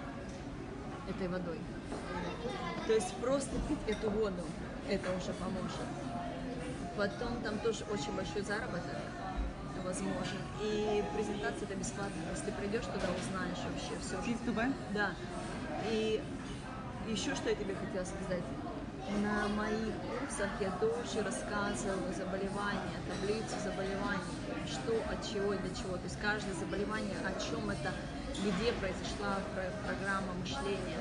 этой 1.08 1.28
водой. 1.28 1.58
То 2.86 2.92
есть 2.92 3.14
просто 3.16 3.50
пить 3.68 3.78
эту 3.86 4.10
воду, 4.10 4.42
это 4.88 5.10
уже 5.10 5.32
поможет. 5.34 5.86
Потом 6.96 7.40
там 7.42 7.58
тоже 7.58 7.84
очень 7.90 8.12
большой 8.12 8.42
заработок 8.42 8.82
возможен. 9.84 10.38
И 10.62 11.04
презентация 11.14 11.68
это 11.68 11.74
бесплатно. 11.76 12.20
Если 12.32 12.46
ты 12.46 12.52
придешь 12.52 12.84
туда, 12.86 13.08
узнаешь 13.12 13.58
вообще 13.64 13.94
все. 14.00 14.20
Здесь 14.22 14.38
Дубай? 14.44 14.72
Да. 14.92 15.12
И 15.90 16.22
еще 17.08 17.34
что 17.34 17.50
я 17.50 17.54
тебе 17.56 17.74
хотела 17.74 18.04
сказать. 18.04 18.42
На 19.22 19.46
моих 19.48 19.94
курсах 20.02 20.50
я 20.60 20.70
тоже 20.82 21.22
рассказываю 21.22 22.12
заболевания, 22.12 22.98
таблицу 23.08 23.54
заболеваний, 23.62 24.34
что 24.66 24.92
от 25.12 25.22
чего 25.22 25.54
и 25.54 25.58
для 25.58 25.74
чего. 25.76 25.96
То 25.96 26.04
есть 26.04 26.18
каждое 26.20 26.54
заболевание, 26.54 27.14
о 27.24 27.30
чем 27.38 27.70
это, 27.70 27.92
где 28.34 28.72
произошла 28.72 29.38
про- 29.54 29.70
программа 29.86 30.32
мышления. 30.40 30.98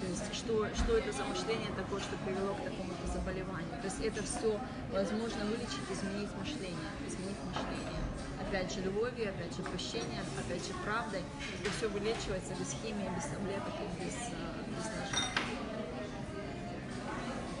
То 0.00 0.06
есть 0.06 0.34
что, 0.34 0.66
что 0.74 0.96
это 0.96 1.12
за 1.12 1.24
мышление 1.24 1.68
такое, 1.76 2.00
что 2.00 2.16
привело 2.24 2.54
к 2.54 2.64
такому-то 2.64 3.06
заболеванию. 3.12 3.76
То 3.82 3.84
есть 3.84 4.00
это 4.00 4.22
все 4.22 4.58
возможно 4.92 5.44
вылечить, 5.44 5.84
изменить 5.92 6.30
мышление, 6.40 6.90
изменить 7.06 7.36
мышление. 7.44 8.00
Опять 8.40 8.72
же 8.72 8.80
любовью, 8.80 9.28
опять 9.28 9.54
же 9.54 9.62
прощением, 9.62 10.24
опять 10.40 10.66
же 10.66 10.72
правдой. 10.84 11.20
Это 11.60 11.70
все 11.76 11.88
вылечивается 11.88 12.54
без 12.58 12.72
химии, 12.80 13.08
без 13.14 13.24
таблеток 13.28 13.74
и 13.76 14.04
без, 14.04 14.16
э, 14.32 14.40
без 14.72 14.86
ножа. 14.88 15.20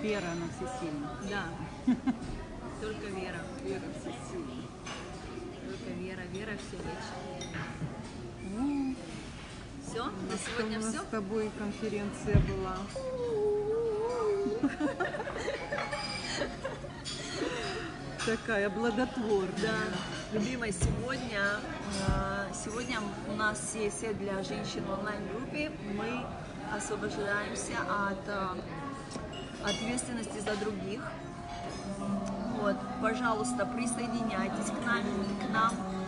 Вера 0.00 0.32
на 0.40 0.48
всесильна. 0.48 1.10
Да. 1.28 1.44
Только 2.80 3.06
вера. 3.08 3.44
Вера 3.62 3.84
всесильна. 4.00 4.64
Только 5.68 5.90
вера. 6.00 6.22
Вера 6.32 6.56
все 6.56 6.76
лечит. 6.78 7.30
Все? 9.90 10.04
На 10.04 10.10
у 10.10 10.38
сегодня 10.38 10.78
нас 10.78 10.94
все? 10.94 11.02
с 11.02 11.06
тобой 11.06 11.50
конференция 11.58 12.36
была. 12.46 12.76
Такая 18.24 18.70
плодотворная. 18.70 19.50
Да, 19.60 20.38
любимая, 20.38 20.70
сегодня, 20.70 21.42
э, 22.06 22.52
сегодня 22.64 23.00
у 23.28 23.32
нас 23.32 23.72
сессия 23.72 24.12
для 24.12 24.40
женщин 24.44 24.84
в 24.84 24.92
онлайн-группе. 24.92 25.72
Мы 25.96 26.24
освобождаемся 26.72 27.78
от 27.88 28.28
э, 28.28 28.48
ответственности 29.64 30.38
за 30.38 30.54
других. 30.64 31.00
Вот, 32.60 32.76
пожалуйста, 33.02 33.66
присоединяйтесь 33.66 34.66
к 34.66 34.86
нам. 34.86 35.02
К 35.40 35.52
нам. 35.52 35.99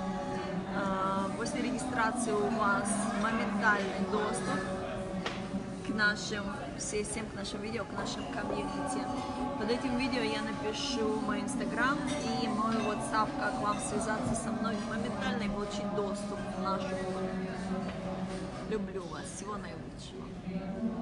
Э, 0.74 1.12
После 1.36 1.62
регистрации 1.62 2.30
у 2.30 2.48
вас 2.50 2.88
моментальный 3.20 4.06
доступ 4.12 4.60
к 5.84 5.88
нашим 5.88 6.44
сессиям, 6.78 7.26
к 7.26 7.34
нашим 7.34 7.60
видео, 7.62 7.84
к 7.84 7.92
нашим 7.98 8.24
комьюнити. 8.32 9.04
Под 9.58 9.68
этим 9.68 9.96
видео 9.98 10.22
я 10.22 10.40
напишу 10.42 11.20
мой 11.26 11.40
инстаграм 11.40 11.98
и 12.42 12.46
мой 12.46 12.76
WhatsApp, 12.76 13.28
как 13.40 13.60
вам 13.60 13.76
связаться 13.80 14.36
со 14.36 14.52
мной 14.52 14.76
моментально 14.88 15.42
и 15.42 15.48
получить 15.48 15.92
доступ 15.96 16.38
в 16.56 16.62
нашу. 16.62 16.94
Люблю 18.70 19.02
вас. 19.08 19.24
Всего 19.36 19.56
наилучшего. 19.56 21.01